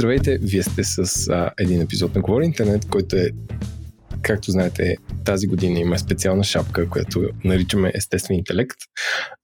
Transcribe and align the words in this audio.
Здравейте, 0.00 0.38
вие 0.42 0.62
сте 0.62 0.84
с 0.84 1.28
а, 1.28 1.50
един 1.58 1.80
епизод 1.80 2.14
на 2.14 2.20
Говори 2.20 2.44
Интернет, 2.44 2.88
който 2.90 3.16
е, 3.16 3.30
както 4.22 4.50
знаете, 4.50 4.96
тази 5.24 5.46
година 5.46 5.78
има 5.78 5.98
специална 5.98 6.44
шапка, 6.44 6.88
която 6.88 7.28
наричаме 7.44 7.92
естествен 7.94 8.38
интелект. 8.38 8.76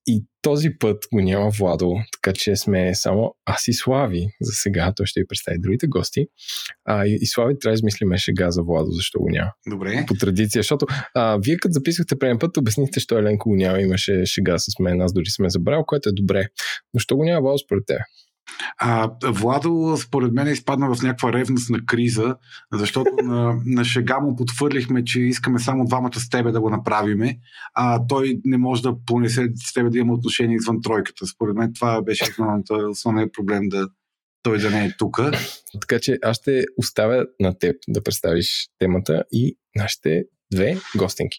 И 0.07 0.25
този 0.43 0.71
път 0.79 1.05
го 1.13 1.21
няма 1.21 1.51
Владо, 1.51 1.95
така 2.13 2.33
че 2.33 2.57
сме 2.57 2.95
само 2.95 3.35
аз 3.45 3.69
и 3.69 3.73
Слави 3.73 4.27
за 4.41 4.53
сега. 4.53 4.93
Той 4.97 5.07
ще 5.07 5.21
ви 5.21 5.27
представи 5.27 5.59
другите 5.61 5.87
гости. 5.87 6.27
А, 6.85 7.07
и, 7.07 7.19
и 7.21 7.27
Слави 7.27 7.59
трябва 7.59 7.73
да 7.73 7.79
измислиме 7.79 8.19
шега 8.19 8.51
за 8.51 8.63
Владо, 8.63 8.91
защо 8.91 9.19
го 9.19 9.31
няма. 9.31 9.51
Добре. 9.71 10.05
По 10.09 10.15
традиция, 10.15 10.63
защото 10.63 10.87
а, 11.15 11.39
вие 11.45 11.57
като 11.57 11.73
записвахте 11.73 12.19
преден 12.19 12.39
път, 12.39 12.57
обяснихте, 12.57 13.01
що 13.01 13.19
Еленко 13.19 13.49
го 13.49 13.57
няма, 13.57 13.81
имаше 13.81 14.25
шега 14.25 14.59
с 14.59 14.79
мен, 14.81 15.01
аз 15.01 15.13
дори 15.13 15.27
сме 15.27 15.51
забрал, 15.51 15.85
което 15.85 16.09
е 16.09 16.13
добре. 16.13 16.49
Но 16.95 17.01
що 17.01 17.17
го 17.17 17.25
няма 17.25 17.41
Владо 17.41 17.59
според 17.59 17.87
теб? 17.87 17.99
А, 18.79 19.11
Владо, 19.25 19.97
според 19.97 20.33
мен, 20.33 20.49
изпадна 20.49 20.95
в 20.95 21.03
някаква 21.03 21.33
ревност 21.33 21.71
на 21.71 21.87
криза, 21.87 22.37
защото 22.73 23.11
на, 23.23 23.57
на 23.67 23.85
шега 23.85 24.19
му 24.19 24.37
подхвърлихме, 24.37 25.05
че 25.05 25.21
искаме 25.21 25.59
само 25.59 25.85
двамата 25.85 26.21
с 26.21 26.29
тебе 26.29 26.53
да 26.53 26.61
го 26.61 26.71
направиме, 26.71 27.39
а 27.75 28.07
той 28.07 28.41
не 28.45 28.59
може 28.59 28.83
да 28.83 28.97
понесе 29.07 29.49
с 29.55 29.73
тебе 29.73 29.91
да 29.91 29.99
има 29.99 30.13
отношение 30.13 30.57
извън 30.57 30.83
тройката. 30.83 31.27
Според 31.27 31.57
мен 31.57 31.73
това 31.75 32.03
беше 32.03 32.25
основният 32.91 33.33
проблем 33.33 33.69
да 33.69 33.89
той 34.43 34.59
да 34.59 34.71
не 34.71 34.85
е 34.85 34.95
тук. 34.99 35.21
Така 35.81 36.01
че 36.01 36.19
аз 36.23 36.37
ще 36.37 36.65
оставя 36.77 37.27
на 37.41 37.59
теб 37.59 37.77
да 37.89 38.03
представиш 38.03 38.69
темата 38.79 39.25
и 39.33 39.57
нашите 39.77 40.25
две 40.53 40.77
гостинки. 40.97 41.39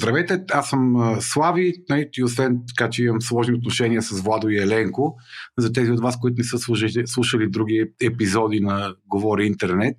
Здравейте, 0.00 0.44
аз 0.52 0.68
съм 0.68 1.16
Слави 1.20 1.74
нали, 1.88 2.08
и 2.18 2.24
освен 2.24 2.60
така, 2.68 2.90
че 2.90 3.04
имам 3.04 3.22
сложни 3.22 3.54
отношения 3.54 4.02
с 4.02 4.20
Владо 4.20 4.48
и 4.48 4.58
Еленко, 4.58 5.16
за 5.58 5.72
тези 5.72 5.90
от 5.90 6.00
вас, 6.00 6.18
които 6.20 6.34
не 6.38 6.44
са 6.44 6.58
слушали, 7.06 7.50
други 7.50 7.86
епизоди 8.02 8.60
на 8.60 8.94
Говори 9.06 9.46
Интернет, 9.46 9.96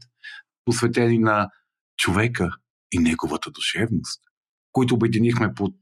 посветени 0.66 1.18
на 1.18 1.50
човека 1.98 2.50
и 2.92 3.00
неговата 3.00 3.52
душевност, 3.52 4.22
които 4.72 4.96
обединихме 4.96 5.54
под 5.54 5.76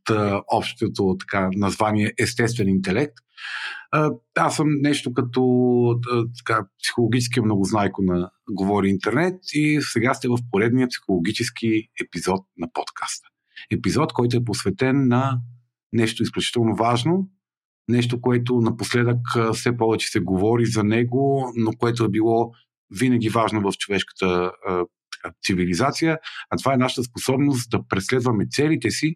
общото 0.53 1.15
така, 1.19 1.49
название 1.53 2.13
Естествен 2.19 2.67
интелект. 2.67 3.15
Аз 4.35 4.55
съм 4.55 4.67
нещо 4.81 5.13
като 5.13 5.43
така, 6.37 6.67
психологически 6.83 7.41
многознайко 7.41 8.01
на 8.01 8.29
Говори 8.51 8.89
Интернет 8.89 9.35
и 9.53 9.79
сега 9.81 10.13
сте 10.13 10.27
в 10.27 10.37
поредния 10.51 10.87
психологически 10.87 11.83
епизод 12.05 12.41
на 12.57 12.67
подкаста 12.73 13.28
епизод, 13.71 14.13
който 14.13 14.37
е 14.37 14.43
посветен 14.43 15.07
на 15.07 15.41
нещо 15.93 16.23
изключително 16.23 16.75
важно, 16.75 17.29
нещо, 17.87 18.21
което 18.21 18.61
напоследък 18.61 19.19
все 19.53 19.77
повече 19.77 20.07
се 20.07 20.19
говори 20.19 20.65
за 20.65 20.83
него, 20.83 21.53
но 21.55 21.71
което 21.71 22.03
е 22.03 22.09
било 22.09 22.51
винаги 22.99 23.29
важно 23.29 23.61
в 23.61 23.77
човешката 23.77 24.51
цивилизация, 25.45 26.19
а 26.49 26.57
това 26.57 26.73
е 26.73 26.77
нашата 26.77 27.03
способност 27.03 27.69
да 27.69 27.87
преследваме 27.87 28.45
целите 28.49 28.91
си 28.91 29.15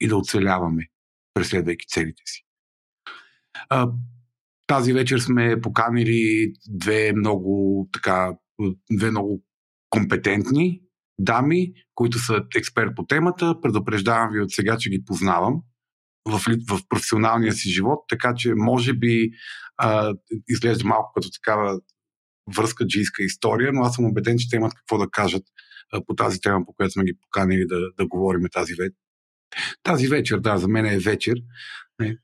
и 0.00 0.08
да 0.08 0.16
оцеляваме, 0.16 0.86
преследвайки 1.34 1.86
целите 1.88 2.22
си. 2.26 2.42
А, 3.68 3.90
тази 4.66 4.92
вечер 4.92 5.18
сме 5.18 5.60
поканили 5.60 6.52
две 6.68 7.12
много, 7.12 7.88
така, 7.92 8.32
две 8.90 9.10
много 9.10 9.42
компетентни 9.90 10.80
дами, 11.18 11.72
които 11.94 12.18
са 12.18 12.44
експерт 12.56 12.90
по 12.96 13.06
темата. 13.06 13.54
Предупреждавам 13.62 14.32
ви 14.32 14.40
от 14.40 14.50
сега, 14.50 14.76
че 14.78 14.90
ги 14.90 15.04
познавам 15.04 15.62
в, 16.28 16.40
в 16.68 16.80
професионалния 16.88 17.52
си 17.52 17.70
живот, 17.70 17.98
така 18.08 18.34
че 18.36 18.52
може 18.56 18.92
би 18.94 19.30
а, 19.76 20.14
изглежда 20.48 20.84
малко 20.84 21.12
като 21.14 21.28
такава 21.30 21.80
връзка 22.56 22.86
джийска 22.86 23.22
история, 23.22 23.72
но 23.72 23.82
аз 23.82 23.94
съм 23.94 24.04
убеден, 24.04 24.38
че 24.38 24.48
те 24.50 24.56
имат 24.56 24.74
какво 24.74 24.98
да 24.98 25.10
кажат 25.10 25.42
а, 25.92 26.04
по 26.06 26.14
тази 26.14 26.40
тема, 26.40 26.64
по 26.66 26.72
която 26.72 26.92
сме 26.92 27.04
ги 27.04 27.18
поканили 27.20 27.66
да, 27.66 27.92
да 27.98 28.06
говорим 28.06 28.42
тази 28.52 28.74
вечер. 28.74 28.96
Тази 29.82 30.08
вечер, 30.08 30.38
да, 30.38 30.58
за 30.58 30.68
мен 30.68 30.86
е 30.86 30.98
вечер, 30.98 31.34
не, 31.98 32.16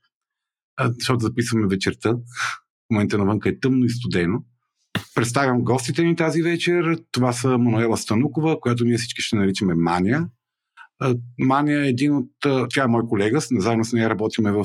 а, 0.75 0.91
защото 0.91 1.19
записваме 1.19 1.67
вечерта. 1.67 2.13
В 2.13 2.89
момента 2.89 3.17
навънка 3.17 3.49
е 3.49 3.59
тъмно 3.59 3.85
и 3.85 3.89
студено. 3.89 4.43
Представям 5.15 5.63
гостите 5.63 6.03
ни 6.03 6.15
тази 6.15 6.41
вечер. 6.41 6.99
Това 7.11 7.33
са 7.33 7.57
Мануела 7.57 7.97
Станукова, 7.97 8.59
която 8.59 8.85
ние 8.85 8.97
всички 8.97 9.21
ще 9.21 9.35
наричаме 9.35 9.73
Мания. 9.75 10.27
Мания 11.39 11.83
е 11.83 11.87
един 11.87 12.15
от... 12.15 12.29
Тя 12.69 12.83
е 12.83 12.87
мой 12.87 13.07
колега, 13.09 13.39
заедно 13.51 13.83
с 13.83 13.93
нея 13.93 14.09
работиме 14.09 14.51
в 14.51 14.63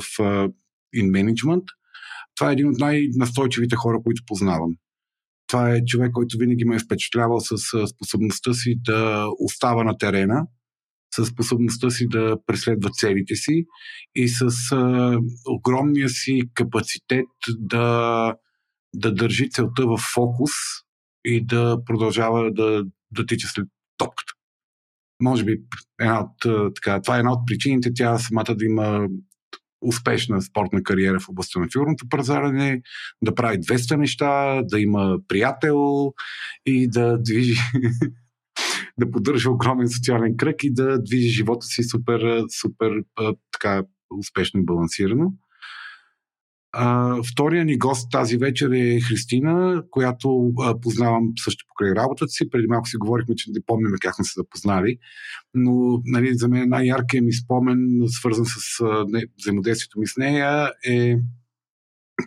In 0.95 1.11
Management. 1.11 1.63
Това 2.35 2.49
е 2.49 2.53
един 2.53 2.69
от 2.69 2.79
най-настойчивите 2.79 3.75
хора, 3.75 3.99
които 4.03 4.23
познавам. 4.27 4.71
Това 5.47 5.69
е 5.69 5.85
човек, 5.85 6.11
който 6.11 6.37
винаги 6.37 6.65
ме 6.65 6.75
е 6.75 6.79
впечатлявал 6.79 7.39
с 7.39 7.57
способността 7.87 8.53
си 8.53 8.75
да 8.85 9.27
остава 9.39 9.83
на 9.83 9.97
терена, 9.97 10.47
с 11.15 11.25
способността 11.25 11.89
си 11.89 12.07
да 12.07 12.37
преследва 12.45 12.89
целите 12.93 13.35
си 13.35 13.65
и 14.15 14.27
с 14.27 14.49
огромния 15.49 16.09
си 16.09 16.41
капацитет 16.53 17.25
да 17.57 18.35
да 18.95 19.13
държи 19.13 19.49
целта 19.49 19.85
в 19.87 19.97
фокус 20.13 20.51
и 21.25 21.45
да 21.45 21.77
продължава 21.85 22.51
да, 22.51 22.85
да 23.11 23.25
тича 23.25 23.47
след 23.47 23.67
топката. 23.97 24.33
Може 25.21 25.43
би 25.43 25.57
една 26.01 26.21
от, 26.21 26.73
така, 26.75 27.01
това 27.01 27.15
е 27.15 27.19
една 27.19 27.31
от 27.31 27.47
причините 27.47 27.91
тя 27.95 28.17
самата 28.17 28.55
да 28.55 28.65
има 28.65 29.07
успешна 29.81 30.41
спортна 30.41 30.83
кариера 30.83 31.19
в 31.19 31.29
областта 31.29 31.59
на 31.59 31.67
фигурното 31.71 32.09
пазарене, 32.09 32.81
да 33.21 33.35
прави 33.35 33.57
200 33.57 33.95
неща, 33.95 34.61
да 34.63 34.79
има 34.79 35.17
приятел 35.27 36.13
и 36.65 36.87
да 36.89 37.17
движи 37.21 37.55
да 38.97 39.11
поддържа 39.11 39.49
огромен 39.49 39.89
социален 39.89 40.37
кръг 40.37 40.63
и 40.63 40.73
да 40.73 41.03
движи 41.03 41.29
живота 41.29 41.65
си 41.65 41.83
супер, 41.83 42.43
супер 42.61 42.91
така 43.51 43.83
успешно 44.19 44.59
и 44.59 44.65
балансирано. 44.65 45.33
А, 46.71 47.15
втория 47.31 47.65
ни 47.65 47.77
гост 47.77 48.11
тази 48.11 48.37
вечер 48.37 48.69
е 48.69 48.99
Христина, 48.99 49.83
която 49.91 50.53
а, 50.61 50.79
познавам 50.79 51.31
също 51.43 51.65
покрай 51.67 51.95
работата 51.95 52.29
си. 52.29 52.49
Преди 52.49 52.67
малко 52.67 52.87
си 52.87 52.97
говорихме, 52.97 53.35
че 53.35 53.51
не 53.51 53.65
помним 53.65 53.91
как 54.01 54.15
сме 54.15 54.25
се 54.25 54.33
запознали, 54.35 54.97
но 55.53 56.01
нали, 56.05 56.33
за 56.33 56.47
мен 56.47 56.69
най-яркият 56.69 57.25
ми 57.25 57.33
спомен, 57.33 57.99
свързан 58.07 58.45
с 58.45 58.79
а, 58.81 59.05
не, 59.07 59.25
взаимодействието 59.39 59.99
ми 59.99 60.07
с 60.07 60.17
нея, 60.17 60.71
е 60.85 61.17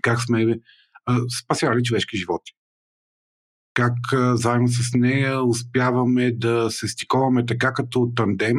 как 0.03 0.21
сме 0.21 0.59
а, 1.07 1.19
спасявали 1.43 1.83
човешки 1.83 2.17
животи. 2.17 2.53
Как 3.75 3.95
а, 4.13 4.37
заедно 4.37 4.69
с 4.69 4.95
нея 4.95 5.45
успяваме 5.45 6.33
да 6.33 6.71
се 6.71 6.89
стиковаме 6.89 7.47
така 7.47 7.73
като 7.73 8.13
тандем, 8.17 8.57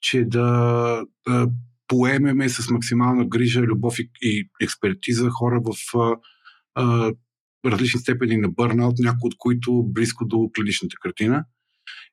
че 0.00 0.24
да, 0.24 1.02
да 1.28 1.48
поемеме 1.88 2.48
с 2.48 2.70
максимална 2.70 3.24
грижа, 3.24 3.60
любов 3.60 3.98
и, 3.98 4.10
и 4.22 4.48
експертиза 4.62 5.30
хора 5.30 5.60
в 5.64 5.96
а, 6.74 7.12
различни 7.66 8.00
степени 8.00 8.36
на 8.36 8.48
бърнаут, 8.48 8.98
някои 8.98 9.28
от 9.28 9.34
които 9.38 9.84
близко 9.86 10.24
до 10.26 10.50
клиничната 10.56 10.96
картина 11.00 11.44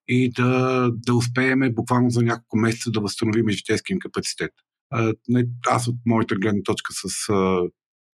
и 0.08 0.32
да, 0.32 0.90
да 0.94 1.16
успееме 1.16 1.70
буквално 1.70 2.10
за 2.10 2.22
няколко 2.22 2.58
месеца 2.58 2.92
да 2.92 3.02
възстановим 3.02 3.50
житейския 3.50 3.96
им 3.96 4.00
капацитет. 4.00 4.52
Аз 5.68 5.88
от 5.88 5.96
моята 6.06 6.36
гледна 6.36 6.62
точка 6.64 6.94
с 6.94 7.28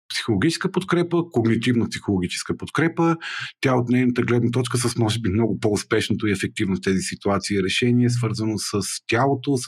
психологическа 0.09 0.71
подкрепа, 0.71 1.17
когнитивно-психологическа 1.17 2.57
подкрепа. 2.57 3.17
Тя 3.61 3.75
от 3.75 3.89
нейната 3.89 4.21
гледна 4.21 4.51
точка 4.51 4.77
с 4.77 4.95
може 4.95 5.19
би 5.19 5.29
много 5.29 5.59
по-успешното 5.59 6.27
и 6.27 6.31
ефективно 6.31 6.75
в 6.75 6.81
тези 6.83 7.01
ситуации 7.01 7.63
решение, 7.63 8.09
свързано 8.09 8.57
с 8.57 8.81
тялото, 9.07 9.57
с 9.57 9.67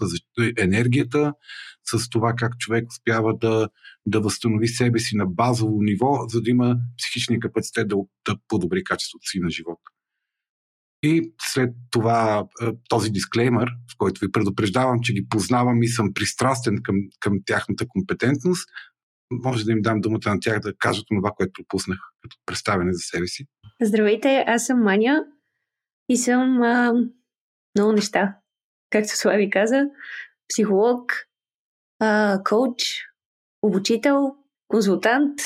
енергията, 0.57 1.33
с 1.83 2.09
това 2.09 2.33
как 2.38 2.57
човек 2.57 2.88
успява 2.89 3.38
да, 3.38 3.69
да 4.06 4.21
възстанови 4.21 4.68
себе 4.68 5.00
си 5.00 5.15
на 5.15 5.25
базово 5.25 5.81
ниво, 5.81 6.27
за 6.27 6.42
да 6.42 6.50
има 6.50 6.75
психичния 6.97 7.39
капацитет 7.39 7.88
да, 7.88 7.95
да 8.27 8.35
подобри 8.47 8.83
качеството 8.83 9.30
си 9.30 9.39
на 9.39 9.50
живота. 9.50 9.81
И 11.03 11.33
след 11.42 11.69
това 11.92 12.44
този 12.89 13.09
дисклеймер, 13.09 13.68
в 13.68 13.97
който 13.97 14.19
ви 14.19 14.31
предупреждавам, 14.31 15.00
че 15.01 15.13
ги 15.13 15.27
познавам 15.30 15.83
и 15.83 15.88
съм 15.88 16.13
пристрастен 16.13 16.77
към, 16.83 16.95
към 17.19 17.39
тяхната 17.45 17.88
компетентност, 17.88 18.69
може 19.31 19.65
да 19.65 19.71
им 19.71 19.81
дам 19.81 20.01
думата 20.01 20.29
на 20.29 20.39
тях 20.39 20.59
да 20.59 20.73
кажат 20.79 21.05
това, 21.07 21.31
което 21.31 21.51
пропуснах 21.53 21.97
като 22.21 22.35
представяне 22.45 22.93
за 22.93 22.99
себе 22.99 23.27
си. 23.27 23.45
Здравейте, 23.81 24.43
аз 24.47 24.65
съм 24.65 24.83
Маня 24.83 25.25
и 26.09 26.17
съм 26.17 26.61
а, 26.61 26.93
много 27.77 27.91
неща. 27.91 28.35
Както 28.89 29.17
Слави 29.17 29.49
каза, 29.49 29.85
психолог, 30.49 31.13
а, 31.99 32.41
коуч, 32.43 32.81
обучител, 33.61 34.35
консултант. 34.67 35.39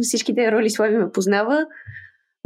Всичките 0.00 0.52
роли 0.52 0.70
Слави 0.70 0.96
ме 0.96 1.12
познава. 1.12 1.66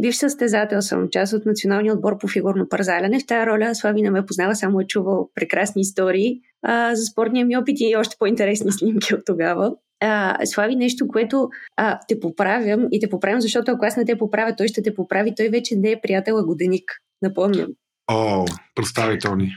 Бивш 0.02 0.16
състезател 0.16 0.82
съм, 0.82 1.08
част 1.10 1.32
от 1.32 1.46
националния 1.46 1.94
отбор 1.94 2.18
по 2.18 2.28
фигурно 2.28 2.68
парзаляне. 2.68 3.20
В 3.20 3.26
тази 3.26 3.46
роля 3.46 3.74
Слави 3.74 4.02
не 4.02 4.10
ме 4.10 4.26
познава, 4.26 4.56
само 4.56 4.80
е 4.80 4.86
чувал 4.86 5.30
прекрасни 5.34 5.82
истории 5.82 6.40
а, 6.62 6.94
за 6.94 7.04
спортния 7.04 7.46
ми 7.46 7.56
опит 7.56 7.76
и 7.80 7.96
още 7.96 8.16
по-интересни 8.18 8.72
снимки 8.72 9.14
от 9.14 9.20
тогава. 9.26 9.76
А, 10.00 10.46
Слави, 10.46 10.76
нещо, 10.76 11.08
което 11.08 11.48
а, 11.76 11.98
те 12.08 12.20
поправям 12.20 12.88
и 12.90 13.00
те 13.00 13.10
поправям, 13.10 13.40
защото 13.40 13.72
ако 13.72 13.84
аз 13.84 13.96
не 13.96 14.04
те 14.04 14.18
поправя, 14.18 14.56
той 14.56 14.68
ще 14.68 14.82
те 14.82 14.94
поправи. 14.94 15.34
Той 15.36 15.48
вече 15.48 15.76
не 15.76 15.90
е 15.90 16.00
приятел, 16.00 16.38
а 16.38 16.44
годеник. 16.44 16.92
Напомням. 17.22 17.68
О, 18.10 18.44
представи, 18.74 19.18
Тони. 19.18 19.52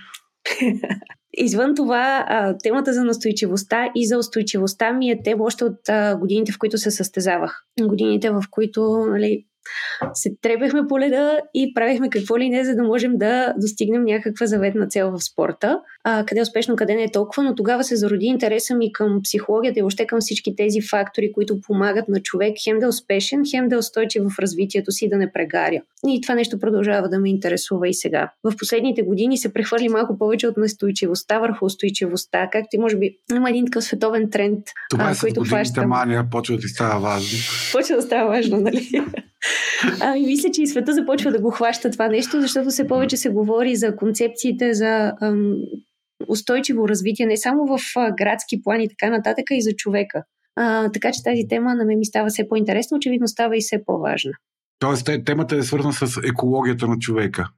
Извън 1.33 1.75
това, 1.75 2.25
темата 2.63 2.93
за 2.93 3.03
настойчивостта 3.03 3.91
и 3.95 4.07
за 4.07 4.17
устойчивостта 4.17 4.93
ми 4.93 5.11
е 5.11 5.21
тема 5.23 5.43
още 5.43 5.63
от 5.65 5.79
годините, 6.19 6.51
в 6.51 6.59
които 6.59 6.77
се 6.77 6.91
състезавах. 6.91 7.63
Годините, 7.81 8.29
в 8.29 8.43
които 8.51 9.05
нали, 9.09 9.45
се 10.13 10.29
трепехме 10.41 10.81
по 10.89 10.99
леда 10.99 11.39
и 11.53 11.73
правихме 11.73 12.09
какво 12.09 12.39
ли 12.39 12.49
не, 12.49 12.65
за 12.65 12.75
да 12.75 12.83
можем 12.83 13.17
да 13.17 13.53
достигнем 13.57 14.03
някаква 14.03 14.45
заветна 14.45 14.87
цел 14.87 15.11
в 15.11 15.23
спорта. 15.23 15.79
А, 16.03 16.25
къде 16.25 16.41
успешно, 16.41 16.75
къде 16.75 16.95
не 16.95 17.03
е 17.03 17.11
толкова, 17.11 17.43
но 17.43 17.55
тогава 17.55 17.83
се 17.83 17.95
зароди 17.95 18.25
интереса 18.25 18.75
ми 18.75 18.91
към 18.93 19.19
психологията 19.23 19.79
и 19.79 19.83
още 19.83 20.07
към 20.07 20.19
всички 20.19 20.55
тези 20.55 20.81
фактори, 20.81 21.31
които 21.31 21.61
помагат 21.61 22.09
на 22.09 22.21
човек 22.21 22.57
хем 22.63 22.79
да 22.79 22.85
е 22.85 22.89
успешен, 22.89 23.43
хем 23.51 23.67
да 23.67 23.75
е 23.75 23.79
устойчив 23.79 24.23
в 24.23 24.39
развитието 24.39 24.91
си 24.91 25.09
да 25.09 25.17
не 25.17 25.31
прегаря. 25.31 25.81
И 26.07 26.21
това 26.21 26.35
нещо 26.35 26.59
продължава 26.59 27.09
да 27.09 27.19
ме 27.19 27.29
интересува 27.29 27.87
и 27.89 27.93
сега. 27.93 28.31
В 28.43 28.53
последните 28.57 29.01
години 29.01 29.37
се 29.37 29.53
прехвърли 29.53 29.89
малко 29.89 30.17
повече 30.17 30.47
от 30.47 30.57
настойчивостта 30.57 31.39
върху 31.39 31.65
устойчивостта, 31.65 32.49
както 32.51 32.67
и 32.71 32.79
може 32.79 32.97
би 32.97 33.17
има 33.35 33.49
един 33.49 33.65
такъв 33.65 33.83
световен 33.83 34.29
тренд, 34.29 34.59
това 34.89 35.13
а, 35.15 35.19
който 35.19 35.43
хваща. 35.43 35.87
мания 35.87 36.29
почва 36.31 36.57
да 36.57 36.67
става 36.67 36.99
важно. 36.99 37.37
Почва 37.71 37.95
да 37.95 38.01
става 38.01 38.29
важно, 38.29 38.59
нали? 38.59 38.89
Ами, 39.99 40.25
мисля, 40.25 40.51
че 40.51 40.61
и 40.61 40.67
света 40.67 40.93
започва 40.93 41.31
да 41.31 41.41
го 41.41 41.51
хваща 41.51 41.91
това 41.91 42.07
нещо, 42.07 42.41
защото 42.41 42.69
все 42.69 42.87
повече 42.87 43.17
се 43.17 43.29
говори 43.29 43.75
за 43.75 43.95
концепциите 43.95 44.73
за 44.73 45.13
ам, 45.21 45.55
устойчиво 46.27 46.89
развитие, 46.89 47.25
не 47.25 47.37
само 47.37 47.65
в 47.65 47.79
а, 47.95 48.11
градски 48.11 48.61
плани 48.63 48.83
и 48.83 48.89
така 48.89 49.09
нататък, 49.09 49.45
и 49.51 49.61
за 49.61 49.71
човека. 49.73 50.23
А, 50.55 50.91
така 50.91 51.11
че 51.11 51.23
тази 51.23 51.47
тема 51.49 51.75
на 51.75 51.85
мен 51.85 51.99
ми 51.99 52.05
става 52.05 52.29
все 52.29 52.47
по-интересна, 52.47 52.97
очевидно 52.97 53.27
става 53.27 53.57
и 53.57 53.61
все 53.61 53.83
по-важна. 53.85 54.31
Тоест, 54.79 55.09
темата 55.25 55.55
е 55.55 55.63
свързана 55.63 55.93
с 55.93 56.21
екологията 56.29 56.87
на 56.87 56.99
човека. 56.99 57.49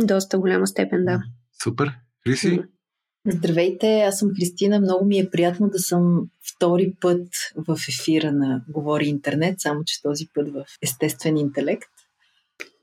Доста 0.00 0.38
голяма 0.38 0.66
степен, 0.66 1.04
да. 1.04 1.22
Супер. 1.62 1.92
Криси? 2.24 2.60
Здравейте, 3.28 4.00
аз 4.00 4.18
съм 4.18 4.30
Христина. 4.36 4.80
Много 4.80 5.04
ми 5.04 5.18
е 5.18 5.30
приятно 5.30 5.68
да 5.68 5.78
съм 5.78 6.28
втори 6.54 6.92
път 7.00 7.28
в 7.56 7.76
ефира 7.88 8.32
на 8.32 8.62
Говори 8.68 9.06
Интернет, 9.06 9.60
само 9.60 9.84
че 9.86 10.02
този 10.02 10.24
път 10.34 10.48
в 10.48 10.64
естествен 10.82 11.36
интелект. 11.36 11.95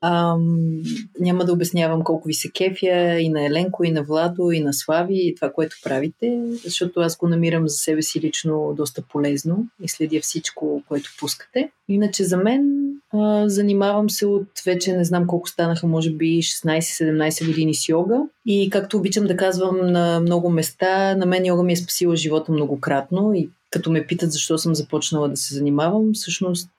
Ам, 0.06 0.82
няма 1.20 1.46
да 1.46 1.54
обяснявам 1.54 2.04
колко 2.04 2.28
ви 2.28 2.34
се 2.34 2.52
кефя 2.52 3.20
и 3.20 3.30
на 3.30 3.46
Еленко, 3.46 3.84
и 3.84 3.92
на 3.92 4.04
Владо, 4.04 4.52
и 4.52 4.60
на 4.60 4.74
Слави, 4.74 5.28
и 5.28 5.36
това, 5.36 5.52
което 5.52 5.76
правите, 5.84 6.42
защото 6.64 7.00
аз 7.00 7.18
го 7.18 7.28
намирам 7.28 7.68
за 7.68 7.76
себе 7.76 8.02
си 8.02 8.22
лично 8.22 8.74
доста 8.78 9.02
полезно 9.02 9.68
и 9.84 9.90
следя 9.90 10.20
всичко, 10.22 10.84
което 10.88 11.10
пускате. 11.20 11.70
Иначе 11.90 12.24
за 12.24 12.38
мен 12.38 12.84
а, 13.14 13.50
занимавам 13.50 14.10
се 14.10 14.26
от 14.26 14.48
вече 14.66 14.98
не 14.98 15.04
знам 15.04 15.28
колко 15.28 15.50
станаха, 15.50 15.88
може 15.88 16.12
би 16.12 16.26
16-17 16.26 17.48
години 17.48 17.76
с 17.76 17.90
йога. 17.90 18.22
И 18.46 18.70
както 18.70 18.98
обичам 18.98 19.26
да 19.26 19.38
казвам 19.38 19.92
на 19.92 20.20
много 20.20 20.50
места, 20.50 21.16
на 21.16 21.26
мен 21.26 21.46
йога 21.46 21.64
ми 21.64 21.74
е 21.74 21.78
спасила 21.78 22.16
живота 22.16 22.52
многократно 22.52 23.34
и 23.34 23.50
като 23.70 23.92
ме 23.92 24.08
питат 24.08 24.32
защо 24.32 24.58
съм 24.58 24.76
започнала 24.76 25.30
да 25.30 25.38
се 25.38 25.56
занимавам, 25.56 26.14
всъщност 26.14 26.70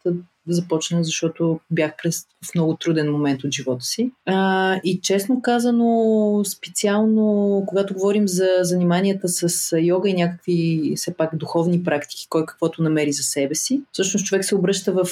да 0.46 0.54
започна, 0.54 1.04
защото 1.04 1.60
бях 1.70 1.92
през 2.02 2.26
в 2.50 2.54
много 2.54 2.76
труден 2.76 3.12
момент 3.12 3.44
от 3.44 3.52
живота 3.52 3.84
си. 3.84 4.10
А, 4.26 4.80
и 4.84 5.00
честно 5.00 5.42
казано, 5.42 6.42
специално, 6.44 7.64
когато 7.66 7.94
говорим 7.94 8.28
за 8.28 8.48
заниманията 8.60 9.28
с 9.28 9.76
йога 9.80 10.10
и 10.10 10.14
някакви 10.14 10.92
все 10.96 11.16
пак 11.16 11.36
духовни 11.36 11.84
практики, 11.84 12.26
кой 12.28 12.46
каквото 12.46 12.82
намери 12.82 13.12
за 13.12 13.22
себе 13.22 13.54
си, 13.54 13.82
всъщност 13.92 14.26
човек 14.26 14.44
се 14.44 14.54
обръща 14.54 14.92
в, 14.92 15.08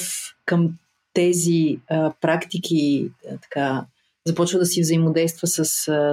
към 0.47 0.71
тези 1.15 1.79
а, 1.89 2.13
практики, 2.21 3.11
а, 3.31 3.39
така, 3.43 3.85
започва 4.27 4.59
да 4.59 4.67
си 4.67 4.81
взаимодейства 4.81 5.47
с, 5.49 5.65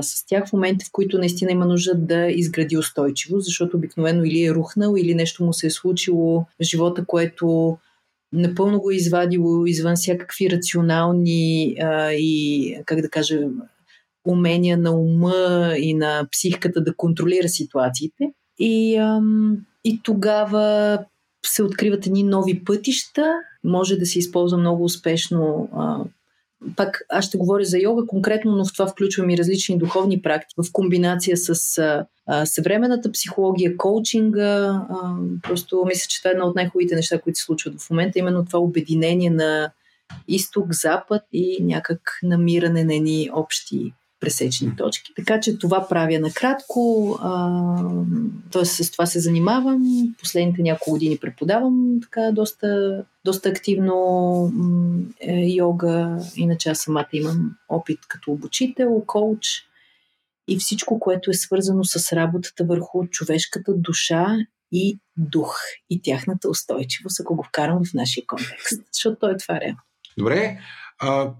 с 0.02 0.26
тях 0.28 0.48
в 0.48 0.54
моменти, 0.54 0.86
в 0.86 0.92
които 0.92 1.18
наистина 1.18 1.52
има 1.52 1.66
нужда 1.66 1.96
да 1.96 2.28
изгради 2.28 2.78
устойчиво, 2.78 3.40
защото 3.40 3.78
обикновено 3.78 4.24
или 4.24 4.46
е 4.46 4.54
рухнал, 4.54 4.96
или 4.98 5.16
нещо 5.16 5.44
му 5.44 5.54
се 5.54 5.68
е 5.68 5.70
случило 5.72 6.46
в 6.62 6.64
живота, 6.64 7.06
което 7.06 7.78
напълно 8.34 8.80
го 8.80 8.92
е 8.92 8.96
извадило 8.96 9.66
извън 9.66 9.96
всякакви 9.96 10.50
рационални 10.50 11.76
а, 11.82 12.12
и, 12.12 12.76
как 12.86 13.02
да 13.02 13.10
кажа, 13.10 13.40
умения 14.28 14.78
на 14.78 14.92
ума 14.92 15.74
и 15.78 15.94
на 15.94 16.28
психиката 16.32 16.84
да 16.84 16.96
контролира 16.96 17.50
ситуациите. 17.50 18.24
И, 18.60 18.96
ам, 18.96 19.58
и 19.84 20.00
тогава 20.04 21.00
се 21.46 21.64
откриват 21.64 22.06
едни 22.06 22.24
нови 22.24 22.64
пътища, 22.64 23.34
може 23.64 23.96
да 23.96 24.06
се 24.06 24.20
използва 24.20 24.58
много 24.58 24.84
успешно 24.84 25.70
а, 25.74 26.04
пак 26.76 27.02
аз 27.10 27.26
ще 27.26 27.38
говоря 27.38 27.64
за 27.64 27.78
йога 27.78 28.06
конкретно, 28.08 28.56
но 28.56 28.66
в 28.66 28.74
това 28.74 28.88
включвам 28.88 29.30
и 29.30 29.38
различни 29.38 29.78
духовни 29.78 30.22
практики 30.22 30.56
в 30.58 30.72
комбинация 30.72 31.38
с 31.38 31.78
а, 31.78 32.46
съвременната 32.46 33.12
психология, 33.12 33.78
коучинга. 33.78 34.66
А, 34.90 35.16
просто 35.44 35.84
мисля, 35.88 36.08
че 36.08 36.22
това 36.22 36.30
е 36.30 36.34
едно 36.34 36.46
от 36.46 36.56
най-хубавите 36.56 36.96
неща, 36.96 37.20
които 37.20 37.40
се 37.40 37.46
случват 37.46 37.82
в 37.82 37.90
момента. 37.90 38.20
Именно 38.20 38.46
това 38.46 38.60
обединение 38.60 39.30
на 39.30 39.72
изток, 40.28 40.74
запад 40.74 41.22
и 41.34 41.58
някак 41.62 42.20
намиране 42.24 42.84
на 42.84 42.96
едни 42.96 43.30
общи 43.34 43.94
пресечни 44.20 44.76
точки. 44.76 45.14
Така 45.16 45.40
че 45.40 45.58
това 45.58 45.88
правя 45.88 46.20
накратко. 46.20 47.18
Т.е. 48.52 48.66
с 48.66 48.92
това 48.92 49.06
се 49.06 49.20
занимавам. 49.20 49.84
Последните 50.20 50.62
няколко 50.62 50.92
години 50.92 51.18
преподавам 51.18 52.00
така 52.02 52.32
доста, 52.32 53.04
доста 53.26 53.50
активно 53.50 54.52
е, 55.20 55.46
йога. 55.48 56.18
Иначе 56.36 56.70
аз 56.70 56.80
самата 56.80 57.08
имам 57.14 57.52
опит 57.70 58.00
като 58.08 58.32
обучител, 58.32 59.04
коуч 59.08 59.48
и 60.48 60.58
всичко, 60.58 61.00
което 61.00 61.32
е 61.32 61.34
свързано 61.34 61.84
с 61.84 62.14
работата 62.14 62.64
върху 62.64 63.08
човешката 63.08 63.74
душа 63.74 64.38
и 64.72 65.00
дух 65.18 65.60
и 65.90 66.02
тяхната 66.02 66.50
устойчивост, 66.50 67.20
ако 67.20 67.36
го 67.36 67.44
вкарам 67.44 67.84
в 67.86 67.94
нашия 67.94 68.24
контекст. 68.28 68.82
Защото 68.94 69.18
той 69.20 69.32
е 69.32 69.38
това 69.38 69.60
реално. 69.60 69.80
Добре. 70.18 70.60
А, 71.00 71.34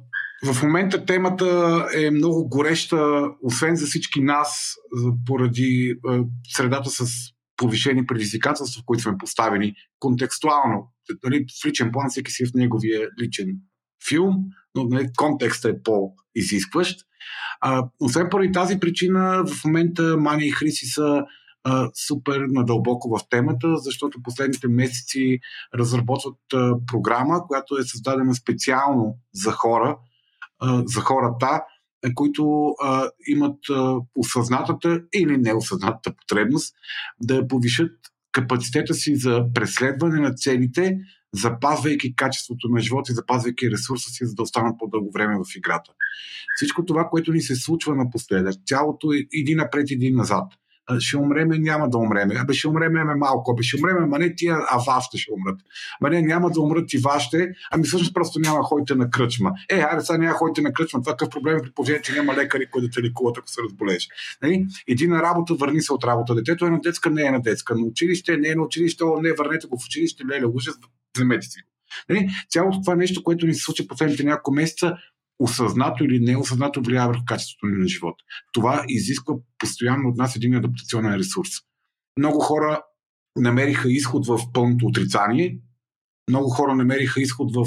в 0.46 0.64
момента 0.64 1.06
темата 1.06 1.86
е 1.96 2.12
много 2.12 2.50
гореща, 2.50 3.24
освен 3.44 3.76
за 3.76 3.86
всички 3.86 4.22
нас, 4.22 4.76
поради 5.26 5.96
средата 6.48 6.90
с 6.90 7.06
повишени 7.58 8.06
предизвикателства, 8.06 8.82
в 8.82 8.86
които 8.86 9.04
сме 9.04 9.18
поставени 9.18 9.74
контекстуално. 10.00 10.94
Дали, 11.24 11.46
в 11.62 11.66
личен 11.66 11.92
план 11.92 12.10
всеки 12.10 12.32
си 12.32 12.44
е 12.44 12.46
в 12.46 12.54
неговия 12.54 13.10
личен 13.22 13.48
филм, 14.10 14.36
но 14.76 14.84
нали, 14.84 15.10
контекстът 15.18 15.76
е 15.76 15.84
по-изискващ. 15.84 17.00
Освен 18.00 18.28
поради 18.32 18.52
тази 18.52 18.80
причина, 18.80 19.44
в 19.48 19.66
момента 19.66 20.18
Мани 20.18 20.48
и 20.48 20.52
Хриси 20.52 20.86
са 20.86 21.24
супер 22.08 22.46
надълбоко 22.50 23.18
в 23.18 23.30
темата, 23.30 23.78
защото 23.78 24.24
последните 24.24 24.68
месеци 24.68 25.40
разработват 25.76 26.38
програма, 26.88 27.48
която 27.48 27.78
е 27.78 27.84
създадена 27.84 28.36
специално 28.36 29.18
за 29.34 29.52
хора, 29.52 29.98
за 30.86 31.02
хората, 31.02 31.62
които 32.16 32.76
а, 32.84 33.10
имат 33.28 33.58
а, 33.70 33.96
осъзнатата 34.16 35.02
или 35.14 35.38
неосъзнатата 35.38 36.16
потребност 36.16 36.76
да 37.22 37.48
повишат 37.48 37.92
капацитета 38.32 38.94
си 38.94 39.16
за 39.16 39.46
преследване 39.54 40.20
на 40.20 40.34
целите, 40.34 40.98
запазвайки 41.34 42.16
качеството 42.16 42.68
на 42.70 42.80
живота 42.80 43.12
и 43.12 43.16
запазвайки 43.16 43.72
ресурса 43.72 44.10
си, 44.10 44.26
за 44.26 44.36
да 44.36 44.44
останат 44.44 44.76
по-дълго 44.80 45.12
време 45.12 45.36
в 45.36 45.56
играта. 45.58 45.92
Всичко 46.56 46.86
това, 46.86 47.08
което 47.10 47.32
ни 47.32 47.42
се 47.42 47.56
случва 47.56 47.96
напоследък, 47.96 48.54
цялото 48.66 49.12
е 49.14 49.56
напред, 49.56 49.92
един 49.92 50.16
назад. 50.16 50.54
Ще 51.00 51.18
умреме, 51.18 51.58
няма 51.60 51.90
да 51.90 51.98
умреме. 51.98 52.36
Абе 52.38 52.54
ще 52.54 52.68
умреме 52.68 53.04
ме 53.04 53.16
малко, 53.16 53.52
абе 53.52 53.64
ще 53.64 53.78
умреме, 53.78 54.06
ма 54.06 54.20
не 54.20 54.36
тия, 54.36 54.58
а 54.70 54.78
вашите 54.78 55.18
ще 55.18 55.32
умрат. 55.34 55.60
Ма 56.02 56.10
не, 56.10 56.22
няма 56.22 56.50
да 56.50 56.62
умрат 56.62 56.94
и 56.94 56.98
вашите, 56.98 57.52
ами 57.72 57.84
всъщност 57.84 58.14
просто 58.14 58.40
няма 58.40 58.64
ходите 58.64 58.96
на 58.96 59.10
кръчма. 59.10 59.52
Е, 59.70 59.80
айде 59.80 60.02
сега 60.02 60.18
няма 60.18 60.34
ходите 60.34 60.62
на 60.62 60.74
кръчма, 60.74 61.02
това 61.02 61.14
какъв 61.14 61.30
проблем 61.30 61.58
е 61.58 61.62
при 61.62 61.72
положение, 61.72 62.02
че 62.02 62.14
няма 62.14 62.36
лекари, 62.36 62.70
които 62.72 62.88
да 62.88 62.94
те 62.94 63.04
лекуват, 63.04 63.38
ако 63.38 63.48
се 63.50 63.62
разболееш. 63.62 64.08
Нали? 64.42 64.66
Иди 64.88 65.08
на 65.08 65.22
работа, 65.22 65.54
върни 65.54 65.82
се 65.82 65.94
от 65.94 66.04
работа. 66.04 66.36
Детето 66.36 66.66
е 66.66 66.70
на 66.70 66.82
детска, 66.82 67.10
не 67.10 67.24
е 67.24 67.32
на 67.32 67.42
детска. 67.42 67.76
На 67.76 67.86
училище, 67.86 68.38
не 68.38 68.50
е 68.50 68.56
на 68.56 68.64
училище, 68.64 69.04
о, 69.04 69.22
не, 69.22 69.34
върнете 69.34 69.68
го 69.68 69.80
в 69.80 69.86
училище, 69.86 70.24
леле, 70.26 70.46
ужас, 70.46 70.76
вземете 71.16 71.48
си. 71.48 71.60
Нали? 72.10 72.30
Цялото 72.50 72.82
това 72.82 72.96
нещо, 72.96 73.24
което 73.24 73.46
ни 73.46 73.54
се 73.54 73.64
случи 73.64 73.88
последните 73.88 74.24
няколко 74.24 74.52
месеца, 74.52 74.96
осъзнато 75.40 76.04
или 76.04 76.20
неосъзнато 76.20 76.82
влияе 76.82 77.08
върху 77.08 77.24
качеството 77.28 77.66
ни 77.66 77.82
на 77.82 77.88
живота. 77.88 78.24
Това 78.54 78.84
изисква 78.88 79.34
постоянно 79.58 80.10
от 80.10 80.18
нас 80.18 80.36
един 80.36 80.56
адаптационен 80.56 81.16
ресурс. 81.16 81.50
Много 82.18 82.40
хора 82.40 82.82
намериха 83.36 83.92
изход 83.92 84.28
в 84.28 84.40
пълното 84.54 84.86
отрицание, 84.86 85.60
много 86.30 86.50
хора 86.50 86.76
намериха 86.76 87.22
изход 87.22 87.56
в 87.56 87.66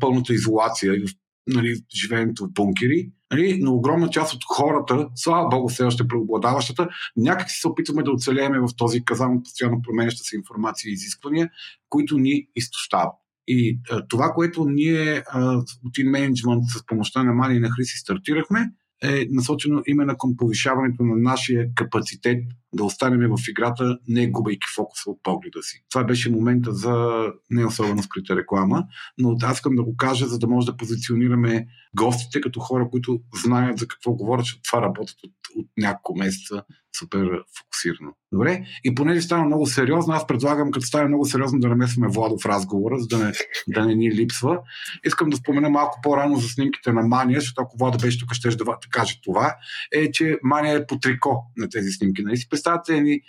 пълната 0.00 0.34
изолация 0.34 0.92
в 0.92 1.10
нали, 1.46 1.76
живеенето 1.94 2.44
в 2.44 2.52
бункери, 2.52 3.10
нали, 3.32 3.58
но 3.62 3.74
огромна 3.74 4.10
част 4.10 4.34
от 4.34 4.44
хората, 4.44 5.08
слава 5.14 5.48
Богу, 5.48 5.68
все 5.68 5.84
още 5.84 6.08
преобладаващата, 6.08 6.88
някак 7.16 7.50
си 7.50 7.60
се 7.60 7.68
опитваме 7.68 8.02
да 8.02 8.10
оцелееме 8.10 8.60
в 8.60 8.68
този 8.76 9.04
казан 9.04 9.42
постоянно 9.42 9.82
променяща 9.82 10.24
се 10.24 10.36
информация 10.36 10.90
и 10.90 10.92
изисквания, 10.92 11.50
които 11.88 12.18
ни 12.18 12.46
изтощават. 12.56 13.21
И 13.46 13.80
а, 13.90 14.06
това, 14.08 14.32
което 14.34 14.64
ние 14.68 15.22
а, 15.26 15.56
от 15.56 15.94
InManagement 15.98 16.78
с 16.78 16.86
помощта 16.86 17.22
на 17.22 17.32
Мани 17.32 17.56
и 17.56 17.60
на 17.60 17.70
Хриси 17.70 17.98
стартирахме, 17.98 18.70
е 19.02 19.26
насочено 19.30 19.82
именно 19.86 20.16
към 20.16 20.36
повишаването 20.36 21.02
на 21.02 21.16
нашия 21.16 21.68
капацитет 21.74 22.44
да 22.74 22.84
останем 22.84 23.30
в 23.30 23.48
играта, 23.48 23.98
не 24.08 24.30
губейки 24.30 24.66
фокуса 24.74 25.10
от 25.10 25.22
погледа 25.22 25.62
си. 25.62 25.84
Това 25.90 26.04
беше 26.04 26.30
момента 26.30 26.72
за 26.72 27.26
не 27.50 27.64
особено 27.64 28.02
скрита 28.02 28.36
реклама, 28.36 28.84
но 29.18 29.36
аз 29.42 29.56
искам 29.56 29.76
да 29.76 29.82
го 29.82 29.96
кажа, 29.96 30.26
за 30.26 30.38
да 30.38 30.46
може 30.46 30.66
да 30.66 30.76
позиционираме 30.76 31.66
гостите 31.96 32.40
като 32.40 32.60
хора, 32.60 32.88
които 32.90 33.20
знаят 33.42 33.78
за 33.78 33.88
какво 33.88 34.12
говорят, 34.12 34.46
че 34.46 34.62
това 34.62 34.82
работят 34.82 35.16
от, 35.24 35.32
от 35.56 35.66
няколко 35.76 36.18
месеца 36.18 36.62
супер 36.98 37.44
фокусирано. 37.58 38.12
Добре? 38.32 38.64
И 38.84 38.94
понеже 38.94 39.20
стана 39.20 39.44
много 39.44 39.66
сериозно, 39.66 40.14
аз 40.14 40.26
предлагам, 40.26 40.70
като 40.70 40.86
стане 40.86 41.08
много 41.08 41.24
сериозно, 41.24 41.60
да 41.60 41.68
намесваме 41.68 42.08
Владо 42.08 42.38
в 42.38 42.46
разговора, 42.46 42.98
за 42.98 43.06
да 43.06 43.18
не, 43.18 43.32
да 43.68 43.86
не 43.86 43.94
ни 43.94 44.10
липсва. 44.10 44.58
Искам 45.04 45.30
да 45.30 45.36
спомена 45.36 45.70
малко 45.70 45.98
по-рано 46.02 46.36
за 46.36 46.48
снимките 46.48 46.92
на 46.92 47.02
Мания, 47.02 47.40
защото 47.40 47.62
ако 47.62 47.78
Владо 47.78 47.98
беше 47.98 48.18
тук, 48.18 48.34
ще 48.34 48.48
да 48.48 48.64
каже 48.90 49.20
това, 49.24 49.56
е, 49.92 50.10
че 50.10 50.38
Мания 50.42 50.76
е 50.76 50.86
по 50.86 50.98
трико 50.98 51.44
на 51.56 51.68
тези 51.68 51.90
снимки. 51.90 52.22
Нали 52.22 52.36
си 52.36 52.48
представяте 52.62 53.00
ни 53.00 53.20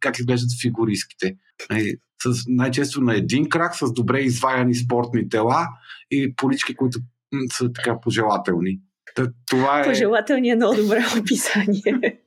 как 0.00 0.18
изглеждат 0.18 0.50
фигуристките? 0.62 1.36
Нали, 1.70 1.96
с, 2.22 2.44
най-често 2.48 3.00
на 3.00 3.16
един 3.16 3.48
крак, 3.48 3.76
с 3.76 3.92
добре 3.92 4.20
изваяни 4.20 4.74
спортни 4.74 5.28
тела 5.28 5.66
и 6.10 6.34
полички, 6.36 6.76
които 6.76 6.98
са 7.52 7.72
така 7.72 8.00
пожелателни. 8.00 8.80
това 9.46 9.80
е... 9.80 9.84
Пожелателни 9.84 10.48
е 10.48 10.56
много 10.56 10.76
добре 10.76 11.04
описание. 11.20 12.20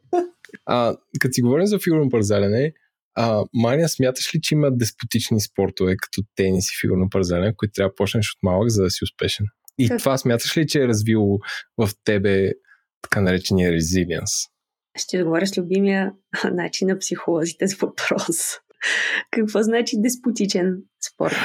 А, 0.65 0.95
като 1.19 1.33
си 1.33 1.41
говорим 1.41 1.65
за 1.65 1.79
фигурно 1.79 2.09
парзалене, 2.09 2.73
а, 3.15 3.43
Мания, 3.53 3.89
смяташ 3.89 4.35
ли, 4.35 4.41
че 4.41 4.55
има 4.55 4.71
деспотични 4.71 5.41
спортове, 5.41 5.95
като 5.97 6.21
тенис 6.35 6.71
и 6.71 6.79
фигурно 6.81 7.09
парзалене, 7.09 7.53
които 7.55 7.71
трябва 7.71 7.89
да 7.89 7.95
почнеш 7.95 8.31
от 8.31 8.43
малък, 8.43 8.69
за 8.69 8.83
да 8.83 8.89
си 8.89 9.03
успешен? 9.03 9.45
И 9.77 9.87
как? 9.87 9.99
това 9.99 10.17
смяташ 10.17 10.57
ли, 10.57 10.67
че 10.67 10.83
е 10.83 10.87
развило 10.87 11.39
в 11.77 11.89
тебе 12.03 12.51
така 13.01 13.21
наречения 13.21 13.71
резилиенс? 13.71 14.31
Ще 14.99 15.17
отговоря 15.17 15.47
с 15.47 15.57
любимия 15.57 16.11
начин 16.51 16.87
на 16.87 16.99
психолозите 16.99 17.67
с 17.67 17.73
въпрос. 17.73 18.37
Какво 19.31 19.61
значи 19.61 19.95
деспотичен 19.99 20.77
спорт? 21.13 21.35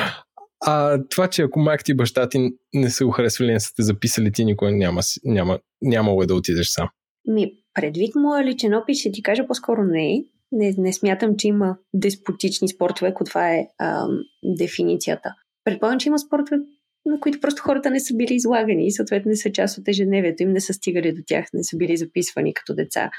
А 0.67 0.99
това, 1.11 1.29
че 1.29 1.43
ако 1.43 1.59
майка 1.59 1.85
ти 1.85 1.95
баща 1.95 2.29
ти 2.29 2.51
не 2.75 2.91
са 2.91 3.05
го 3.05 3.11
харесвали, 3.11 3.53
не 3.53 3.61
са 3.61 3.75
те 3.77 3.83
записали, 3.83 4.33
ти 4.33 4.45
никога 4.45 4.71
няма, 4.71 5.01
няма, 5.25 5.59
нямало 5.83 6.23
е 6.23 6.27
да 6.27 6.35
отидеш 6.35 6.69
сам. 6.69 6.89
Ми, 7.29 7.53
предвид 7.75 8.15
моя 8.15 8.45
личен 8.45 8.75
опит, 8.75 8.97
ще 8.97 9.13
ти 9.13 9.23
кажа 9.23 9.47
по-скоро 9.47 9.83
не. 9.83 10.25
Не, 10.53 10.75
не 10.79 10.93
смятам, 10.93 11.37
че 11.37 11.49
има 11.49 11.77
деспотични 11.95 12.69
спортове, 12.69 13.09
ако 13.09 13.25
това 13.25 13.55
е 13.55 13.67
ам, 13.81 14.19
дефиницията. 14.59 15.35
Предполагам, 15.65 16.01
че 16.01 16.09
има 16.09 16.19
спортове, 16.19 16.61
на 17.07 17.21
които 17.21 17.41
просто 17.41 17.63
хората 17.63 17.91
не 17.91 18.01
са 18.01 18.15
били 18.15 18.35
излагани 18.35 18.87
и 18.87 18.93
съответно 18.93 19.29
не 19.29 19.37
са 19.37 19.53
част 19.53 19.79
от 19.79 19.89
ежедневието 19.89 20.43
им, 20.43 20.53
не 20.53 20.61
са 20.61 20.73
стигали 20.73 21.13
до 21.13 21.23
тях, 21.27 21.47
не 21.55 21.65
са 21.65 21.77
били 21.77 21.97
записвани 21.97 22.55
като 22.55 22.75
деца. 22.75 23.11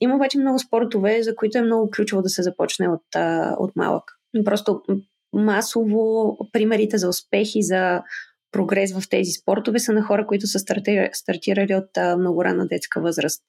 Има 0.00 0.16
обаче 0.16 0.38
много 0.38 0.58
спортове, 0.58 1.22
за 1.22 1.34
които 1.34 1.58
е 1.58 1.62
много 1.62 1.90
ключово 1.90 2.22
да 2.22 2.28
се 2.28 2.42
започне 2.42 2.88
от, 2.88 3.02
от 3.58 3.76
малък. 3.76 4.04
Просто 4.44 4.82
масово 5.32 6.36
примерите 6.52 6.98
за 6.98 7.08
успехи, 7.08 7.62
за 7.62 8.02
прогрес 8.52 8.92
в 8.92 9.08
тези 9.08 9.30
спортове 9.30 9.78
са 9.78 9.92
на 9.92 10.02
хора, 10.02 10.26
които 10.26 10.46
са 10.46 10.58
стартирали 11.12 11.74
от 11.74 12.18
много 12.18 12.44
рана 12.44 12.66
детска 12.66 13.00
възраст. 13.00 13.42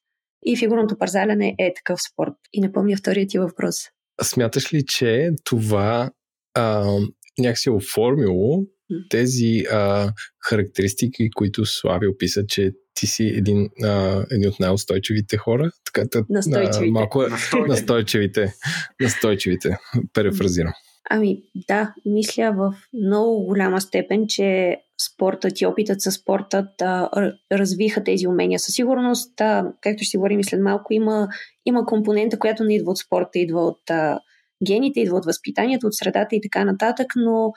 И 0.46 0.58
фигурното 0.58 0.98
парзаляне 0.98 1.56
е 1.60 1.74
такъв 1.74 2.00
спорт. 2.12 2.34
И 2.54 2.62
не 2.62 2.72
помня 2.72 2.98
вторият 2.98 3.30
ти 3.30 3.40
въпрос. 3.40 3.76
Смяташ 4.22 4.74
ли, 4.74 4.86
че 4.86 5.32
това 5.44 6.12
а, 6.54 6.92
някакси 7.40 7.70
е 7.70 7.72
оформило 7.72 8.64
тези 9.10 9.64
а, 9.72 10.12
характеристики, 10.50 11.30
които 11.36 11.66
Слави 11.66 12.08
описа, 12.08 12.46
че 12.48 12.72
ти 12.94 13.08
си 13.08 13.24
един, 13.24 13.70
а, 13.84 14.26
един 14.32 14.50
от 14.50 14.60
най-устойчивите 14.60 15.38
хора. 15.38 15.72
Така, 15.86 16.08
тъ, 16.10 16.26
настойчивите. 16.30 16.90
А, 16.90 16.92
малко 16.92 17.24
е, 17.24 17.28
настойчивите. 17.68 18.54
настойчивите. 19.02 19.78
Перефразирам. 20.14 20.74
Ами 21.10 21.42
да, 21.68 21.94
мисля 22.06 22.54
в 22.58 22.74
много 23.06 23.46
голяма 23.46 23.82
степен, 23.82 24.26
че 24.28 24.78
спортът 25.14 25.62
и 25.62 25.66
опитът 25.66 26.02
със 26.02 26.16
спортът 26.16 26.82
а, 26.82 27.10
развиха 27.52 28.04
тези 28.04 28.28
умения. 28.28 28.60
Със 28.60 28.76
сигурност, 28.76 29.42
а, 29.42 29.72
както 29.82 30.04
ще 30.04 30.10
си 30.10 30.18
говорим 30.18 30.44
след 30.44 30.62
малко, 30.62 30.94
има, 30.94 31.28
има 31.66 31.86
компонента, 31.86 32.40
която 32.40 32.64
не 32.64 32.76
идва 32.76 32.92
от 32.92 32.98
спорта, 32.98 33.40
идва 33.40 33.66
от 33.66 33.90
а, 33.90 34.20
гените, 34.66 35.00
идва 35.00 35.18
от 35.18 35.26
възпитанието, 35.26 35.88
от 35.88 35.96
средата 35.96 36.36
и 36.36 36.42
така 36.42 36.66
нататък, 36.66 37.08
но 37.16 37.52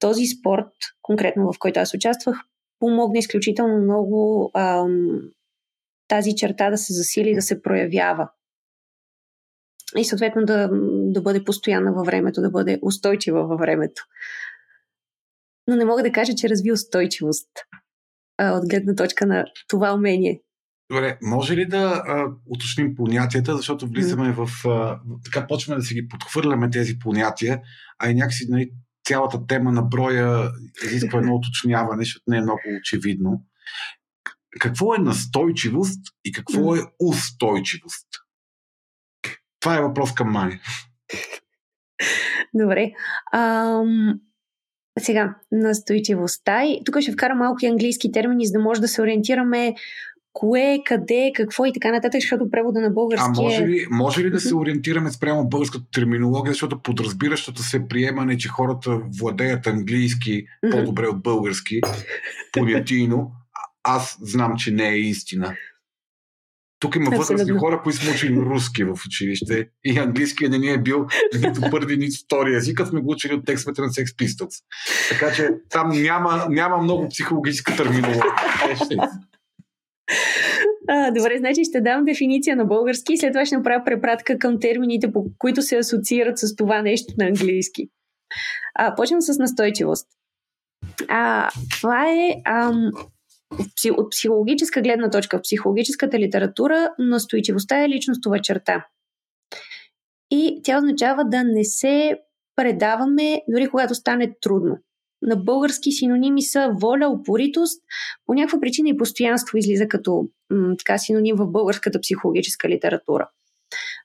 този 0.00 0.26
спорт, 0.26 0.72
конкретно 1.02 1.52
в 1.52 1.58
който 1.58 1.80
аз 1.80 1.94
участвах, 1.94 2.36
помогна 2.78 3.18
изключително 3.18 3.82
много 3.82 4.50
ам, 4.54 5.20
тази 6.08 6.34
черта 6.36 6.70
да 6.70 6.78
се 6.78 6.92
засили, 6.92 7.34
да 7.34 7.42
се 7.42 7.62
проявява. 7.62 8.30
И 9.96 10.04
съответно 10.04 10.44
да, 10.44 10.70
да 11.12 11.22
бъде 11.22 11.44
постоянна 11.44 11.92
във 11.92 12.06
времето, 12.06 12.40
да 12.40 12.50
бъде 12.50 12.78
устойчива 12.82 13.46
във 13.46 13.60
времето. 13.60 14.02
Но 15.66 15.76
не 15.76 15.84
мога 15.84 16.02
да 16.02 16.12
кажа, 16.12 16.34
че 16.34 16.48
разви 16.48 16.72
устойчивост 16.72 17.48
а, 18.38 18.52
от 18.52 18.68
гледна 18.68 18.94
точка 18.94 19.26
на 19.26 19.44
това 19.68 19.94
умение. 19.94 20.42
Добре, 20.90 21.18
може 21.22 21.56
ли 21.56 21.66
да 21.66 22.02
а, 22.06 22.26
уточним 22.46 22.94
понятията, 22.94 23.56
защото 23.56 23.86
влизаме 23.86 24.28
mm. 24.28 24.46
в... 24.46 24.68
А, 24.68 25.00
така 25.24 25.46
почваме 25.46 25.80
да 25.80 25.86
си 25.86 25.94
ги 25.94 26.08
подхвърляме 26.08 26.70
тези 26.70 26.98
понятия, 26.98 27.60
а 27.98 28.10
и 28.10 28.14
някакси 28.14 28.46
нали, 28.48 28.70
цялата 29.10 29.46
тема 29.46 29.72
на 29.72 29.82
броя 29.82 30.50
изисква 30.84 31.18
едно 31.18 31.34
уточняване, 31.34 32.02
защото 32.04 32.24
не 32.26 32.36
е 32.36 32.40
много 32.40 32.60
очевидно. 32.80 33.42
Какво 34.60 34.94
е 34.94 34.98
настойчивост 34.98 36.00
и 36.24 36.32
какво 36.32 36.76
е 36.76 36.80
устойчивост? 37.00 38.08
Това 39.60 39.76
е 39.76 39.82
въпрос 39.82 40.14
към 40.14 40.30
Мани. 40.30 40.60
Добре. 42.54 42.90
Ам, 43.32 44.20
сега, 44.98 45.36
настойчивостта. 45.52 46.64
И 46.64 46.82
тук 46.86 47.00
ще 47.00 47.12
вкара 47.12 47.34
малко 47.34 47.66
английски 47.66 48.12
термини, 48.12 48.46
за 48.46 48.52
да 48.52 48.58
може 48.58 48.80
да 48.80 48.88
се 48.88 49.02
ориентираме 49.02 49.74
кое, 50.32 50.78
къде, 50.86 51.32
какво 51.34 51.66
и 51.66 51.72
така 51.72 51.90
нататък, 51.90 52.20
защото 52.20 52.50
превода 52.50 52.80
на 52.80 52.90
български 52.90 53.26
А 53.26 53.42
може 53.42 53.62
е- 53.62 53.68
ли, 53.68 53.86
може 53.90 54.24
ли 54.24 54.30
да 54.30 54.40
се 54.40 54.54
ориентираме 54.54 55.10
спрямо 55.10 55.48
българската 55.48 55.84
терминология, 55.92 56.52
защото 56.52 56.82
подразбиращото 56.82 57.62
се 57.62 57.88
приемане, 57.88 58.38
че 58.38 58.48
хората 58.48 59.00
владеят 59.20 59.66
английски 59.66 60.44
по-добре 60.70 61.06
от 61.06 61.22
български, 61.22 61.80
понятийно, 62.52 63.32
аз 63.82 64.18
знам, 64.20 64.56
че 64.56 64.70
не 64.70 64.88
е 64.88 64.98
истина. 64.98 65.56
Тук 66.80 66.96
има 66.96 67.10
възрастни 67.16 67.58
хора, 67.58 67.80
които 67.82 67.98
сме 67.98 68.10
учили 68.10 68.36
руски 68.36 68.84
в 68.84 68.90
училище 69.06 69.68
и 69.84 69.98
английски 69.98 70.48
не 70.48 70.58
ни 70.58 70.70
е 70.70 70.78
бил 70.78 71.06
нито 71.34 71.60
първи, 71.70 71.96
нито 71.96 72.16
втори 72.24 72.54
език, 72.54 72.80
сме 72.88 73.00
го 73.00 73.12
учили 73.12 73.34
от 73.34 73.46
текстовете 73.46 73.80
на 73.80 73.88
Sex 73.88 74.04
Pistols. 74.04 74.62
Така 75.10 75.32
че 75.32 75.48
там 75.70 75.88
няма, 75.88 76.46
няма 76.48 76.78
много 76.78 77.08
психологическа 77.08 77.76
терминология. 77.76 78.34
А, 80.88 81.10
добре, 81.10 81.38
значи 81.38 81.64
ще 81.64 81.80
дам 81.80 82.04
дефиниция 82.04 82.56
на 82.56 82.64
български 82.64 83.12
и 83.12 83.18
след 83.18 83.32
това 83.32 83.46
ще 83.46 83.56
направя 83.56 83.84
препратка 83.84 84.38
към 84.38 84.60
термините, 84.60 85.12
по 85.12 85.26
които 85.38 85.62
се 85.62 85.76
асоциират 85.76 86.38
с 86.38 86.56
това 86.56 86.82
нещо 86.82 87.14
на 87.18 87.26
английски. 87.26 87.88
А, 88.74 88.94
почвам 88.94 89.20
с 89.20 89.38
настойчивост. 89.38 90.08
А, 91.08 91.48
това 91.80 92.10
е 92.10 92.34
ам, 92.44 92.90
от 93.98 94.10
психологическа 94.10 94.80
гледна 94.82 95.10
точка, 95.10 95.38
в 95.38 95.42
психологическата 95.42 96.18
литература, 96.18 96.90
настойчивостта 96.98 97.84
е 97.84 97.88
личностова 97.88 98.38
черта. 98.38 98.86
и 100.30 100.60
тя 100.64 100.78
означава 100.78 101.24
да 101.24 101.44
не 101.44 101.64
се 101.64 102.18
предаваме 102.56 103.42
дори 103.48 103.68
когато 103.68 103.94
стане 103.94 104.34
трудно. 104.40 104.78
На 105.22 105.36
български 105.36 105.92
синоними 105.92 106.42
са 106.42 106.72
воля, 106.80 107.08
упоритост, 107.08 107.82
по 108.26 108.34
някаква 108.34 108.60
причина 108.60 108.88
и 108.88 108.96
постоянство 108.96 109.58
излиза 109.58 109.88
като 109.88 110.28
м- 110.50 110.74
така 110.78 110.98
синоним 110.98 111.36
в 111.36 111.46
българската 111.46 112.00
психологическа 112.00 112.68
литература. 112.68 113.28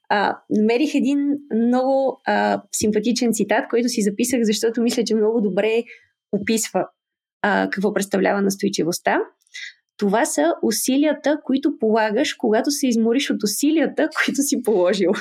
А, 0.09 0.37
намерих 0.49 0.95
един 0.95 1.19
много 1.55 2.21
а, 2.25 2.61
симпатичен 2.71 3.33
цитат, 3.33 3.67
който 3.69 3.89
си 3.89 4.01
записах, 4.01 4.39
защото 4.43 4.81
мисля, 4.81 5.03
че 5.03 5.15
много 5.15 5.41
добре 5.41 5.83
описва 6.31 6.87
а, 7.41 7.69
какво 7.69 7.93
представлява 7.93 8.41
настойчивостта. 8.41 9.19
Това 9.97 10.25
са 10.25 10.53
усилията, 10.63 11.39
които 11.43 11.77
полагаш, 11.79 12.33
когато 12.33 12.71
се 12.71 12.87
измориш 12.87 13.29
от 13.29 13.43
усилията, 13.43 14.09
които 14.25 14.41
си 14.41 14.61
положил. 14.63 15.11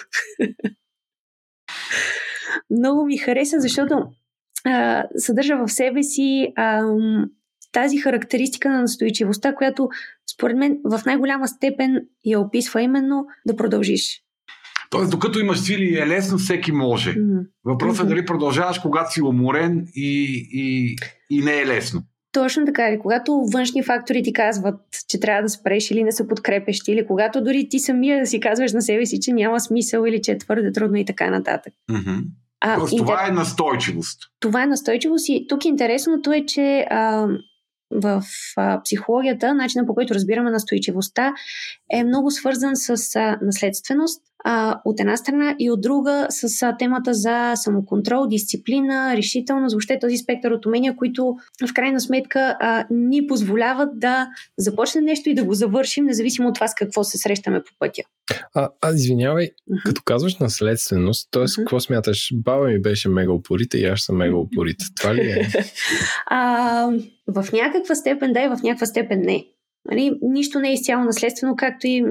много 2.70 3.04
ми 3.04 3.18
хареса, 3.18 3.60
защото 3.60 4.08
а, 4.64 5.04
съдържа 5.16 5.56
в 5.56 5.72
себе 5.72 6.02
си 6.02 6.52
а, 6.56 6.82
тази 7.72 7.98
характеристика 7.98 8.70
на 8.70 8.80
настойчивостта, 8.80 9.54
която 9.54 9.88
според 10.34 10.56
мен 10.56 10.78
в 10.84 11.00
най-голяма 11.06 11.48
степен 11.48 12.00
я 12.24 12.40
описва 12.40 12.82
именно 12.82 13.26
да 13.46 13.56
продължиш. 13.56 14.20
Тоест, 14.90 15.10
докато 15.10 15.38
имаш 15.38 15.60
сили 15.60 15.84
и 15.84 15.98
е 15.98 16.06
лесно, 16.06 16.38
всеки 16.38 16.72
може. 16.72 17.14
Mm-hmm. 17.14 17.46
Въпросът 17.64 18.06
е 18.06 18.08
дали 18.08 18.24
продължаваш, 18.24 18.78
когато 18.78 19.12
си 19.12 19.22
уморен 19.22 19.86
и, 19.94 20.46
и, 20.52 20.96
и 21.30 21.44
не 21.44 21.60
е 21.60 21.66
лесно. 21.66 22.02
Точно 22.32 22.66
така. 22.66 22.88
Или 22.88 22.98
когато 22.98 23.46
външни 23.52 23.82
фактори 23.82 24.22
ти 24.22 24.32
казват, 24.32 24.80
че 25.08 25.20
трябва 25.20 25.42
да 25.42 25.48
спреш 25.48 25.90
или 25.90 26.04
не 26.04 26.12
са 26.12 26.28
подкрепещи, 26.28 26.92
или 26.92 27.06
когато 27.06 27.44
дори 27.44 27.68
ти 27.68 27.78
самия 27.78 28.26
си 28.26 28.40
казваш 28.40 28.72
на 28.72 28.82
себе 28.82 29.06
си, 29.06 29.20
че 29.20 29.32
няма 29.32 29.60
смисъл 29.60 30.04
или 30.04 30.22
че 30.22 30.32
е 30.32 30.38
твърде 30.38 30.72
трудно 30.72 30.96
и 30.96 31.04
така 31.04 31.30
нататък. 31.30 31.72
Mm-hmm. 31.90 32.24
А, 32.66 32.76
Тоест, 32.78 32.92
интер... 32.92 33.04
това 33.04 33.28
е 33.28 33.30
настойчивост. 33.30 34.20
Това 34.40 34.62
е 34.62 34.66
настойчивост 34.66 35.28
и 35.28 35.46
тук 35.48 35.64
интересното 35.64 36.32
е, 36.32 36.46
че 36.46 36.86
а, 36.90 37.26
в 37.90 38.22
а, 38.56 38.82
психологията, 38.82 39.54
начинът 39.54 39.86
по 39.86 39.94
който 39.94 40.14
разбираме 40.14 40.50
настойчивостта 40.50 41.34
е 41.92 42.04
много 42.04 42.30
свързан 42.30 42.76
с 42.76 43.16
а, 43.16 43.38
наследственост, 43.42 44.22
а, 44.44 44.80
от 44.84 45.00
една 45.00 45.16
страна 45.16 45.56
и 45.58 45.70
от 45.70 45.80
друга 45.80 46.26
с 46.30 46.62
а, 46.62 46.76
темата 46.76 47.14
за 47.14 47.52
самоконтрол, 47.54 48.26
дисциплина, 48.26 49.16
решителност, 49.16 49.72
въобще 49.72 49.98
този 49.98 50.16
спектър 50.16 50.50
от 50.50 50.66
умения, 50.66 50.96
които 50.96 51.36
в 51.68 51.74
крайна 51.74 52.00
сметка 52.00 52.56
а, 52.60 52.86
ни 52.90 53.26
позволяват 53.26 53.98
да 53.98 54.28
започнем 54.58 55.04
нещо 55.04 55.30
и 55.30 55.34
да 55.34 55.44
го 55.44 55.54
завършим, 55.54 56.04
независимо 56.04 56.48
от 56.48 56.54
това 56.54 56.68
с 56.68 56.74
какво 56.74 57.04
се 57.04 57.18
срещаме 57.18 57.62
по 57.62 57.72
пътя. 57.78 58.02
А, 58.54 58.68
а 58.82 58.90
извинявай, 58.90 59.46
uh-huh. 59.46 59.82
като 59.84 60.02
казваш 60.04 60.36
наследственост, 60.36 61.28
т.е. 61.30 61.42
Uh-huh. 61.42 61.56
какво 61.56 61.80
смяташ? 61.80 62.30
Баба 62.34 62.64
ми 62.64 62.82
беше 62.82 63.08
мега 63.08 63.32
упорита 63.32 63.78
и 63.78 63.84
аз 63.84 64.00
съм 64.00 64.16
мега 64.16 64.36
упорита. 64.36 64.84
Това 65.00 65.14
ли 65.14 65.20
е? 65.20 65.48
а, 66.26 66.90
в 67.28 67.52
някаква 67.52 67.94
степен 67.94 68.32
да 68.32 68.40
и 68.40 68.48
в 68.48 68.58
някаква 68.62 68.86
степен 68.86 69.20
не. 69.20 69.44
Нали, 69.90 70.18
нищо 70.22 70.60
не 70.60 70.70
е 70.70 70.72
изцяло 70.72 71.04
наследствено, 71.04 71.56
както 71.56 71.86
и 71.86 72.04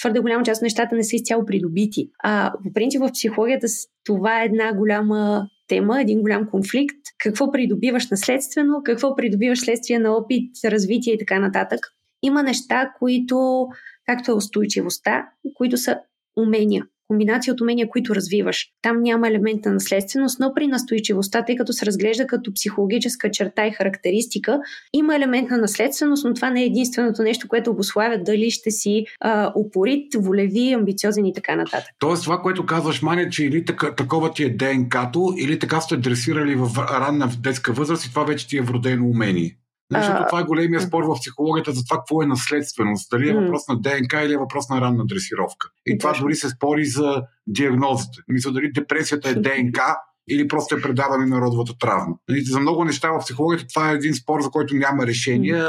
твърде 0.00 0.20
голяма 0.20 0.44
част 0.44 0.58
от 0.58 0.62
нещата 0.62 0.96
не 0.96 1.04
са 1.04 1.16
изцяло 1.16 1.44
придобити. 1.46 2.10
А 2.22 2.52
по 2.64 2.72
принцип 2.72 3.00
в 3.00 3.12
психологията 3.12 3.66
това 4.04 4.42
е 4.42 4.44
една 4.44 4.74
голяма 4.74 5.46
тема, 5.68 6.00
един 6.00 6.20
голям 6.20 6.48
конфликт. 6.50 6.96
Какво 7.18 7.52
придобиваш 7.52 8.10
наследствено, 8.10 8.82
какво 8.84 9.16
придобиваш 9.16 9.60
следствие 9.60 9.98
на 9.98 10.16
опит, 10.16 10.50
развитие 10.64 11.14
и 11.14 11.18
така 11.18 11.38
нататък. 11.38 11.80
Има 12.22 12.42
неща, 12.42 12.92
които, 12.98 13.66
както 14.06 14.30
е 14.30 14.34
устойчивостта, 14.34 15.28
които 15.54 15.76
са 15.76 15.98
умения 16.36 16.86
комбинация 17.10 17.54
от 17.54 17.60
умения, 17.60 17.88
които 17.88 18.14
развиваш. 18.14 18.66
Там 18.82 19.02
няма 19.02 19.28
елемент 19.28 19.64
на 19.64 19.72
наследственост, 19.72 20.40
но 20.40 20.54
при 20.54 20.66
настойчивостта, 20.66 21.44
тъй 21.44 21.56
като 21.56 21.72
се 21.72 21.86
разглежда 21.86 22.26
като 22.26 22.52
психологическа 22.54 23.30
черта 23.30 23.66
и 23.66 23.70
характеристика, 23.70 24.58
има 24.92 25.16
елемент 25.16 25.50
на 25.50 25.58
наследственост, 25.58 26.24
но 26.24 26.34
това 26.34 26.50
не 26.50 26.62
е 26.62 26.66
единственото 26.66 27.22
нещо, 27.22 27.48
което 27.48 27.70
обославя 27.70 28.18
дали 28.18 28.50
ще 28.50 28.70
си 28.70 29.04
а, 29.20 29.52
упорит, 29.56 30.14
волеви, 30.14 30.72
амбициозен 30.72 31.26
и 31.26 31.34
така 31.34 31.56
нататък. 31.56 31.90
Тоест 31.98 32.24
това, 32.24 32.38
което 32.38 32.66
казваш, 32.66 33.02
Маня, 33.02 33.28
че 33.30 33.44
или 33.44 33.64
така, 33.64 33.94
такова 33.94 34.32
ти 34.32 34.44
е 34.44 34.50
ДНК-то, 34.50 35.34
или 35.38 35.58
така 35.58 35.80
сте 35.80 35.96
дресирали 35.96 36.54
в 36.54 36.70
ранна 37.00 37.28
детска 37.42 37.72
възраст 37.72 38.04
и 38.04 38.10
това 38.10 38.24
вече 38.24 38.48
ти 38.48 38.58
е 38.58 38.62
вродено 38.62 39.06
умение. 39.06 39.56
Защото 39.92 40.24
това 40.28 40.40
е 40.40 40.44
големия 40.44 40.80
спор 40.80 41.04
в 41.04 41.14
психологията 41.20 41.72
за 41.72 41.84
това 41.84 41.96
какво 41.96 42.22
е 42.22 42.26
наследственост. 42.26 43.10
Дали 43.10 43.28
е 43.28 43.34
въпрос 43.34 43.68
на 43.68 43.80
ДНК 43.80 44.22
или 44.24 44.32
е 44.32 44.38
въпрос 44.38 44.68
на 44.68 44.80
ранна 44.80 45.06
дресировка. 45.06 45.68
И 45.86 45.98
това 45.98 46.12
дори 46.20 46.34
се 46.34 46.48
спори 46.48 46.84
за 46.84 47.22
диагнозите. 47.46 48.18
Мисля, 48.28 48.52
дали 48.52 48.72
депресията 48.72 49.28
е 49.28 49.34
ДНК 49.34 49.96
или 50.30 50.48
просто 50.48 50.76
е 50.76 50.80
предаване 50.80 51.26
на 51.26 51.40
родовата 51.40 51.72
травма. 51.80 52.16
Нали, 52.28 52.40
за 52.40 52.60
много 52.60 52.84
неща 52.84 53.10
в 53.10 53.18
психологията 53.18 53.68
това 53.74 53.90
е 53.90 53.94
един 53.94 54.14
спор, 54.14 54.40
за 54.40 54.50
който 54.50 54.74
няма 54.74 55.06
решение, 55.06 55.62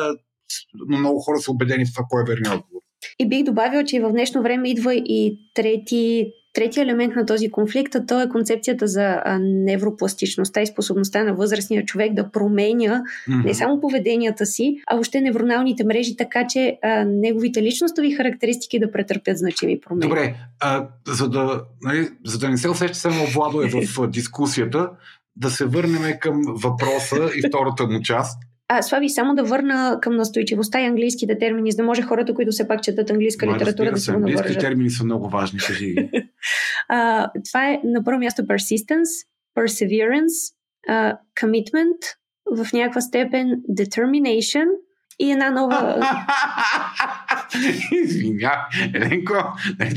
но 0.87 0.97
много 0.97 1.19
хора 1.19 1.37
са 1.37 1.51
убедени 1.51 1.85
в 1.85 1.93
това, 1.93 2.05
кой 2.09 2.21
е 2.21 2.25
верният 2.25 2.55
отговор. 2.55 2.80
И 3.19 3.29
бих 3.29 3.43
добавил, 3.43 3.83
че 3.83 4.01
в 4.01 4.11
днешно 4.11 4.41
време 4.41 4.69
идва 4.69 4.93
и 4.95 5.37
трети 5.53 6.31
Третия 6.53 6.83
елемент 6.83 7.15
на 7.15 7.25
този 7.25 7.51
конфликт, 7.51 7.95
а 7.95 8.05
то 8.05 8.21
е 8.21 8.29
концепцията 8.29 8.87
за 8.87 9.23
невропластичността 9.39 10.61
и 10.61 10.67
способността 10.67 11.23
на 11.23 11.33
възрастния 11.33 11.85
човек 11.85 12.13
да 12.13 12.31
променя 12.31 13.01
mm-hmm. 13.29 13.45
не 13.45 13.53
само 13.53 13.81
поведенията 13.81 14.45
си, 14.45 14.75
а 14.87 14.95
въобще 14.95 15.21
невроналните 15.21 15.83
мрежи, 15.83 16.17
така 16.17 16.47
че 16.47 16.77
а, 16.83 17.05
неговите 17.05 17.61
личностови 17.61 18.11
характеристики 18.11 18.79
да 18.79 18.91
претърпят 18.91 19.37
значими 19.37 19.79
промени. 19.81 20.09
Добре, 20.09 20.35
а, 20.59 20.87
за, 21.07 21.29
да, 21.29 21.63
нали, 21.81 22.09
за 22.25 22.37
да 22.37 22.49
не 22.49 22.57
се 22.57 22.69
усеща 22.69 22.95
само 22.97 23.25
Владо 23.25 23.61
е 23.61 23.67
в 23.67 24.07
дискусията, 24.11 24.89
да 25.35 25.49
се 25.49 25.65
върнем 25.65 26.19
към 26.19 26.41
въпроса 26.47 27.29
и 27.35 27.47
втората 27.47 27.87
му 27.87 28.01
част. 28.01 28.41
А, 28.73 28.81
Слави, 28.81 29.09
само 29.09 29.35
да 29.35 29.43
върна 29.43 29.97
към 30.01 30.15
настойчивостта 30.15 30.81
и 30.81 30.85
английските 30.85 31.37
термини, 31.37 31.71
за 31.71 31.77
да 31.77 31.83
може 31.83 32.01
хората, 32.01 32.33
които 32.33 32.51
все 32.51 32.67
пак 32.67 32.83
четат 32.83 33.09
английска 33.09 33.45
Ма, 33.45 33.55
литература, 33.55 33.91
да 33.91 33.97
се 33.97 34.11
го 34.11 34.19
навържат. 34.19 34.39
Английски 34.39 34.65
термини 34.65 34.89
са 34.89 35.03
много 35.03 35.29
важни, 35.29 35.59
кажи 35.59 35.95
а, 36.89 37.29
Това 37.49 37.69
е 37.69 37.79
на 37.83 38.03
първо 38.03 38.19
място 38.19 38.41
persistence, 38.41 39.27
perseverance, 39.57 40.53
uh, 40.89 41.17
commitment, 41.41 42.01
в 42.57 42.73
някаква 42.73 43.01
степен 43.01 43.61
determination– 43.69 44.65
и 45.21 45.31
една 45.31 45.51
нова... 45.51 46.07
Извиня, 48.03 48.51
Еленко, 48.93 49.33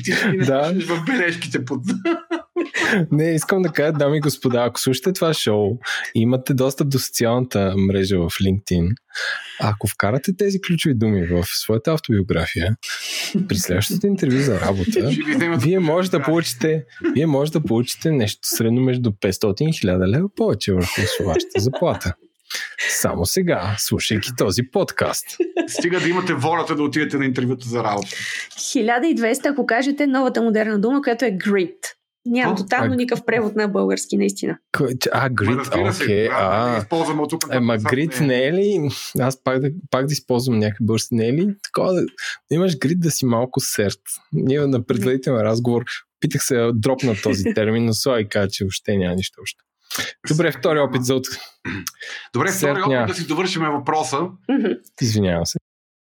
ти 0.04 0.12
ще 0.12 0.28
ми 0.28 0.38
да. 0.38 0.72
в 0.80 1.04
бележките 1.06 1.64
под... 1.64 1.80
Не, 3.12 3.34
искам 3.34 3.62
да 3.62 3.68
кажа, 3.68 3.92
дами 3.92 4.16
и 4.16 4.20
господа, 4.20 4.64
ако 4.64 4.80
слушате 4.80 5.12
това 5.12 5.34
шоу 5.34 5.78
и 6.14 6.20
имате 6.20 6.54
достъп 6.54 6.88
до 6.88 6.98
социалната 6.98 7.74
мрежа 7.76 8.18
в 8.18 8.28
LinkedIn, 8.28 8.94
ако 9.60 9.86
вкарате 9.86 10.36
тези 10.36 10.60
ключови 10.60 10.94
думи 10.94 11.26
в 11.26 11.44
своята 11.46 11.92
автобиография, 11.92 12.76
при 13.48 13.56
следващото 13.56 14.06
интервю 14.06 14.38
за 14.38 14.60
работа, 14.60 15.10
вие 15.58 15.78
може 15.78 16.10
да 16.10 16.22
получите, 16.22 16.84
вие 17.14 17.26
може 17.26 17.52
да 17.52 17.62
получите 17.62 18.10
нещо 18.10 18.40
средно 18.42 18.80
между 18.80 19.10
500 19.10 19.62
и 19.62 19.72
1000 19.72 20.08
лева 20.08 20.28
повече 20.36 20.72
върху 20.72 21.00
вашата 21.24 21.60
заплата. 21.60 22.14
Само 22.88 23.26
сега, 23.26 23.74
слушайки 23.78 24.30
този 24.38 24.62
подкаст. 24.62 25.24
Стига 25.68 26.00
да 26.00 26.08
имате 26.08 26.34
волята 26.34 26.76
да 26.76 26.82
отидете 26.82 27.18
на 27.18 27.24
интервюта 27.24 27.68
за 27.68 27.84
работа. 27.84 28.08
1200, 28.08 29.52
ако 29.52 29.66
кажете 29.66 30.06
новата 30.06 30.42
модерна 30.42 30.80
дума, 30.80 31.02
която 31.02 31.24
е 31.24 31.30
grit. 31.30 31.76
Няма 32.26 32.54
тотално 32.54 32.94
никакъв 32.94 33.24
превод 33.24 33.56
на 33.56 33.68
български, 33.68 34.16
наистина. 34.16 34.58
А, 35.12 35.28
грит, 35.28 35.60
окей. 36.00 36.28
А, 36.28 36.78
използвам 36.78 37.20
от 37.20 37.30
тук. 37.30 37.44
Ема, 37.52 37.78
грит 37.78 38.20
не 38.20 38.44
е 38.44 38.52
ли? 38.52 38.88
Аз 39.18 39.42
пак 39.44 39.60
да, 39.60 39.68
пак 39.90 40.06
да 40.06 40.12
използвам 40.12 40.58
някакви 40.58 40.84
бърси. 40.84 41.08
Не 41.14 41.28
е 41.28 41.32
ли? 41.32 41.54
Такова 41.62 41.92
да, 41.94 42.00
да 42.00 42.54
имаш 42.54 42.78
грит 42.78 43.00
да 43.00 43.10
си 43.10 43.26
малко 43.26 43.60
серт. 43.60 44.00
Ние 44.32 44.66
на 44.66 44.86
предварителен 44.86 45.40
разговор 45.40 45.84
питах 46.20 46.44
се 46.44 46.70
дропна 46.74 47.14
този 47.22 47.44
термин, 47.54 47.84
но 47.84 47.92
Слави 47.92 48.28
каза, 48.28 48.48
че 48.50 48.64
въобще 48.64 48.96
няма 48.96 49.14
нищо 49.14 49.40
още. 49.42 49.58
Добре, 50.28 50.52
втори 50.52 50.78
опит 50.78 51.04
за 51.04 51.14
от... 51.14 51.26
Добре, 52.34 52.52
втори 52.52 52.82
опит 52.82 53.06
да 53.06 53.14
си 53.14 53.26
довършим 53.26 53.62
въпроса. 53.62 54.18
Извинявам 55.00 55.46
се. 55.46 55.58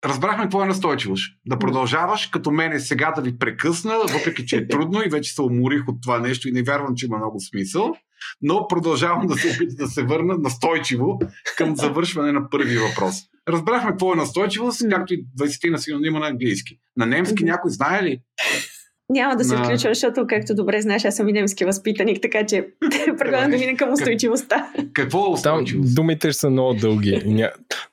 Разбрахме 0.05 0.45
какво 0.45 0.63
е 0.63 0.67
настойчивост. 0.67 1.25
Да 1.47 1.59
продължаваш, 1.59 2.27
като 2.27 2.51
мене 2.51 2.81
сега 2.81 3.11
да 3.11 3.23
ви 3.23 3.39
прекъсна, 3.39 3.99
въпреки 3.99 4.47
че 4.47 4.57
е 4.57 4.69
трудно 4.69 5.03
и 5.03 5.09
вече 5.09 5.35
се 5.35 5.43
уморих 5.43 5.89
от 5.89 6.03
това 6.03 6.19
нещо 6.19 6.49
и 6.49 6.53
не 6.53 6.63
вярвам, 6.63 6.95
че 6.97 7.07
има 7.07 7.17
много 7.19 7.41
смисъл, 7.41 7.95
но 8.43 8.69
продължавам 8.69 9.27
да 9.27 9.35
се 9.35 9.49
опитам 9.49 9.77
да 9.77 9.89
се 9.89 10.03
върна 10.03 10.35
настойчиво 10.39 11.19
към 11.57 11.77
завършване 11.77 12.33
на 12.33 12.51
първи 12.51 12.79
въпрос. 12.79 13.15
Разбрахме 13.49 13.91
какво 13.91 14.13
е 14.13 14.17
настойчивост, 14.17 14.83
както 14.91 15.15
и 15.15 15.27
20 15.39 15.71
на 15.71 15.79
синонима 15.79 16.19
на 16.19 16.27
английски. 16.27 16.79
На 16.97 17.07
немски 17.07 17.45
някой 17.45 17.71
знае 17.71 18.03
ли? 18.03 18.21
Няма 19.11 19.37
да 19.37 19.45
се 19.45 19.57
включвам, 19.57 19.95
защото, 19.95 20.27
както 20.29 20.55
добре 20.55 20.81
знаеш, 20.81 21.05
аз 21.05 21.17
съм 21.17 21.29
и 21.29 21.33
немски 21.33 21.65
възпитаник, 21.65 22.19
така 22.23 22.47
че 22.47 22.67
предлагам 23.19 23.51
да 23.51 23.57
минем 23.57 23.77
към 23.77 23.93
устойчивостта. 23.93 24.71
Какво 24.93 25.19
е 25.19 25.23
Там 25.23 25.33
устойчивост? 25.33 25.95
думите 25.95 26.31
ще 26.31 26.41
са 26.41 26.51
много 26.51 26.75
дълги. 26.75 27.23
Ня, 27.27 27.51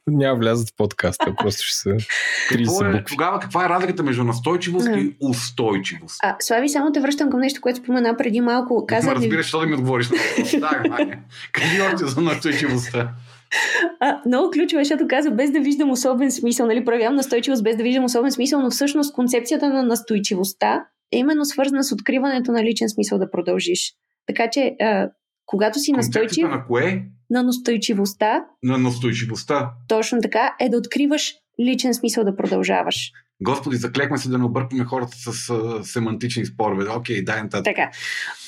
няма 0.07 0.39
влязат 0.39 0.69
в 0.69 0.73
подкаста, 0.77 1.33
просто 1.41 1.63
ще 1.63 1.75
са 1.75 1.89
30 1.89 2.05
Какво 2.49 2.85
е, 2.85 2.91
букви. 2.91 3.03
тогава 3.05 3.39
каква 3.39 3.65
е 3.65 3.69
разликата 3.69 4.03
между 4.03 4.23
настойчивост 4.23 4.87
Ага. 4.87 4.99
и 4.99 5.15
устойчивост? 5.21 6.19
А, 6.23 6.35
Слави, 6.39 6.69
само 6.69 6.91
те 6.91 6.99
връщам 6.99 7.29
към 7.29 7.39
нещо, 7.39 7.61
което 7.61 7.79
спомена 7.79 8.17
преди 8.17 8.41
малко. 8.41 8.85
Каза 8.87 9.07
Ма 9.09 9.15
разбираш, 9.15 9.45
защо 9.45 9.59
да 9.59 9.65
ми 9.65 9.73
отговориш 9.73 10.09
на 10.09 10.17
въпроса. 10.17 10.59
Да, 10.59 10.81
Ваня. 10.89 11.17
Кажи 11.51 11.81
още 11.81 12.05
за 12.05 12.21
настойчивостта. 12.21 13.09
А, 13.99 14.21
много 14.25 14.51
ключово, 14.51 14.79
е, 14.79 14.83
защото 14.83 15.07
каза 15.09 15.31
без 15.31 15.51
да 15.51 15.59
виждам 15.59 15.91
особен 15.91 16.31
смисъл, 16.31 16.67
нали, 16.67 16.85
проявявам 16.85 17.15
настойчивост 17.15 17.63
без 17.63 17.75
да 17.77 17.83
виждам 17.83 18.03
особен 18.03 18.31
смисъл, 18.31 18.61
но 18.61 18.69
всъщност 18.71 19.13
концепцията 19.15 19.69
на 19.69 19.83
настойчивостта 19.83 20.85
е 21.13 21.17
именно 21.17 21.45
свързана 21.45 21.83
с 21.83 21.91
откриването 21.91 22.51
на 22.51 22.63
личен 22.63 22.89
смисъл 22.89 23.19
да 23.19 23.31
продължиш. 23.31 23.93
Така 24.27 24.49
че, 24.49 24.75
а, 24.81 25.09
когато 25.45 25.79
си 25.79 25.91
настойчив 25.91 26.49
на 26.49 26.65
кое? 26.67 27.03
на 27.29 27.43
настойчивостта, 27.43 28.45
На 28.63 28.77
настойчивостта. 28.77 29.71
точно 29.87 30.21
така, 30.21 30.55
е 30.59 30.69
да 30.69 30.77
откриваш 30.77 31.33
личен 31.59 31.93
смисъл 31.93 32.23
да 32.23 32.35
продължаваш. 32.35 33.11
Господи, 33.41 33.77
заклехме 33.77 34.17
се 34.17 34.29
да 34.29 34.37
не 34.37 34.43
объркваме 34.45 34.83
хората 34.83 35.17
с 35.17 35.49
а, 35.49 35.83
семантични 35.83 36.45
спорове. 36.45 36.89
Окей, 36.97 37.23
дай 37.23 37.43
нататък. 37.43 37.65
Така, 37.65 37.91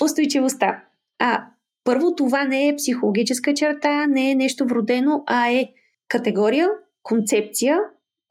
устойчивостта. 0.04 0.84
А, 1.20 1.46
първо, 1.84 2.16
това 2.16 2.44
не 2.44 2.68
е 2.68 2.76
психологическа 2.76 3.54
черта, 3.54 4.08
не 4.08 4.32
е 4.32 4.36
нещо 4.36 4.66
вродено, 4.66 5.24
а 5.28 5.50
е 5.50 5.68
категория, 6.08 6.68
концепция, 7.04 7.78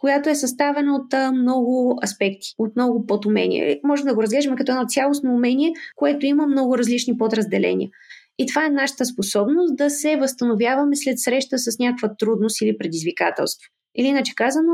която 0.04 0.30
е 0.30 0.34
съставена 0.34 0.94
от 0.94 1.34
много 1.34 1.98
аспекти, 2.04 2.54
от 2.58 2.76
много 2.76 3.06
подумения. 3.06 3.78
Може 3.84 4.04
да 4.04 4.14
го 4.14 4.22
разглеждаме 4.22 4.56
като 4.56 4.72
едно 4.72 4.84
цялостно 4.88 5.34
умение, 5.34 5.72
което 5.96 6.26
има 6.26 6.46
много 6.46 6.78
различни 6.78 7.18
подразделения. 7.18 7.90
И 8.38 8.46
това 8.46 8.66
е 8.66 8.70
нашата 8.70 9.04
способност 9.04 9.76
да 9.76 9.90
се 9.90 10.16
възстановяваме 10.16 10.96
след 10.96 11.20
среща 11.20 11.58
с 11.58 11.78
някаква 11.78 12.14
трудност 12.18 12.60
или 12.60 12.78
предизвикателство. 12.78 13.70
Или 13.94 14.06
иначе 14.06 14.34
казано, 14.34 14.72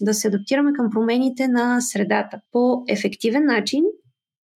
да 0.00 0.14
се 0.14 0.28
адаптираме 0.28 0.72
към 0.72 0.90
промените 0.90 1.48
на 1.48 1.80
средата 1.80 2.40
по 2.52 2.82
ефективен 2.88 3.44
начин, 3.44 3.84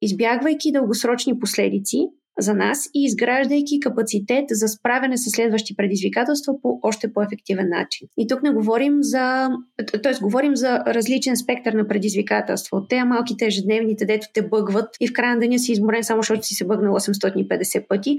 избягвайки 0.03 0.73
дългосрочни 0.73 1.39
последици 1.39 2.09
за 2.39 2.55
нас 2.55 2.87
и 2.95 3.05
изграждайки 3.05 3.81
капацитет 3.81 4.45
за 4.51 4.69
справяне 4.69 5.17
с 5.17 5.31
следващи 5.31 5.77
предизвикателства 5.77 6.55
по 6.63 6.79
още 6.83 7.13
по-ефективен 7.13 7.69
начин. 7.69 8.09
И 8.19 8.27
тук 8.27 8.43
не 8.43 8.51
говорим 8.51 8.99
за, 9.01 9.49
т.е. 10.03 10.13
говорим 10.23 10.57
за 10.57 10.79
различен 10.87 11.37
спектър 11.37 11.73
на 11.73 11.89
предизвикателства. 11.89 12.79
От 12.79 12.89
тези 12.89 13.03
малките 13.03 13.47
ежедневните, 13.47 14.05
дето 14.05 14.27
те 14.35 14.43
бъгват 14.43 14.89
и 15.01 15.09
в 15.09 15.13
края 15.13 15.35
на 15.35 15.41
деня 15.41 15.59
си 15.59 15.73
изморен 15.73 16.05
само 16.05 16.23
защото 16.23 16.43
си 16.43 16.55
се 16.55 16.67
бъгнал 16.67 16.95
850 16.95 17.89
пъти, 17.89 18.17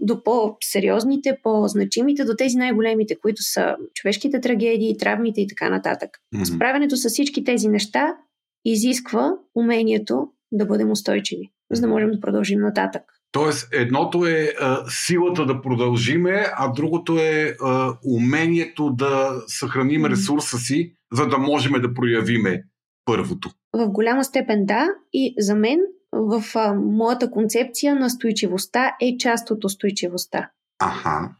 до 0.00 0.22
по-сериозните, 0.22 1.38
по-значимите, 1.42 2.24
до 2.24 2.34
тези 2.38 2.56
най-големите, 2.56 3.16
които 3.22 3.42
са 3.42 3.76
човешките 3.94 4.40
трагедии, 4.40 4.96
травмите 4.96 5.40
и 5.40 5.46
така 5.46 5.70
нататък. 5.70 6.10
Мгм. 6.34 6.44
Справянето 6.44 6.96
с 6.96 7.08
всички 7.08 7.44
тези 7.44 7.68
неща 7.68 8.16
изисква 8.64 9.32
умението 9.54 10.28
да 10.52 10.66
бъдем 10.66 10.90
устойчиви, 10.90 11.50
за 11.72 11.80
да 11.80 11.88
можем 11.88 12.10
да 12.10 12.20
продължим 12.20 12.60
нататък. 12.60 13.02
Тоест, 13.32 13.68
едното 13.72 14.26
е 14.26 14.52
а, 14.60 14.84
силата 14.88 15.46
да 15.46 15.62
продължиме, 15.62 16.46
а 16.56 16.68
другото 16.68 17.18
е 17.18 17.56
а, 17.60 17.94
умението 18.04 18.90
да 18.90 19.42
съхраним 19.46 20.04
ресурса 20.04 20.58
си, 20.58 20.94
за 21.12 21.26
да 21.26 21.38
можем 21.38 21.72
да 21.72 21.94
проявиме 21.94 22.62
първото. 23.04 23.50
В 23.72 23.88
голяма 23.88 24.24
степен 24.24 24.66
да, 24.66 24.86
и 25.12 25.34
за 25.38 25.54
мен 25.54 25.78
в 26.12 26.42
а, 26.54 26.74
моята 26.74 27.30
концепция 27.30 27.94
настойчивостта 27.94 28.96
е 29.00 29.16
част 29.18 29.50
от 29.50 29.64
устойчивостта. 29.64 30.50
Аха. 30.78 31.30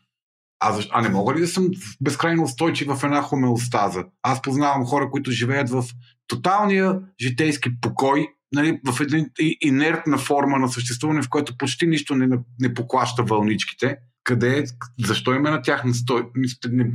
А, 0.61 0.72
защо, 0.72 0.90
а 0.94 1.02
не 1.02 1.09
мога 1.09 1.35
ли 1.35 1.40
да 1.40 1.46
съм 1.46 1.68
безкрайно 2.00 2.42
устойчив 2.42 2.88
в 2.88 3.05
една 3.05 3.22
хомеостаза? 3.22 4.05
Аз 4.22 4.42
познавам 4.42 4.87
хора, 4.87 5.11
които 5.11 5.31
живеят 5.31 5.70
в 5.70 5.85
тоталния 6.26 7.00
житейски 7.20 7.81
покой, 7.81 8.28
нали, 8.53 8.81
в 8.87 9.01
една 9.01 9.27
инертна 9.61 10.19
форма 10.19 10.59
на 10.59 10.69
съществуване, 10.69 11.23
в 11.23 11.29
което 11.29 11.59
почти 11.59 11.87
нищо 11.87 12.15
не, 12.15 12.38
не 12.61 12.75
поклаща 12.75 13.23
вълничките. 13.23 13.97
Къде 14.25 14.59
е, 14.59 14.65
защо 15.07 15.35
има 15.35 15.51
на 15.51 15.62
тях 15.62 15.85
настой... 15.85 16.23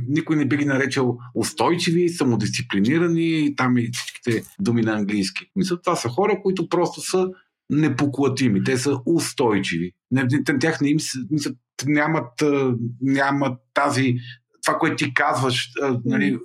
никой 0.08 0.36
не 0.36 0.44
би 0.44 0.56
ги 0.56 0.64
наречал 0.64 1.18
устойчиви, 1.34 2.08
самодисциплинирани 2.08 3.46
и 3.46 3.56
там 3.56 3.78
и 3.78 3.90
всичките 3.92 4.42
думи 4.60 4.82
на 4.82 4.92
английски. 4.92 5.50
Мисля, 5.56 5.80
това 5.80 5.96
са 5.96 6.08
хора, 6.08 6.40
които 6.42 6.68
просто 6.68 7.00
са 7.00 7.28
непоклатими. 7.70 8.64
Те 8.64 8.78
са 8.78 8.98
устойчиви. 9.06 9.92
Не, 10.10 10.28
тях 10.60 10.80
не 10.80 10.88
им 10.88 11.00
се, 11.00 11.18
мисля, 11.30 11.50
нямат, 11.86 12.44
нямат 13.00 13.58
тази, 13.74 14.16
това, 14.64 14.78
което 14.78 14.96
ти 14.96 15.14
казваш, 15.14 15.70
нали, 16.04 16.38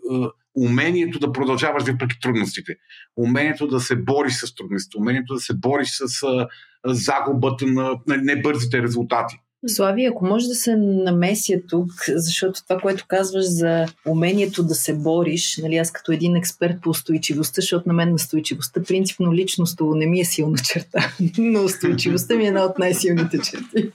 умението 0.56 1.20
да 1.20 1.32
продължаваш 1.32 1.84
въпреки 1.84 2.20
трудностите, 2.22 2.76
умението 3.18 3.68
да 3.68 3.80
се 3.80 3.96
бориш 3.96 4.34
с 4.34 4.56
трудностите, 4.56 4.98
умението 4.98 5.34
да 5.34 5.40
се 5.40 5.54
бориш 5.54 5.90
с 5.92 6.24
а, 6.24 6.48
загубата 6.86 7.66
на, 7.68 8.00
на 8.08 8.18
небързите 8.18 8.82
резултати. 8.82 9.36
Слави, 9.68 10.06
ако 10.06 10.26
може 10.26 10.48
да 10.48 10.56
се 10.56 10.76
намеся 10.76 11.54
тук, 11.70 11.92
защото 12.08 12.64
това, 12.64 12.82
което 12.82 13.06
казваш 13.08 13.46
за 13.46 13.86
умението 14.08 14.64
да 14.64 14.76
се 14.76 14.94
бориш, 14.94 15.60
нали, 15.64 15.78
аз 15.78 15.92
като 15.92 16.12
един 16.12 16.36
експерт 16.36 16.82
по 16.82 16.90
устойчивостта, 16.90 17.62
защото 17.62 17.90
на 17.90 17.94
мен 17.94 18.10
на 18.10 18.16
устойчивостта 18.16 18.82
принципно 18.84 19.34
личностно 19.34 19.96
не 19.96 20.06
ми 20.06 20.20
е 20.20 20.26
силна 20.26 20.58
черта, 20.58 21.14
но 21.38 21.64
устойчивостта 21.64 22.36
ми 22.36 22.44
е 22.44 22.48
една 22.48 22.64
от 22.64 22.80
най-силните 22.80 23.38
черти. 23.40 23.92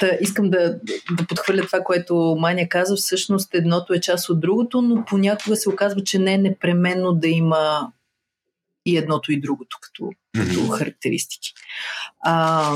Та, 0.00 0.10
искам 0.20 0.50
да, 0.50 0.80
да 1.16 1.26
подхвърля 1.28 1.62
това, 1.62 1.80
което 1.84 2.36
Маня 2.38 2.68
каза. 2.68 2.96
Всъщност 2.96 3.54
едното 3.54 3.94
е 3.94 4.00
част 4.00 4.30
от 4.30 4.40
другото, 4.40 4.82
но 4.82 5.04
понякога 5.04 5.56
се 5.56 5.68
оказва, 5.68 6.04
че 6.04 6.18
не 6.18 6.34
е 6.34 6.38
непременно 6.38 7.12
да 7.12 7.28
има 7.28 7.92
и 8.86 8.96
едното 8.96 9.32
и 9.32 9.40
другото 9.40 9.78
като, 9.80 10.10
като 10.38 10.68
характеристики. 10.68 11.52
А, 12.24 12.72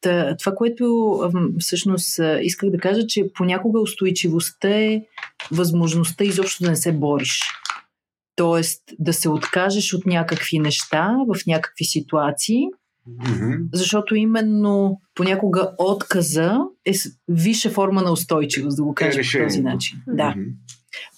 та, 0.00 0.36
това, 0.36 0.54
което 0.54 1.16
всъщност 1.58 2.20
исках 2.42 2.70
да 2.70 2.78
кажа, 2.78 3.06
че 3.06 3.32
понякога 3.34 3.80
устойчивостта 3.80 4.68
е 4.68 5.02
възможността 5.50 6.24
изобщо 6.24 6.64
да 6.64 6.70
не 6.70 6.76
се 6.76 6.92
бориш. 6.92 7.40
Тоест 8.36 8.82
да 8.98 9.12
се 9.12 9.28
откажеш 9.28 9.94
от 9.94 10.06
някакви 10.06 10.58
неща 10.58 11.16
в 11.28 11.46
някакви 11.46 11.84
ситуации, 11.84 12.66
Защото 13.72 14.14
именно 14.14 15.00
понякога 15.14 15.70
отказа 15.78 16.58
е 16.86 16.92
висша 17.28 17.70
форма 17.70 18.02
на 18.02 18.12
устойчивост, 18.12 18.76
да 18.76 18.82
го 18.82 18.94
кажа 18.94 19.20
по 19.20 19.44
този 19.44 19.60
начин. 19.60 19.98
Да. 20.08 20.34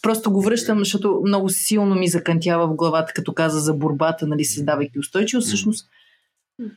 Просто 0.03 0.33
го 0.33 0.42
връщам, 0.42 0.79
защото 0.79 1.23
много 1.27 1.49
силно 1.49 1.95
ми 1.95 2.09
закантява 2.09 2.68
в 2.68 2.75
главата, 2.75 3.12
като 3.12 3.33
каза 3.33 3.61
за 3.61 3.75
борбата, 3.75 4.27
нали, 4.27 4.45
създавайки 4.45 4.99
устойчивост. 4.99 5.47
Всъщност, 5.47 5.88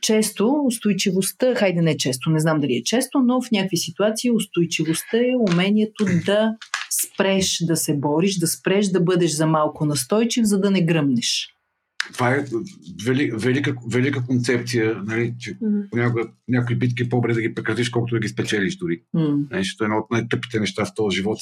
често 0.00 0.62
устойчивостта, 0.66 1.54
хайде 1.54 1.82
не 1.82 1.96
често, 1.96 2.30
не 2.30 2.40
знам 2.40 2.60
дали 2.60 2.76
е 2.76 2.82
често, 2.82 3.18
но 3.18 3.42
в 3.42 3.50
някакви 3.50 3.76
ситуации 3.76 4.30
устойчивостта 4.30 5.18
е 5.18 5.52
умението 5.52 6.04
да 6.26 6.56
спреш 7.04 7.58
да 7.60 7.76
се 7.76 7.96
бориш, 7.96 8.38
да 8.38 8.46
спреш 8.46 8.86
да 8.86 9.00
бъдеш 9.00 9.30
за 9.30 9.46
малко 9.46 9.84
настойчив, 9.84 10.44
за 10.44 10.60
да 10.60 10.70
не 10.70 10.84
гръмнеш. 10.84 11.55
Това 12.12 12.30
е 12.30 12.44
вели, 13.04 13.30
велика, 13.34 13.74
велика 13.88 14.24
концепция, 14.24 15.02
нали, 15.04 15.34
че 15.38 15.56
М. 15.62 15.68
понякога 15.90 16.22
някои 16.48 16.76
битки 16.76 17.02
е 17.02 17.08
по-добре 17.08 17.34
да 17.34 17.40
ги 17.40 17.54
прекратиш, 17.54 17.88
колкото 17.88 18.14
да 18.14 18.20
ги 18.20 18.28
спечелиш 18.28 18.76
дори. 18.76 19.02
М. 19.14 19.20
Нали, 19.50 19.60
Защото 19.60 19.84
едно 19.84 19.96
от 19.96 20.10
най-тъпите 20.10 20.60
неща 20.60 20.84
в 20.84 20.94
този 20.96 21.16
живот 21.16 21.38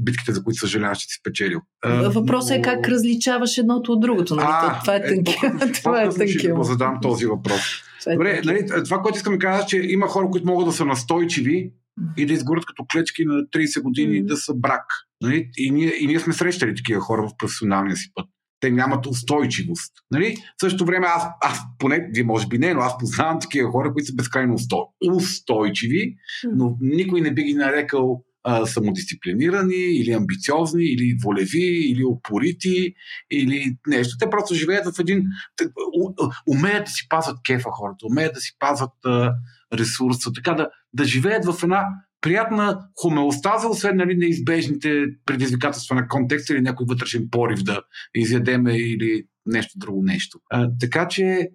битките, 0.00 0.32
за 0.32 0.44
които 0.44 0.60
съжаляваш, 0.60 0.98
че 0.98 1.06
си 1.06 1.16
спечелил. 1.20 1.60
Въпросът 2.04 2.50
е 2.50 2.56
но- 2.56 2.62
как 2.62 2.88
различаваш 2.88 3.58
едното 3.58 3.92
от 3.92 4.00
другото. 4.00 4.34
Нали? 4.36 4.46
А, 4.50 4.80
това 4.80 4.94
е 4.96 5.04
тънкия. 5.04 5.36
по-късно- 5.40 5.72
това 5.82 6.02
е 6.02 6.10
ще 6.10 6.18
тънкия. 6.18 6.54
го 6.54 6.62
задам 6.62 6.98
този 7.02 7.26
въпрос. 7.26 7.60
Е 8.06 8.12
Добре, 8.12 8.40
нали, 8.44 8.58
това, 8.84 8.98
което 8.98 9.16
искам 9.16 9.32
да 9.32 9.38
кажа, 9.38 9.66
че 9.66 9.76
има 9.78 10.06
хора, 10.06 10.28
които 10.30 10.46
могат 10.46 10.66
да 10.66 10.72
са 10.72 10.84
настойчиви 10.84 11.72
и 12.16 12.26
да 12.26 12.32
изгорят 12.32 12.66
като 12.66 12.84
клечки 12.92 13.24
на 13.24 13.34
30 13.46 13.82
години 13.82 14.18
Мгм. 14.18 14.26
да 14.26 14.36
са 14.36 14.54
брак. 14.54 14.84
Нали? 15.22 15.50
И, 15.56 15.70
ние, 15.70 15.92
и 16.00 16.06
ние 16.06 16.20
сме 16.20 16.32
срещали 16.32 16.74
такива 16.74 17.00
хора 17.00 17.22
в 17.22 17.36
професионалния 17.38 17.96
си 17.96 18.10
път. 18.14 18.26
Те 18.60 18.70
нямат 18.70 19.06
устойчивост. 19.06 19.92
Нали? 20.10 20.36
В 20.36 20.60
същото 20.60 20.84
време 20.84 21.06
аз, 21.06 21.26
аз 21.40 21.58
поне, 21.78 22.08
вие 22.14 22.24
може 22.24 22.46
би 22.46 22.58
не, 22.58 22.74
но 22.74 22.80
аз 22.80 22.98
познавам 22.98 23.40
такива 23.40 23.70
хора, 23.70 23.92
които 23.92 24.06
са 24.06 24.14
безкрайно 24.14 24.54
устой, 24.54 24.84
устойчиви, 25.14 26.14
но 26.54 26.76
никой 26.80 27.20
не 27.20 27.34
би 27.34 27.42
ги 27.42 27.54
нарекал 27.54 28.24
а, 28.44 28.66
самодисциплинирани, 28.66 29.74
или 29.74 30.12
амбициозни, 30.12 30.84
или 30.84 31.16
волеви, 31.24 31.90
или 31.90 32.04
опорити, 32.04 32.94
или 33.30 33.76
нещо. 33.86 34.16
Те 34.20 34.30
просто 34.30 34.54
живеят 34.54 34.86
в 34.86 34.98
един... 34.98 35.24
те- 35.56 35.64
у- 36.00 36.08
у- 36.08 36.54
Умеят 36.56 36.84
да 36.84 36.90
си 36.90 37.06
пазват 37.08 37.38
кефа 37.44 37.70
хората, 37.72 38.06
умеят 38.06 38.34
да 38.34 38.40
си 38.40 38.56
пазват 38.58 38.92
а, 39.04 39.34
ресурса, 39.74 40.30
така 40.34 40.54
да, 40.54 40.68
да 40.92 41.04
живеят 41.04 41.44
в 41.44 41.62
една 41.62 41.84
приятна 42.20 42.78
хомеостаза, 42.96 43.68
освен 43.68 43.96
нали, 43.96 44.16
неизбежните 44.16 45.04
предизвикателства 45.26 45.96
на 45.96 46.08
контекста 46.08 46.54
или 46.54 46.60
някой 46.60 46.86
вътрешен 46.88 47.28
порив 47.30 47.62
да 47.62 47.82
изядеме 48.14 48.76
или 48.76 49.24
нещо 49.46 49.78
друго 49.78 50.02
нещо. 50.04 50.38
А, 50.50 50.70
така 50.80 51.08
че, 51.08 51.48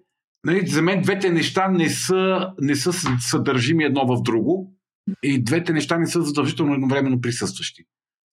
нали, 0.46 0.66
за 0.66 0.82
мен 0.82 1.02
двете 1.02 1.30
неща 1.30 1.68
не 1.68 1.90
са, 1.90 2.50
не 2.60 2.76
са 2.76 2.92
съдържими 3.20 3.84
едно 3.84 4.06
в 4.06 4.22
друго 4.22 4.74
и 5.22 5.44
двете 5.44 5.72
неща 5.72 5.98
не 5.98 6.06
са 6.06 6.22
задължително 6.22 6.74
едновременно 6.74 7.20
присъстващи. 7.20 7.82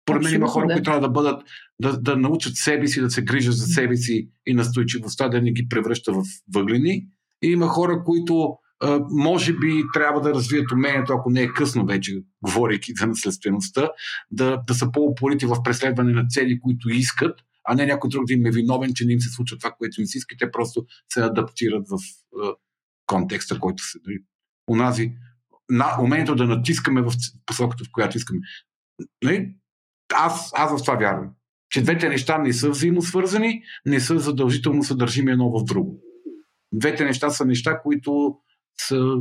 Поред 0.05 0.23
мен 0.23 0.33
има 0.33 0.47
хора, 0.47 0.67
да. 0.67 0.73
които 0.73 0.85
трябва 0.85 1.01
да 1.01 1.09
бъдат, 1.09 1.43
да, 1.81 1.97
да 1.97 2.17
научат 2.17 2.55
себе 2.55 2.87
си, 2.87 3.01
да 3.01 3.11
се 3.11 3.23
грижат 3.23 3.55
за 3.55 3.65
себе 3.65 3.97
си 3.97 4.29
и 4.45 4.53
настойчивостта 4.53 5.29
да 5.29 5.41
не 5.41 5.51
ги 5.51 5.67
превръща 5.69 6.13
в 6.13 6.23
въглени. 6.53 7.07
И 7.43 7.47
има 7.47 7.67
хора, 7.67 8.03
които 8.05 8.57
може 9.09 9.53
би 9.53 9.83
трябва 9.93 10.21
да 10.21 10.33
развият 10.33 10.71
умението, 10.71 11.13
ако 11.13 11.29
не 11.29 11.41
е 11.41 11.53
късно 11.53 11.85
вече, 11.85 12.23
говорейки 12.41 12.93
за 12.99 13.07
наследствеността, 13.07 13.89
да, 14.31 14.57
да 14.67 14.73
са 14.73 14.91
по-упорити 14.91 15.45
в 15.45 15.63
преследване 15.63 16.13
на 16.13 16.27
цели, 16.27 16.59
които 16.59 16.89
искат, 16.89 17.39
а 17.63 17.75
не 17.75 17.85
някой 17.85 18.09
друг 18.09 18.25
да 18.27 18.33
им 18.33 18.45
е 18.45 18.51
виновен, 18.51 18.93
че 18.93 19.05
не 19.05 19.13
им 19.13 19.19
се 19.19 19.29
случва 19.29 19.57
това, 19.57 19.71
което 19.71 20.01
им 20.01 20.07
се 20.07 20.17
иска. 20.17 20.35
Те 20.39 20.51
просто 20.51 20.85
се 21.13 21.21
адаптират 21.21 21.87
в 21.89 21.97
а, 22.43 22.53
контекста, 23.05 23.59
който 23.59 23.83
се. 23.83 23.99
Нали, 24.07 24.17
унази, 24.67 25.13
на, 25.69 25.97
умението 26.01 26.35
да 26.35 26.45
натискаме 26.45 27.01
в 27.01 27.11
посоката, 27.45 27.83
в 27.83 27.91
която 27.91 28.17
искаме. 28.17 28.39
Нали, 29.23 29.53
аз, 30.13 30.51
аз 30.55 30.79
в 30.79 30.83
това 30.83 30.95
вярвам. 30.95 31.29
Че 31.69 31.81
двете 31.81 32.09
неща 32.09 32.37
не 32.37 32.53
са 32.53 32.69
взаимосвързани, 32.69 33.63
не 33.85 33.99
са 33.99 34.19
задължително 34.19 34.83
съдържими 34.83 35.31
едно 35.31 35.59
в 35.59 35.63
друго. 35.63 36.01
Двете 36.73 37.05
неща 37.05 37.29
са 37.29 37.45
неща, 37.45 37.81
които 37.81 38.37
са 38.87 39.15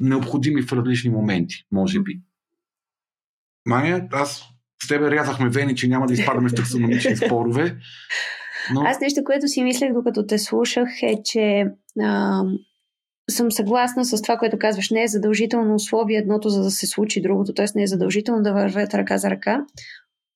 необходими 0.00 0.62
в 0.62 0.72
различни 0.72 1.10
моменти, 1.10 1.64
може 1.72 2.00
би. 2.00 2.20
Мания, 3.66 4.08
аз 4.12 4.44
с 4.84 4.88
тебе 4.88 5.10
рязахме 5.10 5.48
вени, 5.48 5.76
че 5.76 5.88
няма 5.88 6.06
да 6.06 6.12
изпадаме 6.12 6.48
в 6.48 6.54
таксономични 6.54 7.16
спорове. 7.16 7.76
Но... 8.74 8.82
Аз 8.82 9.00
нещо, 9.00 9.24
което 9.24 9.48
си 9.48 9.62
мислех, 9.62 9.92
докато 9.92 10.26
те 10.26 10.38
слушах, 10.38 10.88
е, 11.02 11.22
че 11.24 11.66
а, 12.00 12.42
съм 13.30 13.52
съгласна 13.52 14.04
с 14.04 14.22
това, 14.22 14.36
което 14.36 14.58
казваш. 14.58 14.90
Не 14.90 15.02
е 15.02 15.08
задължително 15.08 15.74
условие 15.74 16.18
едното, 16.18 16.48
за 16.48 16.62
да 16.62 16.70
се 16.70 16.86
случи 16.86 17.22
другото, 17.22 17.54
т.е. 17.54 17.66
не 17.74 17.82
е 17.82 17.86
задължително 17.86 18.42
да 18.42 18.52
вървят 18.52 18.94
ръка 18.94 19.18
за 19.18 19.30
ръка. 19.30 19.64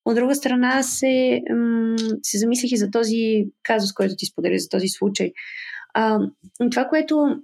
От 0.05 0.15
друга 0.15 0.35
страна 0.35 0.83
се, 0.83 1.41
м- 1.49 1.95
се 2.23 2.37
замислих 2.37 2.71
и 2.71 2.77
за 2.77 2.91
този 2.91 3.45
казус, 3.63 3.93
който 3.93 4.15
ти 4.17 4.25
сподели, 4.25 4.59
за 4.59 4.69
този 4.69 4.87
случай. 4.87 5.31
А, 5.93 6.19
това, 6.71 6.85
което 6.85 7.41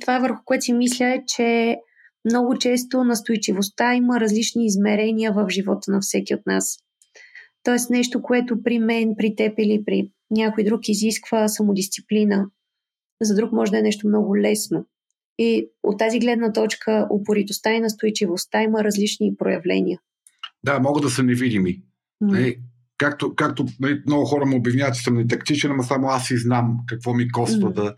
това 0.00 0.18
върху 0.18 0.44
което 0.44 0.64
си 0.64 0.72
мисля 0.72 1.06
е, 1.06 1.22
че 1.26 1.76
много 2.24 2.58
често 2.58 3.04
настойчивостта 3.04 3.94
има 3.94 4.20
различни 4.20 4.66
измерения 4.66 5.32
в 5.32 5.46
живота 5.50 5.90
на 5.90 6.00
всеки 6.00 6.34
от 6.34 6.46
нас. 6.46 6.76
Тоест 7.62 7.90
нещо, 7.90 8.22
което 8.22 8.62
при 8.62 8.78
мен, 8.78 9.14
при 9.18 9.36
теб 9.36 9.54
или 9.58 9.82
при 9.84 10.10
някой 10.30 10.64
друг 10.64 10.88
изисква 10.88 11.48
самодисциплина, 11.48 12.46
за 13.22 13.34
друг 13.34 13.52
може 13.52 13.70
да 13.70 13.78
е 13.78 13.82
нещо 13.82 14.08
много 14.08 14.36
лесно. 14.36 14.86
И 15.38 15.70
от 15.82 15.98
тази 15.98 16.18
гледна 16.18 16.52
точка 16.52 17.08
упоритостта 17.10 17.72
и 17.72 17.80
настойчивостта 17.80 18.62
има 18.62 18.84
различни 18.84 19.36
проявления. 19.36 19.98
Да, 20.64 20.78
могат 20.80 21.02
да 21.02 21.10
са 21.10 21.22
невидими. 21.22 21.82
Mm. 22.22 22.58
както, 22.96 23.34
както 23.34 23.66
нали, 23.80 24.02
много 24.06 24.24
хора 24.24 24.46
му 24.46 24.56
обвиняват, 24.56 24.94
че 24.94 25.02
съм 25.02 25.14
нетактичен, 25.14 25.70
ама 25.70 25.82
само 25.82 26.08
аз 26.08 26.30
и 26.30 26.38
знам 26.38 26.76
какво 26.86 27.14
ми 27.14 27.30
коства 27.30 27.70
mm. 27.70 27.74
да, 27.74 27.96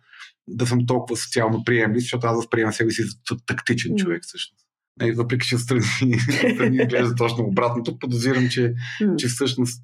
да 0.49 0.67
съм 0.67 0.87
толкова 0.87 1.17
социално 1.17 1.65
приемлив, 1.65 2.03
защото 2.03 2.27
аз 2.27 2.37
възприемам 2.37 2.73
себе 2.73 2.91
си 2.91 3.03
за 3.03 3.37
тактичен 3.47 3.93
mm. 3.93 3.97
човек 3.97 4.23
всъщност. 4.23 4.67
Не, 5.01 5.13
въпреки, 5.13 5.49
че 5.49 5.59
страни, 5.59 5.83
страни 6.55 6.77
изглежда 6.77 7.15
точно 7.15 7.45
обратното, 7.45 7.99
подозирам, 7.99 8.49
че, 8.49 8.75
mm. 9.03 9.17
че 9.17 9.29
всъщност 9.29 9.83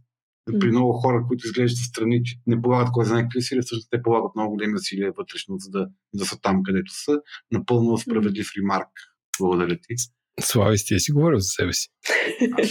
при 0.60 0.68
много 0.68 0.92
хора, 0.92 1.24
които 1.28 1.46
изглеждат 1.46 1.78
страни, 1.78 2.24
че 2.24 2.36
не 2.46 2.62
полагат 2.62 2.92
кой 2.92 3.04
знае 3.04 3.22
какви 3.22 3.38
усилия, 3.38 3.62
всъщност 3.62 3.88
те 3.90 4.02
полагат 4.02 4.34
много 4.36 4.50
големи 4.50 4.74
усилия 4.74 5.12
вътрешно, 5.16 5.56
за 5.58 5.70
да, 5.70 5.86
да 6.14 6.24
са 6.24 6.40
там, 6.40 6.62
където 6.62 6.92
са. 7.04 7.18
Напълно 7.52 7.98
справедлив 7.98 8.48
ремарк. 8.58 8.88
Благодаря 9.40 9.76
ти. 9.76 9.94
Слави, 10.40 10.76
ти 10.86 11.00
си 11.00 11.12
говорил 11.12 11.38
за 11.38 11.48
себе 11.48 11.72
си. 11.72 11.88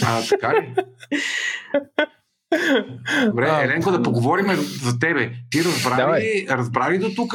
А, 0.02 0.28
така 0.28 0.52
ли? 0.54 0.74
Добре, 3.26 3.46
а, 3.50 3.64
Еленко, 3.64 3.90
да 3.90 4.02
поговорим 4.02 4.46
за 4.82 4.98
тебе. 4.98 5.32
Ти 5.50 5.64
разбрали, 5.64 6.46
разбрали 6.50 6.98
до 6.98 7.10
тук 7.16 7.34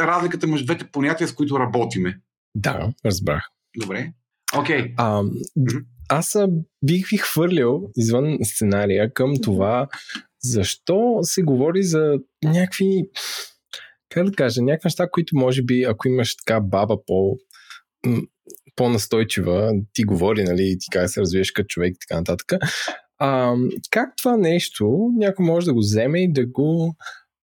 разликата 0.00 0.46
между 0.46 0.66
двете 0.66 0.84
понятия, 0.84 1.28
с 1.28 1.34
които 1.34 1.58
работиме? 1.58 2.20
Да, 2.54 2.92
разбрах. 3.04 3.42
Добре. 3.80 4.12
Окей. 4.58 4.94
Okay. 4.94 5.30
Аз 6.08 6.36
бих 6.84 7.08
ви 7.08 7.16
хвърлил 7.16 7.90
извън 7.96 8.38
сценария 8.44 9.14
към 9.14 9.32
това, 9.42 9.88
защо 10.42 11.18
се 11.22 11.42
говори 11.42 11.82
за 11.82 12.18
някакви, 12.44 13.02
как 14.08 14.24
да 14.24 14.32
кажа, 14.32 14.62
някакви 14.62 14.86
неща, 14.86 15.08
които 15.10 15.36
може 15.36 15.62
би, 15.62 15.82
ако 15.82 16.08
имаш 16.08 16.36
така 16.36 16.60
баба 16.60 16.96
по 17.06 17.36
по-настойчива, 18.76 19.72
ти 19.92 20.04
говори, 20.04 20.44
нали, 20.44 20.76
ти 20.80 20.86
как 20.92 21.10
се 21.10 21.20
развиеш 21.20 21.52
като 21.52 21.66
човек 21.66 21.94
и 21.94 21.98
така 22.08 22.18
нататък. 22.18 22.52
А, 23.18 23.54
как 23.90 24.16
това 24.16 24.36
нещо 24.36 25.10
някой 25.16 25.46
може 25.46 25.66
да 25.66 25.74
го 25.74 25.80
вземе 25.80 26.22
и 26.22 26.32
да 26.32 26.46
го 26.46 26.96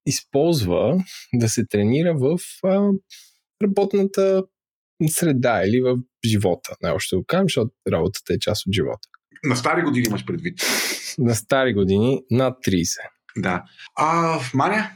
използва, 0.05 1.03
да 1.33 1.49
се 1.49 1.65
тренира 1.65 2.17
в 2.17 2.39
а, 2.63 2.89
работната 3.63 4.43
среда 5.07 5.61
или 5.65 5.81
в 5.81 5.97
живота. 6.25 6.75
Най-още 6.81 7.15
го 7.15 7.23
кажем, 7.27 7.45
защото 7.45 7.71
работата 7.91 8.33
е 8.33 8.39
част 8.39 8.67
от 8.67 8.73
живота. 8.73 9.07
На 9.43 9.55
стари 9.55 9.81
години 9.81 10.05
имаш 10.07 10.25
предвид? 10.25 10.59
На 11.17 11.35
стари 11.35 11.73
години 11.73 12.21
над 12.31 12.57
30. 12.67 12.85
Да. 13.37 13.63
А, 13.95 14.39
Маня? 14.53 14.89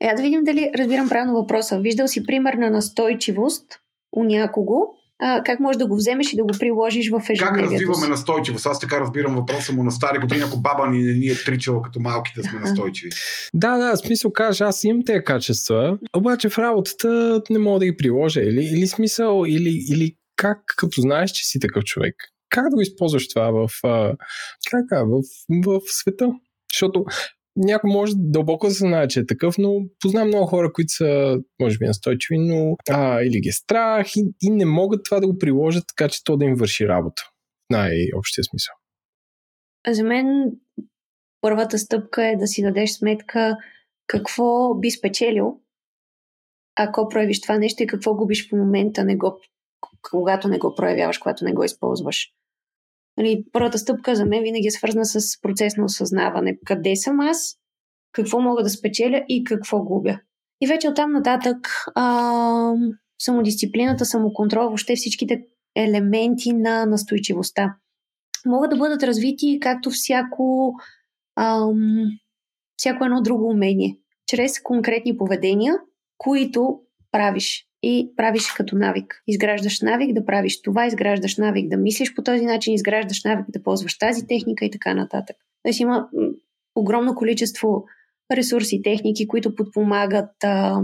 Е, 0.00 0.14
да 0.14 0.22
видим 0.22 0.44
дали 0.44 0.70
разбирам 0.78 1.08
правилно 1.08 1.40
въпроса. 1.40 1.80
Виждал 1.80 2.08
си 2.08 2.26
пример 2.26 2.54
на 2.54 2.70
настойчивост 2.70 3.80
у 4.12 4.24
някого, 4.24 4.76
а, 5.18 5.42
как 5.42 5.60
можеш 5.60 5.78
да 5.78 5.86
го 5.86 5.96
вземеш 5.96 6.32
и 6.32 6.36
да 6.36 6.42
го 6.42 6.50
приложиш 6.58 7.10
в 7.10 7.22
ежедневието 7.30 7.70
Как 7.70 7.72
развиваме 7.72 8.08
настойчивост? 8.08 8.66
Аз 8.66 8.80
така 8.80 9.00
разбирам 9.00 9.34
въпроса 9.34 9.72
му 9.72 9.84
на 9.84 9.90
стари 9.90 10.18
години, 10.18 10.42
ако 10.46 10.60
баба 10.60 10.86
ни 10.86 11.02
не 11.02 11.12
ни 11.12 11.26
е 11.26 11.34
тричала 11.44 11.82
като 11.82 12.00
малки 12.00 12.32
да 12.36 12.42
сме 12.42 12.60
настойчиви. 12.60 13.10
Да, 13.54 13.76
да, 13.76 13.96
смисъл 13.96 14.32
кажа, 14.32 14.64
аз 14.64 14.84
имам 14.84 15.04
тези 15.04 15.24
качества, 15.24 15.98
обаче 16.16 16.48
в 16.48 16.58
работата 16.58 17.42
не 17.50 17.58
мога 17.58 17.78
да 17.78 17.86
ги 17.86 17.96
приложа. 17.96 18.40
Или, 18.40 18.64
или 18.64 18.86
смисъл, 18.86 19.44
или, 19.46 19.84
или 19.90 20.16
как, 20.36 20.58
като 20.76 21.00
знаеш, 21.00 21.30
че 21.30 21.44
си 21.44 21.60
такъв 21.60 21.84
човек, 21.84 22.14
как 22.48 22.64
да 22.70 22.76
го 22.76 22.80
използваш 22.80 23.28
това 23.28 23.50
в, 23.50 23.68
как, 24.70 24.84
в, 24.90 25.22
в, 25.64 25.80
в 25.80 25.92
света? 25.92 26.32
Защото 26.72 27.04
някой 27.56 27.90
може 27.90 28.12
дълбоко 28.16 28.66
да 28.66 28.72
се 28.72 28.78
знае, 28.78 29.08
че 29.08 29.20
е 29.20 29.26
такъв, 29.26 29.58
но 29.58 29.80
познавам 30.00 30.28
много 30.28 30.46
хора, 30.46 30.72
които 30.72 30.92
са, 30.92 31.38
може 31.60 31.78
би, 31.78 31.86
настойчиви, 31.86 32.38
но 32.38 32.76
а, 32.90 33.22
или 33.22 33.40
ги 33.40 33.48
е 33.48 33.52
страх 33.52 34.16
и, 34.16 34.22
и 34.42 34.50
не 34.50 34.64
могат 34.64 35.04
това 35.04 35.20
да 35.20 35.26
го 35.26 35.38
приложат 35.38 35.84
така, 35.88 36.08
че 36.08 36.24
то 36.24 36.36
да 36.36 36.44
им 36.44 36.54
върши 36.54 36.88
работа. 36.88 37.22
Най-общия 37.70 38.44
смисъл. 38.44 38.74
За 39.88 40.04
мен 40.04 40.26
първата 41.40 41.78
стъпка 41.78 42.26
е 42.26 42.36
да 42.36 42.46
си 42.46 42.62
дадеш 42.62 42.90
сметка 42.90 43.56
какво 44.06 44.74
би 44.74 44.90
спечелил, 44.90 45.60
ако 46.76 47.08
проявиш 47.08 47.40
това 47.40 47.58
нещо 47.58 47.82
и 47.82 47.86
какво 47.86 48.14
губиш 48.14 48.48
в 48.48 48.52
момента, 48.52 49.04
не 49.04 49.16
го, 49.16 49.40
когато 50.10 50.48
не 50.48 50.58
го 50.58 50.74
проявяваш, 50.74 51.18
когато 51.18 51.44
не 51.44 51.52
го 51.52 51.64
използваш. 51.64 52.32
Нали, 53.16 53.44
първата 53.52 53.78
стъпка 53.78 54.14
за 54.14 54.26
мен 54.26 54.42
винаги 54.42 54.66
е 54.66 54.70
свързана 54.70 55.06
с 55.06 55.40
процес 55.40 55.76
на 55.76 55.84
осъзнаване. 55.84 56.58
Къде 56.64 56.96
съм 56.96 57.20
аз, 57.20 57.56
какво 58.12 58.40
мога 58.40 58.62
да 58.62 58.70
спечеля 58.70 59.24
и 59.28 59.44
какво 59.44 59.82
губя. 59.82 60.18
И 60.60 60.66
вече 60.66 60.88
оттам 60.88 61.12
нататък 61.12 61.68
а, 61.94 62.72
самодисциплината, 63.18 64.04
самоконтрол, 64.04 64.66
въобще 64.66 64.96
всичките 64.96 65.42
елементи 65.76 66.52
на 66.52 66.86
настойчивостта 66.86 67.76
могат 68.46 68.70
да 68.70 68.76
бъдат 68.76 69.02
развити 69.02 69.58
както 69.60 69.90
всяко, 69.90 70.74
ам, 71.36 72.04
всяко 72.76 73.04
едно 73.04 73.22
друго 73.22 73.48
умение, 73.48 73.98
чрез 74.26 74.60
конкретни 74.62 75.16
поведения, 75.16 75.74
които 76.18 76.80
правиш 77.12 77.66
и 77.86 78.12
правиш 78.16 78.52
като 78.56 78.76
навик. 78.76 79.22
Изграждаш 79.26 79.80
навик 79.80 80.14
да 80.14 80.24
правиш 80.24 80.62
това, 80.62 80.86
изграждаш 80.86 81.36
навик 81.36 81.68
да 81.68 81.76
мислиш 81.76 82.14
по 82.14 82.22
този 82.22 82.44
начин, 82.44 82.74
изграждаш 82.74 83.24
навик 83.24 83.46
да 83.48 83.62
ползваш 83.62 83.98
тази 83.98 84.26
техника 84.26 84.64
и 84.64 84.70
така 84.70 84.94
нататък. 84.94 85.36
Тоест 85.62 85.80
има 85.80 86.08
огромно 86.74 87.14
количество 87.14 87.84
ресурси, 88.32 88.82
техники, 88.82 89.28
които 89.28 89.54
подпомагат 89.54 90.44
а, 90.44 90.80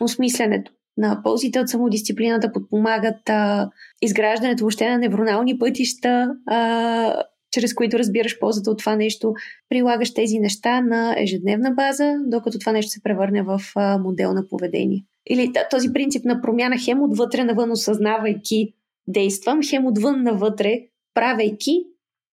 осмислянето 0.00 0.72
на 0.96 1.22
ползите 1.22 1.60
от 1.60 1.68
самодисциплината, 1.68 2.52
подпомагат 2.52 3.28
а, 3.28 3.70
изграждането 4.02 4.64
въобще 4.64 4.90
на 4.90 4.98
невронални 4.98 5.58
пътища, 5.58 6.34
а, 6.46 7.22
чрез 7.50 7.74
които 7.74 7.98
разбираш 7.98 8.38
ползата 8.38 8.70
от 8.70 8.78
това 8.78 8.96
нещо, 8.96 9.34
прилагаш 9.68 10.14
тези 10.14 10.38
неща 10.38 10.80
на 10.80 11.14
ежедневна 11.18 11.70
база, 11.70 12.14
докато 12.26 12.58
това 12.58 12.72
нещо 12.72 12.90
се 12.90 13.02
превърне 13.02 13.42
в 13.42 13.60
модел 14.00 14.32
на 14.32 14.48
поведение 14.48 15.04
или 15.28 15.52
този 15.70 15.92
принцип 15.92 16.24
на 16.24 16.40
промяна 16.40 16.76
хем 16.84 17.02
отвътре 17.02 17.44
навън, 17.44 17.70
осъзнавайки 17.70 18.74
действам, 19.06 19.60
хем 19.70 19.86
отвън 19.86 20.22
навътре, 20.22 20.80
правейки, 21.14 21.84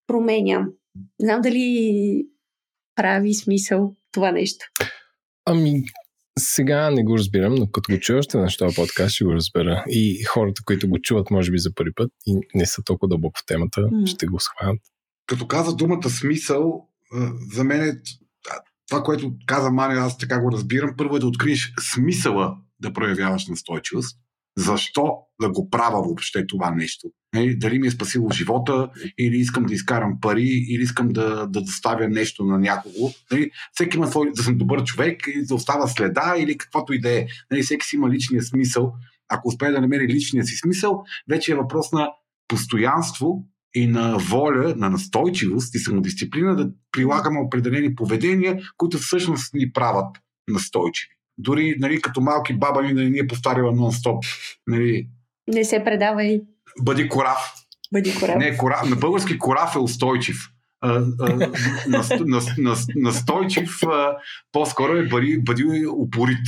променям. 0.08 0.64
Не 0.96 1.26
знам 1.26 1.42
дали 1.42 2.26
прави 2.96 3.34
смисъл 3.34 3.96
това 4.12 4.32
нещо. 4.32 4.66
Ами, 5.46 5.84
сега 6.40 6.92
не 6.92 7.04
го 7.04 7.18
разбирам, 7.18 7.56
но 7.56 7.72
като 7.72 7.94
го 7.94 8.00
чуя 8.00 8.20
още 8.20 8.38
на 8.38 8.48
този 8.58 8.76
подкаст, 8.76 9.16
ще 9.16 9.24
го 9.24 9.34
разбера. 9.34 9.84
И 9.88 10.24
хората, 10.24 10.62
които 10.66 10.90
го 10.90 11.00
чуват, 11.02 11.32
може 11.32 11.52
би 11.52 11.58
за 11.58 11.74
първи 11.76 11.92
път 11.96 12.12
и 12.26 12.40
не 12.56 12.66
са 12.66 12.82
толкова 12.86 13.08
дълбоко 13.08 13.40
в 13.40 13.46
темата, 13.46 13.82
mm. 13.82 14.06
ще 14.06 14.28
го 14.28 14.40
схванат. 14.40 14.82
Като 15.28 15.48
каза 15.48 15.76
думата 15.76 16.10
смисъл, 16.10 16.88
за 17.54 17.64
мен 17.64 17.82
е 17.82 17.94
това, 18.90 19.04
което 19.04 19.34
каза 19.46 19.72
Маня, 19.72 20.00
аз 20.00 20.18
така 20.18 20.42
го 20.42 20.52
разбирам. 20.52 20.94
Първо 20.98 21.16
е 21.16 21.20
да 21.20 21.28
откриеш 21.28 21.74
смисъла 21.94 22.58
да 22.80 22.94
проявяваш 22.94 23.48
настойчивост. 23.48 24.18
Защо 24.58 25.18
да 25.42 25.52
го 25.52 25.70
правя 25.70 26.02
въобще 26.02 26.48
това 26.48 26.72
нещо? 26.72 27.08
Нали, 27.34 27.58
дали 27.58 27.80
ми 27.80 27.88
е 27.88 27.92
спасило 27.92 28.30
живота, 28.30 28.90
или 29.20 29.38
искам 29.38 29.64
да 29.64 29.74
изкарам 29.74 30.18
пари, 30.22 30.66
или 30.70 30.84
искам 30.84 31.10
да, 31.10 31.48
да 31.48 31.62
доставя 31.62 32.10
нещо 32.10 32.46
на 32.46 32.60
някого. 32.60 33.12
Нали, 33.32 33.52
всеки 33.74 33.98
има 33.98 34.08
свой, 34.08 34.32
да 34.36 34.44
съм 34.44 34.58
добър 34.58 34.84
човек, 34.84 35.24
да 35.48 35.56
остава 35.56 35.88
следа, 35.88 36.36
или 36.38 36.58
каквото 36.58 36.94
и 36.94 37.02
да 37.02 37.20
е. 37.20 37.28
Нали, 37.52 37.64
всеки 37.64 37.86
си 37.86 37.96
има 37.96 38.10
личния 38.10 38.44
смисъл. 38.44 38.94
Ако 39.30 39.48
успее 39.48 39.72
да 39.72 39.82
намери 39.82 40.08
личния 40.08 40.46
си 40.46 40.56
смисъл, 40.56 41.04
вече 41.30 41.52
е 41.52 41.56
въпрос 41.56 41.92
на 41.92 42.10
постоянство 42.48 43.46
и 43.74 43.88
на 43.88 44.18
воля, 44.18 44.74
на 44.78 44.90
настойчивост 44.90 45.76
и 45.76 45.80
самодисциплина 45.80 46.56
да 46.56 46.72
прилагаме 46.92 47.40
определени 47.40 47.96
поведения, 47.96 48.62
които 48.78 48.98
всъщност 48.98 49.54
ни 49.54 49.72
правят 49.72 50.18
настойчиви. 50.48 51.16
Дори 51.38 51.76
нали, 51.80 52.02
като 52.02 52.22
малки 52.22 52.54
баба 52.54 52.82
ни 52.82 53.20
е 53.20 53.28
повтаряла 53.28 53.72
нон-стоп. 53.72 54.26
Нали, 54.68 55.08
не 55.48 55.64
се 55.64 55.84
предавай. 55.84 56.42
Бъди 56.82 57.10
корав. 57.10 57.54
Бъди 57.94 58.16
корав. 58.20 58.38
Не, 58.38 58.58
корав. 58.58 58.90
На 58.90 58.96
български 58.96 59.38
корав 59.38 59.76
е 59.76 59.80
устойчив. 59.80 60.38
настойчив 62.96 63.80
по-скоро 64.52 64.92
е 64.92 65.08
бъди, 65.08 65.42
бъди 65.44 65.88
упорит. 65.88 66.46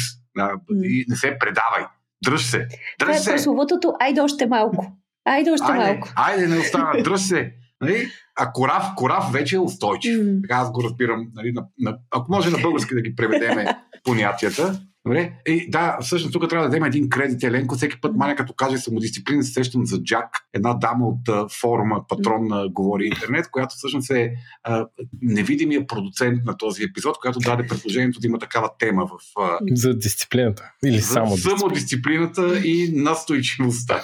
бъди, 0.67 1.05
не 1.07 1.15
се 1.15 1.37
предавай. 1.39 1.85
Дръж 2.23 2.45
се. 2.45 2.67
Дръж 2.99 3.23
Това 3.23 3.31
е 3.31 3.35
прословутото 3.35 3.93
айде 3.99 4.21
още 4.21 4.47
малко. 4.47 4.91
Айде 5.25 5.51
още 5.51 5.71
айде, 5.71 5.85
малко. 5.85 6.09
Айде, 6.15 6.47
не 6.47 6.59
остана. 6.59 7.03
Дръж 7.03 7.21
се. 7.21 7.53
Нали? 7.81 8.07
А 8.35 8.51
корав, 8.51 8.83
корав 8.95 9.31
вече 9.31 9.55
е 9.55 9.59
устойчив. 9.59 10.19
Mm. 10.19 10.41
Така 10.41 10.55
аз 10.55 10.71
го 10.71 10.83
разбирам. 10.83 11.27
Нали, 11.33 11.51
на, 11.51 11.65
на, 11.79 11.97
ако 12.11 12.31
може 12.31 12.49
на 12.49 12.57
български 12.57 12.95
да 12.95 13.01
ги 13.01 13.15
преведеме 13.15 13.77
понятията. 14.03 14.81
Добре? 15.07 15.33
И 15.47 15.69
да, 15.69 15.97
всъщност 16.01 16.33
тук 16.33 16.49
трябва 16.49 16.67
да 16.67 16.69
дадем 16.69 16.83
един 16.83 17.09
кредит, 17.09 17.43
Еленко. 17.43 17.75
Всеки 17.75 18.01
път 18.01 18.15
маня 18.15 18.35
като 18.35 18.53
каже 18.53 18.77
самодисциплина, 18.77 19.43
се 19.43 19.53
сещам 19.53 19.85
за 19.85 20.03
Джак, 20.03 20.29
една 20.53 20.73
дама 20.73 21.07
от 21.07 21.29
а, 21.29 21.47
форума 21.61 22.05
Патрон 22.09 22.47
на 22.47 22.69
Говори 22.69 23.05
Интернет, 23.05 23.51
която 23.51 23.75
всъщност 23.75 24.11
е 24.11 24.31
а, 24.63 24.85
невидимия 25.21 25.87
продуцент 25.87 26.45
на 26.45 26.57
този 26.57 26.83
епизод, 26.83 27.17
която 27.21 27.39
даде 27.39 27.67
предложението 27.67 28.19
да 28.19 28.27
има 28.27 28.39
такава 28.39 28.69
тема 28.79 29.05
в... 29.05 29.41
А, 29.41 29.57
за 29.71 29.93
дисциплината. 29.93 30.71
Или 30.85 30.99
за 30.99 31.07
само 31.07 31.35
дисциплина. 31.35 31.59
самодисциплината 31.59 32.59
и 32.63 32.91
настойчивостта. 32.95 34.01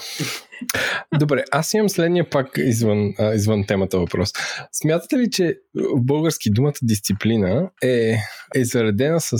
Добре, 1.19 1.43
аз 1.51 1.73
имам 1.73 1.89
следния 1.89 2.29
пак 2.29 2.47
извън, 2.57 3.13
а, 3.19 3.33
извън 3.33 3.65
темата 3.65 3.99
въпрос. 3.99 4.31
Смятате 4.71 5.17
ли, 5.17 5.29
че 5.31 5.59
в 5.75 6.01
български 6.01 6.49
думата 6.49 6.73
дисциплина 6.81 7.69
е, 7.83 8.17
е 8.55 8.63
заредена 8.63 9.21
с 9.21 9.37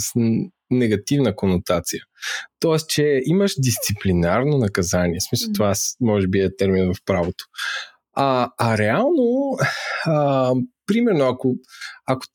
негативна 0.70 1.36
конотация? 1.36 2.02
Тоест, 2.60 2.88
че 2.88 3.20
имаш 3.24 3.54
дисциплинарно 3.58 4.58
наказание. 4.58 5.18
В 5.20 5.28
смисъл, 5.28 5.52
това 5.52 5.72
може 6.00 6.28
би 6.28 6.40
е 6.40 6.56
термин 6.56 6.94
в 6.94 6.96
правото. 7.04 7.44
А, 8.16 8.50
а 8.58 8.78
реално, 8.78 9.56
а, 10.06 10.52
примерно, 10.86 11.24
ако, 11.24 11.54
ако 12.06 12.26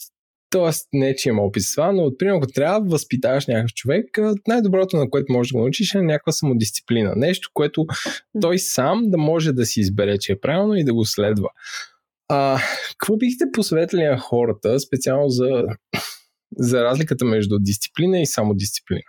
Тоест, 0.49 0.87
не 0.93 1.15
че 1.15 1.29
имам 1.29 1.45
опис 1.45 1.71
това, 1.71 1.91
но 1.91 2.17
примерно, 2.17 2.37
ако 2.37 2.47
трябва 2.47 2.81
да 2.81 2.89
възпитаваш 2.89 3.47
някакъв 3.47 3.73
човек, 3.73 4.05
най-доброто, 4.47 4.97
на 4.97 5.09
което 5.09 5.33
можеш 5.33 5.51
да 5.51 5.57
го 5.57 5.61
научиш, 5.61 5.95
е 5.95 6.01
някаква 6.01 6.31
самодисциплина. 6.31 7.13
Нещо, 7.15 7.49
което 7.53 7.85
той 8.41 8.59
сам 8.59 9.03
да 9.05 9.17
може 9.17 9.53
да 9.53 9.65
си 9.65 9.79
избере, 9.79 10.17
че 10.19 10.31
е 10.31 10.39
правилно 10.39 10.75
и 10.75 10.83
да 10.83 10.93
го 10.93 11.05
следва. 11.05 11.49
А, 12.27 12.59
какво 12.97 13.17
бихте 13.17 13.45
посветили 13.53 14.03
на 14.03 14.17
хората, 14.17 14.79
специално 14.79 15.29
за, 15.29 15.63
за 16.57 16.83
разликата 16.83 17.25
между 17.25 17.59
дисциплина 17.59 18.19
и 18.19 18.25
самодисциплина? 18.25 19.01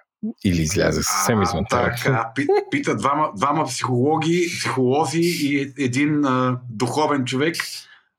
Или 0.44 0.62
излязах 0.62 1.04
съвсем 1.04 1.42
извън 1.42 1.64
това. 1.70 1.94
Така, 1.96 2.32
пита 2.70 2.96
двама, 2.96 3.28
двама 3.36 3.64
психологи, 3.64 4.46
психолози 4.58 5.20
и 5.20 5.74
един 5.78 6.24
а, 6.24 6.60
духовен 6.70 7.24
човек 7.24 7.56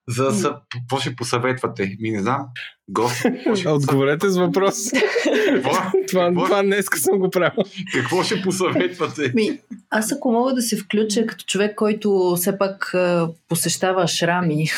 за 0.07 0.23
да 0.23 0.33
са, 0.33 0.55
какво 0.71 0.99
ще 0.99 1.15
посъветвате? 1.15 1.97
Ми 1.99 2.11
не 2.11 2.21
знам. 2.21 2.47
Гост. 2.91 3.25
Отговорете 3.65 4.29
с 4.29 4.37
въпрос. 4.37 4.75
това, 6.07 6.33
това 6.33 6.63
днес 6.63 6.85
съм 6.95 7.19
го 7.19 7.29
правил. 7.29 7.63
Какво 7.93 8.23
ще 8.23 8.41
посъветвате? 8.41 9.31
Ми, 9.35 9.59
аз 9.89 10.11
ако 10.11 10.31
мога 10.31 10.53
да 10.53 10.61
се 10.61 10.77
включа 10.77 11.25
като 11.25 11.45
човек, 11.45 11.75
който 11.75 12.33
все 12.37 12.57
пак 12.57 12.93
посещава 13.49 14.07
шрами, 14.07 14.65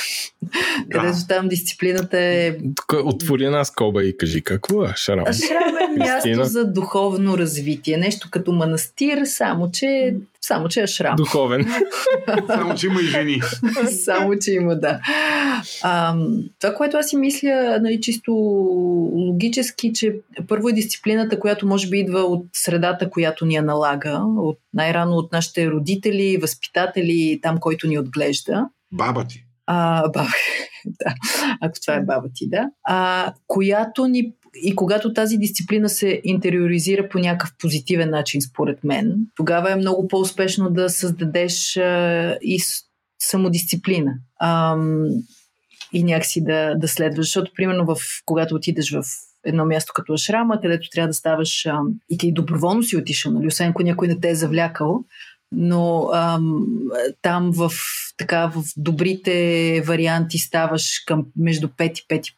да. 0.42 1.00
където 1.00 1.18
там 1.28 1.48
дисциплината 1.48 2.20
е... 2.20 2.58
Отвори 3.04 3.46
една 3.46 3.66
скоба 3.66 4.04
и 4.04 4.18
кажи 4.18 4.42
какво 4.42 4.84
е 4.84 4.94
шрам? 4.96 5.26
Шрам 5.34 5.78
е 5.78 5.98
място 5.98 6.44
за 6.44 6.66
духовно 6.66 7.38
развитие. 7.38 7.98
Нещо 7.98 8.28
като 8.32 8.52
манастир, 8.52 9.22
само 9.26 9.72
че 9.72 10.16
само, 10.46 10.68
че 10.68 10.82
е 10.82 10.88
шрам. 10.88 11.16
Духовен. 11.16 11.66
Само, 12.48 12.76
че 12.76 12.88
има 12.88 13.02
и 13.02 13.06
жени. 13.06 13.42
Само, 14.04 14.40
че 14.40 14.52
има, 14.52 14.76
да. 14.76 15.00
А, 15.84 16.16
това, 16.60 16.74
което 16.74 16.98
аз 16.98 17.10
си 17.10 17.18
мисля, 17.18 17.80
нали, 17.82 18.02
чисто 18.04 18.32
логически, 19.14 19.94
че 19.94 20.16
първо 20.48 20.70
е 20.70 20.74
дисциплината, 20.74 21.40
която 21.40 21.68
може 21.68 21.90
би 21.90 22.00
идва 22.00 22.20
от 22.20 22.46
средата, 22.54 23.10
която 23.10 23.46
ни 23.46 23.56
я 23.56 23.64
налага, 23.64 24.22
от, 24.38 24.60
най-рано 24.74 25.16
от 25.16 25.32
нашите 25.32 25.72
родители, 25.72 26.38
възпитатели, 26.38 27.40
там, 27.42 27.58
който 27.60 27.88
ни 27.88 28.00
отглежда. 28.00 28.66
Баба 28.92 29.26
ти. 29.28 29.46
А, 29.66 30.10
баба, 30.10 30.30
да, 30.86 31.14
ако 31.62 31.82
това 31.82 31.94
е 31.94 32.06
баба 32.06 32.28
ти, 32.34 32.50
да. 32.50 32.70
А, 32.84 33.34
която 33.48 34.08
ни 34.08 34.34
и 34.56 34.76
когато 34.76 35.14
тази 35.14 35.38
дисциплина 35.38 35.90
се 35.90 36.22
интериоризира 36.24 37.10
по 37.10 37.20
някакъв 37.20 37.52
позитивен 37.60 38.10
начин, 38.10 38.42
според 38.42 38.84
мен, 38.84 39.16
тогава 39.36 39.72
е 39.72 39.76
много 39.76 40.08
по-успешно 40.08 40.70
да 40.70 40.90
създадеш 40.90 41.78
а, 41.78 42.38
и 42.42 42.60
самодисциплина. 43.20 44.14
Ам, 44.42 45.06
и 45.94 46.04
някакси 46.04 46.44
да, 46.44 46.76
да 46.76 46.88
следваш. 46.88 47.26
Защото, 47.26 47.52
примерно, 47.56 47.86
в, 47.86 47.98
когато 48.26 48.56
отидеш 48.56 48.92
в 48.92 49.04
едно 49.46 49.66
място 49.66 49.92
като 49.96 50.14
Ашрама, 50.14 50.62
където 50.62 50.90
трябва 50.90 51.08
да 51.08 51.14
ставаш 51.14 51.66
ам, 51.66 51.88
и 52.10 52.18
ти 52.18 52.32
доброволно 52.32 52.84
си 52.84 52.98
отишъл, 52.98 53.32
нали? 53.32 53.48
освен 53.48 53.70
ако 53.70 53.84
някой 53.84 54.08
не 54.08 54.20
те 54.20 54.30
е 54.30 54.36
завлякал, 54.36 55.04
но 55.52 56.10
ам, 56.14 56.66
там 57.22 57.52
в, 57.54 57.72
така, 58.18 58.48
в 58.48 58.64
добрите 58.78 59.84
варианти 59.88 60.38
ставаш 60.38 61.00
към 61.06 61.26
между 61.36 61.68
5 61.68 62.00
и 62.00 62.08
5 62.08 62.34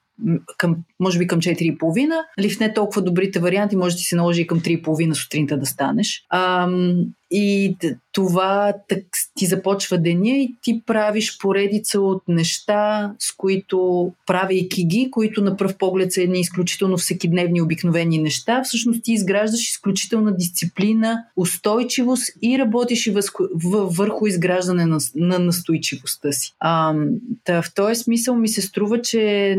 към, 0.57 0.75
може 0.99 1.19
би 1.19 1.27
към 1.27 1.39
4,5, 1.39 2.21
нали, 2.37 2.49
в 2.49 2.59
не 2.59 2.73
толкова 2.73 3.01
добрите 3.01 3.39
варианти 3.39 3.75
може 3.75 3.95
да 3.95 4.01
се 4.01 4.15
наложи 4.15 4.41
и 4.41 4.47
към 4.47 4.59
3,5 4.59 5.13
сутринта 5.13 5.57
да 5.57 5.65
станеш. 5.65 6.25
Ам, 6.33 6.95
и 7.31 7.75
това 8.11 8.73
так, 8.87 9.03
ти 9.35 9.45
започва 9.45 9.97
деня 9.97 10.29
и 10.29 10.55
ти 10.61 10.81
правиш 10.85 11.37
поредица 11.37 11.99
от 11.99 12.23
неща, 12.27 13.13
с 13.19 13.35
които, 13.37 14.11
правейки 14.25 14.85
ги, 14.85 15.11
които 15.11 15.41
на 15.41 15.57
пръв 15.57 15.77
поглед 15.77 16.13
са 16.13 16.21
едни 16.21 16.39
изключително 16.39 16.97
всекидневни 16.97 17.61
обикновени 17.61 18.17
неща, 18.17 18.61
всъщност 18.63 19.03
ти 19.03 19.13
изграждаш 19.13 19.69
изключителна 19.69 20.35
дисциплина, 20.35 21.23
устойчивост 21.37 22.23
и 22.41 22.59
работиш 22.59 23.07
и 23.07 23.11
възку, 23.11 23.43
върху 23.73 24.27
изграждане 24.27 24.85
на, 24.85 24.97
на 25.15 25.39
настойчивостта 25.39 26.31
си. 26.31 26.53
А, 26.59 26.93
та, 27.43 27.61
в 27.61 27.73
този 27.73 27.95
смисъл 27.95 28.35
ми 28.35 28.47
се 28.47 28.61
струва, 28.61 29.01
че 29.01 29.57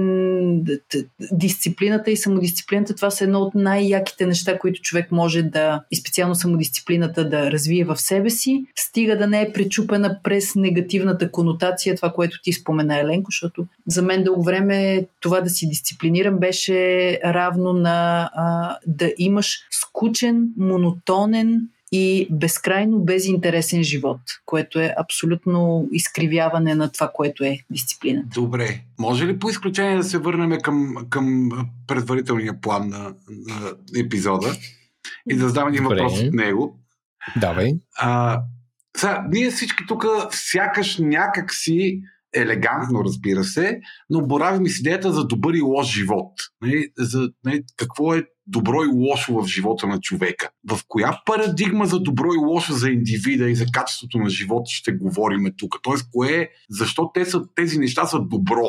дисциплината 1.32 2.10
и 2.10 2.16
самодисциплината 2.16 2.94
това 2.94 3.10
са 3.10 3.24
едно 3.24 3.40
от 3.40 3.54
най-яките 3.54 4.26
неща, 4.26 4.58
които 4.58 4.80
човек 4.80 5.12
може 5.12 5.42
да, 5.42 5.82
и 5.90 5.96
специално 5.96 6.34
самодисциплината 6.34 7.28
да 7.28 7.50
развие 7.56 7.84
в 7.84 7.96
себе 7.96 8.30
си, 8.30 8.64
стига 8.76 9.18
да 9.18 9.26
не 9.26 9.42
е 9.42 9.52
пречупена 9.52 10.18
през 10.22 10.54
негативната 10.54 11.30
конотация, 11.30 11.96
това, 11.96 12.12
което 12.12 12.42
ти 12.42 12.52
спомена, 12.52 13.00
Еленко, 13.00 13.30
защото 13.30 13.66
за 13.86 14.02
мен 14.02 14.24
дълго 14.24 14.42
време 14.42 15.06
това 15.20 15.40
да 15.40 15.50
си 15.50 15.68
дисциплиниран 15.68 16.38
беше 16.38 17.20
равно 17.24 17.72
на 17.72 18.30
а, 18.34 18.76
да 18.86 19.12
имаш 19.18 19.58
скучен, 19.70 20.48
монотонен, 20.56 21.68
и 21.92 22.28
безкрайно 22.30 22.98
безинтересен 22.98 23.82
живот, 23.82 24.20
което 24.46 24.80
е 24.80 24.94
абсолютно 24.98 25.88
изкривяване 25.92 26.74
на 26.74 26.92
това, 26.92 27.10
което 27.14 27.44
е 27.44 27.58
дисциплина. 27.70 28.24
Добре. 28.34 28.80
Може 28.98 29.26
ли 29.26 29.38
по 29.38 29.50
изключение 29.50 29.96
да 29.96 30.04
се 30.04 30.18
върнем 30.18 30.60
към, 30.62 30.96
към 31.10 31.48
предварителния 31.86 32.60
план 32.60 32.88
на, 32.88 33.14
на 33.28 33.72
епизода 33.98 34.56
и 35.30 35.36
да 35.36 35.48
задам 35.48 35.68
един 35.68 35.84
въпрос 35.84 36.20
от 36.20 36.32
него? 36.32 36.78
Давай. 37.36 37.72
А, 37.98 38.40
сега, 38.96 39.24
ние 39.30 39.50
всички 39.50 39.84
тук 39.88 40.04
сякаш 40.30 40.98
някак 40.98 41.54
си 41.54 42.00
елегантно, 42.34 43.04
разбира 43.04 43.44
се, 43.44 43.80
но 44.10 44.26
боравим 44.26 44.66
с 44.66 44.78
идеята 44.78 45.12
за 45.12 45.26
добър 45.26 45.54
и 45.54 45.60
лош 45.60 45.86
живот. 45.86 46.32
Не, 46.62 46.86
за 46.98 47.30
не, 47.44 47.62
какво 47.76 48.14
е 48.14 48.24
добро 48.46 48.84
и 48.84 48.86
лошо 48.86 49.42
в 49.42 49.46
живота 49.46 49.86
на 49.86 50.00
човека. 50.00 50.50
В 50.70 50.80
коя 50.88 51.20
парадигма 51.26 51.86
за 51.86 52.00
добро 52.00 52.28
и 52.34 52.46
лошо 52.46 52.72
за 52.72 52.90
индивида 52.90 53.50
и 53.50 53.54
за 53.54 53.66
качеството 53.72 54.18
на 54.18 54.30
живота 54.30 54.70
ще 54.70 54.92
говорим 54.92 55.52
тук? 55.58 55.76
Тоест, 55.82 56.06
кое, 56.12 56.48
защо 56.70 57.10
те 57.14 57.24
са, 57.24 57.42
тези 57.54 57.78
неща 57.78 58.06
са 58.06 58.20
добро? 58.20 58.66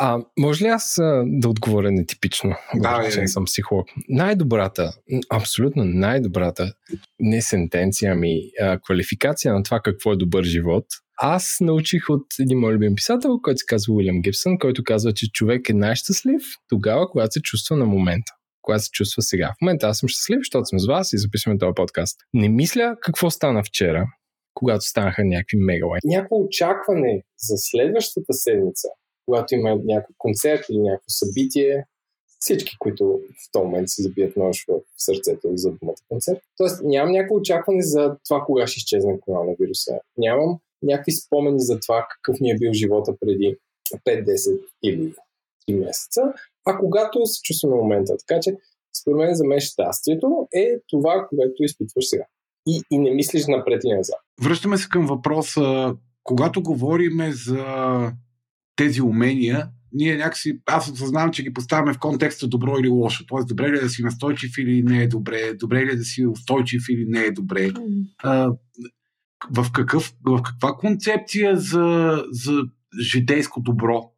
А, 0.00 0.18
може 0.38 0.64
ли 0.64 0.68
аз 0.68 0.98
а, 0.98 1.24
да 1.26 1.48
отговоря 1.48 1.90
нетипично? 1.90 2.54
Да, 2.74 3.08
че 3.12 3.20
не 3.20 3.28
съм 3.28 3.44
психолог. 3.44 3.86
Най-добрата, 4.08 4.92
абсолютно 5.30 5.84
най-добрата, 5.84 6.72
не 7.18 7.42
сентенция, 7.42 8.12
ами 8.12 8.40
а, 8.60 8.78
квалификация 8.80 9.54
на 9.54 9.62
това 9.62 9.80
какво 9.80 10.12
е 10.12 10.16
добър 10.16 10.44
живот, 10.44 10.84
аз 11.20 11.56
научих 11.60 12.10
от 12.10 12.26
един 12.40 12.58
мой 12.58 12.74
любим 12.74 12.94
писател, 12.94 13.38
който 13.42 13.58
се 13.58 13.66
казва 13.66 13.94
Уилям 13.94 14.22
Гибсън, 14.22 14.58
който 14.58 14.84
казва, 14.84 15.12
че 15.12 15.30
човек 15.32 15.68
е 15.68 15.72
най-щастлив 15.72 16.42
тогава, 16.68 17.10
когато 17.10 17.32
се 17.32 17.42
чувства 17.42 17.76
на 17.76 17.86
момента 17.86 18.32
когато 18.68 18.84
се 18.84 18.90
чувства 18.90 19.22
сега. 19.22 19.52
В 19.58 19.60
момента 19.62 19.86
аз 19.86 19.98
съм 19.98 20.08
щастлив, 20.08 20.38
защото 20.38 20.64
съм 20.64 20.78
с 20.78 20.86
вас 20.86 21.12
и 21.12 21.18
записваме 21.18 21.58
този 21.58 21.74
подкаст. 21.76 22.16
Не 22.34 22.48
мисля 22.48 22.96
какво 23.02 23.30
стана 23.30 23.62
вчера, 23.64 24.06
когато 24.54 24.80
станаха 24.80 25.24
някакви 25.24 25.56
мегалайт. 25.56 26.02
Някакво 26.04 26.36
очакване 26.36 27.22
за 27.38 27.54
следващата 27.56 28.32
седмица, 28.32 28.88
когато 29.28 29.54
има 29.54 29.76
някакъв 29.84 30.16
концерт 30.18 30.64
или 30.70 30.78
някакво 30.78 31.08
събитие, 31.08 31.84
всички, 32.38 32.76
които 32.78 33.04
в 33.06 33.52
този 33.52 33.64
момент 33.64 33.88
се 33.88 34.02
забият 34.02 34.36
нож 34.36 34.64
в 34.68 34.80
сърцето 34.96 35.48
за 35.54 35.70
думата 35.70 35.96
концерт. 36.08 36.38
Тоест 36.56 36.82
нямам 36.84 37.12
някакво 37.12 37.36
очакване 37.36 37.82
за 37.82 38.16
това 38.28 38.44
кога 38.46 38.66
ще 38.66 38.78
изчезне 38.78 39.20
коронавируса. 39.20 39.98
Нямам 40.16 40.58
някакви 40.82 41.12
спомени 41.12 41.60
за 41.60 41.80
това 41.80 42.06
какъв 42.10 42.40
ми 42.40 42.50
е 42.50 42.58
бил 42.58 42.72
живота 42.72 43.12
преди 43.20 43.56
5, 44.06 44.24
10 44.24 44.60
или 44.82 45.14
3 45.70 45.84
месеца, 45.84 46.22
а 46.64 46.78
когато 46.78 47.26
се 47.26 47.42
чувствам 47.42 47.70
на 47.70 47.76
момента. 47.76 48.16
Така 48.26 48.40
че, 48.40 48.56
според 49.00 49.18
мен, 49.18 49.34
за 49.34 49.44
мен 49.44 49.60
щастието 49.60 50.48
е 50.52 50.70
това, 50.88 51.26
което 51.28 51.64
изпитваш 51.64 52.08
сега. 52.08 52.24
И, 52.66 52.82
и 52.90 52.98
не 52.98 53.10
мислиш 53.10 53.46
напред 53.46 53.80
и 53.84 53.92
назад. 53.92 54.18
Връщаме 54.42 54.78
се 54.78 54.88
към 54.88 55.06
въпроса, 55.06 55.94
когато 56.24 56.62
говорим 56.62 57.32
за 57.32 57.64
тези 58.78 59.02
умения, 59.02 59.68
ние 59.92 60.16
някакси, 60.16 60.60
аз 60.66 60.90
осъзнавам, 60.90 61.30
че 61.32 61.42
ги 61.42 61.52
поставяме 61.52 61.92
в 61.92 61.98
контекста 61.98 62.48
добро 62.48 62.78
или 62.78 62.88
лошо. 62.88 63.26
Тоест, 63.26 63.48
добре 63.48 63.72
ли 63.72 63.78
е 63.78 63.80
да 63.80 63.88
си 63.88 64.02
настойчив 64.02 64.58
или 64.58 64.82
не 64.82 65.02
е 65.02 65.08
добре, 65.08 65.54
добре 65.54 65.86
ли 65.86 65.90
е 65.90 65.96
да 65.96 66.04
си 66.04 66.26
устойчив 66.26 66.82
или 66.90 67.04
не 67.08 67.20
е 67.20 67.30
добре. 67.30 67.70
А, 68.18 68.50
в, 69.50 69.66
какъв, 69.72 70.12
в 70.26 70.42
каква 70.42 70.72
концепция 70.72 71.56
за, 71.56 72.22
за 72.30 72.62
житейско 73.00 73.60
добро 73.60 74.10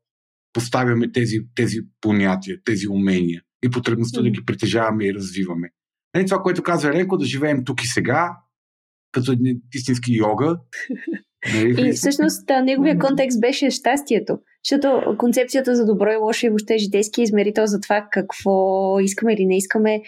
поставяме 0.52 1.12
тези, 1.12 1.36
тези 1.54 1.76
понятия, 2.00 2.58
тези 2.64 2.88
умения 2.88 3.42
и 3.64 3.70
потребността 3.70 4.22
да 4.22 4.30
ги 4.30 4.44
притежаваме 4.46 5.04
и 5.06 5.14
развиваме. 5.14 5.70
Нали, 6.14 6.26
това, 6.26 6.42
което 6.42 6.62
казва 6.62 6.90
Еленко, 6.90 7.16
да 7.16 7.24
живеем 7.24 7.64
тук 7.64 7.84
и 7.84 7.86
сега, 7.86 8.36
като 9.12 9.36
истински 9.74 10.12
йога. 10.12 10.56
Нали, 11.54 11.88
и 11.88 11.92
всъщност 11.92 12.48
неговия 12.64 12.98
контекст 12.98 13.40
беше 13.40 13.70
щастието. 13.70 14.38
Защото 14.64 15.16
концепцията 15.18 15.76
за 15.76 15.86
добро 15.86 16.12
и 16.12 16.16
лошо 16.16 16.46
и 16.46 16.48
въобще 16.48 16.78
житейски 16.78 17.22
измерител 17.22 17.66
за 17.66 17.80
това 17.80 18.06
какво 18.10 19.00
искаме 19.00 19.32
или 19.32 19.46
не 19.46 19.56
искаме 19.56 20.02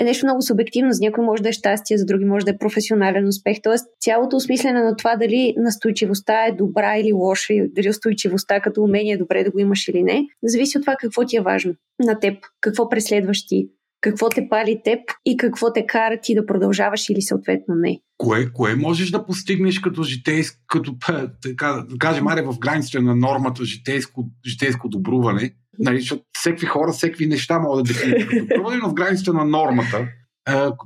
е 0.00 0.04
нещо 0.04 0.26
много 0.26 0.42
субективно. 0.42 0.92
За 0.92 1.04
някой 1.04 1.24
може 1.24 1.42
да 1.42 1.48
е 1.48 1.52
щастие, 1.52 1.98
за 1.98 2.06
други 2.06 2.24
може 2.24 2.44
да 2.44 2.50
е 2.50 2.58
професионален 2.58 3.28
успех. 3.28 3.56
Тоест, 3.62 3.86
цялото 4.00 4.36
осмислене 4.36 4.82
на 4.82 4.96
това 4.96 5.16
дали 5.16 5.54
настойчивостта 5.56 6.46
е 6.46 6.52
добра 6.52 6.96
или 6.96 7.12
лоша, 7.12 7.54
дали 7.68 7.90
устойчивостта 7.90 8.60
като 8.60 8.82
умение 8.82 9.14
е 9.14 9.18
добре 9.18 9.44
да 9.44 9.50
го 9.50 9.58
имаш 9.58 9.88
или 9.88 10.02
не, 10.02 10.26
зависи 10.44 10.78
от 10.78 10.82
това 10.82 10.96
какво 11.00 11.24
ти 11.24 11.36
е 11.36 11.40
важно 11.40 11.74
на 11.98 12.18
теб, 12.18 12.34
какво 12.60 12.88
преследваш 12.88 13.46
ти, 13.46 13.68
какво 14.00 14.28
те 14.28 14.48
пали 14.50 14.80
теб 14.84 14.98
и 15.24 15.36
какво 15.36 15.72
те 15.72 15.86
кара 15.86 16.18
ти 16.22 16.34
да 16.34 16.46
продължаваш 16.46 17.08
или 17.08 17.22
съответно 17.22 17.74
не. 17.74 18.00
Кое, 18.18 18.52
кое 18.52 18.74
можеш 18.74 19.10
да 19.10 19.26
постигнеш 19.26 19.78
като 19.78 20.02
житейско, 20.02 20.58
като, 20.66 20.96
така, 21.42 21.84
да 21.90 21.98
кажем, 21.98 22.26
аре 22.26 22.42
в 22.42 22.58
границите 22.58 23.00
на 23.00 23.16
нормата 23.16 23.64
житейско, 23.64 24.28
житейско 24.46 24.88
добруване, 24.88 25.54
нали, 25.78 26.00
защото 26.00 26.22
всеки 26.32 26.66
хора, 26.66 26.92
всеки 26.92 27.26
неща 27.26 27.58
могат 27.58 27.86
да 27.86 27.92
дефинират 27.92 28.28
като 28.28 28.46
добруване, 28.46 28.80
но 28.82 28.90
в 28.90 28.94
границите 28.94 29.32
на 29.32 29.44
нормата, 29.44 30.08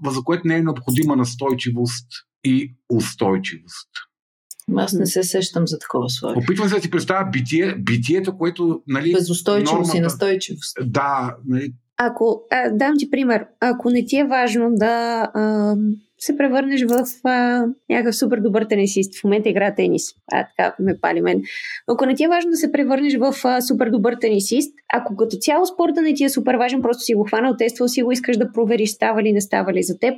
за 0.07 0.23
което 0.25 0.49
не 0.49 0.57
е 0.57 0.63
необходима 0.63 1.17
настойчивост 1.17 2.09
и 2.45 2.75
устойчивост. 2.93 3.89
Аз 4.77 4.93
не 4.93 5.07
се 5.07 5.23
сещам 5.23 5.67
за 5.67 5.79
такова 5.79 6.11
слово. 6.11 6.39
Опитвам 6.39 6.69
се 6.69 6.75
да 6.75 6.81
си 6.81 6.91
представя 6.91 7.31
битие, 7.31 7.75
битието, 7.75 8.39
което... 8.39 8.83
Нали, 8.87 9.13
Безустойчивост 9.13 9.73
нормата, 9.73 9.97
и 9.97 10.01
настойчивост. 10.01 10.77
Да, 10.85 11.37
нали, 11.47 11.73
ако, 11.97 12.43
а, 12.51 12.71
дам 12.71 12.95
ти 12.99 13.11
пример, 13.11 13.47
ако 13.61 13.91
не 13.91 14.05
ти 14.05 14.19
е 14.19 14.25
важно 14.25 14.71
да 14.73 15.23
а, 15.35 15.75
се 16.19 16.37
превърнеш 16.37 16.85
в 16.85 17.07
а, 17.25 17.67
някакъв 17.91 18.17
супер 18.17 18.39
добър 18.41 18.65
тенисист, 18.65 19.21
в 19.21 19.25
момента 19.25 19.49
игра 19.49 19.75
тенис, 19.75 20.03
а 20.33 20.47
така 20.57 20.77
ме 20.79 21.01
пали 21.01 21.21
мен, 21.21 21.43
ако 21.89 22.07
не 22.07 22.15
ти 22.15 22.25
е 22.25 22.29
важно 22.29 22.51
да 22.51 22.57
се 22.57 22.73
превърнеш 22.73 23.17
в 23.17 23.35
а, 23.45 23.61
супер 23.61 23.91
добър 23.91 24.17
тенисист, 24.21 24.75
ако 24.95 25.17
като 25.17 25.37
цяло 25.37 25.67
спорта 25.67 26.03
не 26.03 26.15
ти 26.15 26.25
е 26.25 26.31
супер 26.31 26.55
важен, 26.55 26.83
просто 26.83 27.03
си 27.03 27.15
го 27.15 27.25
хванал, 27.25 27.57
тествал 27.57 27.89
си 27.89 28.03
го, 28.03 28.13
искаш 28.13 28.37
да 28.37 28.53
провериш 28.53 28.91
става 28.91 29.23
ли, 29.23 29.33
не 29.33 29.41
става 29.41 29.73
ли 29.73 29.83
за 29.83 29.99
теб, 29.99 30.15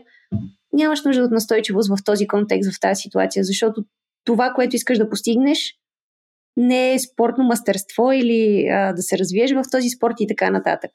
нямаш 0.73 1.05
нужда 1.05 1.23
от 1.23 1.31
настойчивост 1.31 1.89
в 1.89 2.05
този 2.05 2.27
контекст, 2.27 2.73
в 2.73 2.81
тази 2.81 3.01
ситуация, 3.01 3.45
защото 3.45 3.85
това, 4.25 4.53
което 4.55 4.77
искаш 4.77 4.99
да 4.99 5.11
постигнеш, 5.11 5.75
не 6.57 6.93
е 6.93 6.99
спортно 6.99 7.45
мастерство 7.45 8.13
или 8.13 8.69
а, 8.69 8.93
да 8.93 9.03
се 9.03 9.19
развиеш 9.19 9.53
в 9.53 9.63
този 9.71 9.89
спорт 9.89 10.15
и 10.21 10.27
така 10.27 10.51
нататък. 10.51 10.91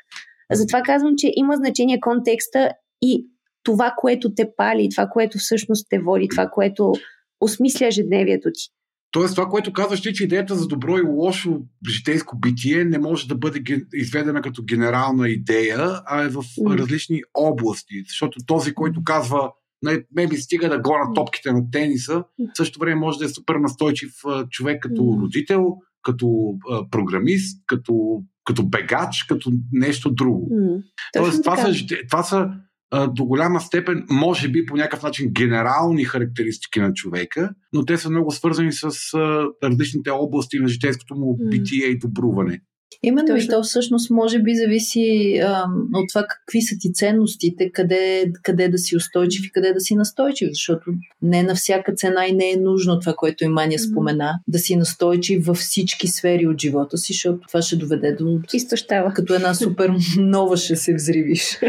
Затова 0.52 0.82
казвам, 0.82 1.14
че 1.18 1.32
има 1.36 1.56
значение 1.56 2.00
контекста 2.00 2.70
и 3.02 3.28
това, 3.64 3.94
което 3.98 4.34
те 4.34 4.50
пали, 4.58 4.90
това, 4.92 5.08
което 5.08 5.38
всъщност 5.38 5.88
те 5.90 6.00
води, 6.00 6.28
това, 6.32 6.50
което 6.50 6.94
осмисля 7.42 7.88
ежедневието 7.88 8.50
ти. 8.54 8.70
Тоест, 9.12 9.36
това, 9.36 9.48
което 9.48 9.74
казваш 9.74 10.02
ти, 10.02 10.14
че 10.14 10.24
идеята 10.24 10.56
за 10.56 10.68
добро 10.68 10.98
и 10.98 11.02
лошо 11.02 11.62
житейско 11.90 12.40
битие 12.40 12.86
не 12.86 13.00
може 13.00 13.28
да 13.28 13.36
бъде 13.36 13.64
изведена 13.94 14.42
като 14.42 14.64
генерална 14.64 15.30
идея, 15.30 16.02
а 16.06 16.24
е 16.24 16.30
в 16.30 16.42
mm. 16.42 16.80
различни 16.80 17.22
области. 17.34 18.04
Защото 18.08 18.40
този, 18.46 18.74
който 18.74 19.04
казва 19.04 19.52
не, 19.82 20.28
ми 20.28 20.38
стига 20.38 20.70
да 20.70 20.80
гона 20.80 21.14
топките 21.16 21.52
на 21.52 21.72
тениса, 21.72 22.24
в 22.40 22.58
същото 22.58 22.80
време 22.80 22.96
може 22.96 23.20
да 23.20 23.26
е 23.26 23.30
супер 23.30 23.56
настойчив 23.56 24.12
човек 24.50 24.84
като 24.84 25.20
родител, 25.22 25.76
като 26.04 26.54
програмист, 26.92 27.64
като 27.68 28.24
като 28.44 28.64
бегач, 28.64 29.26
като 29.30 29.52
нещо 29.72 30.12
друго. 30.12 30.50
Mm, 30.52 30.82
Тоест, 31.14 31.44
това 31.44 31.58
са, 31.58 31.74
това 32.10 32.24
са 32.24 32.50
а, 32.92 33.08
до 33.08 33.26
голяма 33.26 33.62
степен, 33.62 34.06
може 34.10 34.50
би 34.50 34.66
по 34.66 34.76
някакъв 34.76 35.04
начин 35.04 35.32
генерални 35.34 36.04
характеристики 36.04 36.80
на 36.80 36.94
човека, 36.94 37.50
но 37.74 37.86
те 37.86 37.98
са 37.98 38.10
много 38.10 38.32
свързани 38.32 38.72
с 38.72 38.84
а, 38.84 39.48
различните 39.64 40.10
области 40.10 40.60
на 40.60 40.68
житейското 40.68 41.16
му 41.16 41.38
битие 41.50 41.86
и 41.86 42.00
добруване. 42.00 42.62
Именно 43.04 43.28
Точно. 43.28 43.46
и 43.46 43.48
то 43.48 43.64
всъщност 43.64 44.10
може 44.10 44.40
би 44.40 44.56
зависи 44.56 45.38
а, 45.44 45.66
от 45.94 46.10
това 46.10 46.26
какви 46.30 46.62
са 46.62 46.76
ти 46.80 46.94
ценностите, 46.94 47.72
къде, 47.72 48.32
къде 48.44 48.68
да 48.68 48.78
си 48.78 48.96
устойчив 48.96 49.46
и 49.46 49.52
къде 49.52 49.74
да 49.74 49.80
си 49.80 49.96
настойчив, 49.96 50.50
защото 50.54 50.92
не 51.22 51.44
на 51.44 51.56
всяка 51.56 51.94
цена 51.94 52.26
и 52.28 52.34
не 52.34 52.52
е 52.52 52.58
нужно 52.58 53.00
това, 53.00 53.14
което 53.14 53.44
Имания 53.44 53.80
спомена, 53.80 54.34
да 54.48 54.60
си 54.60 54.76
настойчив 54.76 55.46
във 55.46 55.58
всички 55.58 56.08
сфери 56.08 56.48
от 56.48 56.62
живота 56.62 56.98
си, 56.98 57.14
защото 57.14 57.40
това 57.48 57.62
ще 57.62 57.76
доведе 57.76 58.12
до... 58.12 58.40
Изтощава. 58.54 59.14
Като 59.14 59.34
една 59.34 59.54
супер 59.54 59.94
нова 60.18 60.58
ще 60.58 60.76
се 60.76 60.94
взривиш. 60.94 61.60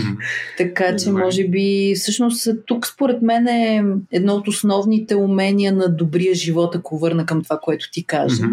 така 0.58 0.96
че 0.96 1.10
може 1.10 1.48
би 1.48 1.94
всъщност 1.96 2.48
тук 2.66 2.86
според 2.86 3.22
мен 3.22 3.46
е 3.46 3.84
едно 4.12 4.34
от 4.34 4.48
основните 4.48 5.14
умения 5.14 5.72
на 5.72 5.88
добрия 5.88 6.34
живот, 6.34 6.74
ако 6.74 6.98
върна 6.98 7.26
към 7.26 7.42
това, 7.42 7.58
което 7.62 7.90
ти 7.92 8.04
кажа. 8.04 8.44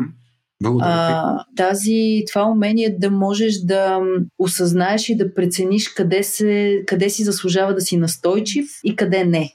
А, 0.64 1.46
тази, 1.56 2.24
това 2.32 2.46
умение 2.46 2.98
да 3.00 3.12
можеш 3.12 3.58
да 3.58 4.00
осъзнаеш 4.40 5.10
и 5.10 5.18
да 5.18 5.34
прецениш 5.34 5.90
къде, 5.90 6.24
се, 6.24 6.84
къде 6.88 7.10
си 7.10 7.24
заслужава 7.24 7.74
да 7.74 7.82
си 7.82 7.98
настойчив 7.98 8.70
и 8.84 8.96
къде 8.96 9.26
не. 9.26 9.54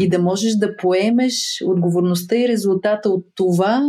И 0.00 0.08
да 0.08 0.18
можеш 0.18 0.52
да 0.52 0.76
поемеш 0.76 1.62
отговорността 1.64 2.36
и 2.36 2.48
резултата 2.48 3.08
от 3.08 3.26
това. 3.34 3.82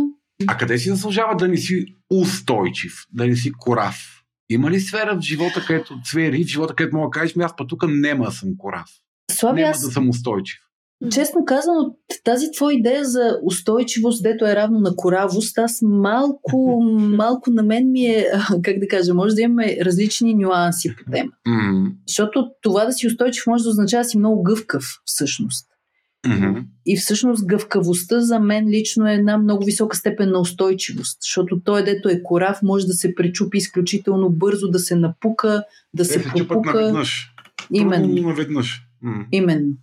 А 0.46 0.56
къде 0.56 0.78
си 0.78 0.88
заслужава 0.88 1.36
да 1.36 1.48
не 1.48 1.56
си 1.56 1.86
устойчив, 2.10 2.92
да 3.12 3.26
не 3.26 3.36
си 3.36 3.52
корав? 3.52 4.22
Има 4.50 4.70
ли 4.70 4.80
сфера 4.80 5.16
в 5.16 5.20
живота, 5.20 5.64
където 5.66 6.00
цвери, 6.04 6.44
в 6.44 6.46
живота, 6.46 6.74
където 6.74 6.96
мога 6.96 7.06
да 7.06 7.20
кажеш, 7.20 7.36
ми 7.36 7.44
аз 7.44 7.56
па 7.56 7.66
тук 7.66 7.84
нема 7.88 8.32
съм 8.32 8.48
корав. 8.58 8.88
Слаби, 9.30 9.60
Нема 9.60 9.70
аз... 9.70 9.80
да 9.80 9.92
съм 9.92 10.08
устойчив. 10.08 10.58
Честно 11.10 11.44
казано, 11.44 11.96
тази 12.24 12.46
твоя 12.50 12.76
идея 12.78 13.04
за 13.04 13.38
устойчивост, 13.42 14.22
дето 14.22 14.46
е 14.46 14.56
равно 14.56 14.80
на 14.80 14.96
коравост, 14.96 15.58
аз 15.58 15.78
малко, 15.82 16.80
малко 16.98 17.50
на 17.50 17.62
мен 17.62 17.90
ми 17.90 18.04
е, 18.04 18.26
как 18.62 18.78
да 18.78 18.88
кажа, 18.88 19.14
може 19.14 19.34
да 19.34 19.42
имаме 19.42 19.76
различни 19.82 20.34
нюанси 20.34 20.94
по 20.96 21.10
тема. 21.10 21.30
Mm-hmm. 21.48 21.92
Защото 22.06 22.46
това 22.62 22.84
да 22.84 22.92
си 22.92 23.06
устойчив 23.06 23.46
може 23.46 23.64
да 23.64 23.70
означава 23.70 24.02
да 24.02 24.08
си 24.08 24.18
много 24.18 24.42
гъвкав 24.42 24.84
всъщност. 25.04 25.66
Mm-hmm. 26.26 26.64
И 26.86 26.96
всъщност 26.96 27.46
гъвкавостта 27.46 28.20
за 28.20 28.40
мен 28.40 28.68
лично 28.68 29.08
е 29.08 29.14
една 29.14 29.38
много 29.38 29.64
висока 29.64 29.96
степен 29.96 30.30
на 30.30 30.40
устойчивост, 30.40 31.18
защото 31.22 31.60
той, 31.64 31.84
дето 31.84 32.08
е 32.08 32.22
корав, 32.22 32.58
може 32.62 32.86
да 32.86 32.92
се 32.92 33.14
пречупи 33.14 33.58
изключително 33.58 34.30
бързо, 34.30 34.68
да 34.68 34.78
се 34.78 34.96
напука, 34.96 35.64
да 35.94 36.04
се, 36.04 36.22
чупат 36.22 36.48
пропука. 36.48 36.80
наведнъж. 36.80 37.32
Именно. 37.72 38.28
Наведнъж. 38.28 38.82
М. 39.02 39.26
Именно. 39.32 39.76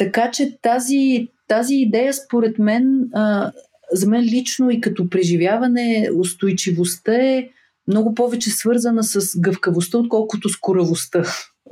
Така 0.00 0.30
че 0.30 0.58
тази, 0.62 1.28
тази 1.48 1.74
идея, 1.74 2.14
според 2.14 2.58
мен, 2.58 3.08
а, 3.14 3.52
за 3.92 4.08
мен 4.08 4.22
лично 4.22 4.70
и 4.70 4.80
като 4.80 5.10
преживяване, 5.10 6.08
устойчивостта 6.18 7.14
е 7.14 7.48
много 7.88 8.14
повече 8.14 8.50
свързана 8.50 9.02
с 9.04 9.40
гъвкавостта, 9.40 9.98
отколкото 9.98 10.48
с 10.48 10.56
коравостта. 10.60 11.22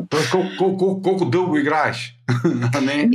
Тоест, 0.09 0.31
колко, 0.31 0.49
колко, 0.59 0.77
колко, 0.77 1.03
колко 1.03 1.25
дълго 1.25 1.57
играеш. 1.57 2.15
а 2.75 2.81
не... 2.81 3.11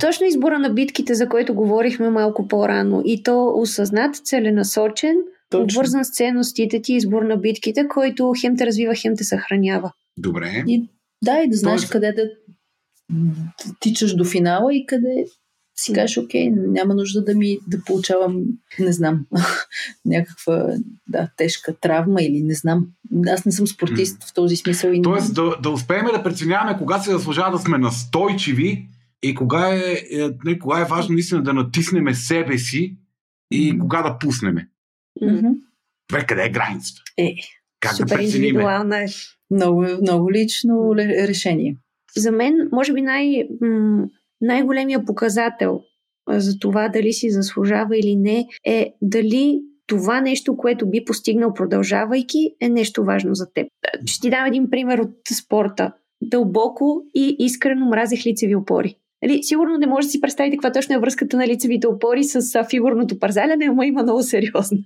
Точно 0.00 0.26
избора 0.26 0.58
на 0.58 0.70
битките, 0.70 1.14
за 1.14 1.28
който 1.28 1.54
говорихме 1.54 2.10
малко 2.10 2.48
по-рано. 2.48 3.02
И 3.04 3.22
то 3.22 3.52
осъзнат, 3.56 4.16
целенасочен, 4.16 5.16
Точно. 5.50 5.64
обвързан 5.64 6.04
с 6.04 6.10
ценностите 6.10 6.82
ти, 6.82 6.94
избор 6.94 7.22
на 7.22 7.36
битките, 7.36 7.88
който 7.88 8.32
хем 8.40 8.56
те 8.56 8.66
развива, 8.66 8.94
хем 8.94 9.16
те 9.16 9.24
съхранява. 9.24 9.92
Добре. 10.18 10.64
И, 10.66 10.88
да, 11.24 11.38
и 11.38 11.48
да 11.48 11.56
знаеш 11.56 11.80
Тоест- 11.80 11.92
къде 11.92 12.12
да 12.12 12.22
тичаш 13.80 14.14
до 14.14 14.24
финала 14.24 14.74
и 14.74 14.86
къде 14.86 15.24
си 15.78 15.92
кажеш, 15.92 16.18
окей, 16.18 16.50
няма 16.50 16.94
нужда 16.94 17.24
да 17.24 17.34
ми 17.34 17.58
да 17.66 17.84
получавам, 17.84 18.42
не 18.78 18.92
знам, 18.92 19.26
някаква 20.04 20.68
да, 21.08 21.30
тежка 21.36 21.74
травма 21.80 22.22
или 22.22 22.42
не 22.42 22.54
знам. 22.54 22.86
Аз 23.28 23.44
не 23.44 23.52
съм 23.52 23.66
спортист 23.66 24.24
в 24.24 24.34
този 24.34 24.56
смисъл. 24.56 24.90
И 24.92 25.02
Тоест 25.02 25.34
да, 25.34 25.56
да 25.62 25.70
успеем 25.70 26.04
да 26.04 26.22
преценяваме 26.22 26.78
кога 26.78 26.98
се 26.98 27.12
заслужава 27.12 27.50
да 27.50 27.58
сме 27.58 27.78
настойчиви 27.78 28.88
и 29.22 29.34
кога 29.34 29.74
е, 29.74 29.80
е, 30.10 30.30
не, 30.44 30.58
кога 30.58 30.80
е 30.80 30.84
важно 30.84 31.12
наистина 31.12 31.42
да 31.42 31.52
натиснеме 31.52 32.14
себе 32.14 32.58
си 32.58 32.96
и 33.50 33.78
кога 33.78 34.02
да 34.02 34.18
пуснеме. 34.18 34.68
Добре, 36.10 36.26
къде 36.26 36.44
е 36.44 36.50
границата? 36.50 37.02
Е, 37.18 37.34
Как 37.80 37.92
да 37.92 37.96
Супер 37.96 38.16
прецениме? 38.16 38.46
индивидуална 38.46 39.02
е. 39.02 39.06
много, 39.50 39.86
много 40.02 40.32
лично 40.32 40.94
решение. 40.96 41.76
За 42.16 42.32
мен, 42.32 42.68
може 42.72 42.92
би 42.92 43.02
най- 43.02 43.48
най-големия 44.40 45.04
показател 45.04 45.80
за 46.30 46.58
това 46.58 46.88
дали 46.88 47.12
си 47.12 47.30
заслужава 47.30 47.98
или 47.98 48.16
не 48.16 48.46
е 48.64 48.94
дали 49.02 49.60
това 49.86 50.20
нещо, 50.20 50.56
което 50.56 50.90
би 50.90 51.04
постигнал 51.04 51.54
продължавайки, 51.54 52.54
е 52.60 52.68
нещо 52.68 53.04
важно 53.04 53.34
за 53.34 53.52
теб. 53.54 53.66
Ще 54.06 54.20
ти 54.20 54.30
дам 54.30 54.46
един 54.46 54.70
пример 54.70 54.98
от 54.98 55.14
спорта. 55.38 55.92
Дълбоко 56.22 57.02
и 57.14 57.36
искрено 57.38 57.86
мразех 57.86 58.26
лицеви 58.26 58.56
опори. 58.56 58.96
Нали, 59.22 59.42
сигурно 59.42 59.78
не 59.78 59.86
може 59.86 60.06
да 60.06 60.10
си 60.10 60.20
представите 60.20 60.56
каква 60.56 60.72
точно 60.72 60.94
е 60.94 60.98
връзката 60.98 61.36
на 61.36 61.46
лицевите 61.46 61.86
опори 61.86 62.24
с 62.24 62.64
фигурното 62.70 63.18
парзаляне, 63.18 63.64
ама 63.64 63.86
има 63.86 64.02
много 64.02 64.22
сериозна. 64.22 64.78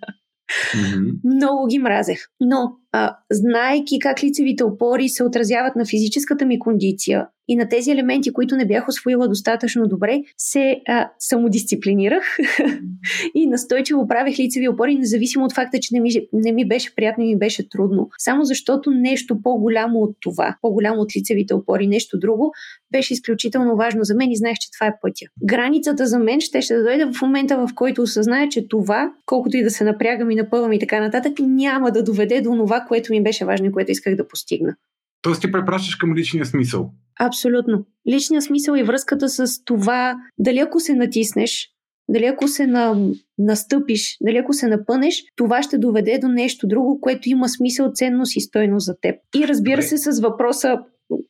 Мгм. 0.76 1.10
Много 1.24 1.66
ги 1.66 1.78
мразех. 1.78 2.18
Но, 2.40 2.72
а, 2.92 3.16
знаейки 3.30 3.98
как 3.98 4.22
лицевите 4.22 4.64
опори 4.64 5.08
се 5.08 5.24
отразяват 5.24 5.76
на 5.76 5.84
физическата 5.84 6.46
ми 6.46 6.58
кондиция 6.58 7.26
и 7.48 7.56
на 7.56 7.68
тези 7.68 7.90
елементи, 7.90 8.32
които 8.32 8.56
не 8.56 8.66
бях 8.66 8.88
освоила 8.88 9.28
достатъчно 9.28 9.88
добре, 9.88 10.22
се 10.38 10.80
а, 10.88 11.10
самодисциплинирах 11.18 12.36
и 13.34 13.46
настойчиво 13.46 14.08
правех 14.08 14.38
лицеви 14.38 14.68
опори, 14.68 14.94
независимо 14.94 15.44
от 15.44 15.52
факта, 15.52 15.78
че 15.80 15.94
не 15.94 16.00
ми, 16.00 16.10
не 16.32 16.52
ми 16.52 16.68
беше 16.68 16.94
приятно 16.94 17.24
и 17.24 17.26
ми 17.26 17.38
беше 17.38 17.68
трудно. 17.68 18.08
Само 18.18 18.44
защото 18.44 18.90
нещо 18.90 19.42
по-голямо 19.42 19.98
от 19.98 20.16
това, 20.20 20.56
по-голямо 20.62 21.00
от 21.00 21.16
лицевите 21.16 21.54
опори, 21.54 21.86
нещо 21.86 22.18
друго, 22.18 22.52
беше 22.92 23.14
изключително 23.14 23.76
важно 23.76 24.04
за 24.04 24.14
мен 24.14 24.30
и 24.30 24.36
знаех, 24.36 24.56
че 24.60 24.70
това 24.70 24.86
е 24.86 24.94
пътя. 25.02 25.26
Границата 25.44 26.06
за 26.06 26.18
мен 26.18 26.40
ще, 26.40 26.62
ще 26.62 26.82
дойде 26.82 27.04
в 27.04 27.22
момента, 27.22 27.56
в 27.56 27.68
който 27.74 28.02
осъзная, 28.02 28.48
че 28.48 28.68
това, 28.68 29.12
колкото 29.26 29.56
и 29.56 29.62
да 29.62 29.70
се 29.70 29.84
напрягам 29.84 30.30
и 30.30 30.34
напъвам 30.34 30.72
и 30.72 30.78
така 30.78 31.00
нататък, 31.00 31.32
няма 31.38 31.90
да 31.90 32.04
доведе 32.04 32.40
до 32.40 32.50
това, 32.50 32.80
което 32.80 33.12
ми 33.12 33.22
беше 33.22 33.44
важно 33.44 33.66
и 33.66 33.72
което 33.72 33.90
исках 33.90 34.16
да 34.16 34.28
постигна. 34.28 34.76
Тоест 35.22 35.40
ти 35.40 35.52
препращаш 35.52 35.94
към 35.94 36.14
личния 36.14 36.46
смисъл. 36.46 36.90
Абсолютно. 37.20 37.86
Личният 38.08 38.44
смисъл 38.44 38.74
и 38.74 38.82
връзката 38.82 39.28
с 39.28 39.64
това, 39.64 40.16
дали 40.38 40.58
ако 40.58 40.80
се 40.80 40.94
натиснеш, 40.94 41.68
дали 42.08 42.24
ако 42.24 42.48
се 42.48 42.66
на, 42.66 43.10
настъпиш, 43.38 44.16
дали 44.20 44.36
ако 44.36 44.52
се 44.52 44.66
напънеш, 44.66 45.24
това 45.36 45.62
ще 45.62 45.78
доведе 45.78 46.18
до 46.18 46.28
нещо 46.28 46.66
друго, 46.66 47.00
което 47.00 47.28
има 47.28 47.48
смисъл, 47.48 47.92
ценност 47.94 48.36
и 48.36 48.40
стойност 48.40 48.86
за 48.86 48.94
теб. 49.00 49.16
И 49.36 49.48
разбира 49.48 49.82
се 49.82 49.98
с 49.98 50.20
въпроса, 50.20 50.78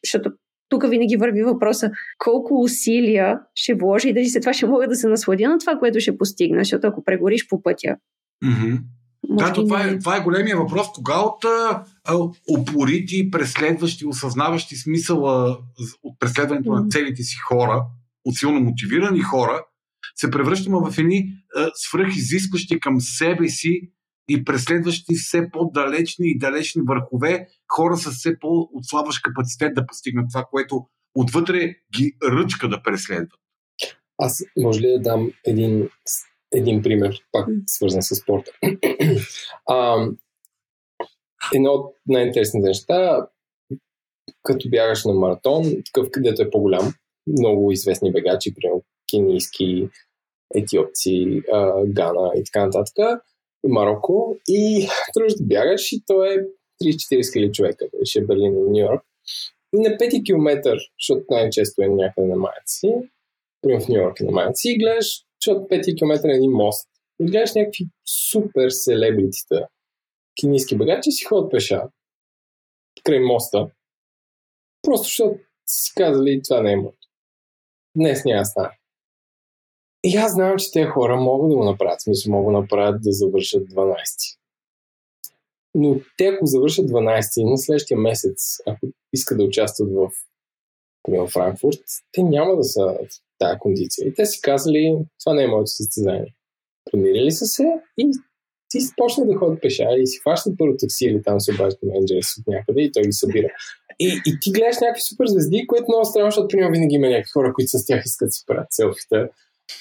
защото 0.05 0.33
тук 0.71 0.89
винаги 0.89 1.17
върви 1.17 1.43
въпроса 1.43 1.91
колко 2.19 2.63
усилия 2.63 3.39
ще 3.55 3.75
вложа 3.75 4.09
и 4.09 4.13
дали 4.13 4.29
след 4.29 4.43
това 4.43 4.53
ще 4.53 4.67
мога 4.67 4.89
да 4.89 4.95
се 4.95 5.09
насладя 5.09 5.49
на 5.49 5.59
това, 5.59 5.79
което 5.79 6.01
ще 6.01 6.19
постигна, 6.19 6.61
защото 6.61 6.87
ако 6.87 7.05
прегориш 7.05 7.49
по 7.49 7.63
пътя, 7.63 7.97
може 9.29 9.47
Да, 9.47 9.53
то 9.53 9.65
това, 9.65 9.87
не 9.87 9.93
е, 9.93 9.99
това 9.99 10.17
е 10.17 10.21
големия 10.21 10.57
въпрос. 10.57 10.87
Кога 10.95 11.19
от 11.21 11.45
а, 11.45 11.85
упорити, 12.59 13.31
преследващи, 13.31 14.07
осъзнаващи 14.07 14.77
смисъла 14.77 15.59
от 16.03 16.21
преследването 16.21 16.73
на 16.73 16.81
Мгм. 16.81 16.89
целите 16.91 17.23
си 17.23 17.37
хора, 17.49 17.85
от 18.25 18.37
силно 18.37 18.61
мотивирани 18.61 19.21
хора, 19.21 19.65
се 20.15 20.31
превръщаме 20.31 20.77
в 20.77 20.99
едни 20.99 21.33
свръхизискващи 21.75 22.81
към 22.81 23.01
себе 23.01 23.49
си 23.49 23.91
и 24.29 24.45
преследващи 24.45 25.15
все 25.15 25.51
по-далечни 25.51 26.31
и 26.31 26.39
далечни 26.39 26.83
върхове, 26.89 27.47
хора 27.73 27.97
с 27.97 28.11
все 28.11 28.39
по-отслабващ 28.39 29.23
капацитет 29.23 29.75
да 29.75 29.87
постигнат 29.87 30.27
това, 30.33 30.45
което 30.51 30.87
отвътре 31.15 31.75
ги 31.99 32.17
ръчка 32.23 32.69
да 32.69 32.83
преследват. 32.83 33.41
Аз 34.19 34.45
може 34.57 34.81
ли 34.81 34.89
да 34.89 35.01
дам 35.01 35.33
един, 35.47 35.89
един 36.53 36.83
пример, 36.83 37.19
пак 37.33 37.49
свързан 37.67 38.03
с 38.03 38.15
спорта? 38.15 38.53
а, 39.67 40.07
едно 41.55 41.71
от 41.71 41.95
най-интересните 42.07 42.69
неща, 42.69 43.27
като 44.43 44.71
бягаш 44.71 45.05
на 45.05 45.13
маратон, 45.13 45.65
такъв 45.85 46.11
където 46.11 46.43
е 46.43 46.51
по-голям, 46.51 46.93
много 47.27 47.73
известни 47.73 48.13
бегачи, 48.13 48.55
примерно 48.55 48.83
кенийски, 49.11 49.89
етиопци, 50.55 51.43
а, 51.53 51.85
Гана 51.87 52.31
и 52.37 52.45
така 52.45 52.65
нататък, 52.65 53.23
Марокко, 53.69 54.37
и 54.49 54.89
тръгваш 55.15 55.35
да 55.35 55.45
бягаш 55.45 55.93
и 55.93 56.03
то 56.07 56.25
е 56.25 56.37
30-40 56.85 57.33
хиляди 57.33 57.53
човека, 57.53 57.87
беше 57.99 58.19
е 58.19 58.25
Берлин 58.25 58.55
и 58.55 58.71
Нью 58.71 58.81
Йорк. 58.81 59.03
И 59.75 59.81
на 59.81 59.89
5 59.89 60.27
км, 60.27 60.79
защото 60.99 61.25
най-често 61.31 61.83
е 61.83 61.89
някъде 61.89 62.29
на 62.29 62.37
Майци, 62.37 63.11
примерно 63.63 63.85
в 63.85 63.89
Нью 63.89 64.01
Йорк 64.01 64.21
е 64.21 64.25
на 64.25 64.31
Майци, 64.31 64.69
и 64.69 64.79
гледаш, 64.79 65.25
защото 65.41 65.61
5 65.61 65.99
км 65.99 66.29
е 66.29 66.37
един 66.37 66.51
мост. 66.51 66.89
И 67.21 67.25
гледаш 67.25 67.55
някакви 67.55 67.85
супер 68.31 68.71
селебритита, 68.71 69.67
кенийски 70.41 70.79
бегачи 70.79 71.11
си 71.11 71.25
ходят 71.25 71.51
пеша 71.51 71.83
край 73.05 73.21
моста. 73.21 73.71
Просто 74.83 75.05
защото 75.05 75.41
си 75.67 75.93
казали, 75.97 76.41
това 76.45 76.63
не 76.63 76.73
е 76.73 76.77
моето. 76.77 77.09
Днес 77.97 78.25
няма 78.25 78.45
стане. 78.45 78.80
И 80.05 80.17
аз 80.17 80.33
знам, 80.33 80.59
че 80.59 80.73
тези 80.73 80.87
хора 80.87 81.17
могат 81.17 81.51
да 81.51 81.57
го 81.57 81.65
направят. 81.65 82.01
Смисъл, 82.01 82.33
могат 82.33 82.55
да 82.55 82.61
направят 82.61 83.03
да 83.03 83.13
завършат 83.13 83.71
12. 83.71 83.97
Но 85.75 86.01
те, 86.17 86.27
ако 86.27 86.47
завършат 86.47 86.91
12 86.91 87.51
на 87.51 87.59
следващия 87.59 87.99
месец, 87.99 88.57
ако 88.67 88.87
искат 89.13 89.39
да 89.39 89.45
участват 89.45 89.89
в 89.93 90.11
примерно, 91.03 91.29
Франкфурт, 91.29 91.79
те 92.13 92.23
няма 92.23 92.57
да 92.57 92.65
са 92.65 92.85
в 92.85 93.09
тази 93.39 93.59
кондиция. 93.59 94.09
И 94.09 94.15
те 94.15 94.27
си 94.27 94.41
казали, 94.41 94.99
това 95.25 95.35
не 95.35 95.45
е 95.45 95.49
моето 95.49 95.71
състезание. 95.71 96.35
Примирили 96.91 97.33
са 97.33 97.47
се 97.47 97.65
и 97.99 98.11
ти 98.69 98.79
почна 98.97 99.27
да 99.27 99.37
ходят 99.37 99.63
пеша 99.63 99.89
и 99.99 100.07
си 100.07 100.19
хващат 100.21 100.55
първо 100.59 100.77
такси 100.77 101.05
или 101.07 101.23
там 101.23 101.41
се 101.41 101.55
обаждат 101.55 101.83
менеджери 101.83 102.19
от 102.19 102.47
някъде 102.47 102.83
и 102.83 102.93
той 102.93 103.03
ги 103.03 103.13
събира. 103.13 103.49
И, 103.99 104.21
и 104.27 104.39
ти 104.41 104.51
гледаш 104.53 104.77
някакви 104.81 105.01
супер 105.01 105.27
звезди, 105.27 105.67
което 105.67 105.85
много 105.89 106.05
странно, 106.05 106.31
защото 106.31 106.49
примерно 106.49 106.73
винаги 106.73 106.95
има 106.95 107.09
някакви 107.09 107.31
хора, 107.31 107.53
които 107.55 107.69
с 107.69 107.87
тях 107.87 108.03
искат 108.07 108.29
да 108.29 108.33
си 108.33 108.45
правят 108.47 108.67
селфита. 108.71 109.29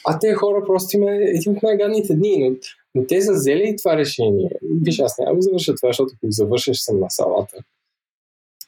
А 0.06 0.20
те 0.20 0.34
хора 0.34 0.64
просто 0.66 0.98
има 0.98 1.12
един 1.12 1.52
от 1.52 1.64
най-гадните 1.64 2.14
дни, 2.14 2.50
но, 2.50 2.56
но 2.96 3.08
те 3.08 3.22
са 3.22 3.34
взели 3.34 3.76
това 3.78 3.98
решение. 3.98 4.52
Виж, 4.82 5.00
аз 5.00 5.18
няма 5.18 5.36
да 5.36 5.42
завърша 5.42 5.76
това, 5.76 5.90
защото 5.90 6.14
ако 6.16 6.32
завършиш 6.32 6.80
съм 6.80 7.00
на 7.00 7.10
салата. 7.10 7.58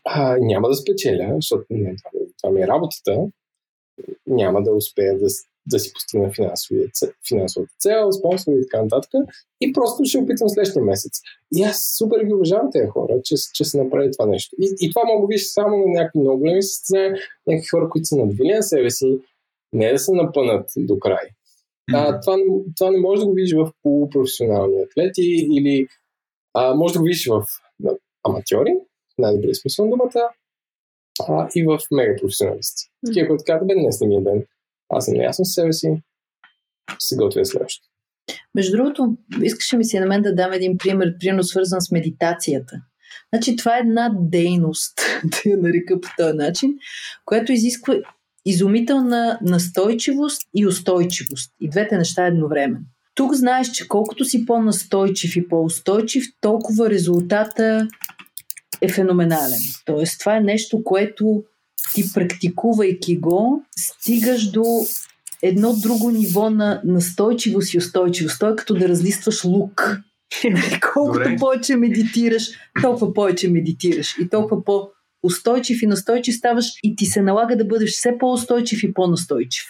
А, 0.04 0.38
няма 0.40 0.68
да 0.68 0.76
спечеля, 0.76 1.34
защото 1.36 1.66
не, 1.70 1.96
това 2.42 2.54
ми 2.54 2.62
е 2.62 2.68
работата. 2.68 3.28
Няма 4.28 4.64
да 4.64 4.72
успея 4.72 5.20
да, 5.20 5.28
да 5.66 5.80
си 5.80 5.94
постигна 5.94 6.32
финансовата 7.28 7.74
цел, 7.80 8.12
спонсори 8.12 8.56
и 8.56 8.62
така 8.62 8.84
нататък. 8.84 9.12
И 9.62 9.74
просто 9.74 10.06
ще 10.06 10.18
опитам 10.18 10.50
следващия 10.50 10.84
месец. 10.84 11.12
И 11.56 11.64
аз 11.64 11.96
супер 11.98 12.24
ги 12.24 12.34
уважавам 12.34 12.72
тези 12.72 12.88
хора, 12.88 13.14
че, 13.24 13.36
че 13.54 13.66
са 13.66 13.78
направили 13.78 14.12
това 14.12 14.26
нещо. 14.26 14.56
И, 14.60 14.76
и 14.80 14.90
това 14.90 15.02
мога 15.06 15.28
виж 15.28 15.48
само 15.48 15.78
на 15.78 15.86
някакви 15.86 16.20
много 16.20 16.40
големи 16.40 16.64
състезания, 16.64 17.16
някакви 17.48 17.68
хора, 17.68 17.90
които 17.90 18.06
са 18.06 18.16
надвили 18.16 18.54
на 18.54 18.64
себе 18.64 18.90
си, 18.90 19.20
не 19.74 19.92
да 19.92 20.00
се 20.00 20.12
напънат 20.14 20.70
до 20.78 21.00
край. 21.00 21.28
А, 21.94 22.20
това, 22.20 22.38
това 22.78 22.92
не 22.92 23.00
може 23.00 23.20
да 23.20 23.28
го 23.28 23.34
видиш 23.34 23.54
в 23.54 23.72
полупрофесионални 23.84 24.82
атлети 24.82 25.48
или 25.52 25.88
а, 26.54 26.76
може 26.76 26.94
да 26.94 27.00
го 27.00 27.06
видиш 27.06 27.28
в 27.28 27.44
аматьори, 28.24 28.74
най-добрия 29.18 29.56
смисъл 29.56 29.86
на 29.86 29.92
думата, 29.92 30.30
а, 31.28 31.50
и 31.56 31.64
в 31.64 31.80
мега 31.92 32.16
професионалисти. 32.22 32.84
Такива, 33.06 33.28
които 33.28 33.44
казват, 33.48 33.68
бе, 33.68 33.74
днес 33.74 34.02
не 34.02 34.08
ми 34.08 34.16
е 34.16 34.22
ден. 34.22 34.46
аз 34.90 35.06
съм 35.06 35.14
наясно 35.18 35.46
с 35.46 35.54
себе 35.54 35.74
си, 35.74 36.02
се 37.00 37.16
готвя 37.16 37.46
следващото. 37.46 37.92
Между 38.56 38.78
другото, 38.78 39.18
искаше 39.44 39.78
ми 39.78 39.86
се 39.86 40.00
на 40.00 40.06
мен 40.06 40.22
да 40.22 40.36
дам 40.36 40.54
един 40.54 40.78
пример, 40.78 41.16
примерно 41.20 41.44
свързан 41.44 41.82
с 41.82 41.92
медитацията. 41.92 42.82
Значи 43.34 43.56
това 43.56 43.78
е 43.78 43.80
една 43.80 44.16
дейност, 44.20 45.02
да 45.24 45.50
я 45.50 45.58
нарека 45.58 46.02
по 46.02 46.10
този 46.18 46.38
начин, 46.38 46.74
която 47.26 47.52
изисква 47.52 47.96
изумителна 48.46 49.40
настойчивост 49.42 50.42
и 50.56 50.68
устойчивост. 50.68 51.52
И 51.62 51.70
двете 51.70 51.98
неща 51.98 52.26
едновременно. 52.26 52.86
Тук 53.16 53.34
знаеш, 53.34 53.72
че 53.72 53.88
колкото 53.88 54.26
си 54.26 54.46
по-настойчив 54.46 55.36
и 55.36 55.48
по-устойчив, 55.48 56.26
толкова 56.42 56.90
резултата 56.90 57.88
е 58.82 58.90
феноменален. 58.90 59.60
Тоест, 59.86 60.20
това 60.20 60.38
е 60.38 60.40
нещо, 60.40 60.84
което 60.84 61.44
ти 61.94 62.14
практикувайки 62.14 63.18
го, 63.18 63.64
стигаш 63.78 64.52
до 64.52 64.64
едно 65.42 65.74
друго 65.74 66.12
ниво 66.12 66.50
на 66.50 66.82
настойчивост 66.86 67.74
и 67.74 67.78
устойчивост. 67.78 68.40
Той 68.40 68.54
е 68.54 68.56
като 68.56 68.74
да 68.74 68.88
разлистваш 68.90 69.44
лук. 69.46 69.98
Колкото 70.94 71.20
Добре. 71.20 71.36
повече 71.40 71.76
медитираш, 71.76 72.44
толкова 72.82 73.14
повече 73.14 73.50
медитираш. 73.50 74.16
И 74.18 74.30
толкова 74.30 74.64
по- 74.64 74.90
устойчив 75.24 75.84
и 75.84 75.88
настойчив 75.88 76.36
ставаш 76.36 76.66
и 76.84 76.96
ти 76.96 77.06
се 77.06 77.22
налага 77.22 77.56
да 77.56 77.66
бъдеш 77.66 77.92
все 77.92 78.18
по-устойчив 78.18 78.84
и 78.84 78.94
по-настойчив. 78.94 79.66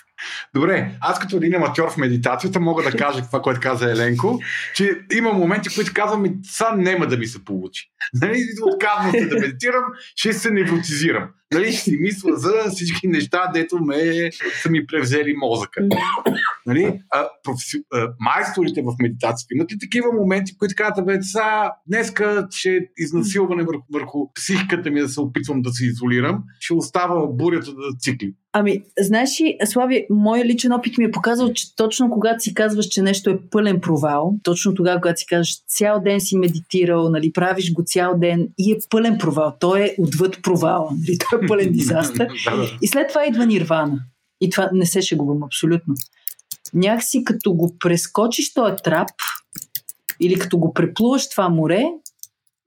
Добре, 0.55 0.91
аз 1.01 1.19
като 1.19 1.37
един 1.37 1.55
аматьор 1.55 1.91
в 1.91 1.97
медитацията 1.97 2.59
мога 2.59 2.83
да 2.83 2.97
кажа 2.97 3.21
това, 3.21 3.41
което 3.41 3.59
каза 3.59 3.91
Еленко, 3.91 4.39
че 4.75 4.99
има 5.13 5.33
моменти, 5.33 5.75
които 5.75 5.91
казвам, 5.93 6.25
сам 6.43 6.79
няма 6.81 7.07
да 7.07 7.17
ми 7.17 7.27
се 7.27 7.45
получи. 7.45 7.91
Нали, 8.21 8.37
отказвам 8.73 9.11
се 9.11 9.25
да 9.25 9.39
медитирам, 9.39 9.83
ще 10.15 10.33
се 10.33 10.51
невротизирам. 10.51 11.29
Нали, 11.53 11.71
ще 11.71 11.81
си 11.81 11.97
мисля 12.01 12.35
за 12.35 12.51
всички 12.69 13.07
неща, 13.07 13.51
дето 13.53 13.79
ме 13.79 14.29
са 14.61 14.69
ми 14.69 14.87
превзели 14.87 15.35
мозъка. 15.37 15.81
Нали, 16.65 16.99
а, 17.09 17.27
професи... 17.43 17.83
а, 17.93 18.07
майсторите 18.19 18.81
в 18.81 18.95
медитацията 19.01 19.53
имат 19.55 19.71
ли 19.71 19.79
такива 19.79 20.07
моменти, 20.13 20.57
които 20.57 20.73
казват, 20.77 21.05
бе, 21.05 21.21
са, 21.21 21.71
днеска 21.87 22.47
ще 22.51 22.79
изнасилване 22.97 23.63
върху, 23.63 23.83
върху 23.93 24.33
психиката 24.33 24.91
ми 24.91 25.01
да 25.01 25.09
се 25.09 25.21
опитвам 25.21 25.61
да 25.61 25.71
се 25.71 25.85
изолирам, 25.85 26.43
ще 26.59 26.73
остава 26.73 27.27
бурята 27.27 27.71
да 27.71 27.97
цикли. 27.99 28.33
Ами, 28.53 28.83
знаеш 28.99 29.41
ли, 29.41 29.57
Слави, 29.65 30.07
моят 30.09 30.45
личен 30.45 30.71
опит 30.71 30.97
ми 30.97 31.05
е 31.05 31.11
показал, 31.11 31.53
че 31.53 31.75
точно 31.75 32.09
когато 32.09 32.43
си 32.43 32.53
казваш, 32.53 32.85
че 32.85 33.01
нещо 33.01 33.29
е 33.29 33.39
пълен 33.51 33.81
провал, 33.81 34.33
точно 34.43 34.73
тогава, 34.73 35.01
когато 35.01 35.19
си 35.19 35.25
казваш, 35.25 35.65
цял 35.67 36.01
ден 36.01 36.21
си 36.21 36.37
медитирал, 36.37 37.09
нали, 37.09 37.31
правиш 37.31 37.73
го 37.73 37.83
цял 37.85 38.17
ден 38.17 38.47
и 38.57 38.71
е 38.71 38.77
пълен 38.89 39.17
провал. 39.17 39.55
Той 39.59 39.81
е 39.81 39.95
отвъд 39.99 40.41
провала. 40.43 40.91
Нали, 40.91 41.17
той 41.29 41.39
е 41.43 41.47
пълен 41.47 41.71
дизастър. 41.73 42.27
и 42.81 42.87
след 42.87 43.07
това 43.09 43.25
идва 43.25 43.45
нирвана. 43.45 43.99
И 44.41 44.49
това 44.49 44.69
не 44.73 44.85
се 44.85 45.01
шегувам 45.01 45.43
абсолютно. 45.43 45.95
Някакси 46.73 47.23
като 47.23 47.53
го 47.53 47.75
прескочиш 47.79 48.53
този 48.53 48.75
трап 48.83 49.09
или 50.19 50.39
като 50.39 50.57
го 50.57 50.73
преплуваш 50.73 51.29
това 51.29 51.49
море, 51.49 51.83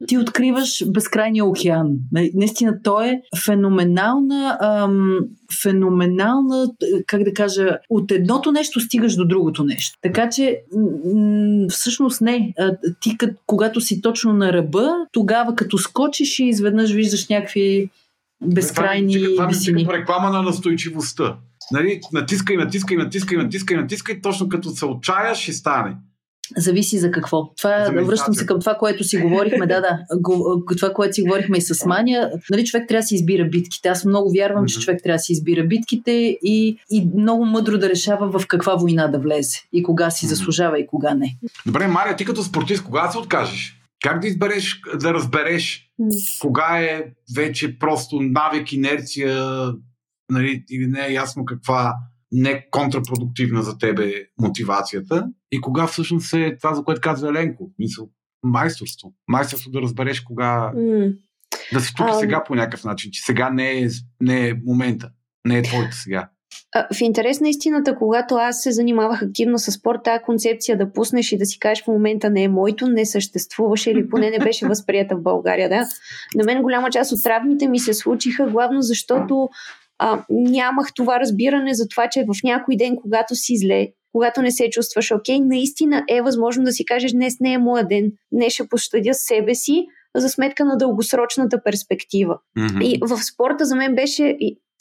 ти 0.06 0.18
откриваш 0.18 0.84
безкрайния 0.86 1.44
океан. 1.44 1.88
Наистина, 2.34 2.82
той 2.82 3.06
е 3.06 3.20
феноменална, 3.44 4.58
ам, 4.60 5.18
феноменална, 5.62 6.66
как 7.06 7.22
да 7.22 7.34
кажа, 7.34 7.78
от 7.90 8.10
едното 8.10 8.52
нещо 8.52 8.80
стигаш 8.80 9.14
до 9.14 9.24
другото 9.24 9.64
нещо. 9.64 9.98
Така 10.02 10.28
че, 10.28 10.60
м- 11.14 11.66
всъщност 11.68 12.20
не. 12.20 12.54
Ти, 13.00 13.16
когато 13.46 13.80
си 13.80 14.02
точно 14.02 14.32
на 14.32 14.52
ръба, 14.52 14.90
тогава 15.12 15.54
като 15.54 15.78
скочиш 15.78 16.38
и 16.38 16.44
изведнъж 16.44 16.92
виждаш 16.92 17.28
някакви 17.28 17.90
безкрайни 18.42 19.14
това, 19.14 19.28
това, 19.34 19.46
висини. 19.46 19.82
Това 19.82 19.94
е 19.94 19.98
реклама 19.98 20.30
на 20.30 20.42
настойчивостта. 20.42 21.36
Нали, 21.72 22.00
натискай, 22.12 22.56
натискай, 22.56 22.96
натискай, 22.96 23.38
натискай, 23.38 23.76
натискай, 23.76 24.20
точно 24.20 24.48
като 24.48 24.70
се 24.70 24.86
отчаяш, 24.86 25.38
ще 25.38 25.52
стане. 25.52 25.96
Зависи 26.56 26.98
за 26.98 27.10
какво. 27.10 27.54
Това, 27.54 27.84
за 27.84 28.04
връщам 28.04 28.34
се 28.34 28.46
към 28.46 28.60
това, 28.60 28.74
което 28.74 29.04
си 29.04 29.16
говорихме. 29.16 29.66
да, 29.66 29.80
да. 29.80 29.98
Това, 30.76 30.92
което 30.92 31.14
си 31.14 31.22
говорихме 31.22 31.58
и 31.58 31.60
с 31.60 31.86
Маня. 31.86 32.30
Нали, 32.50 32.64
човек 32.64 32.88
трябва 32.88 33.00
да 33.00 33.06
си 33.06 33.14
избира 33.14 33.44
битките. 33.44 33.88
Аз 33.88 34.04
много 34.04 34.32
вярвам, 34.32 34.64
mm-hmm. 34.64 34.68
че 34.68 34.80
човек 34.80 35.00
трябва 35.02 35.16
да 35.16 35.22
си 35.22 35.32
избира 35.32 35.64
битките 35.64 36.38
и, 36.42 36.78
и 36.90 37.10
много 37.16 37.44
мъдро 37.44 37.78
да 37.78 37.88
решава 37.88 38.38
в 38.38 38.46
каква 38.46 38.74
война 38.74 39.08
да 39.08 39.18
влезе. 39.18 39.58
И 39.72 39.82
кога 39.82 40.10
си 40.10 40.26
заслужава 40.26 40.80
и 40.80 40.86
кога 40.86 41.14
не. 41.14 41.36
Добре, 41.66 41.86
Мария, 41.86 42.16
ти 42.16 42.24
като 42.24 42.42
спортист, 42.42 42.84
кога 42.84 43.10
се 43.10 43.18
откажеш? 43.18 43.80
Как 44.02 44.20
да 44.20 44.26
избереш, 44.26 44.80
да 45.00 45.14
разбереш 45.14 45.90
кога 46.40 46.78
е 46.78 47.04
вече 47.36 47.78
просто 47.78 48.20
навик, 48.20 48.72
инерция, 48.72 49.72
нали, 50.30 50.64
или 50.70 50.86
не 50.86 51.06
е 51.06 51.12
ясно 51.12 51.44
каква 51.44 51.94
не 52.34 52.66
контрапродуктивна 52.70 53.62
за 53.62 53.78
тебе 53.78 54.12
мотивацията 54.40 55.28
и 55.52 55.60
кога 55.60 55.86
всъщност 55.86 56.34
е 56.34 56.56
това, 56.56 56.74
за 56.74 56.84
което 56.84 57.00
казва 57.00 57.28
Еленко. 57.28 57.70
Мисъл, 57.78 58.08
майсторство. 58.42 59.14
Майсторство 59.28 59.70
да 59.70 59.82
разбереш 59.82 60.20
кога... 60.20 60.72
Mm. 60.76 61.16
Да 61.72 61.80
си 61.80 61.94
тук 61.96 62.06
um... 62.06 62.20
сега 62.20 62.44
по 62.44 62.54
някакъв 62.54 62.84
начин, 62.84 63.10
че 63.10 63.22
сега 63.22 63.50
не 63.50 63.78
е, 63.78 63.88
не 64.20 64.48
е 64.48 64.54
момента. 64.66 65.10
Не 65.44 65.58
е 65.58 65.62
твоето 65.62 65.96
сега. 65.96 66.28
В 66.94 67.00
интерес 67.00 67.40
на 67.40 67.48
истината, 67.48 67.96
когато 67.96 68.34
аз 68.34 68.62
се 68.62 68.72
занимавах 68.72 69.22
активно 69.22 69.58
с 69.58 69.72
спорт, 69.72 69.98
тази 70.04 70.22
концепция 70.22 70.78
да 70.78 70.92
пуснеш 70.92 71.32
и 71.32 71.38
да 71.38 71.46
си 71.46 71.58
кажеш 71.58 71.84
в 71.84 71.86
момента 71.86 72.30
не 72.30 72.42
е 72.42 72.48
моето, 72.48 72.88
не 72.88 73.06
съществуваше 73.06 73.90
или 73.90 74.08
поне 74.08 74.30
не 74.30 74.38
беше 74.38 74.66
възприята 74.66 75.16
в 75.16 75.22
България. 75.22 75.68
Да? 75.68 75.88
На 76.34 76.44
мен 76.44 76.62
голяма 76.62 76.90
част 76.90 77.12
от 77.12 77.22
травмите 77.22 77.68
ми 77.68 77.78
се 77.78 77.94
случиха 77.94 78.46
главно 78.46 78.82
защото 78.82 79.48
а, 79.98 80.24
нямах 80.30 80.86
това 80.94 81.20
разбиране 81.20 81.74
за 81.74 81.88
това, 81.88 82.08
че 82.08 82.24
в 82.24 82.42
някой 82.44 82.76
ден, 82.76 82.96
когато 83.02 83.34
си 83.34 83.56
зле, 83.56 83.88
когато 84.12 84.42
не 84.42 84.50
се 84.50 84.70
чувстваш 84.70 85.10
окей, 85.10 85.36
okay, 85.36 85.48
наистина 85.48 86.04
е 86.10 86.22
възможно 86.22 86.64
да 86.64 86.72
си 86.72 86.84
кажеш 86.84 87.12
днес 87.12 87.40
не 87.40 87.52
е 87.52 87.58
моя 87.58 87.88
ден, 87.88 88.12
днес 88.32 88.52
ще 88.52 88.68
пощадя 88.68 89.14
себе 89.14 89.54
си 89.54 89.86
за 90.16 90.28
сметка 90.28 90.64
на 90.64 90.76
дългосрочната 90.76 91.62
перспектива. 91.62 92.38
Mm-hmm. 92.58 92.84
И 92.84 92.98
в 93.02 93.24
спорта 93.24 93.64
за 93.64 93.76
мен 93.76 93.94
беше 93.94 94.36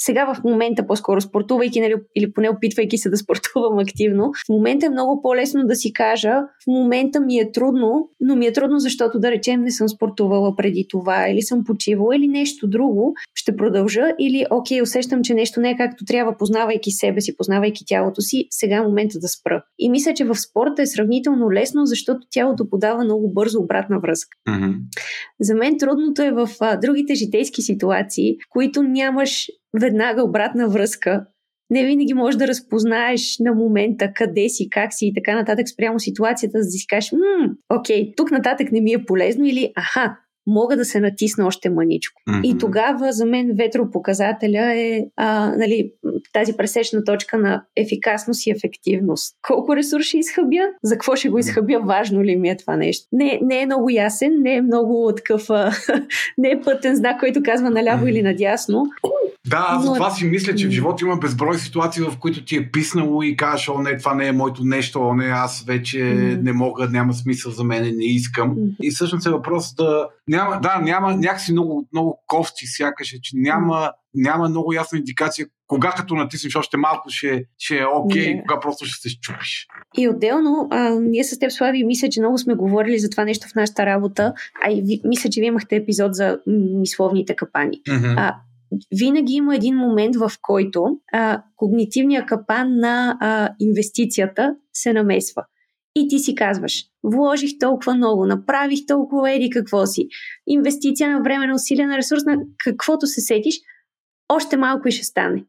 сега 0.06 0.34
в 0.34 0.44
момента 0.44 0.88
по-скоро 0.88 1.22
спортувайки 1.22 1.82
нали, 1.82 1.96
или 2.16 2.34
поне 2.34 2.50
опитвайки 2.50 2.98
се 2.98 3.10
да 3.10 3.18
спортувам 3.18 3.80
активно, 3.80 4.32
в 4.46 4.50
момента 4.50 4.86
е 4.86 4.90
много 4.90 5.22
по-лесно 5.22 5.64
да 5.64 5.76
си 5.76 5.94
кажа, 5.94 6.34
в 6.64 6.68
момента 6.68 7.20
ми 7.20 7.38
е 7.38 7.52
трудно, 7.52 8.10
но 8.20 8.36
ми 8.36 8.46
е 8.46 8.54
трудно, 8.54 8.80
защото 8.80 9.20
да 9.20 9.32
речем 9.32 9.62
не 9.62 9.72
съм 9.72 9.90
спортувала 9.90 10.56
преди 10.56 10.86
това 10.90 11.28
или 11.30 11.42
съм 11.42 11.64
почивала 11.64 12.16
или 12.16 12.28
нещо 12.28 12.68
друго, 12.68 13.14
ще 13.36 13.56
продължа 13.56 14.12
или 14.20 14.46
окей, 14.52 14.82
усещам, 14.82 15.22
че 15.24 15.34
нещо 15.34 15.60
не 15.60 15.70
е 15.70 15.78
както 15.78 16.06
трябва, 16.06 16.38
познавайки 16.38 16.92
себе 16.92 17.22
си, 17.22 17.38
познавайки 17.38 17.84
тялото 17.88 18.22
си, 18.22 18.48
сега 18.50 18.76
е 18.76 18.82
момента 18.82 19.20
да 19.20 19.28
спра. 19.28 19.64
И 19.80 19.90
мисля, 19.90 20.14
че 20.14 20.26
в 20.26 20.36
спорта 20.36 20.82
е 20.82 20.86
сравнително 20.86 21.52
лесно, 21.52 21.86
защото 21.86 22.20
тялото 22.32 22.70
подава 22.70 23.04
много 23.04 23.34
бързо 23.34 23.60
обратна 23.60 24.00
връзка. 24.00 24.38
Mm-hmm. 24.50 24.76
За 25.40 25.56
мен 25.56 25.78
трудното 25.78 26.22
е 26.22 26.32
в 26.32 26.50
а, 26.60 26.78
другите 26.78 27.16
житейски 27.16 27.62
ситуации, 27.62 28.36
в 28.36 28.50
които 28.50 28.84
нямаш 28.84 29.48
веднага 29.80 30.24
обратна 30.24 30.70
връзка. 30.70 31.26
Не 31.70 31.86
винаги 31.86 32.14
можеш 32.14 32.38
да 32.38 32.48
разпознаеш 32.48 33.38
на 33.40 33.54
момента 33.54 34.12
къде 34.16 34.50
си, 34.50 34.70
как 34.70 34.94
си 34.94 35.08
и 35.08 35.14
така 35.14 35.36
нататък 35.36 35.70
спрямо 35.70 36.00
ситуацията, 36.00 36.62
за 36.62 36.68
да 36.68 36.72
си 36.72 36.88
кажеш, 36.88 37.12
окей, 37.70 38.14
тук 38.18 38.32
нататък 38.32 38.72
не 38.72 38.82
ми 38.82 38.94
е 38.94 39.06
полезно 39.06 39.46
или 39.46 39.72
аха, 39.76 40.18
мога 40.48 40.78
да 40.78 40.86
се 40.86 41.00
натисна 41.00 41.48
още 41.48 41.70
мъничко. 41.70 42.22
Mm-hmm. 42.30 42.42
И 42.44 42.58
тогава 42.58 43.12
за 43.12 43.26
мен 43.26 43.52
ветропоказателя 43.58 44.74
е 44.74 45.06
а, 45.16 45.56
нали, 45.58 45.92
тази 46.34 46.54
пресечна 46.54 47.04
точка 47.04 47.38
на 47.38 47.64
ефикасност 47.76 48.48
и 48.48 48.52
ефективност. 48.52 49.36
Колко 49.48 49.76
ресурс 49.76 50.06
ще 50.06 50.18
изхъбя? 50.18 50.70
За 50.84 50.96
какво 50.96 51.16
ще 51.16 51.30
го 51.30 51.40
изхъбя? 51.40 51.80
Важно 51.86 52.24
ли 52.24 52.36
ми 52.36 52.50
е 52.50 52.58
това 52.58 52.76
нещо? 52.76 53.08
Не, 53.12 53.40
не 53.44 53.62
е 53.62 53.66
много 53.66 53.90
ясен, 53.90 54.42
не 54.42 54.56
е 54.56 54.62
много 54.62 55.14
такъв, 55.18 55.50
а, 55.50 55.72
не 56.38 56.50
е 56.50 56.62
пътен 56.62 56.96
знак, 56.96 57.20
който 57.20 57.44
казва 57.44 57.70
наляво 57.70 58.06
mm-hmm. 58.06 58.10
или 58.10 58.22
надясно. 58.22 58.86
Да, 59.48 59.66
аз 59.70 59.86
това 59.86 60.12
си 60.12 60.26
мисля, 60.26 60.56
че 60.56 60.68
в 60.68 60.72
живота 60.72 61.06
има 61.06 61.18
безброй 61.18 61.58
ситуации, 61.58 62.04
в 62.04 62.18
които 62.20 62.46
ти 62.46 62.58
е 62.58 62.72
писнало 62.72 63.24
и 63.24 63.38
кажеш, 63.38 63.70
о 63.70 63.82
не, 63.82 63.98
това 63.98 64.14
не 64.14 64.28
е 64.28 64.32
моето 64.32 64.64
нещо, 64.64 65.02
о 65.02 65.14
не, 65.14 65.26
аз 65.26 65.64
вече 65.68 66.04
не 66.44 66.54
мога, 66.54 66.90
няма 66.90 67.14
смисъл 67.14 67.52
за 67.52 67.64
мен, 67.64 67.84
не 67.84 68.06
искам. 68.06 68.56
И 68.82 68.92
всъщност 68.92 69.26
е 69.26 69.30
въпрос 69.30 69.76
да... 69.76 70.08
Няма, 70.28 70.60
да, 70.62 70.80
няма 70.82 71.16
някакси 71.16 71.52
много, 71.52 71.88
много 71.94 72.24
кофти, 72.28 72.68
сякаш, 72.68 73.14
е, 73.14 73.22
че 73.22 73.38
няма, 73.38 73.92
няма 74.14 74.50
много 74.50 74.74
ясна 74.74 74.98
индикация 74.98 75.48
кога 75.68 75.92
като 75.92 76.16
натиснеш 76.16 76.56
още 76.56 76.78
малко 76.78 77.10
ще, 77.10 77.46
ще 77.58 77.78
е 77.78 77.86
окей, 77.86 78.24
okay, 78.24 78.42
кога 78.42 78.60
просто 78.60 78.86
ще 78.86 79.02
се 79.02 79.10
щупиш. 79.10 79.68
И 79.98 80.10
отделно, 80.10 80.68
а, 80.72 80.90
ние 80.90 81.24
с 81.24 81.40
теб, 81.40 81.52
Слави, 81.52 81.84
мисля, 81.84 82.10
че 82.10 82.20
много 82.20 82.38
сме 82.38 82.56
говорили 82.56 83.00
за 83.00 83.10
това 83.10 83.24
нещо 83.24 83.48
в 83.48 83.56
нашата 83.56 83.86
работа, 83.86 84.34
а 84.66 84.72
и 84.72 84.82
ви, 84.82 85.02
мисля, 85.06 85.30
че 85.30 85.42
ви 85.42 85.48
имахте 85.48 85.76
епизод 85.76 86.16
за 86.16 86.40
мисловните 86.80 87.36
капани. 87.36 87.82
Mm-hmm. 87.88 88.14
А, 88.18 88.36
винаги 89.00 89.34
има 89.34 89.56
един 89.56 89.76
момент, 89.76 90.16
в 90.16 90.32
който 90.42 90.86
а, 91.14 91.44
когнитивният 91.56 92.26
капан 92.26 92.80
на 92.80 93.18
а, 93.20 93.50
инвестицията 93.60 94.56
се 94.74 94.94
намесва. 94.94 95.44
И 95.96 96.08
ти 96.08 96.20
си 96.20 96.36
казваш, 96.36 96.84
вложих 97.04 97.52
толкова 97.60 97.96
много, 97.96 98.26
направих 98.26 98.80
толкова 98.88 99.32
еди 99.32 99.50
какво 99.50 99.86
си, 99.86 100.08
инвестиция 100.48 101.10
на 101.12 101.22
време, 101.22 101.48
на 101.48 101.56
усилия, 101.56 101.88
на 101.88 101.98
ресурс, 101.98 102.24
на 102.26 102.38
каквото 102.58 103.08
се 103.08 103.22
сетиш, 103.22 103.56
още 104.30 104.58
малко 104.58 104.88
и 104.88 104.92
ще 104.92 105.04
стане. 105.04 105.46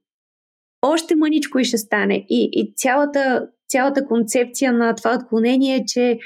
още 0.83 1.16
мъничко 1.16 1.59
и 1.59 1.64
ще 1.64 1.79
стане. 1.79 2.27
И, 2.29 2.49
и 2.53 2.72
цялата, 2.77 3.49
цялата 3.68 4.07
концепция 4.07 4.72
на 4.72 4.95
това 4.95 5.14
отклонение 5.14 5.77
е, 5.77 5.85
че 5.87 6.18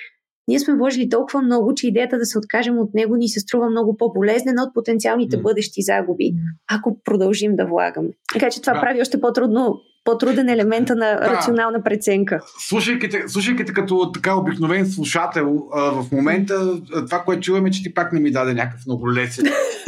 ние 0.48 0.60
сме 0.60 0.74
вложили 0.74 1.08
толкова 1.08 1.42
много, 1.42 1.74
че 1.74 1.88
идеята 1.88 2.18
да 2.18 2.26
се 2.26 2.38
откажем 2.38 2.78
от 2.78 2.94
него 2.94 3.16
ни 3.16 3.28
се 3.28 3.40
струва 3.40 3.70
много 3.70 3.96
по-болезнена 3.96 4.62
от 4.62 4.74
потенциалните 4.74 5.36
mm. 5.36 5.42
бъдещи 5.42 5.82
загуби, 5.82 6.34
ако 6.68 7.00
продължим 7.04 7.56
да 7.56 7.66
влагаме. 7.66 8.08
Така 8.32 8.50
че 8.50 8.60
това 8.60 8.74
да. 8.74 8.80
прави 8.80 9.00
още 9.00 9.20
по-трудно 9.20 9.80
по-труден 10.04 10.48
елемента 10.48 10.94
на 10.96 11.14
да. 11.14 11.36
рационална 11.36 11.82
преценка. 11.82 12.40
Слушайки 12.68 13.08
те, 13.08 13.28
слушайки 13.28 13.64
те 13.64 13.72
като 13.72 14.12
така 14.12 14.36
обикновен 14.36 14.86
слушател, 14.86 15.68
а, 15.72 16.02
в 16.02 16.12
момента 16.12 16.80
това, 16.90 17.18
което 17.24 17.42
чуваме, 17.42 17.70
че 17.70 17.82
ти 17.82 17.94
пак 17.94 18.12
не 18.12 18.20
ми 18.20 18.30
даде 18.30 18.54
някакъв 18.54 18.86
много 18.86 19.12
лесен, 19.12 19.44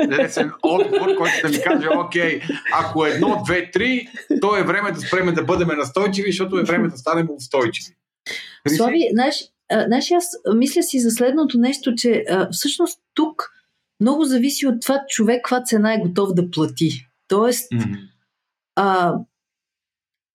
лесен 0.08 0.50
отговор, 0.62 1.16
който 1.18 1.32
да 1.42 1.48
ми 1.48 1.62
каже, 1.64 1.88
окей, 2.06 2.40
ако 2.72 3.06
едно, 3.06 3.42
две, 3.46 3.70
три, 3.70 4.08
то 4.40 4.56
е 4.56 4.62
време 4.62 4.92
да 4.92 5.00
спреме 5.00 5.32
да 5.32 5.42
бъдем 5.42 5.68
настойчиви, 5.68 6.30
защото 6.30 6.58
е 6.58 6.62
време 6.62 6.88
да 6.88 6.96
станем 6.96 7.28
устойчиви. 7.36 7.94
Слави, 8.68 9.08
знаеш, 9.12 9.34
знаеш, 9.70 10.10
аз 10.10 10.26
мисля 10.54 10.82
си 10.82 11.00
за 11.00 11.10
следното 11.10 11.58
нещо, 11.58 11.94
че 11.94 12.24
а, 12.30 12.48
всъщност 12.52 13.00
тук 13.14 13.50
много 14.00 14.24
зависи 14.24 14.66
от 14.66 14.80
това 14.82 15.04
човек 15.08 15.44
каква 15.44 15.62
цена 15.62 15.94
е 15.94 16.00
готов 16.00 16.34
да 16.34 16.50
плати. 16.50 17.06
Тоест, 17.28 17.70
mm-hmm. 17.72 17.98
а, 18.76 19.14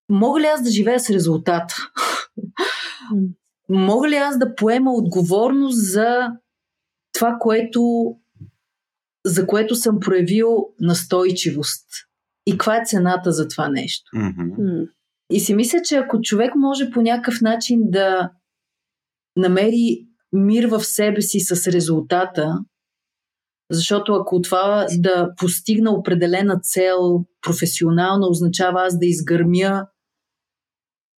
мога 0.09 0.39
ли 0.39 0.45
аз 0.45 0.63
да 0.63 0.71
живея 0.71 0.99
с 0.99 1.09
резултата? 1.09 1.75
мога 3.69 4.09
ли 4.09 4.15
аз 4.15 4.39
да 4.39 4.55
поема 4.55 4.93
отговорност 4.93 5.91
за 5.91 6.31
това, 7.13 7.37
което, 7.39 8.15
за 9.25 9.47
което 9.47 9.75
съм 9.75 9.99
проявил 9.99 10.67
настойчивост? 10.79 11.85
И 12.45 12.51
каква 12.51 12.77
е 12.77 12.85
цената 12.85 13.31
за 13.31 13.47
това 13.47 13.69
нещо? 13.69 14.11
Mm-hmm. 14.15 14.89
И 15.29 15.39
си 15.39 15.55
мисля, 15.55 15.81
че 15.83 15.95
ако 15.95 16.21
човек 16.21 16.55
може 16.55 16.89
по 16.89 17.01
някакъв 17.01 17.41
начин 17.41 17.81
да 17.83 18.31
намери 19.35 20.07
мир 20.31 20.65
в 20.65 20.83
себе 20.83 21.21
си 21.21 21.39
с 21.39 21.67
резултата, 21.71 22.59
защото 23.71 24.13
ако 24.13 24.41
това 24.41 24.85
да 24.97 25.29
постигна 25.37 25.91
определена 25.91 26.59
цел 26.59 27.25
професионална 27.41 28.27
означава 28.27 28.85
аз 28.85 28.99
да 28.99 29.05
изгърмя 29.05 29.87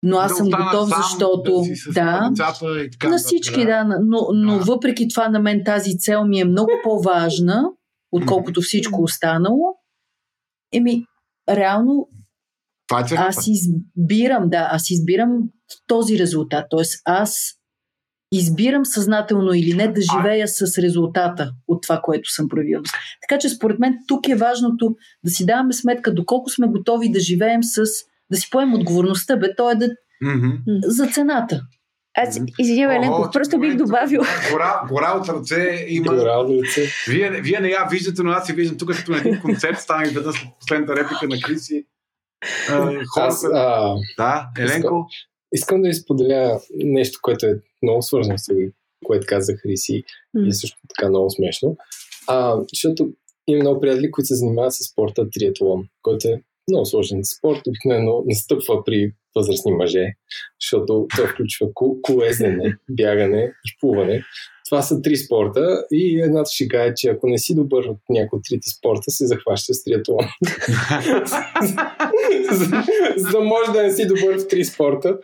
но 0.05 0.17
аз 0.17 0.31
да 0.31 0.35
съм 0.35 0.45
готов, 0.45 0.89
сам, 0.89 1.01
защото 1.03 1.63
да, 1.93 2.29
да 2.31 2.81
и 2.85 2.89
така, 2.91 3.09
на 3.09 3.17
всички, 3.17 3.65
да, 3.65 3.83
да 3.83 3.99
но, 4.01 4.27
но 4.33 4.57
да. 4.57 4.63
въпреки 4.63 5.07
това 5.07 5.29
на 5.29 5.39
мен 5.39 5.63
тази 5.65 5.97
цел 5.97 6.25
ми 6.25 6.39
е 6.39 6.45
много 6.45 6.71
по-важна, 6.83 7.63
отколкото 8.11 8.61
всичко 8.61 9.01
останало. 9.01 9.75
Еми, 10.73 11.05
реално 11.49 12.09
това 12.87 12.99
е 12.99 13.15
аз 13.17 13.47
избирам, 13.47 14.49
да, 14.49 14.67
аз 14.71 14.89
избирам 14.89 15.39
този 15.87 16.19
резултат. 16.19 16.65
Тоест, 16.69 17.01
аз 17.05 17.53
избирам 18.37 18.85
съзнателно 18.85 19.53
или 19.53 19.73
не 19.73 19.87
да 19.87 20.01
живея 20.01 20.47
с 20.47 20.77
резултата 20.77 21.51
от 21.67 21.83
това, 21.83 22.01
което 22.03 22.31
съм 22.31 22.49
проявил. 22.49 22.81
Така 23.21 23.39
че 23.39 23.49
според 23.49 23.79
мен 23.79 23.97
тук 24.07 24.27
е 24.29 24.35
важното 24.35 24.95
да 25.23 25.31
си 25.31 25.45
даваме 25.45 25.73
сметка 25.73 26.13
доколко 26.13 26.49
сме 26.49 26.67
готови 26.67 27.11
да 27.11 27.19
живеем 27.19 27.63
с 27.63 27.81
да 28.31 28.37
си 28.37 28.49
поем 28.51 28.73
отговорността, 28.73 29.35
бе, 29.37 29.55
то 29.55 29.71
е 29.71 29.75
да 29.75 29.87
mm-hmm. 30.23 30.57
за 30.87 31.07
цената. 31.07 31.61
Аз, 32.17 32.39
извинявай, 32.59 32.97
Еленко, 32.97 33.29
просто 33.33 33.59
бих 33.59 33.75
добавил. 33.75 34.21
Гора, 34.51 34.81
гора 34.89 35.11
от 35.11 35.29
ръце 35.29 35.85
има. 35.87 36.15
Гора 36.15 36.37
от 36.37 36.63
ръце. 36.63 36.81
Вие, 37.07 37.41
вие 37.41 37.59
не 37.59 37.69
я 37.69 37.87
виждате, 37.91 38.23
но 38.23 38.31
аз 38.31 38.49
я 38.49 38.55
виждам 38.55 38.77
тук 38.77 38.95
като 38.95 39.11
на 39.11 39.17
един 39.17 39.41
концерт. 39.41 39.79
Стана 39.79 40.07
и 40.07 40.09
веднъж 40.09 40.35
след 40.35 40.49
последната 40.59 40.95
реплика 40.95 41.27
на 41.27 41.41
Криси. 41.41 41.85
Аз, 43.17 43.45
а... 43.53 43.95
Да, 44.17 44.49
Еленко. 44.59 45.07
Искам 45.51 45.81
да 45.81 45.87
ви 45.87 45.93
споделя 45.93 46.59
нещо, 46.75 47.19
което 47.21 47.45
е 47.45 47.59
много 47.85 48.01
свързано 48.01 48.37
с 48.37 48.47
което 49.05 49.25
каза 49.29 49.53
Хриси 49.55 50.03
mm. 50.37 50.47
и 50.47 50.53
също 50.53 50.77
така 50.95 51.09
много 51.09 51.29
смешно. 51.29 51.77
А, 52.27 52.57
защото 52.73 53.09
има 53.47 53.59
много 53.59 53.81
приятели, 53.81 54.11
които 54.11 54.27
се 54.27 54.35
занимават 54.35 54.73
с 54.73 54.83
спорта 54.83 55.27
триатлон, 55.33 55.87
който 56.01 56.27
е 56.27 56.41
много 56.69 56.85
сложен 56.85 57.21
спорт. 57.23 57.61
Обикновено 57.67 58.23
настъпва 58.25 58.83
при 58.83 59.11
възрастни 59.35 59.71
мъже, 59.71 60.05
защото 60.61 61.07
това 61.15 61.27
включва 61.27 61.67
колезене, 62.01 62.77
бягане 62.89 63.53
и 63.65 63.79
плуване. 63.79 64.23
Това 64.65 64.81
са 64.81 65.01
три 65.01 65.17
спорта 65.17 65.85
и 65.91 66.21
едната 66.21 66.49
шега 66.51 66.83
е, 66.83 66.93
че 66.93 67.09
ако 67.09 67.27
не 67.27 67.37
си 67.37 67.55
добър 67.55 67.83
от 67.83 67.97
някои 68.09 68.37
от 68.37 68.43
трите 68.49 68.69
спорта, 68.69 69.11
се 69.11 69.27
захваща 69.27 69.73
с 69.73 69.83
триатлон. 69.83 70.25
за, 73.15 73.31
да 73.31 73.39
може 73.39 73.71
да 73.71 73.83
не 73.83 73.91
си 73.91 74.07
добър 74.07 74.39
в 74.39 74.47
три 74.47 74.65
спорта. 74.65 75.17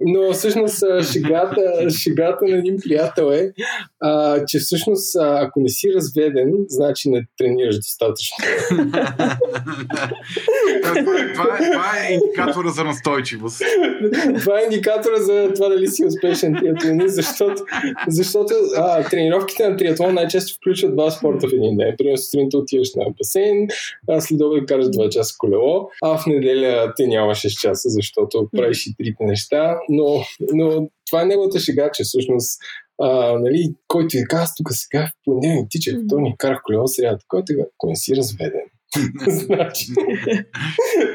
Но 0.00 0.32
всъщност 0.32 0.84
шегата, 1.12 1.90
шегата 1.90 2.44
на 2.44 2.56
един 2.56 2.76
приятел 2.84 3.32
е, 3.32 3.52
а, 4.00 4.44
че 4.46 4.58
всъщност 4.58 5.16
ако 5.20 5.60
не 5.60 5.68
си 5.68 5.88
разведен, 5.94 6.52
значи 6.68 7.10
не 7.10 7.26
тренираш 7.38 7.76
достатъчно. 7.76 8.36
това, 10.82 11.18
е, 11.18 11.32
това, 11.32 11.58
е, 11.58 11.72
това 11.72 11.92
е 11.98 12.12
индикатора 12.12 12.68
за 12.68 12.84
настойчивост. 12.84 13.62
това 14.40 14.60
е 14.60 14.64
индикатора 14.64 15.16
за 15.16 15.52
това 15.54 15.68
дали 15.68 15.88
си 15.88 16.04
успешен 16.04 16.54
триатлонист, 16.54 17.14
защото, 17.14 17.62
защото 18.08 18.54
а, 18.76 19.08
тренировките 19.08 19.68
на 19.68 19.76
триатлон 19.76 20.14
най-често 20.14 20.54
включват 20.54 20.94
два 20.94 21.10
спорта 21.10 21.48
в 21.48 21.52
един 21.52 21.76
ден. 21.76 21.94
Примерно 21.98 22.18
сутринта 22.18 22.58
отиваш 22.58 22.94
на 22.94 23.04
басейн, 23.18 23.68
а 24.08 24.20
след 24.20 24.40
обед 24.40 24.66
караш 24.66 24.86
2 24.86 25.08
часа 25.08 25.34
колело, 25.38 25.88
а 26.02 26.18
в 26.18 26.26
неделя 26.26 26.92
те 26.96 27.06
няма 27.06 27.32
6 27.32 27.60
часа, 27.60 27.88
защото 27.88 28.48
правиш 28.56 28.86
и 28.86 28.94
трите 28.96 29.24
неща, 29.24 29.78
но, 29.88 30.24
но 30.52 30.88
това 31.10 31.22
е 31.22 31.26
неговата 31.26 31.60
шега, 31.60 31.90
че 31.94 32.04
всъщност 32.04 32.58
а, 33.02 33.38
нали, 33.38 33.74
който 33.88 34.16
е 34.16 34.36
аз 34.36 34.54
тук 34.54 34.68
сега 34.72 35.06
в 35.06 35.24
понеделник 35.24 35.66
тича, 35.70 35.90
то 36.08 36.18
ни 36.18 36.34
карах 36.38 36.60
колело 36.64 36.86
сряда, 36.86 37.18
който 37.28 37.52
е, 37.52 37.86
не 37.86 37.96
си 37.96 38.16
разведен, 38.16 38.62
значи. 39.28 39.86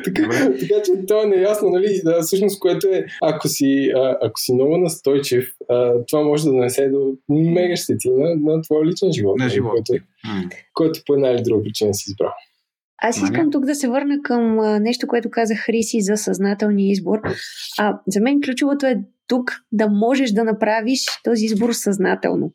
така, 0.04 0.30
така 0.60 0.82
че 0.86 1.06
то 1.08 1.24
е 1.24 1.26
неясно, 1.26 1.70
нали, 1.70 2.02
да, 2.04 2.22
всъщност, 2.22 2.60
което 2.60 2.88
е, 2.88 3.06
ако 3.22 3.48
си, 3.48 3.92
а, 3.96 4.18
ако 4.22 4.40
си 4.40 4.54
много 4.54 4.78
настойчив, 4.78 5.50
а, 5.70 5.94
това 6.08 6.24
може 6.24 6.44
да 6.44 6.50
донесе 6.50 6.90
до 6.90 7.14
мега 7.30 7.76
щети 7.76 8.10
на, 8.10 8.36
на 8.36 8.62
твоя 8.62 8.86
личен 8.86 9.12
живот. 9.12 9.38
На 9.38 9.46
нали, 9.46 9.54
живот. 9.54 9.72
Който, 9.72 9.94
е, 9.94 10.00
който 10.74 11.00
по 11.06 11.14
една 11.14 11.30
или 11.30 11.42
друга 11.42 11.64
причина 11.64 11.94
си 11.94 12.06
избрал. 12.08 12.32
Аз 13.02 13.18
искам 13.18 13.52
тук 13.52 13.66
да 13.66 13.76
се 13.76 13.88
върна 13.88 14.22
към 14.24 14.60
а, 14.60 14.80
нещо, 14.80 15.08
което 15.08 15.30
каза 15.30 15.56
Хриси 15.56 16.02
за 16.02 16.18
съзнателния 16.18 16.92
избор. 16.92 17.20
А, 17.78 18.00
за 18.08 18.22
мен 18.22 18.42
ключовото 18.42 18.86
е 18.86 19.04
тук 19.28 19.52
да 19.72 19.88
можеш 19.88 20.32
да 20.32 20.44
направиш 20.44 21.06
този 21.24 21.46
избор 21.46 21.74
съзнателно. 21.74 22.54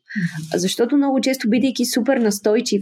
Защото 0.55 0.97
много 0.97 1.21
често, 1.21 1.49
бидейки 1.49 1.85
супер 1.85 2.17
настойчив, 2.17 2.81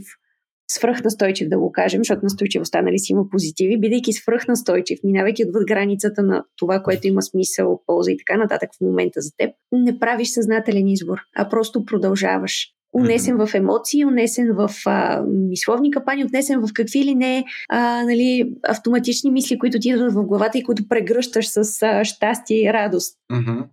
свръхнастойчив 0.72 1.50
да 1.50 1.60
го 1.60 1.72
кажем, 1.72 2.00
защото 2.00 2.20
настойчивостта 2.24 2.82
нали 2.82 3.00
си 3.00 3.12
има 3.12 3.30
позитиви, 3.30 3.80
бидейки 3.80 4.14
свръхнастойчив, 4.14 5.00
минавайки 5.04 5.46
отвъд 5.46 5.68
границата 5.68 6.24
на 6.24 6.44
това, 6.58 6.84
което 6.84 7.08
има 7.08 7.22
смисъл, 7.22 7.82
полза 7.86 8.12
и 8.12 8.18
така 8.18 8.38
нататък 8.38 8.70
в 8.78 8.82
момента 8.82 9.22
за 9.22 9.32
теб, 9.38 9.50
не 9.72 10.00
правиш 10.00 10.30
съзнателен 10.30 10.88
избор, 10.88 11.18
а 11.36 11.50
просто 11.50 11.86
продължаваш 11.86 12.68
унесен 12.94 13.38
в 13.38 13.50
емоции, 13.54 14.06
унесен 14.06 14.54
в 14.56 14.70
а, 14.86 15.24
мисловни 15.28 15.92
капани, 15.92 16.26
отнесен 16.26 16.60
в 16.60 16.70
какви 16.74 17.06
ли 17.06 17.16
не 17.16 17.46
а, 17.70 18.04
нали, 18.04 18.54
автоматични 18.68 19.32
мисли, 19.32 19.60
които 19.60 19.80
ти 19.80 19.90
идват 19.90 20.14
в 20.14 20.24
главата 20.24 20.58
и 20.58 20.64
които 20.64 20.88
прегръщаш 20.88 21.48
с 21.48 21.82
а, 21.82 22.04
щастие 22.04 22.64
и 22.64 22.74
радост. 22.74 23.18
Mm-hmm. 23.32 23.66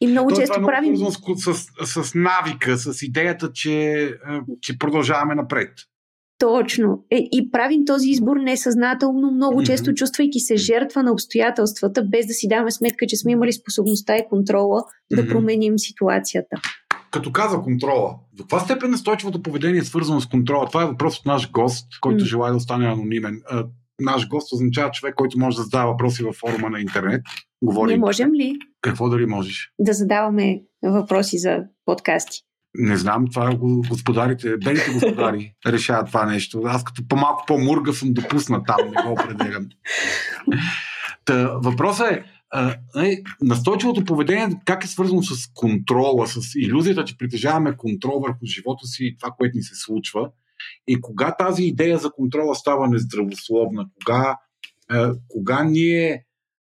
И 0.00 0.06
много 0.06 0.30
То, 0.30 0.36
често 0.36 0.54
това 0.54 0.64
е 0.64 0.66
правим. 0.66 0.96
С, 0.96 1.12
с, 1.84 2.02
с 2.02 2.14
навика, 2.14 2.78
с 2.78 3.02
идеята, 3.02 3.52
че, 3.52 4.10
че 4.60 4.78
продължаваме 4.78 5.34
напред. 5.34 5.70
Точно. 6.38 7.04
Е, 7.10 7.18
и 7.32 7.50
правим 7.50 7.84
този 7.84 8.08
избор 8.08 8.36
несъзнателно, 8.36 9.30
много 9.30 9.60
mm-hmm. 9.60 9.66
често 9.66 9.94
чувствайки 9.94 10.40
се 10.40 10.56
жертва 10.56 11.02
на 11.02 11.12
обстоятелствата, 11.12 12.04
без 12.04 12.26
да 12.26 12.32
си 12.32 12.48
даваме 12.48 12.70
сметка, 12.70 13.06
че 13.08 13.16
сме 13.16 13.32
имали 13.32 13.52
способността 13.52 14.16
и 14.16 14.28
контрола 14.28 14.80
mm-hmm. 14.80 15.24
да 15.24 15.28
променим 15.28 15.78
ситуацията 15.78 16.56
като 17.14 17.32
каза 17.32 17.60
контрола, 17.60 18.14
до 18.32 18.42
каква 18.42 18.60
степен 18.60 18.90
настойчивото 18.90 19.42
поведение 19.42 19.80
е 19.80 19.84
свързано 19.84 20.20
с 20.20 20.26
контрола? 20.26 20.66
Това 20.66 20.82
е 20.82 20.86
въпрос 20.86 21.18
от 21.18 21.26
наш 21.26 21.50
гост, 21.50 21.86
който 22.00 22.24
mm. 22.24 22.28
желая 22.28 22.52
да 22.52 22.56
остане 22.56 22.86
анонимен. 22.86 23.40
А, 23.50 23.64
наш 24.00 24.28
гост 24.28 24.52
означава 24.52 24.90
човек, 24.90 25.14
който 25.14 25.38
може 25.38 25.56
да 25.56 25.62
задава 25.62 25.90
въпроси 25.90 26.22
във 26.22 26.36
форума 26.36 26.70
на 26.70 26.80
интернет. 26.80 27.22
Говори. 27.62 27.92
Не 27.92 27.98
можем 27.98 28.34
ли? 28.34 28.58
Какво 28.80 29.08
дали 29.08 29.26
можеш? 29.26 29.72
Да 29.78 29.92
задаваме 29.92 30.62
въпроси 30.82 31.38
за 31.38 31.58
подкасти. 31.84 32.38
Не 32.74 32.96
знам, 32.96 33.24
това 33.32 33.50
е 33.50 33.56
господарите, 33.88 34.56
белите 34.56 34.90
господари 34.92 35.54
решават 35.66 36.06
това 36.06 36.26
нещо. 36.26 36.62
Аз 36.66 36.84
като 36.84 37.08
по-малко 37.08 37.44
по-мурга 37.46 37.92
съм 37.92 38.12
допуснат 38.12 38.66
там, 38.66 38.76
не 38.96 39.02
го 39.02 39.12
определям. 39.12 39.68
Та, 41.24 41.58
въпросът 41.62 42.10
е, 42.10 42.24
а, 42.56 42.76
нали, 42.94 43.22
настойчивото 43.42 44.04
поведение 44.04 44.60
как 44.64 44.84
е 44.84 44.88
свързано 44.88 45.22
с 45.22 45.52
контрола, 45.54 46.26
с 46.26 46.54
иллюзията, 46.56 47.04
че 47.04 47.18
притежаваме 47.18 47.76
контрол 47.76 48.20
върху 48.20 48.46
живота 48.46 48.86
си 48.86 49.04
и 49.04 49.16
това, 49.16 49.34
което 49.38 49.56
ни 49.56 49.62
се 49.62 49.74
случва. 49.74 50.30
И 50.86 51.00
кога 51.00 51.36
тази 51.36 51.64
идея 51.64 51.98
за 51.98 52.10
контрола 52.10 52.54
става 52.54 52.88
нездравословна, 52.88 53.86
кога, 53.94 54.38
а, 54.88 55.14
кога 55.28 55.64
ние 55.64 56.24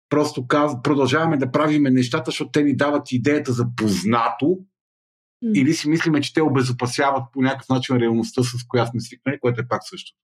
просто 0.09 0.47
каз, 0.47 0.81
продължаваме 0.83 1.37
да 1.37 1.51
правиме 1.51 1.91
нещата, 1.91 2.31
защото 2.31 2.51
те 2.51 2.63
ни 2.63 2.75
дават 2.75 3.11
идеята 3.11 3.53
за 3.53 3.65
познато, 3.77 4.57
или 5.55 5.73
си 5.73 5.89
мислиме, 5.89 6.21
че 6.21 6.33
те 6.33 6.41
обезопасяват 6.41 7.23
по 7.33 7.41
някакъв 7.41 7.69
начин 7.69 7.97
реалността, 7.97 8.43
с 8.43 8.67
която 8.67 8.91
сме 8.91 9.01
свикнали, 9.01 9.39
което 9.39 9.61
е 9.61 9.67
пак 9.67 9.81
също. 9.83 10.15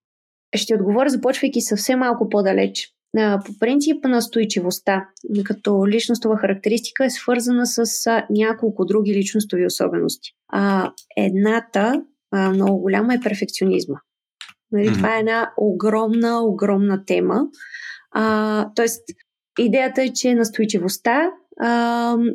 Ще 0.56 0.74
отговоря, 0.74 1.08
започвайки 1.08 1.60
съвсем 1.60 1.98
малко 1.98 2.28
по-далеч. 2.28 2.94
По 3.14 3.58
принцип 3.60 4.04
настойчивостта 4.04 5.08
като 5.44 5.88
личностова 5.88 6.36
характеристика 6.36 7.04
е 7.04 7.10
свързана 7.10 7.66
с 7.66 7.84
няколко 8.30 8.84
други 8.84 9.14
личностови 9.14 9.66
особености. 9.66 10.30
А, 10.48 10.92
едната, 11.16 12.02
много 12.32 12.78
голяма, 12.78 13.14
е 13.14 13.20
перфекционизма. 13.20 13.96
Нали, 14.72 14.88
mm-hmm. 14.88 14.94
Това 14.94 15.16
е 15.16 15.20
една 15.20 15.52
огромна, 15.56 16.42
огромна 16.42 17.04
тема. 17.04 17.40
А, 18.10 18.66
тоест, 18.74 19.02
идеята 19.58 20.02
е, 20.02 20.12
че 20.12 20.34
настойчивостта 20.34 21.30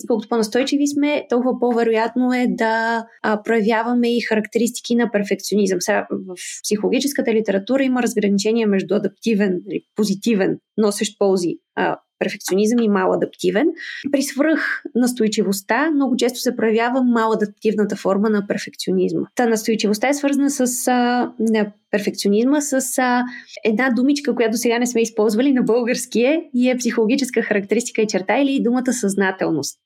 колкото 0.08 0.30
по-настойчиви 0.30 0.88
сме, 0.88 1.26
толкова 1.30 1.60
по-вероятно 1.60 2.34
е 2.34 2.48
да 2.50 3.06
а, 3.24 3.44
проявяваме 3.44 4.18
и 4.18 4.22
характеристики 4.22 4.96
на 4.96 5.12
перфекционизъм. 5.12 5.82
Сега, 5.82 6.08
в 6.12 6.36
психологическата 6.64 7.34
литература 7.34 7.84
има 7.84 8.04
разграничение 8.04 8.66
между 8.66 8.96
адаптивен 8.96 9.62
и 9.70 9.86
позитивен, 9.96 10.58
носещ 10.78 11.20
ползи 11.20 11.56
а, 11.76 11.98
перфекционизъм 12.20 12.80
и 12.80 12.90
мал 12.90 13.14
адаптивен. 13.14 13.68
При 14.12 14.22
свръх 14.22 14.84
настойчивостта 14.96 15.92
много 15.92 16.16
често 16.18 16.40
се 16.40 16.56
проявява 16.56 17.04
мал 17.04 17.32
адаптивната 17.32 17.96
форма 17.96 18.30
на 18.30 18.48
перфекционизма. 18.48 19.28
Та 19.36 19.46
настойчивостта 19.46 20.10
е 20.10 20.14
свързана 20.14 20.50
с 20.50 20.88
а, 20.88 21.32
на 21.40 21.72
перфекционизма 21.92 22.62
с 22.62 22.98
а, 22.98 23.24
една 23.64 23.90
думичка, 23.90 24.36
която 24.36 24.58
сега 24.58 24.80
не 24.80 24.88
сме 24.88 25.02
използвали 25.02 25.54
на 25.54 25.64
българския 25.64 26.42
и 26.54 26.70
е 26.70 26.78
психологическа 26.78 27.42
характеристика 27.42 28.02
и 28.02 28.08
черта 28.08 28.38
или 28.38 28.64
думата 28.64 28.94
съзнателност. 28.94 29.80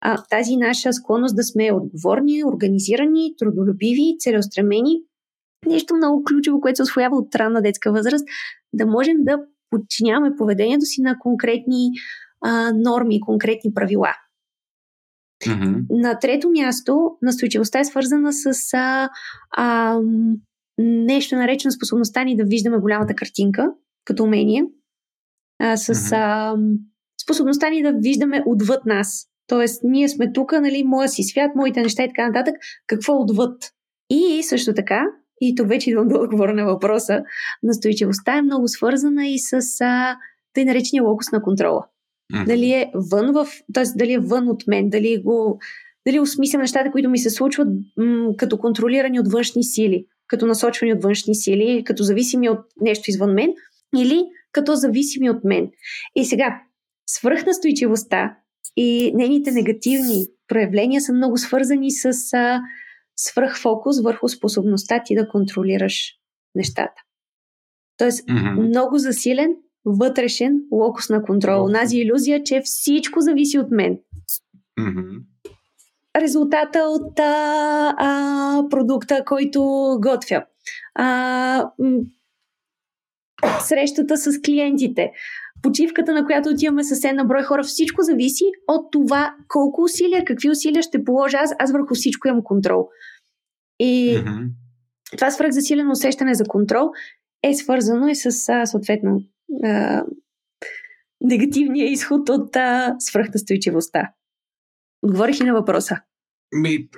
А, 0.00 0.22
тази 0.30 0.56
наша 0.56 0.92
склонност 0.92 1.36
да 1.36 1.42
сме 1.42 1.72
отговорни, 1.72 2.44
организирани, 2.44 3.34
трудолюбиви, 3.38 4.16
целеустремени, 4.18 5.00
нещо 5.66 5.96
много 5.96 6.24
ключово, 6.24 6.60
което 6.60 6.76
се 6.76 6.82
освоява 6.82 7.16
от 7.16 7.34
ранна 7.34 7.62
детска 7.62 7.92
възраст, 7.92 8.24
да 8.72 8.86
можем 8.86 9.16
да 9.18 9.38
подчиняваме 9.80 10.36
поведението 10.36 10.84
си 10.84 11.02
на 11.02 11.18
конкретни 11.18 11.90
а, 12.44 12.72
норми, 12.72 13.20
конкретни 13.20 13.74
правила. 13.74 14.12
Mm-hmm. 15.44 15.84
На 15.90 16.18
трето 16.18 16.50
място, 16.50 17.10
настойчивостта 17.22 17.78
е 17.78 17.84
свързана 17.84 18.32
с 18.32 18.74
а, 18.74 19.08
а, 19.56 19.98
нещо 20.78 21.36
наречено 21.36 21.72
способността 21.72 22.24
ни 22.24 22.36
да 22.36 22.44
виждаме 22.44 22.78
голямата 22.78 23.14
картинка, 23.14 23.72
като 24.04 24.24
умение, 24.24 24.64
а, 25.58 25.76
с 25.76 25.94
mm-hmm. 25.94 26.16
а, 26.16 26.56
способността 27.22 27.70
ни 27.70 27.82
да 27.82 27.92
виждаме 27.92 28.42
отвъд 28.46 28.86
нас. 28.86 29.26
Тоест, 29.46 29.80
ние 29.84 30.08
сме 30.08 30.32
тук, 30.32 30.52
нали, 30.52 30.84
моя 30.84 31.08
си 31.08 31.22
свят, 31.22 31.50
моите 31.56 31.82
неща 31.82 32.04
и 32.04 32.08
така 32.08 32.26
нататък. 32.26 32.54
Какво 32.86 33.12
е 33.12 33.18
отвъд? 33.18 33.72
И 34.10 34.42
също 34.42 34.74
така, 34.74 35.04
и 35.40 35.54
тук 35.54 35.68
вече 35.68 35.90
идвам 35.90 36.08
да 36.08 36.18
отговоря 36.18 36.54
на 36.54 36.64
въпроса, 36.64 37.22
настойчивостта 37.62 38.36
е 38.36 38.42
много 38.42 38.68
свързана 38.68 39.26
и 39.26 39.38
с 39.38 39.80
а, 39.80 40.16
тъй 40.52 40.64
наречения 40.64 41.02
локус 41.02 41.32
на 41.32 41.42
контрола. 41.42 41.86
Mm-hmm. 42.32 42.46
Дали 42.46 42.70
е 42.70 42.90
вън 42.94 43.32
в, 43.32 43.46
т.е. 43.74 43.84
дали 43.96 44.12
е 44.12 44.18
вън 44.18 44.48
от 44.48 44.66
мен, 44.66 44.90
дали 44.90 45.22
го 45.24 45.58
дали 46.06 46.20
осмислям 46.20 46.62
нещата, 46.62 46.90
които 46.90 47.10
ми 47.10 47.18
се 47.18 47.30
случват 47.30 47.68
м- 47.96 48.36
като 48.36 48.58
контролирани 48.58 49.20
от 49.20 49.32
външни 49.32 49.64
сили, 49.64 50.06
като 50.26 50.46
насочвани 50.46 50.92
от 50.92 51.02
външни 51.02 51.34
сили, 51.34 51.82
като 51.84 52.02
зависими 52.02 52.48
от 52.48 52.58
нещо 52.80 53.10
извън 53.10 53.34
мен, 53.34 53.50
или 53.96 54.24
като 54.52 54.74
зависими 54.74 55.30
от 55.30 55.44
мен. 55.44 55.70
И 56.16 56.24
сега, 56.24 56.62
свръхнастойчивостта 57.08 58.36
и 58.76 59.12
нейните 59.14 59.50
негативни 59.50 60.26
проявления 60.48 61.00
са 61.00 61.12
много 61.12 61.38
свързани 61.38 61.90
с 61.90 62.32
а, 62.34 62.60
свръхфокус 63.16 64.02
върху 64.02 64.28
способността 64.28 65.02
ти 65.02 65.14
да 65.14 65.28
контролираш 65.28 66.12
нещата. 66.54 67.02
Тоест, 67.96 68.26
mm-hmm. 68.26 68.68
много 68.68 68.98
засилен 68.98 69.56
вътрешен 69.84 70.60
локус 70.72 71.08
на 71.08 71.22
контрол. 71.22 71.66
Mm-hmm. 71.66 71.72
Нази 71.72 71.98
иллюзия, 71.98 72.42
че 72.42 72.60
всичко 72.64 73.20
зависи 73.20 73.58
от 73.58 73.70
мен. 73.70 73.98
Mm-hmm. 74.80 75.22
Резултата 76.20 76.78
от 76.78 77.18
а, 77.18 77.94
а, 77.98 78.68
продукта, 78.70 79.24
който 79.26 79.60
готвя. 80.02 80.44
А, 80.94 81.70
м- 81.78 81.98
срещата 83.60 84.16
с 84.16 84.40
клиентите, 84.40 85.12
почивката, 85.66 86.14
на 86.14 86.26
която 86.26 86.48
отиваме 86.48 86.84
с 86.84 87.04
една 87.04 87.24
брой 87.24 87.42
хора, 87.42 87.62
всичко 87.62 88.02
зависи 88.02 88.44
от 88.68 88.92
това 88.92 89.34
колко 89.48 89.82
усилия, 89.82 90.24
какви 90.24 90.50
усилия 90.50 90.82
ще 90.82 91.04
положа 91.04 91.36
аз. 91.36 91.54
Аз 91.58 91.72
върху 91.72 91.94
всичко 91.94 92.28
имам 92.28 92.42
контрол. 92.44 92.88
И 93.78 94.16
mm-hmm. 94.16 94.48
това 95.16 95.30
свръхзасилено 95.30 95.90
усещане 95.90 96.34
за 96.34 96.44
контрол 96.44 96.90
е 97.42 97.54
свързано 97.54 98.08
и 98.08 98.14
с 98.14 98.30
съответно 98.66 99.22
а, 99.64 100.04
негативния 101.20 101.90
изход 101.90 102.28
от 102.28 102.56
а, 102.56 102.96
свръхнастойчивостта. 102.98 104.10
Отговорих 105.02 105.40
и 105.40 105.44
на 105.44 105.52
въпроса. 105.52 105.96
Ми, 106.52 106.88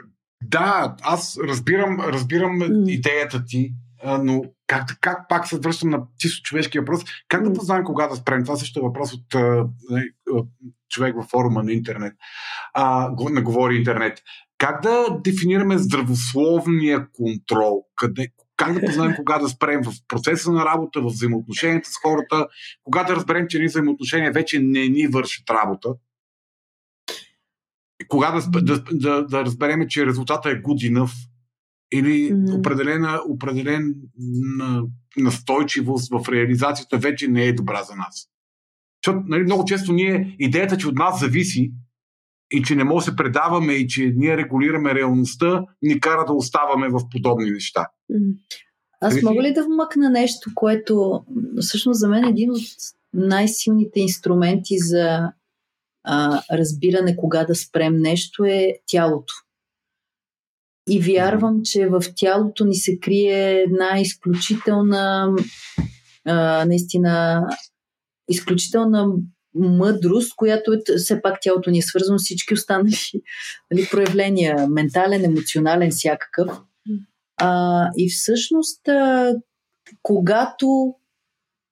да, 0.45 0.97
аз 1.03 1.39
разбирам, 1.49 2.01
разбирам 2.01 2.61
mm. 2.61 2.91
идеята 2.91 3.45
ти, 3.47 3.75
но 4.23 4.43
как, 4.69 4.99
как 5.01 5.29
пак 5.29 5.49
се 5.49 5.59
връщам 5.59 5.91
на 5.91 6.03
чисто 6.19 6.43
човешки 6.43 6.79
въпрос, 6.79 7.01
как 7.29 7.43
да 7.43 7.53
познаем 7.53 7.85
кога 7.85 8.07
да 8.07 8.16
спрем? 8.16 8.45
Това 8.45 8.57
също 8.57 8.81
е 8.81 8.83
въпрос 8.83 9.12
от 9.12 9.35
а, 9.35 9.66
човек 10.89 11.16
във 11.16 11.27
форума 11.27 11.62
на 11.62 11.73
интернет, 11.73 12.12
а, 12.75 13.11
на 13.31 13.43
Говори 13.43 13.77
интернет. 13.77 14.23
Как 14.59 14.83
да 14.83 15.07
дефинираме 15.25 15.79
здравословния 15.79 17.09
контрол? 17.12 17.85
Къде, 17.97 18.29
как 18.57 18.73
да 18.73 18.87
познаем 18.87 19.14
кога 19.16 19.39
да 19.39 19.49
спрем 19.49 19.83
в 19.85 19.93
процеса 20.09 20.53
на 20.53 20.64
работа, 20.64 21.01
в 21.01 21.07
взаимоотношенията 21.07 21.91
с 21.91 21.97
хората, 22.03 22.47
кога 22.85 23.05
да 23.05 23.16
разберем, 23.16 23.47
че 23.49 23.59
ни 23.59 23.66
взаимоотношения 23.66 24.33
вече 24.33 24.59
не 24.61 24.89
ни 24.89 25.07
вършат 25.07 25.51
работа? 25.51 25.89
Кога 28.09 28.31
да, 28.31 28.62
да, 28.62 28.85
да, 28.93 29.27
да 29.27 29.45
разберем, 29.45 29.89
че 29.89 30.07
резултата 30.07 30.51
е 30.51 30.62
good 30.62 30.93
enough 30.93 31.29
или 31.93 32.32
mm. 32.32 32.59
определена, 32.59 33.20
определен 33.28 33.95
настойчивост 35.16 36.11
в 36.11 36.32
реализацията 36.32 36.99
вече 36.99 37.28
не 37.28 37.45
е 37.45 37.53
добра 37.53 37.82
за 37.82 37.97
нас. 37.97 38.28
Защото 39.05 39.24
нали, 39.28 39.43
много 39.43 39.64
често 39.64 39.93
ние, 39.93 40.36
идеята, 40.39 40.76
че 40.76 40.89
от 40.89 40.95
нас 40.95 41.20
зависи 41.20 41.72
и 42.51 42.62
че 42.62 42.76
не 42.76 42.84
може 42.84 43.05
да 43.05 43.11
се 43.11 43.16
предаваме 43.16 43.72
и 43.72 43.89
че 43.89 44.12
ние 44.16 44.36
регулираме 44.36 44.95
реалността, 44.95 45.64
ни 45.82 46.01
кара 46.01 46.24
да 46.26 46.32
оставаме 46.32 46.89
в 46.89 47.01
подобни 47.11 47.51
неща. 47.51 47.86
Аз 49.01 49.22
мога 49.22 49.43
ли 49.43 49.53
да 49.53 49.64
вмъкна 49.64 50.11
нещо, 50.11 50.51
което 50.55 51.24
всъщност 51.61 52.01
за 52.01 52.09
мен 52.09 52.24
е 52.24 52.28
един 52.28 52.51
от 52.51 52.62
най-силните 53.12 54.01
инструменти 54.01 54.78
за 54.78 55.32
а, 56.05 56.43
разбиране 56.53 57.16
кога 57.16 57.45
да 57.45 57.55
спрем 57.55 57.97
нещо 57.97 58.45
е 58.45 58.74
тялото. 58.86 59.34
И 60.89 61.01
вярвам, 61.01 61.61
че 61.64 61.89
в 61.89 62.03
тялото 62.16 62.64
ни 62.64 62.74
се 62.74 62.99
крие 63.01 63.62
една 63.62 64.01
изключителна, 64.01 65.34
а, 66.24 66.64
наистина, 66.64 67.43
изключителна 68.28 69.12
мъдрост, 69.55 70.32
която 70.36 70.72
е, 70.72 70.97
все 70.97 71.22
пак 71.22 71.39
тялото 71.43 71.70
ни 71.70 71.78
е 71.78 71.82
свързано 71.82 72.18
с 72.18 72.24
всички 72.24 72.55
останали 72.55 72.95
нали, 73.70 73.89
проявления, 73.91 74.68
ментален, 74.68 75.24
емоционален, 75.24 75.91
всякакъв. 75.91 76.61
А, 77.41 77.89
и 77.97 78.11
всъщност, 78.11 78.89
а, 78.89 79.32
когато 80.03 80.95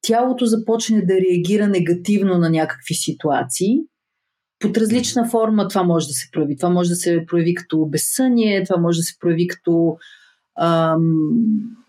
тялото 0.03 0.47
започне 0.47 1.07
да 1.07 1.15
реагира 1.15 1.69
негативно 1.69 2.39
на 2.39 2.51
някакви 2.51 2.95
ситуации, 2.95 3.79
под 4.59 4.77
различна 4.77 5.29
форма 5.29 5.69
това 5.69 5.83
може 5.83 6.07
да 6.07 6.13
се 6.13 6.29
прояви. 6.33 6.57
Това 6.57 6.69
може 6.69 6.89
да 6.89 6.97
се 6.97 7.25
прояви 7.27 7.55
като 7.55 7.87
безсъние, 7.87 8.65
това 8.65 8.81
може 8.81 8.97
да 8.97 9.03
се 9.03 9.19
прояви 9.19 9.47
като 9.47 9.97
ам, 10.61 11.01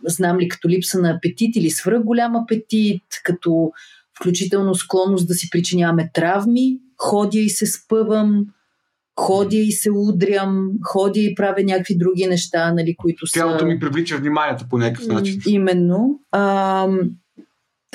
знам 0.05 0.39
ли, 0.39 0.47
като 0.47 0.69
липса 0.69 0.99
на 0.99 1.09
апетит 1.09 1.55
или 1.55 1.69
свръх 1.69 2.03
голям 2.03 2.35
апетит, 2.35 3.03
като 3.23 3.71
включително 4.19 4.75
склонност 4.75 5.27
да 5.27 5.33
си 5.33 5.49
причиняваме 5.49 6.11
травми, 6.13 6.79
ходя 6.97 7.39
и 7.39 7.49
се 7.49 7.65
спъвам, 7.65 8.45
ходя 9.19 9.57
и 9.57 9.71
се 9.71 9.91
удрям, 9.91 10.69
ходя 10.83 11.19
и 11.19 11.35
правя 11.35 11.63
някакви 11.63 11.97
други 11.97 12.27
неща, 12.27 12.73
нали, 12.73 12.95
които 12.97 13.27
са... 13.27 13.33
Тялото 13.33 13.65
ми 13.65 13.79
привлича 13.79 14.17
вниманието 14.17 14.65
по 14.69 14.77
някакъв 14.77 15.07
начин. 15.07 15.41
Именно. 15.47 16.19
Ам, 16.31 16.99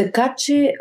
така 0.05 0.35
че, 0.39 0.73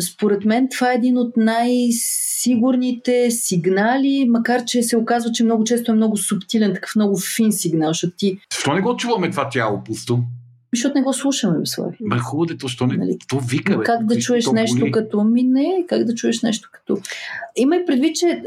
според 0.00 0.44
мен, 0.44 0.68
това 0.68 0.92
е 0.92 0.94
един 0.94 1.18
от 1.18 1.36
най-сигурните 1.36 3.30
сигнали, 3.30 4.26
макар 4.28 4.64
че 4.64 4.82
се 4.82 4.96
оказва, 4.96 5.32
че 5.32 5.44
много 5.44 5.64
често 5.64 5.92
е 5.92 5.94
много 5.94 6.16
субтилен, 6.16 6.74
такъв 6.74 6.96
много 6.96 7.18
фин 7.36 7.52
сигнал, 7.52 7.90
защото 7.90 8.16
ти... 8.16 8.38
Защо 8.52 8.74
не 8.74 8.80
го 8.80 8.96
чуваме 8.96 9.30
това 9.30 9.48
тяло 9.48 9.84
пусто? 9.84 10.18
Защото 10.76 10.98
не 10.98 11.04
го 11.04 11.12
слушаме, 11.12 11.66
Слави. 11.66 11.96
Бе, 12.00 12.18
хубаво, 12.18 12.46
де, 12.46 12.56
то, 12.56 12.68
що 12.68 12.86
не, 12.86 12.96
Нали? 12.96 13.18
то 13.28 13.38
вика, 13.40 13.78
бе. 13.78 13.84
Как 13.84 14.04
да 14.06 14.18
чуеш 14.18 14.44
боли. 14.44 14.54
нещо 14.54 14.86
като 14.92 15.24
ми 15.24 15.42
не, 15.42 15.84
как 15.88 16.04
да 16.04 16.14
чуеш 16.14 16.42
нещо 16.42 16.68
като... 16.72 16.98
Имай 17.56 17.84
предвид, 17.84 18.16
че 18.16 18.26
а, 18.26 18.42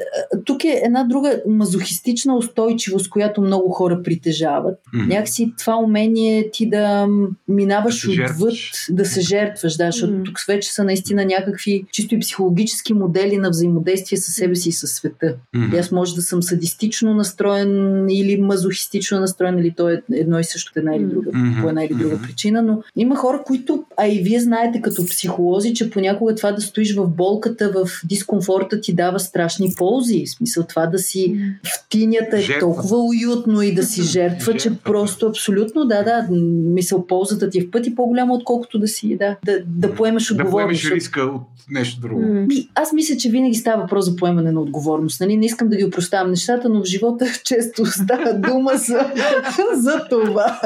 тук 0.45 0.63
е 0.63 0.81
една 0.85 1.03
друга 1.03 1.41
мазохистична 1.47 2.35
устойчивост, 2.37 3.09
която 3.09 3.41
много 3.41 3.69
хора 3.69 4.03
притежават. 4.03 4.79
Мгм. 4.93 5.07
Някакси 5.07 5.53
това 5.57 5.77
умение 5.77 6.51
ти 6.51 6.69
да 6.69 7.07
минаваш 7.47 8.05
Да 8.05 8.11
отвъд, 8.11 8.15
жертваш. 8.27 8.71
да 8.89 9.05
се 9.05 9.21
жертваш, 9.21 9.75
да, 9.75 9.85
защото 9.85 10.13
М. 10.13 10.23
тук 10.23 10.39
вече 10.47 10.71
са 10.73 10.83
наистина 10.83 11.25
някакви 11.25 11.85
чисто 11.91 12.15
и 12.15 12.19
психологически 12.19 12.93
модели 12.93 13.37
на 13.37 13.49
взаимодействие 13.49 14.17
с 14.17 14.31
себе 14.31 14.55
си 14.55 14.69
и 14.69 14.71
със 14.71 14.91
света. 14.91 15.35
Мгм. 15.55 15.75
И 15.75 15.79
аз 15.79 15.91
може 15.91 16.15
да 16.15 16.21
съм 16.21 16.43
садистично 16.43 17.13
настроен 17.13 17.69
или 18.09 18.41
мазохистично 18.41 19.19
настроен, 19.19 19.59
или 19.59 19.71
то 19.71 19.89
е 19.89 20.01
едно 20.11 20.39
и 20.39 20.43
също 20.43 20.71
една 20.75 20.95
или 20.95 21.03
друга, 21.05 21.31
Мгм. 21.33 21.61
по 21.61 21.69
една 21.69 21.83
или 21.83 21.93
друга 21.93 22.18
Мгм. 22.19 22.27
причина, 22.27 22.61
но 22.61 22.81
има 22.95 23.15
хора, 23.15 23.41
които, 23.45 23.83
а 23.97 24.07
и 24.07 24.19
вие 24.19 24.39
знаете 24.39 24.81
като 24.81 25.05
психолози, 25.05 25.73
че 25.73 25.89
понякога 25.89 26.35
това 26.35 26.51
да 26.51 26.61
стоиш 26.61 26.95
в 26.95 27.07
болката, 27.07 27.71
в 27.71 27.89
дискомфорта 28.05 28.81
ти 28.81 28.93
дава 28.93 29.19
страшни 29.19 29.73
ползи. 29.77 30.23
В 30.25 30.31
смисъл 30.31 30.63
това 30.63 30.85
да 30.85 30.99
си 30.99 31.35
в 31.65 31.89
тинята 31.89 32.37
е 32.37 32.41
Жертва. 32.41 32.59
толкова 32.59 32.97
уютно 32.97 33.61
и 33.61 33.73
да 33.73 33.83
си 33.83 34.01
жертва, 34.03 34.53
че 34.53 34.59
Жертва. 34.69 34.83
просто 34.83 35.25
абсолютно, 35.27 35.85
да, 35.85 36.03
да, 36.03 36.27
мисъл 36.63 37.07
ползата 37.07 37.49
ти 37.49 37.59
е 37.59 37.63
в 37.63 37.71
пъти 37.71 37.95
по-голяма, 37.95 38.33
отколкото 38.33 38.79
да 38.79 38.87
си, 38.87 39.17
да, 39.17 39.35
да, 39.45 39.59
да 39.67 39.95
поемеш 39.95 40.27
Да 40.27 40.33
отговорност. 40.33 40.51
поемеш 40.53 40.77
защото- 40.77 40.95
риска 40.95 41.21
от 41.21 41.41
нещо 41.71 42.01
друго. 42.01 42.21
Ми, 42.21 42.69
аз 42.75 42.93
мисля, 42.93 43.17
че 43.17 43.29
винаги 43.29 43.55
става 43.55 43.81
въпрос 43.81 44.05
за 44.05 44.15
поемане 44.15 44.51
на 44.51 44.61
отговорност. 44.61 45.19
Нали? 45.21 45.37
Не 45.37 45.45
искам 45.45 45.69
да 45.69 45.75
ги 45.75 45.85
опроставам 45.85 46.29
нещата, 46.29 46.69
но 46.69 46.81
в 46.81 46.85
живота 46.85 47.25
често 47.45 47.85
става 47.85 48.33
дума 48.33 48.71
за, 48.75 49.11
за 49.73 50.05
това. 50.09 50.59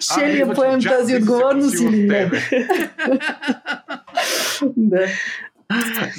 Ще 0.00 0.34
ли 0.34 0.38
я 0.38 0.54
поем 0.54 0.80
тази 0.88 1.16
отговорност 1.16 1.80
или 1.80 2.06
не? 2.06 2.30
да. 4.76 5.06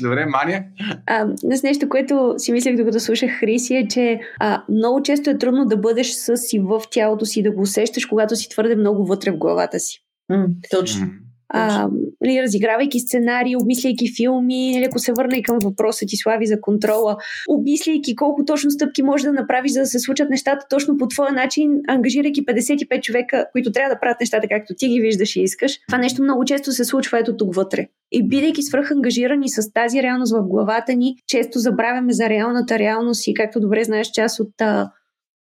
Добре, 0.01 0.25
Маня? 0.25 0.63
А, 1.05 1.27
с 1.57 1.63
нещо, 1.63 1.89
което 1.89 2.33
си 2.37 2.51
мислех 2.51 2.75
докато 2.75 2.99
слушах 2.99 3.31
Хриси 3.39 3.75
е, 3.75 3.87
че 3.87 4.19
а, 4.39 4.63
много 4.69 5.03
често 5.03 5.29
е 5.29 5.37
трудно 5.37 5.65
да 5.65 5.77
бъдеш 5.77 6.11
с 6.11 6.53
и 6.53 6.59
в 6.59 6.81
тялото 6.91 7.25
си, 7.25 7.43
да 7.43 7.51
го 7.51 7.61
усещаш, 7.61 8.05
когато 8.05 8.35
си 8.35 8.49
твърде 8.49 8.75
много 8.75 9.05
вътре 9.05 9.31
в 9.31 9.37
главата 9.37 9.79
си. 9.79 9.99
М, 10.29 10.45
точно. 10.71 11.07
А, 11.55 11.87
нали, 12.21 12.41
разигравайки 12.41 12.99
сценарии, 12.99 13.55
обмисляйки 13.55 14.15
филми, 14.15 14.71
нали, 14.73 14.85
ако 14.85 14.99
се 14.99 15.13
върна 15.17 15.37
и 15.37 15.43
към 15.43 15.57
въпроса 15.63 16.05
ти, 16.05 16.17
Слави, 16.17 16.45
за 16.45 16.61
контрола, 16.61 17.17
обмисляйки 17.49 18.15
колко 18.15 18.45
точно 18.45 18.71
стъпки 18.71 19.03
можеш 19.03 19.25
да 19.25 19.33
направиш, 19.33 19.71
за 19.71 19.79
да 19.79 19.85
се 19.85 19.99
случат 19.99 20.29
нещата 20.29 20.65
точно 20.69 20.97
по 20.97 21.07
твоя 21.07 21.31
начин, 21.31 21.71
ангажирайки 21.87 22.45
55 22.45 23.01
човека, 23.01 23.45
които 23.51 23.71
трябва 23.71 23.95
да 23.95 23.99
правят 23.99 24.19
нещата 24.19 24.47
както 24.47 24.73
ти 24.77 24.87
ги 24.87 25.01
виждаш 25.01 25.35
и 25.35 25.41
искаш. 25.41 25.79
Това 25.87 25.97
нещо 25.97 26.23
много 26.23 26.45
често 26.45 26.71
се 26.71 26.85
случва 26.85 27.19
ето 27.19 27.37
тук 27.37 27.55
вътре. 27.55 27.87
И 28.11 28.27
бидейки 28.27 28.63
свръхангажирани 28.63 29.49
с 29.49 29.73
тази 29.73 30.03
реалност 30.03 30.33
в 30.33 30.47
главата 30.47 30.93
ни, 30.93 31.15
често 31.27 31.59
забравяме 31.59 32.13
за 32.13 32.29
реалната 32.29 32.79
реалност 32.79 33.27
и 33.27 33.33
както 33.33 33.59
добре 33.59 33.83
знаеш, 33.83 34.07
част 34.13 34.39
от 34.39 34.49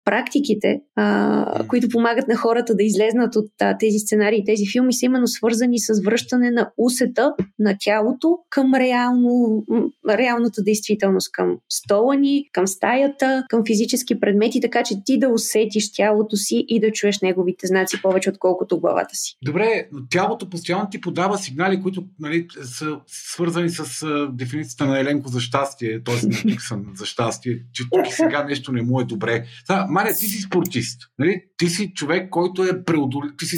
практиките, 0.05 0.81
а, 0.95 1.65
които 1.67 1.89
помагат 1.89 2.27
на 2.27 2.35
хората 2.35 2.75
да 2.75 2.83
излезнат 2.83 3.35
от 3.35 3.51
а, 3.61 3.77
тези 3.77 3.99
сценарии, 3.99 4.43
тези 4.45 4.63
филми, 4.71 4.93
са 4.93 5.05
именно 5.05 5.27
свързани 5.27 5.79
с 5.79 6.01
връщане 6.05 6.51
на 6.51 6.71
усета 6.77 7.33
на 7.59 7.75
тялото 7.79 8.37
към 8.49 8.73
реално, 8.73 9.63
реалната 10.09 10.63
действителност, 10.63 11.31
към 11.31 11.57
стола 11.69 12.15
ни, 12.15 12.49
към 12.53 12.67
стаята, 12.67 13.45
към 13.49 13.63
физически 13.67 14.19
предмети, 14.19 14.61
така 14.61 14.83
че 14.83 14.95
ти 15.05 15.19
да 15.19 15.29
усетиш 15.29 15.91
тялото 15.93 16.35
си 16.35 16.65
и 16.67 16.79
да 16.79 16.91
чуеш 16.91 17.21
неговите 17.21 17.67
знаци 17.67 18.01
повече, 18.01 18.29
отколкото 18.29 18.79
главата 18.79 19.15
си. 19.15 19.37
Добре, 19.45 19.87
но 19.91 19.99
тялото 20.09 20.49
постоянно 20.49 20.89
ти 20.89 21.01
подава 21.01 21.37
сигнали, 21.37 21.81
които 21.81 22.03
нали, 22.19 22.47
са 22.63 22.99
свързани 23.07 23.69
с 23.69 24.03
а, 24.03 24.29
дефиницията 24.33 24.85
на 24.85 24.99
Еленко 24.99 25.29
за 25.29 25.39
щастие, 25.39 26.03
т.е. 26.03 26.15
на 26.27 26.37
Диксън 26.45 26.85
за 26.95 27.05
щастие, 27.05 27.59
че 27.73 27.83
тук 27.91 28.13
сега 28.13 28.43
нещо 28.43 28.71
не 28.71 28.81
му 28.81 29.01
е 29.01 29.05
добре. 29.05 29.45
Сега, 29.65 29.87
Маня, 29.95 30.09
ти 30.19 30.25
си 30.25 30.41
спортист. 30.41 31.01
Нали? 31.19 31.41
Ти 31.57 31.69
си 31.69 31.93
човек, 31.93 32.29
който 32.29 32.63
е 32.63 32.83
преодолен. 32.83 33.33
Ти 33.37 33.45
си 33.45 33.57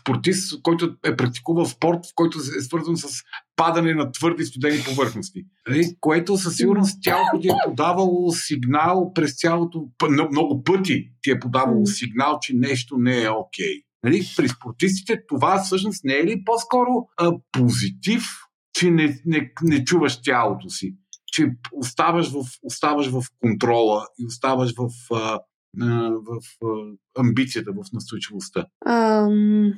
спортист, 0.00 0.62
който 0.62 0.96
е 1.04 1.16
практикувал 1.16 1.66
спорт, 1.66 1.98
в 2.06 2.14
който 2.14 2.38
е 2.38 2.60
свързан 2.60 2.96
с 2.96 3.08
падане 3.56 3.94
на 3.94 4.12
твърди 4.12 4.44
студени 4.44 4.78
повърхности. 4.84 5.44
Нали? 5.68 5.96
Което 6.00 6.36
със 6.36 6.56
сигурност 6.56 6.98
тялото 7.02 7.40
ти 7.40 7.48
е 7.48 7.52
подавало 7.64 8.30
сигнал 8.32 9.12
през 9.14 9.40
цялото, 9.40 9.88
много- 10.30 10.62
пъти 10.64 11.10
ти 11.22 11.30
е 11.30 11.40
подавало 11.40 11.86
сигнал, 11.86 12.38
че 12.42 12.54
нещо 12.56 12.96
не 12.98 13.22
е 13.22 13.30
окей. 13.30 13.82
Нали? 14.04 14.22
При 14.36 14.48
спортистите 14.48 15.22
това 15.28 15.62
всъщност 15.62 16.04
не 16.04 16.14
е 16.14 16.24
ли 16.24 16.44
по-скоро 16.44 16.90
а, 17.16 17.32
позитив, 17.52 18.24
че 18.72 18.90
не, 18.90 19.20
не, 19.26 19.52
не 19.62 19.84
чуваш 19.84 20.22
тялото 20.22 20.70
си? 20.70 20.94
Че 21.26 21.50
оставаш 21.72 22.30
в, 22.30 22.44
оставаш 22.62 23.08
в 23.08 23.22
контрола 23.40 24.06
и 24.18 24.26
оставаш 24.26 24.74
в, 24.76 25.14
а, 25.14 25.40
в 25.78 26.40
амбицията, 27.18 27.72
в 27.72 27.92
настойчивостта. 27.92 28.66
М. 28.86 29.72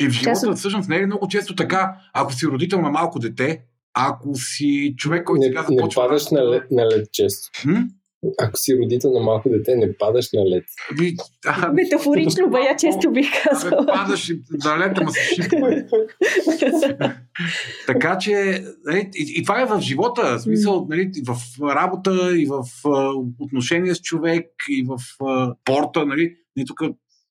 И 0.00 0.06
в 0.08 0.10
живота 0.10 0.48
от- 0.50 0.56
всъщност 0.58 0.88
не 0.88 0.96
е 0.96 1.06
много 1.06 1.28
често 1.28 1.54
така, 1.54 1.96
ако 2.14 2.32
си 2.32 2.46
родител 2.46 2.80
на 2.80 2.90
малко 2.90 3.18
дете, 3.18 3.62
ако 3.94 4.34
си 4.34 4.94
човек, 4.96 5.24
който 5.24 5.40
Не, 5.40 5.46
сега 5.46 5.66
не 5.70 5.76
започва... 5.76 6.02
падаш 6.02 6.30
на 6.30 6.50
лед, 6.50 6.70
на 6.70 6.82
лед 6.86 7.08
често. 7.12 7.50
М? 7.68 7.88
Ако 8.38 8.56
си 8.56 8.78
родител 8.78 9.12
на 9.12 9.20
малко 9.20 9.48
дете, 9.48 9.76
не 9.76 9.96
падаш 9.96 10.32
на 10.32 10.50
лед. 10.50 10.64
Ви- 10.98 11.16
а, 11.46 11.72
Метафорично, 11.72 12.50
бая 12.50 12.76
често 12.76 13.10
бих 13.12 13.26
Абе, 13.26 13.42
казала. 13.50 13.86
падаш 13.86 14.28
и 14.28 14.40
на 14.64 14.78
лета, 14.78 15.04
ма 15.04 15.10
се 15.10 15.34
шипва. 15.34 15.84
Така 17.86 18.18
че, 18.18 18.64
нали, 18.84 19.10
и, 19.14 19.34
и 19.36 19.42
това 19.42 19.62
е 19.62 19.66
в 19.66 19.80
живота, 19.80 20.38
в 20.38 20.42
смисъл, 20.42 20.86
нали, 20.90 21.10
и 21.16 21.22
в 21.26 21.36
работа, 21.62 22.38
и 22.38 22.46
в 22.46 22.64
отношения 23.38 23.94
с 23.94 24.00
човек, 24.00 24.46
и 24.70 24.86
в 24.88 25.24
а, 25.26 25.54
порта, 25.64 26.06
нали. 26.06 26.36
Ние 26.56 26.64
тук 26.66 26.80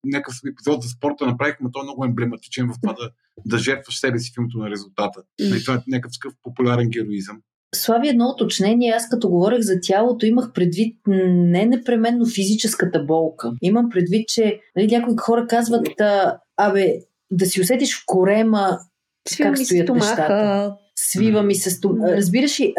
някакъв 0.06 0.36
епизод 0.52 0.84
за 0.84 0.90
спорта 0.90 1.26
направихме, 1.26 1.70
той 1.74 1.82
е 1.82 1.84
много 1.84 2.06
емблематичен 2.06 2.68
в 2.68 2.76
това 2.82 2.94
да, 2.94 3.10
да 3.46 3.58
жертваш 3.58 4.00
себе 4.00 4.20
си 4.20 4.32
в 4.34 4.38
името 4.38 4.58
на 4.58 4.70
резултата. 4.70 5.22
Нали, 5.40 5.64
това 5.64 5.76
е 5.76 5.84
някакъв 5.88 6.12
такъв 6.22 6.34
популярен 6.44 6.90
героизъм. 6.90 7.42
Слави 7.76 8.10
едно 8.10 8.28
уточнение. 8.28 8.92
Аз 8.92 9.10
като 9.10 9.30
говорех 9.30 9.60
за 9.60 9.74
тялото, 9.82 10.26
имах 10.26 10.54
предвид 10.54 10.98
не 11.08 11.66
непременно 11.66 12.26
физическата 12.26 13.04
болка. 13.04 13.52
Имам 13.62 13.90
предвид, 13.90 14.28
че 14.28 14.60
нали, 14.76 14.88
някои 14.88 15.18
хора 15.18 15.48
казват, 15.48 15.88
абе, 16.58 16.94
да 17.32 17.46
си 17.46 17.62
усетиш 17.62 17.98
в 17.98 18.04
корема 18.06 18.80
Свива 19.30 19.50
как 19.50 19.58
стоят 19.58 19.86
стомаха. 19.86 20.06
нещата. 20.06 20.76
свива 20.96 21.44
ми 21.44 21.56
се 21.56 21.70
стом... 21.70 21.96
Да. 22.00 22.18
Разбираш 22.18 22.60
ли, 22.60 22.74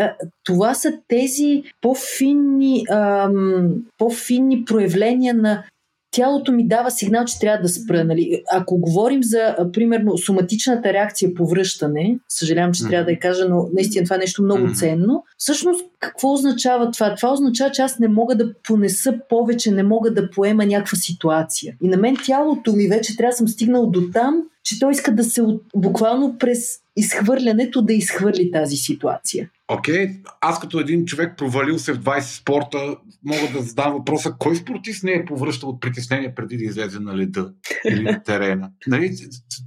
това 0.44 0.74
са 0.74 0.92
тези 1.08 1.62
по-финни, 1.80 2.84
ам, 2.90 3.74
по-финни 3.98 4.64
проявления 4.64 5.34
на 5.34 5.64
тялото 6.12 6.52
ми 6.52 6.68
дава 6.68 6.90
сигнал, 6.90 7.24
че 7.24 7.38
трябва 7.38 7.62
да 7.62 7.68
спра. 7.68 8.04
Нали? 8.04 8.42
Ако 8.52 8.78
говорим 8.78 9.22
за, 9.22 9.56
примерно, 9.72 10.18
соматичната 10.18 10.92
реакция 10.92 11.34
по 11.34 11.46
връщане, 11.46 12.18
съжалявам, 12.28 12.72
че 12.72 12.82
Мгм. 12.82 12.90
трябва 12.90 13.04
да 13.04 13.10
я 13.10 13.18
кажа, 13.18 13.48
но 13.48 13.68
наистина 13.74 14.04
това 14.04 14.16
е 14.16 14.18
нещо 14.18 14.42
много 14.42 14.64
Мгм. 14.64 14.74
ценно. 14.74 15.24
Всъщност, 15.38 15.84
какво 16.00 16.32
означава 16.32 16.90
това? 16.90 17.14
Това 17.14 17.32
означава, 17.32 17.70
че 17.70 17.82
аз 17.82 17.98
не 17.98 18.08
мога 18.08 18.36
да 18.36 18.54
понеса 18.62 19.14
повече, 19.28 19.70
не 19.70 19.82
мога 19.82 20.14
да 20.14 20.30
поема 20.30 20.66
някаква 20.66 20.96
ситуация. 20.96 21.74
И 21.82 21.88
на 21.88 21.96
мен 21.96 22.16
тялото 22.26 22.72
ми 22.72 22.86
вече 22.88 23.16
трябва 23.16 23.30
да 23.30 23.36
съм 23.36 23.48
стигнал 23.48 23.86
до 23.86 24.02
там, 24.12 24.42
че 24.64 24.80
той 24.80 24.92
иска 24.92 25.14
да 25.14 25.24
се 25.24 25.42
от, 25.42 25.62
буквално 25.76 26.36
през 26.38 26.81
изхвърлянето 26.96 27.82
да 27.82 27.92
изхвърли 27.92 28.50
тази 28.50 28.76
ситуация. 28.76 29.50
Окей, 29.68 30.08
аз 30.40 30.60
като 30.60 30.80
един 30.80 31.04
човек 31.04 31.38
провалил 31.38 31.78
се 31.78 31.92
в 31.92 31.98
20 31.98 32.20
спорта, 32.20 32.96
мога 33.24 33.52
да 33.52 33.62
задам 33.62 33.92
въпроса, 33.92 34.34
кой 34.38 34.56
спортист 34.56 35.04
не 35.04 35.12
е 35.12 35.24
повръщал 35.24 35.68
от 35.68 35.80
притеснение 35.80 36.34
преди 36.34 36.56
да 36.56 36.64
излезе 36.64 36.98
на 37.00 37.16
леда 37.16 37.52
или 37.84 38.02
на 38.02 38.22
терена? 38.22 38.70
Нали, 38.86 39.16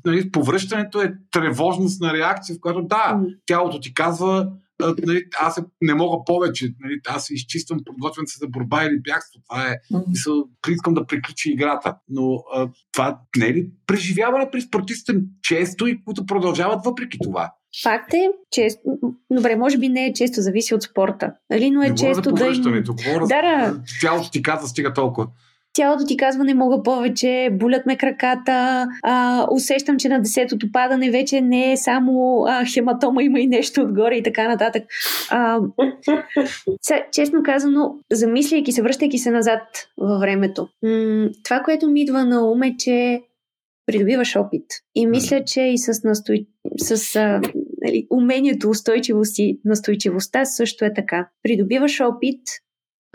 нали, 0.05 0.32
повръщането 0.32 1.01
е 1.01 1.13
тревожност 1.32 2.01
на 2.01 2.13
реакция, 2.13 2.55
в 2.55 2.59
която 2.61 2.82
да, 2.82 3.13
М. 3.13 3.26
тялото 3.45 3.80
ти 3.80 3.93
казва, 3.93 4.51
а, 4.84 4.95
нали, 5.05 5.23
аз 5.41 5.61
не 5.82 5.93
мога 5.93 6.17
повече, 6.26 6.73
нали, 6.80 6.99
аз 7.07 7.26
се 7.26 7.34
изчиствам, 7.34 7.80
подготвям 7.86 8.28
се 8.28 8.38
за 8.39 8.47
борба 8.47 8.84
или 8.84 9.01
бягство. 9.01 9.41
Това 9.49 9.69
е, 9.69 9.76
мисъл, 10.07 10.43
искам 10.69 10.93
да 10.93 11.05
приключи 11.05 11.51
играта. 11.51 11.95
Но 12.09 12.43
а, 12.53 12.69
това 12.91 13.19
не 13.38 13.45
е 13.45 13.53
ли 13.53 13.69
преживяване 13.88 14.51
при 14.51 14.61
спортистите 14.61 15.19
често 15.41 15.88
и 15.88 16.03
които 16.03 16.26
продължават 16.26 16.86
въпреки 16.86 17.17
това? 17.23 17.53
Факт 17.84 18.13
е, 18.13 18.30
често. 18.51 18.82
Добре, 19.32 19.55
може 19.55 19.78
би 19.78 19.89
не 19.89 20.05
е 20.05 20.13
често, 20.13 20.41
зависи 20.41 20.76
от 20.76 20.84
спорта. 20.84 21.34
Нали, 21.49 21.71
но 21.71 21.82
е 21.82 21.89
не 21.89 21.95
често 21.95 22.32
да 22.32 22.47
им... 22.47 22.84
говоря 22.84 23.28
Да, 23.28 23.41
да. 23.41 23.82
тялото 24.01 24.32
ти 24.32 24.41
казва 24.41 24.67
стига 24.67 24.93
толкова. 24.93 25.28
Тялото 25.76 26.05
ти 26.05 26.17
казва 26.17 26.43
не 26.43 26.53
мога 26.53 26.84
повече, 26.84 27.49
болят 27.51 27.86
ме 27.86 27.97
краката, 27.97 28.88
а, 29.03 29.47
усещам, 29.51 29.97
че 29.97 30.09
на 30.09 30.21
десетото 30.21 30.71
падане 30.71 31.11
вече 31.11 31.41
не 31.41 31.71
е 31.71 31.78
само 31.78 32.45
а, 32.47 32.65
хематома, 32.73 33.23
има 33.23 33.39
и 33.39 33.47
нещо 33.47 33.82
отгоре 33.82 34.15
и 34.15 34.23
така 34.23 34.47
нататък. 34.47 34.84
А, 35.30 35.59
са, 36.82 36.95
честно 37.11 37.43
казано, 37.43 37.95
замисляйки 38.11 38.71
се, 38.71 38.82
връщайки 38.82 39.17
се 39.17 39.32
назад 39.32 39.61
във 39.97 40.19
времето, 40.19 40.67
м- 40.84 41.30
това, 41.43 41.59
което 41.59 41.89
ми 41.89 42.01
идва 42.01 42.26
на 42.26 42.51
ум 42.51 42.63
е, 42.63 42.76
че 42.78 43.21
придобиваш 43.86 44.36
опит. 44.36 44.65
И 44.95 45.07
мисля, 45.07 45.43
че 45.45 45.61
и 45.61 45.78
с, 45.78 46.03
настой... 46.03 46.45
с 46.78 47.15
а, 47.15 47.41
нали, 47.82 48.07
умението, 48.09 48.69
устойчивост 48.69 49.39
и 49.39 49.59
настойчивостта 49.65 50.45
също 50.45 50.86
е 50.86 50.93
така. 50.93 51.30
Придобиваш 51.43 52.01
опит, 52.01 52.41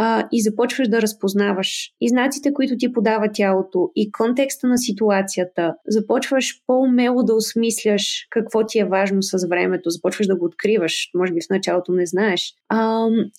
а, 0.03 0.29
и 0.33 0.43
започваш 0.43 0.89
да 0.89 1.03
разпознаваш 1.03 1.91
и 2.01 2.09
знаците, 2.09 2.53
които 2.53 2.77
ти 2.77 2.93
подава 2.93 3.29
тялото, 3.33 3.91
и 3.97 4.13
контекста 4.13 4.67
на 4.67 4.79
ситуацията, 4.79 5.75
започваш 5.89 6.63
по-умело 6.67 7.23
да 7.23 7.35
осмисляш 7.35 8.27
какво 8.31 8.67
ти 8.67 8.79
е 8.79 8.85
важно 8.85 9.23
с 9.23 9.49
времето, 9.49 9.91
започваш 9.91 10.27
да 10.27 10.37
го 10.37 10.45
откриваш, 10.45 11.11
може 11.15 11.33
би 11.33 11.41
в 11.41 11.51
началото 11.51 11.93
не 11.93 12.07
знаеш. 12.07 12.55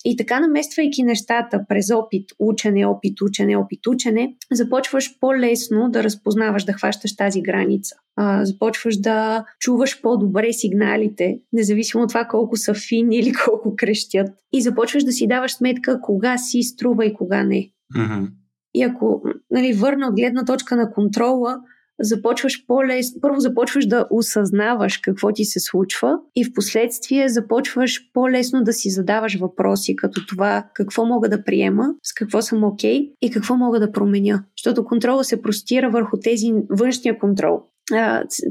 И 0.04 0.16
така 0.16 0.40
намествайки 0.40 1.02
нещата 1.02 1.60
през 1.68 1.90
опит, 1.90 2.30
учене, 2.38 2.86
опит, 2.86 3.20
учене, 3.20 3.56
опит, 3.56 3.86
учене, 3.86 4.34
започваш 4.52 5.18
по-лесно 5.20 5.90
да 5.90 6.04
разпознаваш, 6.04 6.64
да 6.64 6.72
хващаш 6.72 7.16
тази 7.16 7.42
граница 7.42 7.96
започваш 8.42 8.96
да 8.96 9.44
чуваш 9.60 10.00
по-добре 10.00 10.52
сигналите, 10.52 11.38
независимо 11.52 12.02
от 12.02 12.08
това 12.08 12.24
колко 12.24 12.56
са 12.56 12.74
фини 12.74 13.16
или 13.16 13.32
колко 13.44 13.74
крещят. 13.76 14.28
И 14.52 14.62
започваш 14.62 15.04
да 15.04 15.12
си 15.12 15.26
даваш 15.26 15.52
сметка 15.52 16.00
кога 16.00 16.38
си 16.38 16.62
струва 16.62 17.06
и 17.06 17.14
кога 17.14 17.42
не. 17.42 17.70
Mm-hmm. 17.96 18.28
И 18.74 18.82
ако 18.82 19.22
нали, 19.50 19.72
върна 19.72 20.06
от 20.06 20.16
гледна 20.16 20.44
точка 20.44 20.76
на 20.76 20.92
контрола, 20.92 21.58
започваш 22.02 22.66
по-лесно. 22.66 23.20
Първо 23.20 23.40
започваш 23.40 23.86
да 23.86 24.06
осъзнаваш 24.10 24.98
какво 24.98 25.32
ти 25.32 25.44
се 25.44 25.60
случва 25.60 26.14
и 26.36 26.44
в 26.44 26.52
последствие 26.54 27.28
започваш 27.28 28.10
по-лесно 28.12 28.62
да 28.64 28.72
си 28.72 28.90
задаваш 28.90 29.38
въпроси, 29.38 29.96
като 29.96 30.26
това 30.26 30.66
какво 30.74 31.06
мога 31.06 31.28
да 31.28 31.44
приема, 31.44 31.88
с 32.02 32.14
какво 32.14 32.42
съм 32.42 32.64
окей 32.64 33.00
okay, 33.00 33.12
и 33.22 33.30
какво 33.30 33.56
мога 33.56 33.80
да 33.80 33.92
променя. 33.92 34.44
Защото 34.58 34.84
контрола 34.84 35.24
се 35.24 35.42
простира 35.42 35.90
върху 35.90 36.16
тези 36.22 36.52
външния 36.70 37.18
контрол 37.18 37.62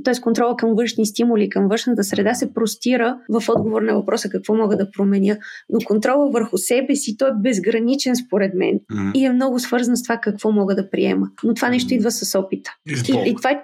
т.е. 0.03 0.21
контрола 0.21 0.55
към 0.55 0.75
външни 0.75 1.05
стимули, 1.05 1.49
към 1.49 1.67
външната 1.67 2.03
среда 2.03 2.33
се 2.33 2.53
простира 2.53 3.17
в 3.29 3.43
отговор 3.49 3.81
на 3.81 3.93
въпроса 3.93 4.29
какво 4.29 4.55
мога 4.55 4.77
да 4.77 4.91
променя. 4.91 5.37
Но 5.69 5.79
контрола 5.85 6.31
върху 6.31 6.57
себе 6.57 6.95
си, 6.95 7.17
той 7.17 7.29
е 7.29 7.33
безграничен 7.35 8.15
според 8.15 8.53
мен 8.53 8.79
mm-hmm. 8.79 9.11
и 9.13 9.25
е 9.25 9.33
много 9.33 9.59
свързан 9.59 9.97
с 9.97 10.03
това 10.03 10.17
какво 10.17 10.51
мога 10.51 10.75
да 10.75 10.89
приема. 10.89 11.27
Но 11.43 11.53
това 11.53 11.69
нещо 11.69 11.93
идва 11.93 12.11
с 12.11 12.39
опита. 12.39 12.71
И, 12.87 13.29
и 13.29 13.35
това 13.35 13.51
е 13.51 13.61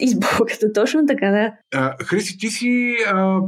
избогата, 0.00 0.72
точно 0.72 1.06
така, 1.06 1.30
да. 1.30 1.52
А, 1.74 2.04
Хриси, 2.04 2.38
ти 2.38 2.48
си 2.48 2.94
а, 3.06 3.40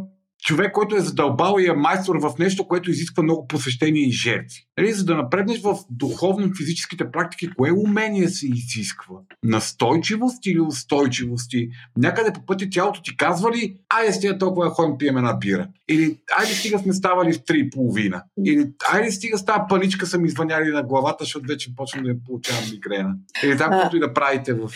човек, 0.42 0.72
който 0.72 0.96
е 0.96 1.00
задълбал 1.00 1.56
и 1.60 1.66
е 1.66 1.72
майстор 1.72 2.16
в 2.16 2.32
нещо, 2.38 2.68
което 2.68 2.90
изисква 2.90 3.22
много 3.22 3.46
посещения 3.46 4.06
и 4.06 4.12
жертви. 4.12 4.66
Нали, 4.78 4.92
за 4.92 5.04
да 5.04 5.14
напреднеш 5.14 5.60
в 5.60 5.78
духовно-физическите 5.90 7.10
практики, 7.12 7.50
кое 7.56 7.70
умение 7.70 8.28
се 8.28 8.46
изисква? 8.46 9.16
Настойчивост 9.44 10.46
или 10.46 10.60
устойчивост? 10.60 11.50
Някъде 11.96 12.32
по 12.32 12.46
пътя 12.46 12.66
тялото 12.70 13.02
ти 13.02 13.16
казва 13.16 13.52
ли, 13.52 13.76
айде 13.88 14.12
стига 14.12 14.38
толкова 14.38 14.70
ходим 14.70 14.98
пием 14.98 15.16
една 15.16 15.34
бира? 15.34 15.68
Или 15.88 16.16
айде 16.38 16.52
стига 16.54 16.78
сме 16.78 16.92
ставали 16.92 17.32
в 17.32 17.38
3,5? 17.38 18.22
Или 18.46 18.70
айде 18.92 19.10
стига 19.10 19.38
става 19.38 19.66
паничка 19.68 20.06
са 20.06 20.18
ми 20.18 20.28
звъняли 20.28 20.68
на 20.68 20.82
главата, 20.82 21.24
защото 21.24 21.46
вече 21.48 21.76
почвам 21.76 22.04
да 22.04 22.14
получавам 22.26 22.64
мигрена? 22.70 23.14
Или 23.44 23.58
там, 23.58 23.70
което 23.80 23.96
и 23.96 24.00
да 24.00 24.14
правите 24.14 24.54
в 24.54 24.70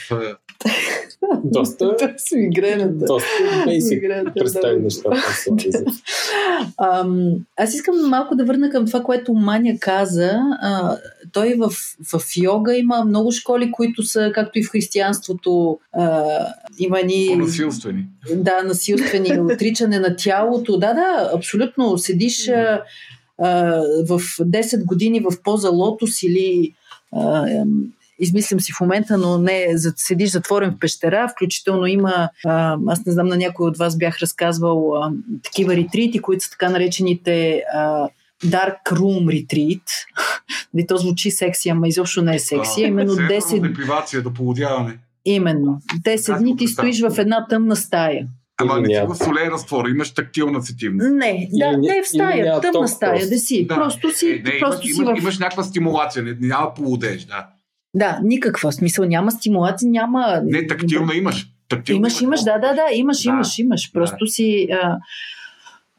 доста... 1.44 1.96
с 2.16 2.36
мигрената. 2.36 3.04
Доста 3.04 3.28
basic 3.66 4.34
представи 4.34 4.80
нещата. 4.80 5.16
Аз 7.56 7.74
искам 7.74 8.08
малко 8.08 8.36
да 8.36 8.44
върна 8.44 8.70
към 8.70 8.86
това, 8.86 9.02
което 9.02 9.34
Маня 9.34 9.78
каза. 9.80 10.30
А, 10.60 10.98
той 11.32 11.54
в, 11.58 11.70
в 12.12 12.22
йога 12.36 12.76
има 12.76 13.04
много 13.04 13.32
школи, 13.32 13.72
които 13.72 14.02
са, 14.02 14.30
както 14.34 14.58
и 14.58 14.64
в 14.64 14.70
християнството, 14.70 15.78
а, 15.92 16.24
има 16.78 16.98
ни... 17.02 17.36
Насилствени. 17.36 18.06
Да, 18.34 18.62
насилствени, 18.62 19.40
отричане 19.52 19.98
на 19.98 20.16
тялото. 20.16 20.78
Да, 20.78 20.94
да, 20.94 21.30
абсолютно. 21.34 21.98
Седиш 21.98 22.48
а, 22.48 22.82
а, 23.38 23.80
в 24.08 24.20
10 24.40 24.84
години 24.84 25.20
в 25.20 25.42
поза 25.42 25.70
лотос 25.70 26.22
или 26.22 26.74
а, 27.12 27.46
измислям 28.18 28.60
си 28.60 28.72
в 28.72 28.80
момента, 28.80 29.18
но 29.18 29.38
не 29.38 29.66
седиш 29.96 30.30
затворен 30.30 30.70
в 30.70 30.78
пещера, 30.78 31.28
включително 31.28 31.86
има, 31.86 32.28
а, 32.46 32.76
аз 32.86 33.06
не 33.06 33.12
знам 33.12 33.26
на 33.26 33.36
някой 33.36 33.68
от 33.68 33.78
вас 33.78 33.98
бях 33.98 34.18
разказвал 34.18 34.96
а, 34.96 35.12
такива 35.42 35.76
ретрити, 35.76 36.18
които 36.18 36.44
са 36.44 36.50
така 36.50 36.68
наречените 36.68 37.62
а, 37.74 38.08
Dark 38.44 38.76
Room 38.90 39.24
Retreat. 39.24 39.82
И 40.76 40.86
то 40.86 40.96
звучи 40.96 41.30
секси, 41.30 41.68
ама 41.68 41.88
изобщо 41.88 42.22
не 42.22 42.34
е 42.34 42.38
секси. 42.38 42.84
А, 42.84 42.86
именно 42.86 43.12
10... 43.12 43.60
Депривация, 43.60 44.22
до 44.22 44.34
полудяване. 44.34 44.98
Именно. 45.24 45.80
10 46.04 46.38
дни 46.38 46.56
ти 46.56 46.68
стоиш 46.68 47.00
в 47.00 47.18
една 47.18 47.46
тъмна 47.46 47.76
стая. 47.76 48.26
Ама 48.56 48.80
не 48.80 48.86
си 48.86 49.00
в 49.08 49.14
солен 49.14 49.48
разтвор, 49.48 49.88
имаш 49.88 50.14
тактилна 50.14 50.62
сетивност. 50.62 51.08
Не, 51.10 51.48
да, 51.52 51.76
не 51.76 51.98
е 51.98 52.02
в 52.02 52.08
стая, 52.08 52.60
тъмна 52.60 52.88
стая, 52.88 53.28
да 53.28 53.38
си. 53.38 53.66
Да. 53.66 53.74
Просто 53.74 54.10
си, 54.10 54.30
е, 54.30 54.50
не, 54.52 54.58
просто 54.60 54.86
имаш, 54.86 54.96
си 54.96 55.02
имаш, 55.02 55.18
в... 55.18 55.22
имаш 55.22 55.38
някаква 55.38 55.62
стимулация, 55.62 56.22
не, 56.22 56.36
няма 56.40 56.74
полудеж, 56.74 57.24
да. 57.24 57.48
Да, 57.94 58.20
никаква 58.22 58.72
смисъл. 58.72 59.04
Няма 59.04 59.30
стимулация, 59.30 59.90
няма. 59.90 60.40
Не, 60.44 60.66
тактилна 60.66 61.14
имаш. 61.14 61.46
Тактилна 61.68 61.98
имаш, 61.98 62.20
имаш, 62.20 62.42
да, 62.42 62.58
да, 62.58 62.74
да, 62.74 62.82
имаш, 62.94 63.22
да. 63.22 63.30
имаш, 63.30 63.58
имаш. 63.58 63.92
Просто 63.92 64.24
да. 64.24 64.30
си. 64.30 64.68
А, 64.72 64.98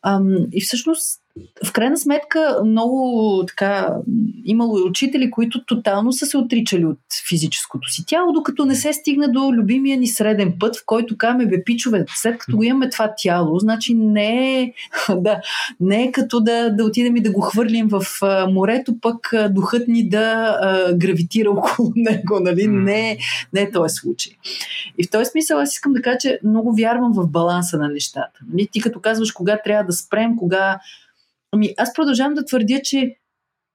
а, 0.02 0.20
и 0.52 0.62
всъщност 0.62 1.22
в 1.66 1.72
крайна 1.74 1.98
сметка 1.98 2.62
много 2.66 3.44
така 3.48 3.96
имало 4.46 4.78
и 4.80 4.82
учители, 4.82 5.32
които 5.32 5.66
тотално 5.66 6.14
са 6.14 6.26
се 6.26 6.38
отричали 6.38 6.86
от 6.86 7.00
физическото 7.30 7.90
си 7.90 8.06
тяло, 8.06 8.32
докато 8.32 8.66
не 8.66 8.76
се 8.76 8.94
стигна 8.94 9.32
до 9.32 9.54
любимия 9.54 9.98
ни 9.98 10.08
среден 10.08 10.54
път, 10.60 10.78
в 10.78 10.84
който 10.86 11.18
каме 11.18 11.46
бе 11.46 11.64
пичове, 11.64 12.06
след 12.08 12.38
като 12.38 12.58
го 12.58 12.64
имаме 12.64 12.90
това 12.90 13.14
тяло, 13.18 13.60
значи 13.60 13.94
не 13.94 14.62
е, 14.62 14.74
да, 15.16 15.42
не 15.80 16.04
е 16.04 16.12
като 16.12 16.40
да, 16.40 16.70
да 16.70 16.86
отидем 16.86 17.16
и 17.16 17.22
да 17.22 17.32
го 17.32 17.42
хвърлим 17.42 17.88
в 17.88 18.02
морето, 18.50 19.00
пък 19.02 19.34
духът 19.50 19.88
ни 19.88 20.10
да 20.10 20.58
а, 20.62 20.94
гравитира 20.94 21.52
около 21.52 21.92
него, 21.96 22.40
нали? 22.40 22.68
Не, 22.68 23.18
не 23.54 23.62
е 23.62 23.72
този 23.72 23.96
случай. 23.96 24.34
И 24.98 25.04
в 25.04 25.10
този 25.10 25.26
смисъл 25.26 25.60
аз 25.60 25.74
искам 25.74 25.94
да 25.94 26.02
кажа, 26.02 26.18
че 26.18 26.40
много 26.44 26.76
вярвам 26.76 27.14
в 27.14 27.28
баланса 27.28 27.78
на 27.78 27.90
нещата. 27.90 28.40
Нали? 28.52 28.68
Ти 28.72 28.82
като 28.82 29.00
казваш 29.00 29.32
кога 29.32 29.60
трябва 29.64 29.84
да 29.84 29.94
спрем, 29.94 30.36
кога 30.38 30.80
Ами 31.56 31.74
аз 31.78 31.94
продължавам 31.94 32.34
да 32.34 32.46
твърдя, 32.46 32.80
че 32.84 33.16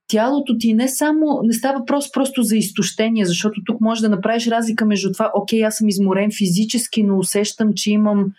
тялото 0.09 0.59
ти 0.59 0.75
не 0.75 0.89
само, 0.89 1.41
не 1.43 1.53
става 1.53 1.79
въпрос 1.79 2.13
просто 2.13 2.43
за 2.43 2.57
изтощение, 2.57 3.25
защото 3.25 3.61
тук 3.67 3.81
може 3.81 4.01
да 4.01 4.09
направиш 4.09 4.47
разлика 4.47 4.87
между 4.87 5.13
това, 5.13 5.31
окей, 5.35 5.65
аз 5.65 5.77
съм 5.77 5.89
изморен 5.89 6.31
физически, 6.39 7.03
но 7.03 7.19
усещам, 7.19 7.73
че 7.75 7.91
имам 7.91 8.33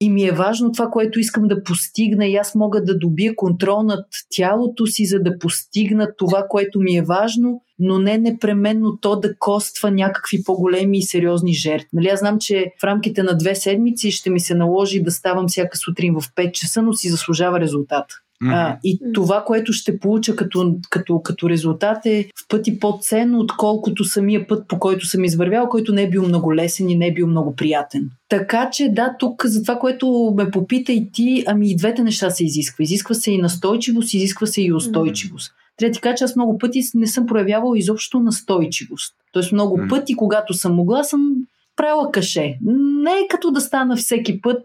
и 0.00 0.10
ми 0.10 0.24
е 0.24 0.32
важно 0.32 0.72
това, 0.72 0.90
което 0.90 1.20
искам 1.20 1.48
да 1.48 1.62
постигна 1.62 2.26
и 2.26 2.36
аз 2.36 2.54
мога 2.54 2.84
да 2.84 2.98
добия 2.98 3.36
контрол 3.36 3.82
над 3.82 4.06
тялото 4.30 4.86
си, 4.86 5.06
за 5.06 5.18
да 5.18 5.38
постигна 5.38 6.08
това, 6.18 6.46
което 6.48 6.80
ми 6.80 6.96
е 6.96 7.02
важно, 7.02 7.62
но 7.78 7.98
не 7.98 8.18
непременно 8.18 8.98
то 9.00 9.20
да 9.20 9.36
коства 9.38 9.90
някакви 9.90 10.44
по-големи 10.44 10.98
и 10.98 11.02
сериозни 11.02 11.54
жертви. 11.54 11.88
Нали, 11.92 12.08
аз 12.08 12.18
знам, 12.18 12.38
че 12.40 12.72
в 12.80 12.84
рамките 12.84 13.22
на 13.22 13.36
две 13.36 13.54
седмици 13.54 14.10
ще 14.10 14.30
ми 14.30 14.40
се 14.40 14.54
наложи 14.54 15.02
да 15.02 15.10
ставам 15.10 15.48
всяка 15.48 15.76
сутрин 15.76 16.14
в 16.20 16.24
5 16.36 16.52
часа, 16.52 16.82
но 16.82 16.92
си 16.92 17.08
заслужава 17.08 17.60
резултат. 17.60 18.06
Mm-hmm. 18.44 18.54
А, 18.54 18.78
и 18.84 19.00
това, 19.14 19.44
което 19.44 19.72
ще 19.72 19.98
получа 19.98 20.36
като, 20.36 20.76
като, 20.90 21.22
като 21.22 21.48
резултат 21.50 22.06
е 22.06 22.28
в 22.44 22.48
пъти 22.48 22.80
по-ценно, 22.80 23.38
отколкото 23.38 24.04
самия 24.04 24.46
път, 24.46 24.68
по 24.68 24.78
който 24.78 25.06
съм 25.06 25.24
извървял, 25.24 25.68
който 25.68 25.92
не 25.92 26.02
е 26.02 26.10
бил 26.10 26.22
много 26.22 26.54
лесен 26.54 26.88
и 26.88 26.96
не 26.96 27.06
е 27.06 27.12
бил 27.12 27.26
много 27.26 27.56
приятен. 27.56 28.10
Така 28.28 28.70
че 28.70 28.88
да, 28.88 29.14
тук 29.18 29.46
за 29.46 29.62
това, 29.62 29.78
което 29.78 30.34
ме 30.36 30.50
попита 30.50 30.92
и 30.92 31.12
ти, 31.12 31.44
ами 31.46 31.70
и 31.70 31.76
двете 31.76 32.02
неща 32.02 32.30
се 32.30 32.44
изисква. 32.44 32.82
Изисква 32.82 33.14
се 33.14 33.30
и 33.30 33.38
настойчивост, 33.38 34.14
изисква 34.14 34.46
се 34.46 34.62
и 34.62 34.72
устойчивост. 34.72 35.50
Mm-hmm. 35.50 35.78
Трябва 35.78 35.90
да 35.90 35.94
ти 35.94 36.00
кажа, 36.00 36.16
че 36.16 36.24
аз 36.24 36.36
много 36.36 36.58
пъти 36.58 36.80
не 36.94 37.06
съм 37.06 37.26
проявявал 37.26 37.74
изобщо 37.76 38.20
настойчивост. 38.20 39.14
Тоест 39.32 39.52
много 39.52 39.78
mm-hmm. 39.78 39.88
пъти, 39.88 40.16
когато 40.16 40.54
съм 40.54 40.74
могла, 40.74 41.04
съм 41.04 41.34
правила 41.76 42.10
каше. 42.12 42.58
Не 43.02 43.10
е 43.10 43.28
като 43.30 43.50
да 43.50 43.60
стана 43.60 43.96
всеки 43.96 44.40
път, 44.40 44.64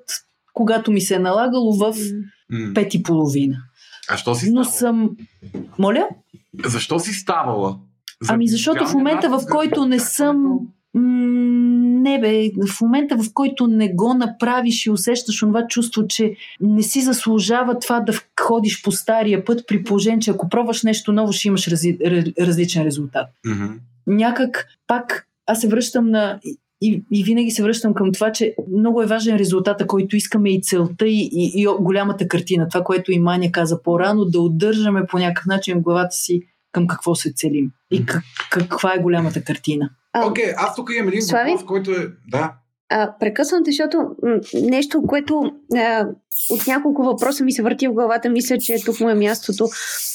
когато 0.53 0.91
ми 0.91 1.01
се 1.01 1.15
е 1.15 1.19
налагало 1.19 1.73
в 1.73 1.95
пет 2.73 2.93
и 2.93 3.03
половина. 3.03 3.57
А 4.09 4.17
що 4.17 4.35
си 4.35 4.51
Но 4.51 4.63
съм... 4.63 5.09
Моля? 5.79 6.07
Защо 6.65 6.99
си 6.99 7.13
ставала? 7.13 7.79
За 8.21 8.33
ами 8.33 8.47
защото 8.47 8.87
в 8.87 8.93
момента, 8.93 9.29
в 9.29 9.41
който 9.51 9.85
не 9.85 9.99
съм... 9.99 10.59
не 10.93 12.19
бе, 12.19 12.49
в 12.67 12.81
момента 12.81 13.17
в 13.17 13.33
който 13.33 13.67
не 13.67 13.93
го 13.93 14.13
направиш 14.13 14.85
и 14.85 14.91
усещаш 14.91 15.39
това 15.39 15.67
чувство, 15.67 16.07
че 16.07 16.35
не 16.61 16.83
си 16.83 17.01
заслужава 17.01 17.79
това 17.79 17.99
да 17.99 18.13
ходиш 18.41 18.83
по 18.83 18.91
стария 18.91 19.45
път, 19.45 19.67
при 19.67 19.83
положение, 19.83 20.19
че 20.19 20.31
ако 20.31 20.49
пробваш 20.49 20.83
нещо 20.83 21.11
ново, 21.11 21.33
ще 21.33 21.47
имаш 21.47 21.67
рази, 21.67 21.97
различен 22.39 22.83
резултат. 22.83 23.27
Mm-hmm. 23.47 23.77
Някак 24.07 24.67
пак 24.87 25.27
аз 25.45 25.61
се 25.61 25.67
връщам 25.67 26.09
на 26.09 26.39
и, 26.83 27.03
и 27.11 27.23
винаги 27.23 27.51
се 27.51 27.63
връщам 27.63 27.93
към 27.93 28.11
това, 28.11 28.31
че 28.31 28.55
много 28.77 29.01
е 29.01 29.05
важен 29.05 29.37
резултата, 29.37 29.87
който 29.87 30.15
искаме 30.15 30.49
и 30.49 30.61
целта 30.61 31.07
и, 31.07 31.29
и, 31.33 31.61
и 31.61 31.67
голямата 31.79 32.27
картина. 32.27 32.67
Това, 32.69 32.83
което 32.83 33.11
и 33.11 33.19
Маня 33.19 33.51
каза 33.51 33.83
по-рано, 33.83 34.25
да 34.25 34.41
удържаме 34.41 35.05
по 35.05 35.17
някакъв 35.17 35.45
начин 35.45 35.77
в 35.77 35.81
главата 35.81 36.15
си 36.15 36.41
към 36.71 36.87
какво 36.87 37.15
се 37.15 37.33
целим 37.35 37.71
и 37.91 38.05
как, 38.05 38.23
каква 38.51 38.93
е 38.93 38.99
голямата 38.99 39.43
картина. 39.43 39.89
Окей, 40.25 40.45
okay, 40.45 40.53
аз 40.57 40.75
тук 40.75 40.89
имам 40.97 41.07
един 41.07 41.21
Слави? 41.21 41.51
въпрос, 41.51 41.65
който 41.65 41.91
е... 41.91 42.07
Да. 42.31 42.53
А, 42.89 43.13
прекъсвам 43.19 43.63
те, 43.63 43.71
защото 43.71 43.97
м- 43.97 44.39
нещо, 44.61 45.01
което 45.07 45.51
а, 45.75 46.07
от 46.49 46.67
няколко 46.67 47.03
въпроса 47.03 47.43
ми 47.43 47.51
се 47.51 47.61
върти 47.61 47.87
в 47.87 47.93
главата, 47.93 48.29
мисля, 48.29 48.57
че 48.57 48.73
е 48.73 48.83
тук 48.85 48.99
му 48.99 49.09
е 49.09 49.15
мястото. 49.15 49.67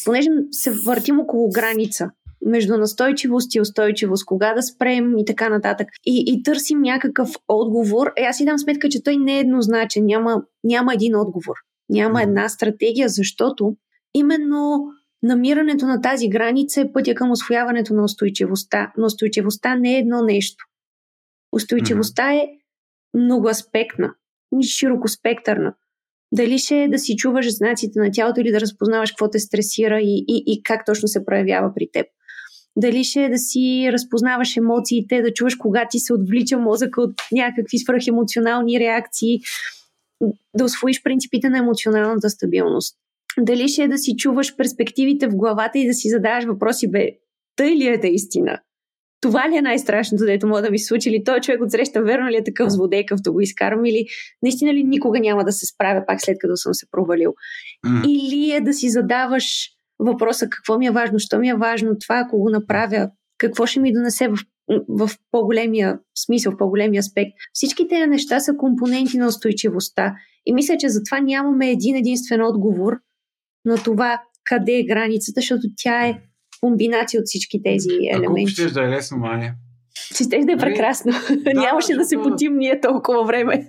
Понеже 0.05 0.29
се 0.51 0.71
въртим 0.71 1.21
около 1.21 1.51
граница 1.51 2.11
между 2.47 2.77
настойчивост 2.77 3.55
и 3.55 3.61
устойчивост, 3.61 4.25
кога 4.25 4.55
да 4.55 4.63
спрем 4.63 5.19
и 5.19 5.25
така 5.25 5.49
нататък. 5.49 5.89
И, 6.07 6.25
и 6.27 6.43
търсим 6.43 6.81
някакъв 6.81 7.31
отговор. 7.49 8.13
Е, 8.17 8.23
аз 8.23 8.37
си 8.37 8.45
дам 8.45 8.59
сметка, 8.59 8.89
че 8.89 9.03
той 9.03 9.17
не 9.17 9.37
е 9.37 9.41
еднозначен. 9.41 10.05
Няма, 10.07 10.43
няма 10.65 10.95
един 10.95 11.17
отговор. 11.17 11.55
Няма 11.89 12.23
една 12.23 12.49
стратегия, 12.49 13.09
защото 13.09 13.77
именно 14.15 14.85
намирането 15.23 15.87
на 15.87 16.01
тази 16.01 16.29
граница 16.29 16.81
е 16.81 16.93
пътя 16.93 17.15
към 17.15 17.31
освояването 17.31 17.95
на 17.95 18.05
устойчивостта. 18.05 18.93
Но 18.99 19.07
устойчивостта 19.07 19.75
не 19.75 19.95
е 19.95 19.99
едно 19.99 20.23
нещо. 20.23 20.65
Устойчивостта 21.53 22.35
е 22.35 22.49
многоаспектна, 23.15 24.15
широкоспектърна. 24.63 25.75
Дали 26.33 26.59
ще 26.59 26.83
е 26.83 26.89
да 26.89 26.99
си 26.99 27.17
чуваш 27.17 27.57
знаците 27.57 28.01
на 28.01 28.11
тялото 28.13 28.41
или 28.41 28.51
да 28.51 28.61
разпознаваш 28.61 29.11
какво 29.11 29.31
те 29.31 29.39
стресира 29.39 30.01
и, 30.01 30.25
и, 30.29 30.45
и 30.47 30.63
как 30.63 30.87
точно 30.87 31.09
се 31.09 31.25
проявява 31.25 31.75
при 31.75 31.89
теб. 31.93 32.07
Дали 32.79 33.05
ще 33.05 33.25
е 33.25 33.29
да 33.29 33.39
си 33.39 33.89
разпознаваш 33.93 34.57
емоциите, 34.57 35.23
да 35.23 35.33
чуваш 35.33 35.55
кога 35.55 35.87
ти 35.91 35.99
се 35.99 36.13
отвлича 36.13 36.59
мозъка 36.59 37.03
от 37.03 37.15
някакви 37.33 37.79
свръхемоционални 37.79 38.81
реакции, 38.81 39.41
да 40.57 40.65
освоиш 40.65 41.03
принципите 41.03 41.49
на 41.49 41.59
емоционалната 41.59 42.31
стабилност. 42.31 42.97
Дали 43.39 43.69
ще 43.69 43.83
е 43.83 43.89
да 43.89 43.99
си 43.99 44.17
чуваш 44.17 44.57
перспективите 44.57 45.29
в 45.29 45.37
главата 45.37 45.79
и 45.79 45.87
да 45.87 45.95
си 45.95 46.09
задаваш 46.09 46.45
въпроси, 46.45 46.91
бе, 46.91 47.11
тъй 47.57 47.77
ли 47.77 47.87
е 47.87 47.99
да 47.99 48.09
истина? 48.09 48.59
това 49.21 49.51
ли 49.51 49.57
е 49.57 49.63
най-страшното, 49.63 50.25
дето 50.25 50.47
може 50.47 50.63
да 50.63 50.71
ми 50.71 50.79
се 50.79 50.87
случи? 50.87 51.09
Или 51.09 51.25
той 51.25 51.41
човек 51.41 51.63
от 51.63 51.71
среща 51.71 52.03
верно 52.03 52.31
ли 52.31 52.37
е 52.37 52.45
такъв 52.45 52.73
злодейкав 52.73 53.21
да 53.21 53.33
го 53.33 53.41
изкарам? 53.41 53.85
Или 53.85 54.07
наистина 54.43 54.75
ли 54.75 54.85
никога 54.85 55.21
няма 55.21 55.45
да 55.45 55.53
се 55.53 55.67
справя 55.67 56.05
пак 56.07 56.21
след 56.21 56.37
като 56.39 56.57
съм 56.57 56.75
се 56.75 56.87
провалил? 56.91 57.35
Mm. 57.87 58.07
Или 58.09 58.53
е 58.53 58.61
да 58.61 58.73
си 58.73 58.89
задаваш 58.89 59.71
въпроса 59.99 60.49
какво 60.51 60.79
ми 60.79 60.87
е 60.87 60.91
важно, 60.91 61.19
що 61.19 61.39
ми 61.39 61.49
е 61.49 61.55
важно, 61.55 61.99
това 61.99 62.19
ако 62.19 62.39
го 62.39 62.51
направя, 62.51 63.11
какво 63.39 63.67
ще 63.67 63.81
ми 63.81 63.93
донесе 63.93 64.29
в, 64.29 64.39
в 64.89 65.11
по-големия 65.31 65.99
смисъл, 66.25 66.53
в 66.53 66.57
по-големия 66.57 67.01
аспект. 67.01 67.31
Всички 67.53 67.89
тези 67.89 68.07
неща 68.07 68.41
са 68.41 68.57
компоненти 68.57 69.19
на 69.19 69.27
устойчивостта. 69.27 70.15
И 70.47 70.53
мисля, 70.53 70.77
че 70.79 70.89
затова 70.89 71.21
нямаме 71.21 71.71
един 71.71 71.97
единствен 71.97 72.43
отговор 72.43 72.93
на 73.65 73.77
това 73.77 74.23
къде 74.45 74.73
е 74.73 74.85
границата, 74.85 75.41
защото 75.41 75.63
тя 75.77 76.07
е 76.07 76.21
комбинация 76.61 77.21
от 77.21 77.27
всички 77.27 77.63
тези 77.63 77.89
елементи. 78.11 78.63
Ако 78.63 78.75
да 78.75 78.85
е 78.85 78.89
лесно, 78.89 79.19
Маня. 79.19 79.55
Ще 79.95 80.25
ще 80.25 80.29
да 80.29 80.37
е 80.37 80.41
нали? 80.41 80.59
прекрасно. 80.59 81.13
Да, 81.45 81.61
Нямаше 81.61 81.95
да 81.95 82.05
се 82.05 82.17
потим 82.17 82.57
ние 82.57 82.81
толкова 82.81 83.25
време. 83.25 83.67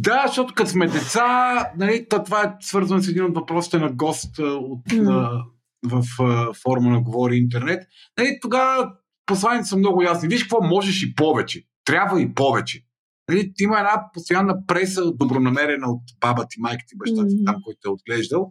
Да, 0.00 0.24
защото 0.26 0.54
като 0.54 0.70
сме 0.70 0.86
деца, 0.86 1.54
нали, 1.76 2.06
това 2.08 2.42
е 2.42 2.52
свързано 2.60 3.02
с 3.02 3.08
един 3.08 3.24
от 3.24 3.34
въпросите 3.34 3.78
на 3.78 3.92
гост 3.92 4.38
от, 4.38 4.84
mm. 4.88 5.42
в, 5.86 6.04
в 6.18 6.54
форма 6.62 6.90
на 6.90 7.00
Говори 7.00 7.36
Интернет. 7.36 7.82
Нали, 8.18 8.38
тогава 8.42 8.92
посланите 9.26 9.68
са 9.68 9.76
много 9.76 10.02
ясни. 10.02 10.28
Виж 10.28 10.42
какво 10.42 10.62
можеш 10.62 11.02
и 11.02 11.14
повече. 11.14 11.64
Трябва 11.84 12.22
и 12.22 12.34
повече. 12.34 12.84
Нали, 13.28 13.52
има 13.60 13.78
една 13.78 14.10
постоянна 14.14 14.66
преса, 14.66 15.12
добронамерена 15.12 15.90
от 15.90 16.02
баба 16.20 16.46
ти, 16.50 16.60
майка 16.60 16.84
ти, 16.88 16.96
баща 16.96 17.26
ти, 17.28 17.34
mm. 17.34 17.46
там, 17.46 17.56
който 17.64 17.78
е 17.86 17.92
отглеждал 17.92 18.50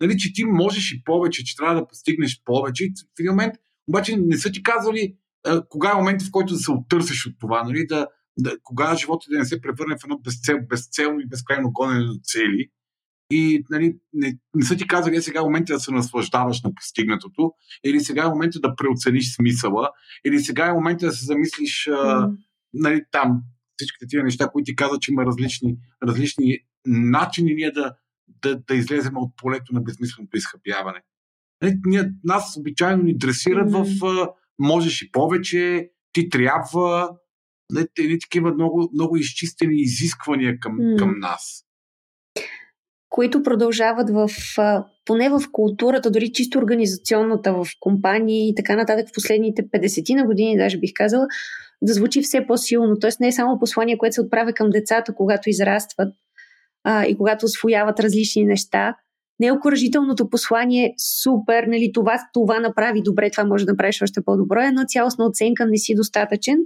нали, 0.00 0.18
че 0.18 0.32
ти 0.32 0.44
можеш 0.44 0.92
и 0.92 1.04
повече, 1.04 1.44
че 1.44 1.56
трябва 1.56 1.74
да 1.74 1.86
постигнеш 1.86 2.42
повече. 2.44 2.88
В 3.16 3.20
един 3.20 3.32
момент, 3.32 3.54
обаче 3.88 4.16
не 4.16 4.38
са 4.38 4.52
ти 4.52 4.62
казвали 4.62 5.14
а, 5.46 5.62
кога 5.68 5.90
е 5.90 5.94
момент, 5.94 6.22
в 6.22 6.30
който 6.30 6.52
да 6.52 6.58
се 6.58 6.70
оттърсиш 6.70 7.26
от 7.26 7.34
това, 7.40 7.62
нали, 7.62 7.86
да, 7.86 8.06
да, 8.38 8.56
кога 8.62 8.96
живота 8.96 9.26
да 9.30 9.38
не 9.38 9.44
се 9.44 9.60
превърне 9.60 9.96
в 9.96 10.04
едно 10.04 10.18
безцел, 10.18 10.58
безцелно 10.68 11.20
и 11.20 11.28
безкрайно 11.28 11.72
гонене 11.72 12.04
на 12.04 12.18
цели. 12.22 12.70
И 13.30 13.64
нали, 13.70 13.98
не, 14.12 14.38
не 14.54 14.64
са 14.64 14.76
ти 14.76 14.86
казали, 14.86 15.16
е 15.16 15.22
сега 15.22 15.40
е 15.40 15.42
момента 15.42 15.72
да 15.72 15.80
се 15.80 15.92
наслаждаваш 15.92 16.62
на 16.62 16.74
постигнатото, 16.74 17.52
или 17.84 18.00
сега 18.00 18.24
е 18.24 18.28
момента 18.28 18.60
да 18.60 18.76
преоцениш 18.76 19.34
смисъла, 19.34 19.90
или 20.26 20.40
сега 20.40 20.66
е 20.66 20.72
момента 20.72 21.06
да 21.06 21.12
се 21.12 21.24
замислиш 21.24 21.88
mm. 21.90 22.36
нали, 22.74 23.04
там 23.10 23.42
всичките 23.76 24.06
тия 24.08 24.24
неща, 24.24 24.48
които 24.48 24.66
ти 24.66 24.76
казват, 24.76 25.02
че 25.02 25.12
има 25.12 25.24
различни, 25.24 25.76
различни 26.02 26.58
начини 26.86 27.54
ние 27.54 27.70
да, 27.70 27.94
да, 28.42 28.60
да 28.68 28.74
излезем 28.74 29.16
от 29.16 29.36
полето 29.36 29.74
на 29.74 29.80
безмисленото 29.80 30.36
изхъпяване. 30.36 31.02
Нали, 31.62 31.74
ние, 31.86 32.12
нас 32.24 32.56
обичайно 32.56 33.02
ни 33.02 33.18
дресират 33.18 33.70
mm-hmm. 33.70 34.00
в 34.00 34.04
а, 34.04 34.30
можеш 34.58 35.02
и 35.02 35.12
повече, 35.12 35.90
ти 36.12 36.28
трябва, 36.28 37.10
едни 37.98 38.18
такива 38.18 38.54
много, 38.54 38.90
много 38.94 39.16
изчистени 39.16 39.80
изисквания 39.80 40.60
към, 40.60 40.78
mm. 40.78 40.98
към 40.98 41.14
нас. 41.18 41.64
Които 43.08 43.42
продължават 43.42 44.10
в, 44.10 44.28
поне 45.04 45.28
в 45.28 45.42
културата, 45.52 46.10
дори 46.10 46.32
чисто 46.32 46.58
организационната 46.58 47.52
в 47.52 47.66
компании 47.80 48.50
и 48.50 48.54
така 48.54 48.76
нататък 48.76 49.08
в 49.08 49.14
последните 49.14 49.62
50 49.62 50.14
на 50.14 50.26
години, 50.26 50.56
даже 50.56 50.78
бих 50.78 50.90
казала, 50.94 51.26
да 51.82 51.92
звучи 51.92 52.22
все 52.22 52.46
по-силно. 52.46 52.98
Тоест 53.00 53.20
не 53.20 53.28
е 53.28 53.32
само 53.32 53.58
послание, 53.58 53.98
което 53.98 54.14
се 54.14 54.20
отправя 54.20 54.52
към 54.52 54.70
децата, 54.70 55.14
когато 55.14 55.50
израстват, 55.50 56.14
а, 56.84 57.04
и 57.04 57.16
когато 57.16 57.46
освояват 57.46 58.00
различни 58.00 58.44
неща. 58.44 58.96
Неокоръжителното 59.40 60.30
послание 60.30 60.84
е 60.84 60.94
супер, 61.22 61.64
нали, 61.64 61.90
това, 61.94 62.18
това 62.32 62.60
направи 62.60 63.02
добре, 63.02 63.30
това 63.30 63.44
може 63.44 63.66
да 63.66 63.72
направиш 63.72 64.02
още 64.02 64.20
по-добро, 64.24 64.60
но 64.72 64.84
цялостна 64.88 65.26
оценка 65.26 65.66
не 65.66 65.76
си 65.76 65.94
достатъчен. 65.94 66.58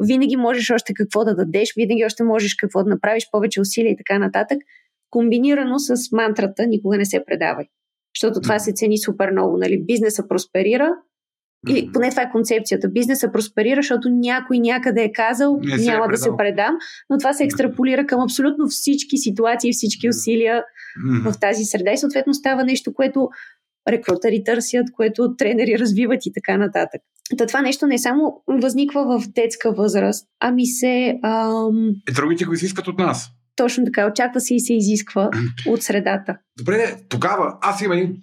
Винаги 0.00 0.36
можеш 0.36 0.70
още 0.70 0.94
какво 0.94 1.24
да 1.24 1.34
дадеш, 1.34 1.68
винаги 1.76 2.04
още 2.04 2.24
можеш 2.24 2.54
какво 2.54 2.84
да 2.84 2.90
направиш, 2.90 3.28
повече 3.32 3.60
усилия 3.60 3.92
и 3.92 3.96
така 3.96 4.18
нататък. 4.18 4.58
Комбинирано 5.10 5.78
с 5.78 6.12
мантрата 6.12 6.66
никога 6.66 6.98
не 6.98 7.04
се 7.04 7.24
предавай. 7.26 7.66
Защото 8.16 8.40
това 8.40 8.58
се 8.58 8.72
цени 8.72 8.98
супер 8.98 9.30
много. 9.30 9.56
Нали? 9.56 9.84
Бизнеса 9.84 10.28
просперира, 10.28 10.90
или 11.68 11.90
поне 11.92 12.10
това 12.10 12.22
е 12.22 12.30
концепцията. 12.30 12.88
Бизнеса 12.88 13.32
просперира, 13.32 13.76
защото 13.76 14.08
някой 14.08 14.58
някъде 14.58 15.02
е 15.02 15.12
казал, 15.12 15.60
Не 15.62 15.76
няма 15.76 16.04
е 16.04 16.08
да 16.08 16.16
се 16.16 16.30
предам, 16.38 16.74
но 17.10 17.18
това 17.18 17.32
се 17.32 17.44
екстраполира 17.44 18.06
към 18.06 18.20
абсолютно 18.20 18.66
всички 18.68 19.18
ситуации, 19.18 19.72
всички 19.72 20.08
усилия 20.08 20.62
mm-hmm. 20.62 21.32
в 21.32 21.40
тази 21.40 21.64
среда 21.64 21.92
и 21.92 21.98
съответно 21.98 22.34
става 22.34 22.64
нещо, 22.64 22.94
което 22.94 23.28
рекрутери 23.88 24.44
търсят, 24.44 24.86
което 24.92 25.36
тренери 25.36 25.78
развиват 25.78 26.26
и 26.26 26.32
така 26.32 26.56
нататък. 26.56 27.00
Та 27.38 27.46
това 27.46 27.62
нещо 27.62 27.86
не 27.86 27.98
само 27.98 28.42
възниква 28.48 29.18
в 29.20 29.28
детска 29.28 29.72
възраст, 29.72 30.26
ами 30.40 30.66
се... 30.66 31.18
Ам... 31.22 31.90
Е, 32.08 32.12
другите 32.12 32.44
го 32.44 32.54
изискват 32.54 32.88
от 32.88 32.98
нас. 32.98 33.28
Точно 33.56 33.84
така, 33.84 34.06
очаква 34.06 34.40
се 34.40 34.54
и 34.54 34.60
се 34.60 34.74
изисква 34.74 35.30
от 35.66 35.82
средата. 35.82 36.38
Добре, 36.58 36.96
тогава 37.08 37.58
аз 37.60 37.82
имам 37.82 37.98
един 37.98 38.16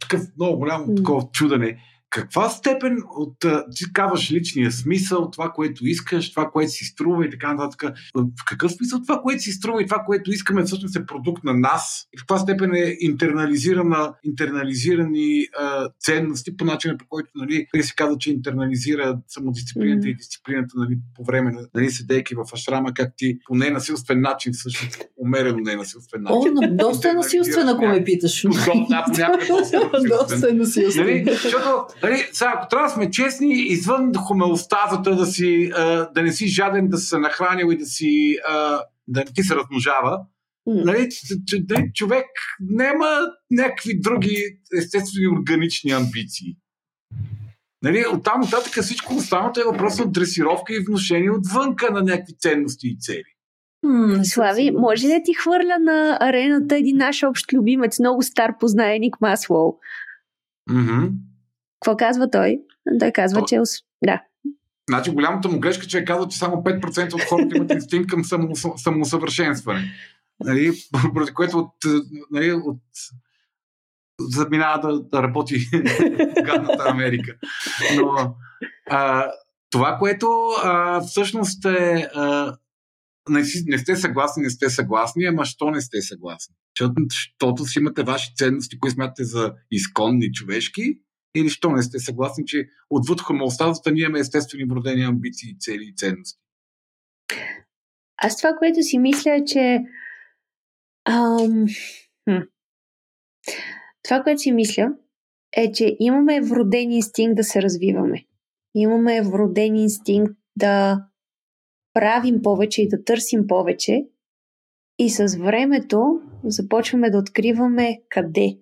такъв 0.00 0.22
много 0.38 0.58
голям 0.58 0.86
такова 0.96 1.22
чудене 1.32 1.78
каква 2.16 2.48
степен 2.48 2.98
от, 3.16 3.36
ти 3.74 3.92
казваш 3.92 4.32
личния 4.32 4.72
смисъл, 4.72 5.30
това, 5.30 5.50
което 5.50 5.86
искаш, 5.86 6.30
това, 6.30 6.50
което 6.50 6.72
си 6.72 6.84
струва 6.84 7.26
и 7.26 7.30
така 7.30 7.54
нататък. 7.54 7.96
В 8.14 8.44
какъв 8.46 8.72
смисъл 8.72 9.00
това, 9.02 9.20
което 9.22 9.42
си 9.42 9.52
струва 9.52 9.82
и 9.82 9.86
това, 9.86 10.02
което 10.06 10.30
искаме, 10.30 10.62
всъщност 10.62 10.96
е 10.96 11.06
продукт 11.06 11.44
на 11.44 11.54
нас? 11.54 12.08
И 12.14 12.18
в 12.18 12.20
каква 12.20 12.38
степен 12.38 12.74
е 12.74 12.96
интернализирана, 13.00 14.14
интернализирани 14.24 15.46
а, 15.60 15.88
ценности 16.00 16.56
по 16.56 16.64
начина, 16.64 16.96
по 16.98 17.06
който 17.08 17.30
нали, 17.34 17.66
се 17.80 17.94
казва, 17.96 18.18
че 18.18 18.30
интернализира 18.30 19.18
самодисциплината 19.28 20.06
mm. 20.06 20.10
и 20.10 20.16
дисциплината 20.16 20.74
нали, 20.76 20.98
по 21.14 21.24
време 21.24 21.50
на 21.50 21.68
нали, 21.74 21.90
седейки 21.90 22.34
в 22.34 22.44
ашрама, 22.54 22.94
как 22.94 23.12
ти 23.16 23.38
по 23.48 23.54
ненасилствен 23.54 24.20
начин, 24.20 24.52
всъщност 24.52 25.04
умерено 25.16 25.58
ненасилствен 25.58 26.22
начин. 26.22 26.52
О, 26.58 26.76
доста 26.76 27.10
е 27.10 27.12
насилствен, 27.12 27.68
ако 27.68 27.86
ме 27.86 28.04
питаш. 28.04 28.44
Доста 30.08 30.48
е 30.50 30.52
насилствен. 30.52 31.06
Нали, 31.06 31.24
защото 31.42 31.86
Нали, 32.06 32.28
сега, 32.32 32.52
ако 32.56 32.68
трябва 32.68 32.86
да 32.86 32.94
сме 32.94 33.10
честни, 33.10 33.52
извън 33.52 34.12
хомеостазата 34.14 35.16
да, 35.16 35.26
си, 35.26 35.70
а, 35.74 36.10
да 36.12 36.22
не 36.22 36.32
си 36.32 36.46
жаден 36.46 36.88
да 36.88 36.98
се 36.98 37.18
нахранил 37.18 37.72
и 37.72 37.76
да 37.76 37.86
си 37.86 38.38
а, 38.48 38.82
да 39.08 39.20
не 39.20 39.32
ти 39.34 39.42
се 39.42 39.56
размножава. 39.56 40.20
Нали, 40.66 41.08
нали, 41.70 41.90
човек 41.94 42.26
няма 42.60 43.06
някакви 43.50 44.00
други 44.00 44.58
естествени 44.78 45.28
органични 45.28 45.90
амбиции. 45.90 46.56
Нали, 47.82 48.04
оттам 48.14 48.40
нататък 48.40 48.82
всичко 48.82 49.14
останало 49.14 49.52
е 49.60 49.72
въпрос 49.72 49.98
на 49.98 50.06
дресировка 50.06 50.74
и 50.74 50.84
вношение 50.88 51.30
отвънка 51.30 51.90
на 51.90 52.02
някакви 52.02 52.34
ценности 52.38 52.88
и 52.88 52.98
цели. 53.00 53.36
Слави, 54.24 54.70
може 54.70 55.06
ли 55.06 55.10
да 55.10 55.22
ти 55.24 55.34
хвърля 55.34 55.78
на 55.80 56.18
арената 56.20 56.76
един 56.76 56.96
наш 56.96 57.22
общ 57.22 57.52
любимец, 57.52 57.98
много 57.98 58.22
стар 58.22 58.58
познаеник 58.60 59.20
Маслоу? 59.20 59.72
Mm-hmm. 60.70 61.10
Какво 61.80 61.96
казва 61.96 62.30
той? 62.30 62.58
Той 63.00 63.12
казва, 63.12 63.40
То... 63.40 63.46
че... 63.46 63.60
Да. 64.04 64.22
Значи 64.90 65.10
голямата 65.10 65.48
му 65.48 65.60
грешка, 65.60 65.86
че 65.86 65.98
е 65.98 66.04
казал, 66.04 66.28
че 66.28 66.38
само 66.38 66.56
5% 66.56 67.14
от 67.14 67.22
хората 67.22 67.56
имат 67.56 67.70
инстинкт 67.70 68.10
към 68.10 68.24
само, 68.24 68.56
самоусъвършенстване. 68.76 69.92
Нали, 70.40 70.72
поради 71.14 71.34
което 71.34 71.58
от, 71.58 71.74
нали, 72.30 72.52
от 72.52 72.82
заминава 74.20 74.88
да, 74.88 75.02
да 75.02 75.22
работи 75.22 75.58
в 75.58 76.42
гадната 76.42 76.84
Америка. 76.88 77.34
Но 77.96 78.36
а, 78.90 79.30
Това, 79.70 79.96
което 79.98 80.26
а, 80.64 81.00
всъщност 81.00 81.64
е. 81.64 82.08
А, 82.14 82.56
не, 83.28 83.42
не 83.66 83.78
сте 83.78 83.96
съгласни, 83.96 84.42
не 84.42 84.50
сте 84.50 84.70
съгласни, 84.70 85.24
ама 85.24 85.44
що 85.44 85.70
не 85.70 85.80
сте 85.80 86.02
съгласни? 86.02 86.54
Защото, 86.78 87.02
защото 87.10 87.64
си 87.64 87.78
имате 87.78 88.02
ваши 88.02 88.34
ценности, 88.36 88.78
които 88.78 88.94
смятате 88.94 89.24
за 89.24 89.54
изконни 89.70 90.32
човешки, 90.32 90.98
или 91.34 91.48
що 91.48 91.70
не 91.70 91.82
сте 91.82 91.98
съгласни, 91.98 92.44
че 92.46 92.68
отвъд 92.90 93.20
хомоостазата 93.20 93.92
ние 93.92 94.02
имаме 94.02 94.18
естествени 94.18 94.64
вродени 94.64 95.02
амбиции, 95.02 95.56
цели 95.58 95.84
и 95.84 95.94
ценности? 95.96 96.40
Аз 98.16 98.36
това, 98.36 98.54
което 98.58 98.82
си 98.82 98.98
мисля 98.98 99.34
е, 99.34 99.44
че 99.44 99.84
ам, 101.04 101.66
това, 104.02 104.22
което 104.22 104.38
си 104.38 104.52
мисля 104.52 104.92
е, 105.56 105.72
че 105.72 105.96
имаме 106.00 106.40
вроден 106.40 106.92
инстинкт 106.92 107.36
да 107.36 107.44
се 107.44 107.62
развиваме. 107.62 108.24
Имаме 108.74 109.22
вроден 109.22 109.76
инстинкт 109.76 110.34
да 110.56 111.04
правим 111.92 112.42
повече 112.42 112.82
и 112.82 112.88
да 112.88 113.04
търсим 113.04 113.46
повече. 113.46 114.06
И 114.98 115.10
с 115.10 115.36
времето 115.36 116.20
започваме 116.44 117.10
да 117.10 117.18
откриваме 117.18 118.00
къде. 118.08 118.58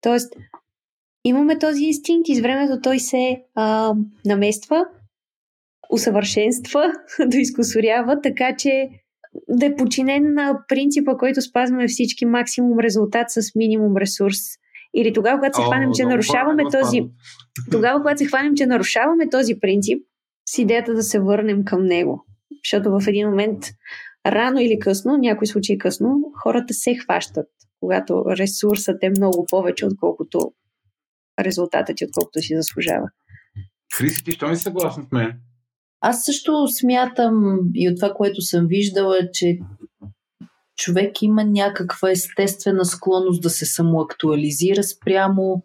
Тоест, 0.00 0.34
имаме 1.24 1.58
този 1.58 1.84
инстинкт 1.84 2.28
и 2.28 2.34
с 2.34 2.40
времето 2.40 2.80
той 2.82 2.98
се 2.98 3.42
а, 3.54 3.94
намества, 4.26 4.84
усъвършенства, 5.90 6.92
да 7.26 7.38
изкусорява, 7.38 8.20
така 8.22 8.56
че 8.58 8.88
да 9.48 9.66
е 9.66 9.76
подчинен 9.76 10.34
на 10.34 10.60
принципа, 10.68 11.16
който 11.16 11.42
спазваме 11.42 11.88
всички 11.88 12.26
максимум 12.26 12.78
резултат 12.78 13.30
с 13.30 13.54
минимум 13.54 13.96
ресурс. 13.96 14.38
Или 14.94 15.12
тогава, 15.12 15.38
когато 15.38 15.56
се 15.56 15.62
хванем, 15.62 15.90
че 15.94 16.04
нарушаваме 16.04 16.62
този. 16.72 17.00
Тогава, 17.70 18.00
когато 18.00 18.18
се 18.18 18.26
хванем, 18.26 18.54
че 18.56 18.66
нарушаваме 18.66 19.28
този 19.30 19.60
принцип, 19.60 20.02
с 20.48 20.58
идеята 20.58 20.94
да 20.94 21.02
се 21.02 21.20
върнем 21.20 21.64
към 21.64 21.84
него. 21.84 22.24
Защото 22.64 22.90
в 22.90 23.08
един 23.08 23.28
момент, 23.28 23.64
рано 24.26 24.60
или 24.60 24.78
късно, 24.78 25.16
някои 25.16 25.46
случаи 25.46 25.78
късно, 25.78 26.16
хората 26.42 26.74
се 26.74 26.94
хващат, 26.94 27.46
когато 27.80 28.24
ресурсът 28.28 28.96
е 29.02 29.10
много 29.10 29.46
повече, 29.50 29.86
отколкото 29.86 30.52
резултатът 31.38 31.96
ти, 31.96 32.04
отколкото 32.04 32.40
си 32.42 32.56
заслужава. 32.56 33.08
Хриси, 33.94 34.24
ти 34.24 34.32
що 34.32 34.48
не 34.48 34.56
съгласна 34.56 35.02
с 35.02 35.12
мен? 35.12 35.40
Аз 36.00 36.24
също 36.24 36.68
смятам 36.68 37.60
и 37.74 37.88
от 37.88 37.96
това, 37.96 38.14
което 38.14 38.42
съм 38.42 38.66
виждала, 38.66 39.18
че 39.32 39.58
човек 40.76 41.22
има 41.22 41.44
някаква 41.44 42.10
естествена 42.10 42.84
склонност 42.84 43.42
да 43.42 43.50
се 43.50 43.66
самоактуализира 43.66 44.82
спрямо 44.82 45.64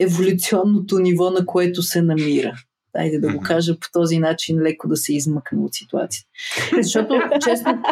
еволюционното 0.00 0.98
ниво, 0.98 1.30
на 1.30 1.46
което 1.46 1.82
се 1.82 2.02
намира. 2.02 2.52
Айде 2.96 3.18
да 3.18 3.32
го 3.32 3.40
кажа 3.40 3.78
по 3.80 3.88
този 3.92 4.18
начин, 4.18 4.60
леко 4.60 4.88
да 4.88 4.96
се 4.96 5.14
измъкне 5.14 5.58
от 5.60 5.74
ситуацията. 5.74 6.30
Защото, 6.82 7.22
честно... 7.44 7.72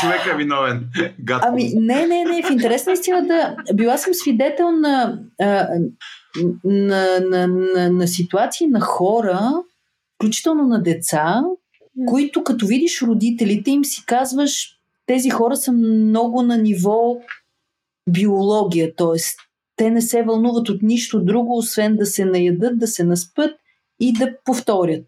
Човек 0.00 0.20
е 0.32 0.36
виновен. 0.36 0.88
Гадко. 1.20 1.48
Ами, 1.50 1.72
не, 1.74 2.06
не, 2.06 2.24
не. 2.24 2.42
В 2.42 2.50
интерес 2.50 2.86
на 2.86 2.92
истината, 2.92 3.56
била 3.74 3.98
съм 3.98 4.14
свидетел 4.14 4.70
на, 4.70 5.18
на, 6.64 7.20
на, 7.20 7.46
на, 7.46 7.90
на 7.90 8.08
ситуации 8.08 8.66
на 8.66 8.80
хора, 8.80 9.50
включително 10.14 10.66
на 10.66 10.82
деца, 10.82 11.42
които 12.06 12.44
като 12.44 12.66
видиш 12.66 13.02
родителите 13.02 13.70
им 13.70 13.84
си 13.84 14.02
казваш, 14.06 14.78
тези 15.06 15.30
хора 15.30 15.56
са 15.56 15.72
много 15.72 16.42
на 16.42 16.58
ниво 16.58 17.16
биология, 18.08 18.94
т.е. 18.96 19.47
те 19.78 19.90
не 19.90 20.02
се 20.02 20.22
вълнуват 20.22 20.68
от 20.68 20.82
нищо 20.82 21.24
друго, 21.24 21.58
освен 21.58 21.96
да 21.96 22.06
се 22.06 22.24
наядат, 22.24 22.78
да 22.78 22.86
се 22.86 23.04
наспят 23.04 23.50
и 24.00 24.12
да 24.12 24.34
повторят. 24.44 25.06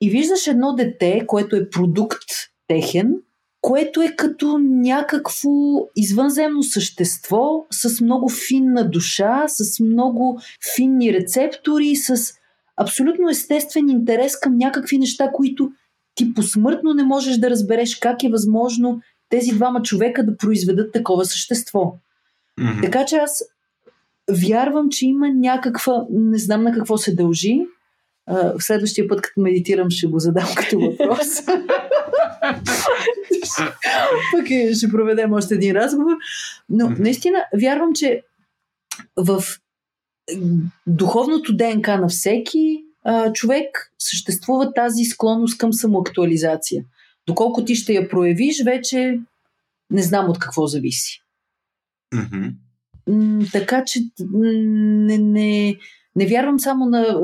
И 0.00 0.10
виждаш 0.10 0.46
едно 0.46 0.74
дете, 0.74 1.26
което 1.26 1.56
е 1.56 1.70
продукт 1.70 2.28
техен, 2.68 3.14
което 3.60 4.02
е 4.02 4.16
като 4.16 4.58
някакво 4.58 5.50
извънземно 5.96 6.62
същество 6.62 7.66
с 7.70 8.00
много 8.00 8.28
финна 8.28 8.90
душа, 8.90 9.44
с 9.48 9.80
много 9.80 10.40
финни 10.76 11.12
рецептори, 11.12 11.96
с 11.96 12.34
абсолютно 12.76 13.28
естествен 13.30 13.88
интерес 13.88 14.36
към 14.36 14.56
някакви 14.56 14.98
неща, 14.98 15.30
които 15.32 15.70
ти 16.14 16.34
посмъртно 16.34 16.94
не 16.94 17.02
можеш 17.02 17.36
да 17.36 17.50
разбереш 17.50 17.96
как 17.96 18.24
е 18.24 18.30
възможно 18.30 19.00
тези 19.28 19.50
двама 19.50 19.82
човека 19.82 20.26
да 20.26 20.36
произведат 20.36 20.92
такова 20.92 21.24
същество. 21.24 21.94
Mm-hmm. 22.60 22.82
Така 22.82 23.04
че 23.04 23.16
аз 23.16 23.44
вярвам, 24.30 24.88
че 24.90 25.06
има 25.06 25.28
някаква, 25.28 26.04
не 26.10 26.38
знам 26.38 26.62
на 26.62 26.72
какво 26.72 26.98
се 26.98 27.14
дължи. 27.14 27.60
В 28.26 28.54
следващия 28.58 29.08
път, 29.08 29.22
като 29.22 29.40
медитирам, 29.40 29.90
ще 29.90 30.06
го 30.06 30.18
задам 30.18 30.48
като 30.56 30.80
въпрос. 30.80 31.28
Пък 34.32 34.50
е, 34.50 34.74
ще 34.74 34.88
проведем 34.88 35.32
още 35.32 35.54
един 35.54 35.76
разговор. 35.76 36.16
Но 36.68 36.90
наистина 36.90 37.44
вярвам, 37.60 37.94
че 37.94 38.22
в 39.16 39.42
духовното 40.86 41.56
ДНК 41.56 41.98
на 41.98 42.08
всеки 42.08 42.84
а, 43.04 43.32
човек 43.32 43.92
съществува 43.98 44.74
тази 44.74 45.04
склонност 45.04 45.58
към 45.58 45.72
самоактуализация. 45.72 46.84
Доколко 47.26 47.64
ти 47.64 47.74
ще 47.74 47.92
я 47.92 48.08
проявиш, 48.08 48.62
вече 48.64 49.20
не 49.90 50.02
знам 50.02 50.30
от 50.30 50.38
какво 50.38 50.66
зависи. 50.66 51.22
Mm-hmm. 52.14 52.52
М- 53.08 53.44
така 53.52 53.84
че 53.86 54.00
не, 54.32 55.18
не, 55.18 55.76
не 56.16 56.26
вярвам 56.26 56.60
само 56.60 56.86
на, 56.86 57.20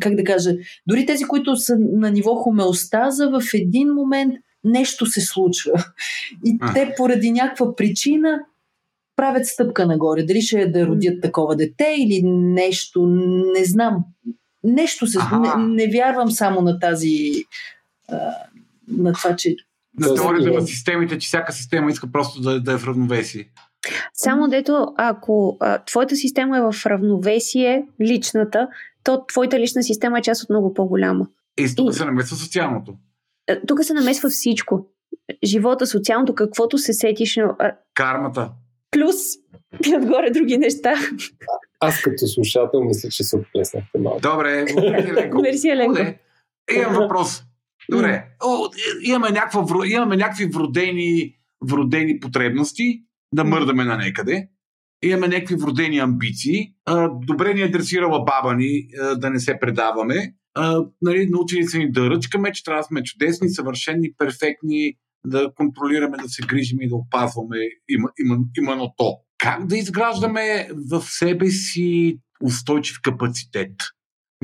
как 0.00 0.14
да 0.14 0.24
кажа, 0.24 0.50
дори 0.86 1.06
тези, 1.06 1.24
които 1.24 1.56
са 1.56 1.76
на 1.78 2.10
ниво 2.10 2.34
хомеостаза, 2.34 3.30
в 3.30 3.42
един 3.54 3.88
момент 3.88 4.34
нещо 4.64 5.06
се 5.06 5.20
случва. 5.20 5.84
И 6.44 6.58
а. 6.60 6.74
те 6.74 6.94
поради 6.96 7.32
някаква 7.32 7.76
причина 7.76 8.40
правят 9.16 9.46
стъпка 9.46 9.86
нагоре. 9.86 10.22
Дали 10.22 10.42
ще 10.42 10.60
е 10.60 10.70
да 10.70 10.86
родят 10.86 11.22
такова 11.22 11.56
дете 11.56 11.94
или 11.98 12.22
нещо, 12.22 13.06
не 13.56 13.64
знам. 13.64 14.04
Нещо 14.64 15.06
се... 15.06 15.18
Не, 15.18 15.66
не 15.66 15.92
вярвам 15.92 16.30
само 16.30 16.60
на 16.60 16.78
тази... 16.78 17.32
А, 18.08 18.32
на 18.88 19.12
това, 19.12 19.36
че... 19.36 19.56
На 19.98 20.14
теорията 20.14 20.60
на 20.60 20.66
системите, 20.66 21.18
че 21.18 21.26
всяка 21.26 21.52
система 21.52 21.90
иска 21.90 22.12
просто 22.12 22.40
да, 22.40 22.60
да 22.60 22.72
е 22.72 22.78
в 22.78 22.86
равновесие. 22.86 23.48
Само 24.14 24.48
дето, 24.48 24.86
ако 24.96 25.56
а, 25.60 25.84
твоята 25.84 26.16
система 26.16 26.58
е 26.58 26.60
в 26.60 26.74
равновесие, 26.86 27.86
личната, 28.00 28.68
то 29.04 29.26
твоята 29.26 29.58
лична 29.58 29.82
система 29.82 30.18
е 30.18 30.22
част 30.22 30.42
от 30.42 30.50
много 30.50 30.74
по-голяма. 30.74 31.26
И 31.58 31.74
тук 31.76 31.94
се 31.94 32.04
намесва 32.04 32.36
социалното. 32.36 32.94
Тук 33.66 33.84
се 33.84 33.94
намесва 33.94 34.28
всичко. 34.28 34.86
Живота, 35.44 35.86
социалното, 35.86 36.34
каквото 36.34 36.78
се 36.78 36.92
сетиш. 36.92 37.38
Кармата 37.94 38.50
плюс 38.90 39.16
и 39.86 39.96
отгоре 39.96 40.30
други 40.30 40.58
неща. 40.58 40.94
Аз 41.80 42.02
като 42.02 42.26
слушател 42.26 42.84
мисля, 42.84 43.08
че 43.08 43.24
се 43.24 43.36
отплеснахте 43.36 43.98
малко. 43.98 44.20
Добре, 44.20 44.64
Мерси, 45.42 45.68
Еленко. 45.68 46.00
Имам 46.76 46.94
въпрос. 46.94 47.42
Добре, 47.90 48.24
О, 48.44 48.68
имаме, 49.02 49.30
някаква, 49.30 49.64
имаме 49.86 50.16
някакви 50.16 50.46
вродени, 50.46 51.34
вродени 51.68 52.20
потребности 52.20 53.02
да 53.34 53.44
мърдаме 53.44 53.84
на 53.84 53.96
некъде. 53.96 54.48
Имаме 55.02 55.28
някакви 55.28 55.54
вродени 55.54 55.98
амбиции. 55.98 56.74
Добре 57.26 57.54
ни 57.54 57.60
е 57.60 57.68
дресирала 57.68 58.24
баба 58.24 58.54
ни 58.54 58.86
да 59.16 59.30
не 59.30 59.40
се 59.40 59.58
предаваме. 59.60 60.34
Нали, 61.02 61.28
научили 61.30 61.64
са 61.64 61.78
ни 61.78 61.92
да 61.92 62.10
ръчкаме, 62.10 62.52
че 62.52 62.64
трябва 62.64 62.80
да 62.80 62.84
сме 62.86 63.02
чудесни, 63.02 63.50
съвършени, 63.50 64.12
перфектни, 64.18 64.94
да 65.26 65.52
контролираме, 65.56 66.16
да 66.22 66.28
се 66.28 66.42
грижим 66.42 66.80
и 66.80 66.88
да 66.88 66.96
опазваме 66.96 67.56
има, 67.88 68.08
има, 68.18 68.38
именно 68.58 68.94
то. 68.96 69.16
Как 69.38 69.66
да 69.66 69.76
изграждаме 69.76 70.68
в 70.90 71.02
себе 71.02 71.50
си 71.50 72.18
устойчив 72.44 72.96
капацитет? 73.02 73.72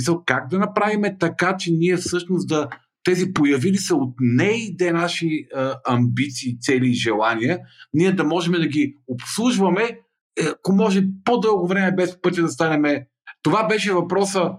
Мисъл, 0.01 0.23
как 0.27 0.49
да 0.49 0.59
направим 0.59 1.03
така, 1.21 1.57
че 1.57 1.73
ние 1.73 1.97
всъщност 1.97 2.49
да 2.49 2.69
тези 3.07 3.33
появили 3.33 3.77
се 3.77 3.95
от 3.95 4.15
неиде 4.21 4.93
наши 4.93 5.47
а, 5.55 5.75
амбиции, 5.87 6.61
цели 6.61 6.89
и 6.89 6.95
желания, 6.95 7.59
ние 7.95 8.13
да 8.13 8.25
можем 8.25 8.53
да 8.53 8.67
ги 8.67 8.97
обслужваме, 9.07 9.83
е, 9.83 9.99
ако 10.47 10.73
може 10.73 11.03
по-дълго 11.25 11.67
време 11.67 11.93
без 11.97 12.21
пътя 12.23 12.43
да 12.43 12.49
станем. 12.49 13.03
Това 13.43 13.69
беше 13.69 13.93
въпроса. 13.93 14.53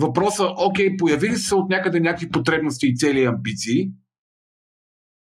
Въпроса, 0.00 0.48
окей, 0.58 0.96
появили 0.96 1.36
се 1.36 1.54
от 1.54 1.70
някъде 1.70 2.00
някакви 2.00 2.30
потребности 2.30 2.86
и 2.86 2.96
цели 2.96 3.20
и 3.20 3.24
амбиции, 3.24 3.90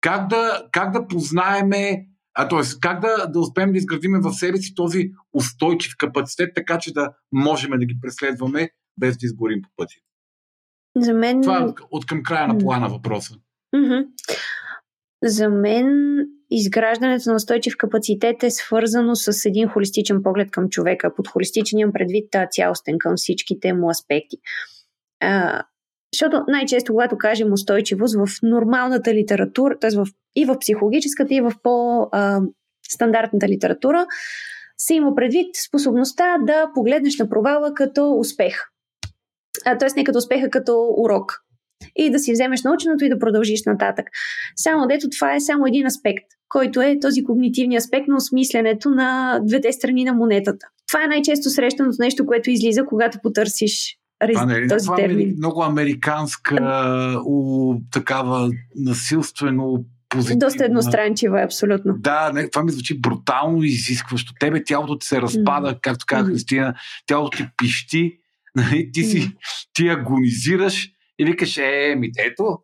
как 0.00 0.28
да, 0.28 0.68
как 0.72 0.92
да 0.92 1.06
познаеме, 1.06 2.06
а 2.34 2.48
т.е. 2.48 2.60
как 2.80 3.00
да, 3.00 3.26
да 3.26 3.40
успеем 3.40 3.72
да 3.72 3.78
изградиме 3.78 4.18
в 4.20 4.32
себе 4.32 4.58
си 4.58 4.74
този 4.74 5.10
устойчив 5.32 5.92
капацитет, 5.98 6.50
така 6.54 6.78
че 6.78 6.92
да 6.92 7.10
можем 7.32 7.70
да 7.70 7.86
ги 7.86 7.94
преследваме 8.02 8.70
без 9.00 9.16
да 9.18 9.26
изгорим 9.26 9.62
по 9.62 9.68
пътя. 9.76 9.96
За 10.96 11.14
мен... 11.14 11.42
Това 11.42 11.58
е 11.58 11.82
от 11.90 12.06
към 12.06 12.22
края 12.22 12.48
на 12.48 12.58
плана 12.58 12.88
въпроса. 12.88 13.34
Mm-hmm. 13.76 14.06
За 15.24 15.48
мен 15.48 16.18
изграждането 16.50 17.30
на 17.30 17.36
устойчив 17.36 17.74
капацитет 17.78 18.42
е 18.42 18.50
свързано 18.50 19.16
с 19.16 19.44
един 19.44 19.68
холистичен 19.68 20.22
поглед 20.22 20.50
към 20.50 20.68
човека. 20.68 21.14
Под 21.14 21.28
холистичен 21.28 21.78
имам 21.78 21.92
предвид 21.92 22.24
цялостен 22.50 22.98
към 22.98 23.12
всичките 23.16 23.72
му 23.72 23.90
аспекти. 23.90 24.36
А, 25.20 25.62
Защото 26.14 26.44
най-често, 26.48 26.92
когато 26.92 27.18
кажем 27.18 27.52
устойчивост 27.52 28.16
в 28.16 28.26
нормалната 28.42 29.14
литература, 29.14 29.78
т.е. 29.78 29.90
В, 29.90 30.06
и 30.36 30.44
в 30.44 30.58
психологическата, 30.58 31.34
и 31.34 31.40
в 31.40 31.52
по-стандартната 31.62 33.48
литература, 33.48 34.06
се 34.78 34.94
има 34.94 35.14
предвид 35.14 35.56
способността 35.66 36.36
да 36.46 36.70
погледнеш 36.74 37.18
на 37.18 37.28
провала 37.28 37.74
като 37.74 38.18
успех. 38.18 38.62
Т.е. 39.64 39.88
не 39.96 40.04
като 40.04 40.18
успеха, 40.18 40.50
като 40.50 40.94
урок. 40.96 41.42
И 41.96 42.10
да 42.10 42.18
си 42.18 42.32
вземеш 42.32 42.62
наученото 42.62 43.04
и 43.04 43.08
да 43.08 43.18
продължиш 43.18 43.64
нататък. 43.66 44.06
Само 44.56 44.86
дето 44.86 45.08
това 45.10 45.34
е 45.34 45.40
само 45.40 45.66
един 45.66 45.86
аспект, 45.86 46.24
който 46.48 46.80
е 46.80 46.96
този 47.00 47.24
когнитивния 47.24 47.78
аспект 47.78 48.08
на 48.08 48.16
осмисленето 48.16 48.90
на 48.90 49.40
двете 49.42 49.72
страни 49.72 50.04
на 50.04 50.12
монетата. 50.12 50.66
Това 50.88 51.04
е 51.04 51.06
най-често 51.06 51.50
срещаното 51.50 51.96
нещо, 52.00 52.26
което 52.26 52.50
излиза, 52.50 52.84
когато 52.84 53.18
потърсиш 53.22 53.98
това 54.32 54.46
не 54.46 54.58
е 54.58 54.68
този 54.68 54.84
това 54.84 54.96
термин. 54.96 55.34
много 55.36 55.62
американска, 55.62 57.20
у, 57.26 57.74
такава 57.92 58.50
насилствено 58.76 59.84
позитивна. 60.08 60.38
Доста 60.38 60.64
едностранчива, 60.64 61.42
абсолютно. 61.42 61.94
Да, 61.98 62.30
не, 62.34 62.50
това 62.50 62.62
ми 62.62 62.70
звучи 62.70 63.00
брутално 63.00 63.62
изискващо. 63.62 64.32
Тебе 64.40 64.64
тялото 64.64 64.98
ти 64.98 65.06
се 65.06 65.20
разпада, 65.20 65.74
mm. 65.74 65.78
както 65.80 66.04
каза. 66.08 66.30
Христина, 66.30 66.74
тялото 67.06 67.38
ти 67.38 67.48
пищи, 67.56 68.18
нали, 68.56 68.90
ти 68.92 69.04
си, 69.04 69.36
ти 69.72 69.88
агонизираш 69.88 70.88
и 71.18 71.24
викаш, 71.24 71.56
е, 71.56 71.94
ми 71.98 72.10
ето, 72.18 72.58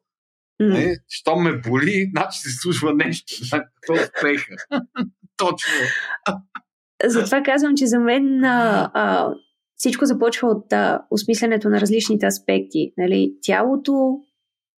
не, 0.61 0.97
що 1.09 1.37
ме 1.37 1.61
боли, 1.61 2.11
значи 2.15 2.39
се 2.39 2.49
служва 2.51 2.95
нещо. 2.95 3.35
Това 3.87 4.03
успеха. 4.03 4.55
Точно. 5.37 5.73
Затова 7.05 7.43
казвам, 7.43 7.77
че 7.77 7.87
за 7.87 7.99
мен 7.99 8.45
а, 8.45 8.91
а, 8.95 9.35
всичко 9.77 10.07
започва 10.07 10.49
от 10.49 10.73
а, 10.73 11.03
осмисленето 11.11 11.69
на 11.69 11.81
различните 11.81 12.27
аспекти. 12.27 12.93
Нали? 12.97 13.35
Тялото 13.43 14.19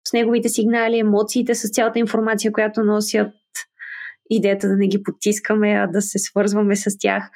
с 0.07 0.13
неговите 0.13 0.49
сигнали, 0.49 0.99
емоциите 0.99 1.55
с 1.55 1.69
цялата 1.69 1.99
информация, 1.99 2.51
която 2.51 2.83
носят, 2.83 3.33
идеята 4.29 4.67
да 4.67 4.75
не 4.75 4.87
ги 4.87 5.03
потискаме, 5.03 5.69
а 5.69 5.87
да 5.87 6.01
се 6.01 6.19
свързваме 6.19 6.75
с 6.75 6.97
тях. 6.99 7.29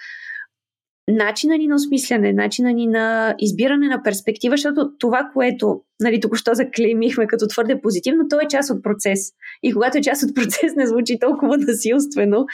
Начина 1.10 1.58
ни 1.58 1.68
на 1.68 1.76
осмисляне, 1.76 2.34
начина 2.34 2.74
ни 2.74 2.88
на 2.88 3.36
избиране 3.40 3.88
на 3.88 4.04
перспектива, 4.04 4.54
защото 4.54 4.92
това, 5.00 5.30
което 5.34 5.82
нали, 6.00 6.20
току-що 6.20 6.54
заклеймихме 6.54 7.28
като 7.28 7.48
твърде 7.48 7.82
позитивно, 7.82 8.28
то 8.30 8.40
е 8.40 8.48
част 8.48 8.70
от 8.70 8.84
процес. 8.84 9.20
И 9.64 9.74
когато 9.74 9.98
е 9.98 10.02
част 10.02 10.24
от 10.24 10.36
процес, 10.36 10.76
не 10.76 10.88
звучи 10.88 11.20
толкова 11.20 11.58
насилствено, 11.58 12.46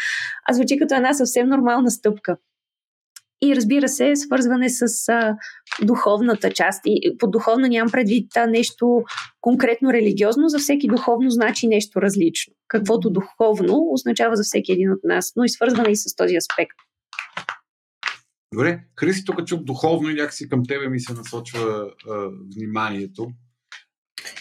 а 0.49 0.53
звучи 0.53 0.77
като 0.77 0.95
една 0.95 1.13
съвсем 1.13 1.49
нормална 1.49 1.91
стъпка. 1.91 2.37
И 3.41 3.55
разбира 3.55 3.87
се, 3.87 4.15
свързване 4.15 4.69
с 4.69 5.09
а, 5.09 5.35
духовната 5.81 6.51
част. 6.51 6.81
И 6.85 7.17
по 7.17 7.27
духовно 7.27 7.67
нямам 7.67 7.91
предвид 7.91 8.37
а, 8.37 8.45
нещо 8.45 9.03
конкретно 9.41 9.93
религиозно. 9.93 10.49
За 10.49 10.59
всеки 10.59 10.87
духовно 10.87 11.29
значи 11.29 11.67
нещо 11.67 12.01
различно. 12.01 12.53
Каквото 12.67 13.09
духовно 13.09 13.87
означава 13.91 14.35
за 14.35 14.43
всеки 14.43 14.71
един 14.71 14.91
от 14.91 14.99
нас, 15.03 15.33
но 15.35 15.43
и 15.43 15.49
свързване 15.49 15.91
и 15.91 15.95
с 15.95 16.15
този 16.15 16.35
аспект. 16.35 16.75
Добре, 18.53 18.83
Хриси, 18.99 19.25
тук 19.25 19.45
чук 19.45 19.63
духовно 19.63 20.09
и 20.09 20.13
някакси 20.13 20.49
към 20.49 20.65
тебе 20.65 20.89
ми 20.89 20.99
се 20.99 21.13
насочва 21.13 21.91
а, 22.09 22.29
вниманието. 22.55 23.31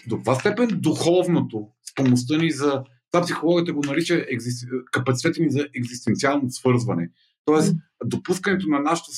До 0.06 0.16
каква 0.16 0.34
степен 0.34 0.68
духовното, 0.72 1.68
спомощта 1.90 2.36
ни 2.36 2.50
за... 2.50 2.84
Това 3.10 3.24
психологията 3.24 3.72
го 3.72 3.80
нарича 3.80 4.24
екзист... 4.28 4.68
капацитета 4.90 5.42
ни 5.42 5.50
за 5.50 5.68
екзистенциално 5.76 6.50
свързване. 6.50 7.10
Тоест, 7.44 7.74
допускането 8.04 8.68
на 8.68 8.80
нашето 8.80 9.10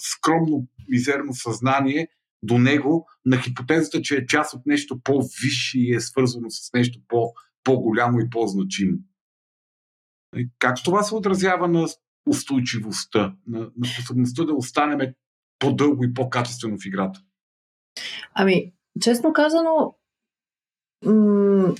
скромно, 0.00 0.66
мизерно 0.88 1.34
съзнание 1.34 2.08
до 2.42 2.58
него, 2.58 3.06
на 3.24 3.42
хипотезата, 3.42 4.02
че 4.02 4.16
е 4.16 4.26
част 4.26 4.54
от 4.54 4.66
нещо 4.66 5.00
по-висше 5.04 5.80
и 5.80 5.94
е 5.94 6.00
свързано 6.00 6.50
с 6.50 6.72
нещо 6.74 7.00
по- 7.08 7.32
по-голямо 7.64 8.20
и 8.20 8.30
по-значимо. 8.30 8.98
Как 10.58 10.76
това 10.84 11.02
се 11.02 11.14
отразява 11.14 11.68
на 11.68 11.88
устойчивостта, 12.30 13.34
на, 13.46 13.58
на 13.58 13.88
способността 13.94 14.44
да 14.44 14.54
останеме 14.54 15.14
по-дълго 15.58 16.04
и 16.04 16.14
по-качествено 16.14 16.76
в 16.78 16.86
играта? 16.86 17.20
Ами, 18.34 18.72
честно 19.00 19.32
казано, 19.32 19.96
м- 21.04 21.74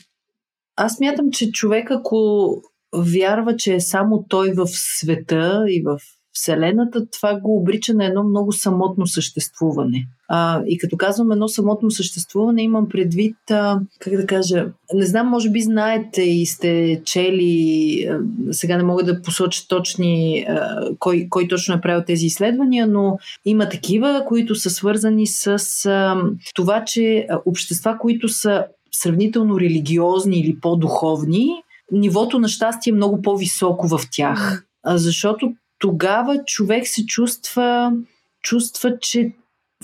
аз 0.76 1.00
мятам, 1.00 1.30
че 1.32 1.52
човек, 1.52 1.90
ако 1.90 2.50
вярва, 2.94 3.56
че 3.56 3.74
е 3.74 3.80
само 3.80 4.26
той 4.28 4.52
в 4.52 4.66
света 4.66 5.64
и 5.68 5.82
в 5.82 5.98
Вселената, 6.32 7.06
това 7.06 7.40
го 7.40 7.56
обрича 7.56 7.94
на 7.94 8.04
едно 8.04 8.22
много 8.22 8.52
самотно 8.52 9.06
съществуване. 9.06 10.06
А, 10.28 10.62
и 10.66 10.78
като 10.78 10.96
казвам 10.96 11.32
едно 11.32 11.48
самотно 11.48 11.90
съществуване, 11.90 12.62
имам 12.62 12.88
предвид, 12.88 13.36
а, 13.50 13.80
как 13.98 14.16
да 14.16 14.26
кажа, 14.26 14.66
не 14.94 15.06
знам, 15.06 15.28
може 15.28 15.50
би 15.50 15.60
знаете 15.60 16.22
и 16.22 16.46
сте 16.46 17.02
чели, 17.04 18.04
а, 18.10 18.18
сега 18.52 18.76
не 18.76 18.82
мога 18.82 19.04
да 19.04 19.22
посоча 19.22 19.68
точни, 19.68 20.46
а, 20.48 20.80
кой, 20.98 21.26
кой 21.30 21.48
точно 21.48 21.74
е 21.74 21.80
правил 21.80 22.04
тези 22.06 22.26
изследвания, 22.26 22.86
но 22.86 23.18
има 23.44 23.68
такива, 23.68 24.24
които 24.28 24.54
са 24.54 24.70
свързани 24.70 25.26
с 25.26 25.46
а, 25.86 26.22
това, 26.54 26.84
че 26.84 27.26
общества, 27.46 27.98
които 28.00 28.28
са 28.28 28.64
сравнително 28.92 29.60
религиозни 29.60 30.40
или 30.40 30.60
по-духовни, 30.60 31.50
нивото 31.92 32.38
на 32.38 32.48
щастие 32.48 32.90
е 32.90 32.94
много 32.94 33.22
по-високо 33.22 33.88
в 33.88 34.00
тях. 34.12 34.66
Защото 34.86 35.52
тогава 35.80 36.44
човек 36.46 36.88
се 36.88 37.06
чувства, 37.06 37.92
чувства, 38.42 38.98
че 39.00 39.32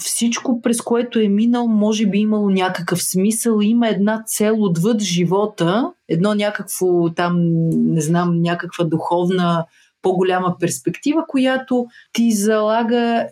всичко, 0.00 0.62
през 0.62 0.80
което 0.80 1.18
е 1.18 1.28
минал, 1.28 1.66
може 1.66 2.06
би 2.06 2.18
имало 2.18 2.50
някакъв 2.50 3.02
смисъл, 3.02 3.58
има 3.62 3.88
една 3.88 4.22
цел 4.26 4.62
отвъд 4.62 5.02
живота, 5.02 5.92
едно 6.08 6.34
някакво 6.34 7.10
там, 7.10 7.34
не 7.70 8.00
знам, 8.00 8.42
някаква 8.42 8.84
духовна 8.84 9.66
по-голяма 10.02 10.56
перспектива, 10.60 11.24
която 11.28 11.86
ти 12.12 12.32
залага 12.32 13.28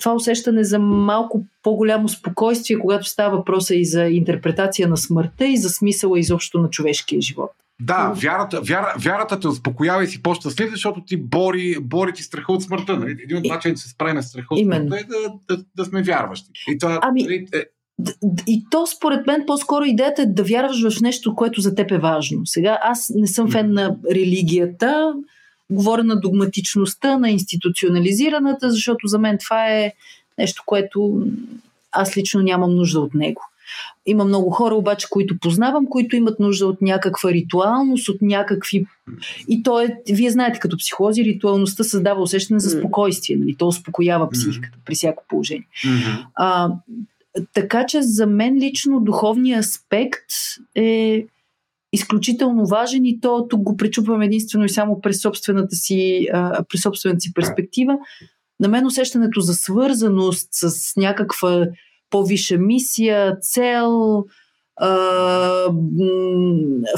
това 0.00 0.14
усещане 0.14 0.64
за 0.64 0.78
малко 0.78 1.44
по-голямо 1.62 2.08
спокойствие, 2.08 2.78
когато 2.78 3.04
става 3.04 3.36
въпроса 3.36 3.74
и 3.74 3.84
за 3.84 4.04
интерпретация 4.04 4.88
на 4.88 4.96
смъртта 4.96 5.46
и 5.46 5.56
за 5.56 5.68
смисъла 5.68 6.18
изобщо 6.18 6.60
на 6.60 6.70
човешкия 6.70 7.20
живот. 7.20 7.50
Да, 7.80 8.12
вярата, 8.16 8.60
вяра, 8.60 8.94
вярата 8.98 9.40
те 9.40 9.48
успокоява 9.48 10.04
и 10.04 10.06
си 10.06 10.22
по-щастлив, 10.22 10.70
защото 10.70 11.04
ти 11.06 11.16
бори, 11.16 11.76
бори 11.80 12.12
ти 12.12 12.22
страха 12.22 12.52
от 12.52 12.62
смъртта. 12.62 12.96
Нали? 12.96 13.16
Един 13.22 13.36
от 13.36 13.44
начините 13.44 13.76
да 13.76 13.80
се 13.80 13.88
справи 13.88 14.12
на 14.12 14.22
страха 14.22 14.54
от 14.54 14.60
смъртта 14.60 14.98
е 14.98 15.04
да, 15.04 15.56
да, 15.56 15.64
да 15.76 15.84
сме 15.84 16.02
вярващи. 16.02 16.50
И 16.68 16.78
това, 16.78 17.00
ами, 17.02 17.22
нали, 17.22 17.46
е... 17.54 17.64
И 18.46 18.64
то, 18.70 18.86
според 18.86 19.26
мен, 19.26 19.44
по-скоро 19.46 19.84
идеята 19.84 20.22
е 20.22 20.26
да 20.26 20.42
вярваш 20.42 20.98
в 20.98 21.00
нещо, 21.00 21.34
което 21.34 21.60
за 21.60 21.74
теб 21.74 21.90
е 21.90 21.98
важно. 21.98 22.40
Сега 22.44 22.78
аз 22.82 23.12
не 23.14 23.26
съм 23.26 23.50
фен 23.50 23.72
на 23.72 23.96
религията, 24.10 25.14
говоря 25.70 26.04
на 26.04 26.20
догматичността, 26.20 27.18
на 27.18 27.30
институционализираната, 27.30 28.70
защото 28.70 29.06
за 29.06 29.18
мен 29.18 29.38
това 29.38 29.70
е 29.70 29.92
нещо, 30.38 30.62
което 30.66 31.22
аз 31.92 32.16
лично 32.16 32.42
нямам 32.42 32.74
нужда 32.74 33.00
от 33.00 33.14
него. 33.14 33.42
Има 34.06 34.24
много 34.24 34.50
хора 34.50 34.74
обаче, 34.74 35.06
които 35.10 35.38
познавам, 35.38 35.86
които 35.86 36.16
имат 36.16 36.40
нужда 36.40 36.66
от 36.66 36.82
някаква 36.82 37.32
ритуалност, 37.32 38.08
от 38.08 38.22
някакви... 38.22 38.86
И 39.48 39.62
то 39.62 39.80
е, 39.80 39.96
вие 40.08 40.30
знаете, 40.30 40.58
като 40.58 40.76
психолози, 40.76 41.24
ритуалността 41.24 41.84
създава 41.84 42.22
усещане 42.22 42.60
за 42.60 42.70
спокойствие. 42.70 43.36
Нали? 43.36 43.54
То 43.54 43.66
успокоява 43.66 44.30
психиката 44.30 44.78
при 44.84 44.94
всяко 44.94 45.24
положение. 45.28 45.66
А, 46.34 46.68
така 47.54 47.86
че 47.86 48.02
за 48.02 48.26
мен 48.26 48.56
лично 48.56 49.00
духовният 49.00 49.64
аспект 49.64 50.30
е 50.74 51.26
изключително 51.92 52.66
важен 52.66 53.04
и 53.04 53.20
то 53.20 53.46
тук 53.48 53.62
го 53.62 53.76
пречупвам 53.76 54.22
единствено 54.22 54.64
и 54.64 54.68
само 54.68 55.00
през 55.00 55.20
собствената 55.20 55.76
си, 55.76 56.28
а, 56.32 56.64
през 56.68 56.82
собствената 56.82 57.20
си 57.20 57.34
перспектива. 57.34 57.98
На 58.60 58.68
мен 58.68 58.86
усещането 58.86 59.40
за 59.40 59.54
свързаност 59.54 60.48
с 60.50 60.96
някаква 60.96 61.66
по-виша 62.10 62.58
мисия, 62.58 63.38
цел, 63.40 64.24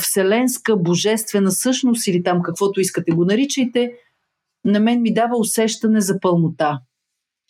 вселенска, 0.01 0.77
божествена 0.77 1.51
същност 1.51 2.07
или 2.07 2.23
там 2.23 2.43
каквото 2.43 2.81
искате 2.81 3.13
го 3.13 3.25
наричайте, 3.25 3.93
на 4.65 4.81
мен 4.81 5.03
ми 5.03 5.15
дава 5.15 5.37
усещане 5.37 6.01
за 6.01 6.21
пълнота. 6.21 6.81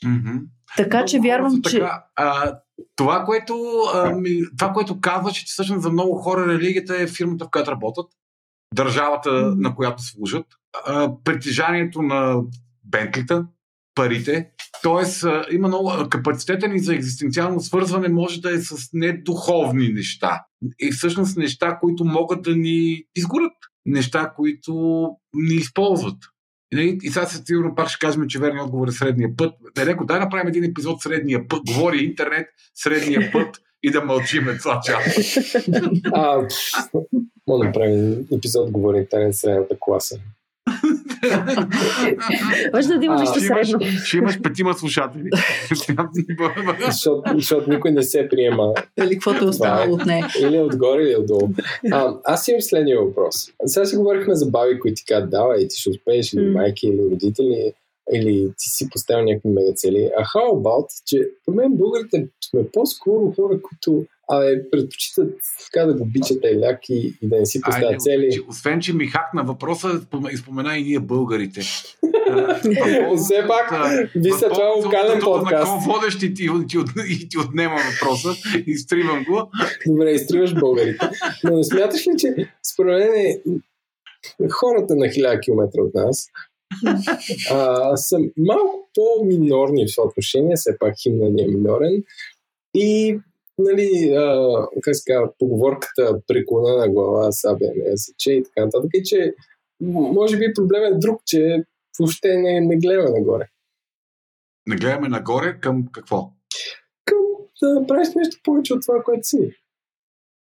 Mm-hmm. 0.05 0.41
Така 0.77 0.97
много 0.97 1.09
че 1.09 1.21
вярвам, 1.21 1.63
че. 1.63 1.79
Така, 1.79 2.05
а, 2.17 2.59
това, 2.97 3.25
което, 3.25 3.55
а, 3.95 4.11
ми, 4.15 4.41
това, 4.59 4.73
което 4.73 5.01
казваш, 5.01 5.33
че 5.33 5.45
всъщност 5.47 5.83
за 5.83 5.91
много 5.91 6.15
хора 6.15 6.47
религията 6.47 6.97
е 6.97 7.07
фирмата, 7.07 7.45
в 7.45 7.51
която 7.51 7.71
работят, 7.71 8.07
държавата, 8.75 9.31
mm-hmm. 9.31 9.61
на 9.63 9.75
която 9.75 10.03
служат, 10.03 10.47
а, 10.87 11.13
притежанието 11.25 12.03
на 12.03 12.43
Бентлита, 12.85 13.47
парите. 13.95 14.51
Тоест, 14.83 15.25
има 15.51 15.69
много 15.69 16.09
капацитета 16.11 16.69
ни 16.69 16.79
за 16.79 16.95
екзистенциално 16.95 17.61
свързване 17.61 18.09
може 18.09 18.41
да 18.41 18.55
е 18.55 18.59
с 18.59 18.89
недуховни 18.93 19.89
неща. 19.89 20.45
И 20.79 20.93
всъщност 20.93 21.37
неща, 21.37 21.79
които 21.81 22.05
могат 22.05 22.43
да 22.43 22.57
ни 22.57 23.05
изгорят. 23.17 23.53
Неща, 23.87 24.33
които 24.37 24.73
ни 25.35 25.55
използват. 25.55 26.17
И, 26.73 26.99
и 27.03 27.11
сега 27.11 27.27
се 27.27 27.43
сигурно 27.47 27.75
пак 27.75 27.89
ще 27.89 28.07
кажем, 28.07 28.27
че 28.29 28.39
верният 28.39 28.67
отговор 28.67 28.89
е 28.89 28.93
средния 28.93 29.37
път. 29.37 29.55
Реко, 29.79 30.05
дай 30.05 30.19
направим 30.19 30.49
един 30.49 30.65
епизод 30.65 31.03
средния 31.03 31.49
път. 31.49 31.61
Говори 31.67 31.99
интернет, 32.05 32.47
средния 32.75 33.31
път. 33.33 33.59
и 33.83 33.91
да 33.91 34.05
мълчиме 34.05 34.59
това 34.59 34.81
час. 34.85 35.37
А, 36.13 36.49
мога 37.47 37.65
да 37.65 37.65
направим 37.65 38.27
епизод 38.33 38.71
говори 38.71 38.99
интернет 38.99 39.37
средната 39.37 39.77
класа. 39.81 40.19
Може 42.75 42.89
да 42.89 43.05
имаш 43.05 43.21
нещо 43.21 43.41
средно. 43.41 43.81
Ще 44.05 44.17
имаш 44.17 44.43
петима 44.43 44.75
слушатели. 44.75 45.31
защото, 46.87 47.23
защото 47.35 47.71
никой 47.71 47.91
не 47.91 48.03
се 48.03 48.29
приема. 48.29 48.75
Или 48.99 49.15
каквото 49.15 49.45
е 49.45 49.49
останало 49.49 49.95
от 49.95 50.07
нея. 50.07 50.27
Или 50.41 50.59
отгоре, 50.59 51.03
или 51.03 51.17
отдолу. 51.17 51.49
А, 51.93 52.15
аз 52.25 52.49
имам 52.49 52.63
следния 52.63 53.01
въпрос. 53.01 53.35
Сега 53.67 53.87
си 53.87 53.97
говорихме 53.97 54.35
за 54.35 54.47
баби, 54.47 54.81
които 54.81 54.95
ти 54.95 55.05
казват, 55.05 55.31
давай, 55.31 55.69
ти 55.69 55.81
ще 55.81 55.91
успееш, 55.91 56.33
или 56.33 56.51
майки, 56.51 56.87
или 56.87 57.03
родители, 57.13 57.73
или 58.15 58.53
ти 58.59 58.69
си 58.69 58.89
поставил 58.91 59.25
някакви 59.25 59.49
мега 59.49 59.73
цели. 59.75 60.11
А 60.19 60.25
how 60.25 60.63
about, 60.63 60.87
че 61.07 61.29
по 61.45 61.53
мен 61.53 61.73
българите 61.73 62.29
сме 62.51 62.71
по-скоро 62.71 63.33
хора, 63.37 63.61
които 63.63 64.05
Абе, 64.29 64.71
предпочитат 64.71 65.35
така 65.65 65.87
да 65.87 65.95
го 65.95 66.03
обичат 66.03 66.45
еляк 66.45 66.89
и, 66.89 67.19
и 67.23 67.29
да 67.29 67.39
не 67.39 67.47
си 67.47 67.61
поставят 67.61 68.01
цели. 68.01 68.41
Освен, 68.49 68.81
че 68.81 68.93
ми 68.93 69.07
хакна 69.07 69.45
въпроса, 69.45 70.01
изпомена 70.33 70.79
и 70.79 70.83
ние 70.83 71.01
българите. 71.01 71.61
Все 73.17 73.45
пак, 73.49 73.71
вижте, 74.17 74.49
това 74.49 74.65
е 74.65 74.85
локален 74.85 75.21
подкаст. 75.21 75.73
На 75.73 75.93
водещ 75.93 76.23
и 76.23 76.35
ти, 76.35 76.49
ти, 76.69 76.79
и 77.09 77.29
ти 77.29 77.39
отнема 77.39 77.77
въпроса, 77.77 78.29
изтривам 78.67 79.25
го. 79.25 79.51
Добре, 79.87 80.11
изтриваш 80.11 80.55
българите. 80.55 81.11
Но 81.45 81.57
не 81.57 81.65
смяташ 81.65 82.07
ли, 82.07 82.13
че 82.19 82.35
според 82.73 82.99
мен 82.99 83.15
е, 83.15 83.41
хората 84.51 84.97
на 84.97 85.07
1000 85.07 85.45
км 85.45 85.83
от 85.83 85.95
нас 85.95 86.27
а, 87.51 87.97
са 87.97 88.19
малко 88.37 88.91
по-минорни 88.95 89.87
в 89.87 89.95
това 89.97 90.09
отношение, 90.09 90.57
все 90.57 90.79
пак 90.79 90.95
химна 91.03 91.31
ни 91.31 91.43
е 91.43 91.47
минорен. 91.47 92.03
И 92.75 93.19
нали, 93.59 94.15
а, 94.17 94.53
как 94.83 94.97
се 94.97 95.13
казва, 95.13 95.33
поговорката 95.39 96.21
преклона 96.27 96.77
на 96.77 96.89
глава, 96.89 97.33
сабя 97.33 97.67
не 97.77 97.97
сече 97.97 98.33
и 98.33 98.43
така 98.43 98.65
нататък. 98.65 98.91
И 98.95 99.03
че 99.03 99.35
може 99.81 100.39
би 100.39 100.55
проблем 100.55 100.85
е 100.85 100.99
друг, 100.99 101.21
че 101.27 101.65
въобще 101.99 102.37
не, 102.37 102.61
не 102.61 102.77
гледаме 102.77 103.11
нагоре. 103.11 103.49
Не 104.67 104.77
гледаме 104.77 105.09
нагоре 105.09 105.61
към 105.61 105.87
какво? 105.93 106.31
Към 107.05 107.19
да 107.63 107.87
правиш 107.87 108.09
нещо 108.17 108.41
повече 108.45 108.75
от 108.75 108.83
това, 108.83 109.03
което 109.05 109.27
си. 109.27 109.55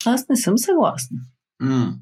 Аз 0.06 0.28
не 0.28 0.36
съм 0.36 0.58
съгласна. 0.58 1.18
М- 1.60 1.98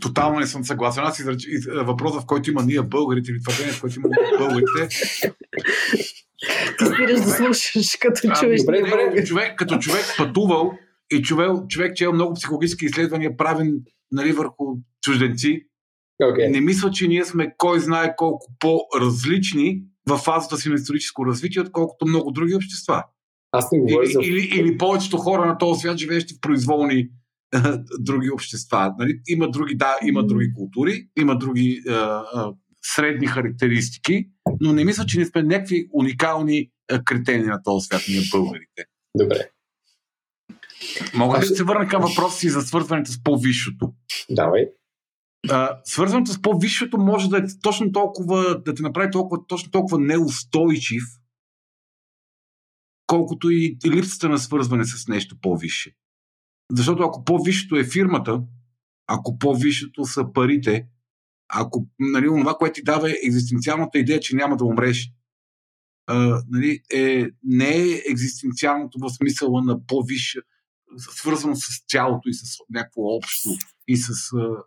Тотално 0.00 0.38
не 0.38 0.46
съм 0.46 0.64
съгласен. 0.64 1.04
Аз 1.04 1.18
израч... 1.18 1.46
въпроса, 1.84 2.20
в 2.20 2.26
който 2.26 2.50
има 2.50 2.62
ние 2.62 2.82
българите 2.82 3.30
или 3.30 3.42
твърдение, 3.42 3.72
в 3.72 3.80
който 3.80 3.98
има 3.98 4.08
българите. 4.38 4.88
Ти 6.78 6.84
спираш 6.86 7.20
да 7.20 7.30
слушаш, 7.30 7.96
като 8.00 8.20
чуеш. 8.40 8.60
Добре, 8.60 8.80
добре, 8.80 9.24
човек, 9.24 9.58
като 9.58 9.78
човек 9.78 10.04
пътувал 10.18 10.72
и 11.10 11.22
човек, 11.22 11.50
човек 11.68 11.96
че 11.96 12.04
е 12.04 12.08
много 12.08 12.34
психологически 12.34 12.84
изследвания 12.84 13.36
правен 13.36 13.80
нали, 14.12 14.32
върху 14.32 14.64
чужденци, 15.02 15.62
okay. 16.22 16.50
не 16.50 16.60
мисля, 16.60 16.90
че 16.90 17.08
ние 17.08 17.24
сме 17.24 17.54
кой 17.58 17.80
знае 17.80 18.16
колко 18.16 18.46
по-различни 18.58 19.82
в 20.08 20.18
фазата 20.18 20.56
си 20.56 20.68
на 20.68 20.74
историческо 20.74 21.26
развитие, 21.26 21.62
отколкото 21.62 22.06
много 22.06 22.30
други 22.30 22.54
общества. 22.54 23.04
Аз 23.52 23.72
не 23.72 23.78
говоря 23.78 24.04
или, 24.04 24.12
за... 24.12 24.20
или, 24.22 24.60
или 24.60 24.78
повечето 24.78 25.16
хора 25.16 25.46
на 25.46 25.58
този 25.58 25.80
свят, 25.80 25.98
живеещи 25.98 26.34
в 26.34 26.40
произволни 26.40 27.08
други 27.98 28.30
общества. 28.30 28.94
Нали? 28.98 29.20
Има 29.28 29.50
други, 29.50 29.74
да, 29.74 29.96
има 30.06 30.26
други 30.26 30.54
култури, 30.54 31.08
има 31.18 31.38
други 31.38 31.82
а, 31.88 31.92
а, 31.92 32.52
средни 32.82 33.26
характеристики, 33.26 34.28
но 34.60 34.72
не 34.72 34.84
мисля, 34.84 35.06
че 35.06 35.18
не 35.18 35.26
сме 35.26 35.42
някакви 35.42 35.88
уникални 35.92 36.70
а, 36.90 37.04
кретени 37.04 37.44
на 37.44 37.62
този 37.62 37.86
свят, 37.86 38.02
ние 38.08 38.22
българите. 38.30 38.84
Добре. 39.18 39.50
Мога 41.14 41.38
да 41.38 41.46
се 41.46 41.64
върна 41.64 41.88
към 41.88 42.02
въпроса 42.02 42.38
си 42.38 42.48
за 42.48 42.60
свързването 42.60 43.12
с 43.12 43.22
по-висшото? 43.22 43.92
Давай. 44.30 44.66
А, 45.50 45.80
свързването 45.84 46.32
с 46.32 46.42
по-висшето 46.42 46.98
може 46.98 47.28
да 47.28 47.38
е 47.38 47.42
точно 47.62 47.92
толкова, 47.92 48.62
да 48.62 48.74
те 48.74 48.82
направи 48.82 49.10
толкова, 49.10 49.46
точно 49.46 49.70
толкова 49.70 49.98
неустойчив, 49.98 51.02
колкото 53.06 53.50
и 53.50 53.76
липсата 53.86 54.28
на 54.28 54.38
свързване 54.38 54.84
с 54.84 55.08
нещо 55.08 55.36
по-висше. 55.42 55.94
Защото 56.72 57.02
ако 57.02 57.24
по-висшето 57.24 57.76
е 57.76 57.84
фирмата, 57.84 58.42
ако 59.06 59.38
по-висшето 59.38 60.04
са 60.04 60.32
парите, 60.32 60.86
ако 61.48 61.86
нали, 61.98 62.26
това, 62.26 62.54
което 62.54 62.74
ти 62.74 62.82
дава 62.82 63.10
е 63.10 63.14
екзистенциалната 63.24 63.98
идея, 63.98 64.20
че 64.20 64.36
няма 64.36 64.56
да 64.56 64.64
умреш, 64.64 65.12
а, 66.06 66.42
нали, 66.48 66.80
е, 66.94 67.26
не 67.42 67.76
е 67.76 68.02
екзистенциалното 68.10 68.98
в 68.98 69.10
смисъла 69.10 69.62
на 69.62 69.86
по-висша, 69.86 70.40
свързано 70.96 71.54
с 71.54 71.84
цялото 71.88 72.28
и 72.28 72.34
с 72.34 72.58
някакво 72.70 73.02
общо 73.02 73.48
и 73.88 73.96
с 73.96 74.14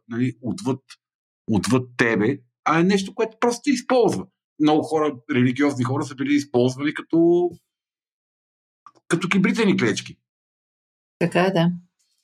нали, 0.08 0.34
отвъд, 0.42 0.82
отвъд 1.48 1.90
тебе, 1.98 2.38
а 2.64 2.80
е 2.80 2.84
нещо, 2.84 3.16
което 3.16 3.38
просто 3.40 3.62
се 3.64 3.72
използва. 3.72 4.28
Много 4.60 4.84
хора, 4.84 5.16
религиозни 5.32 5.84
хора 5.84 6.04
са 6.06 6.16
били 6.16 6.34
използвани 6.34 6.94
като 6.94 7.50
като 9.08 9.30
кибритени 9.30 9.78
клечки. 9.78 10.18
Така 11.20 11.42
е, 11.42 11.52
да. 11.52 11.72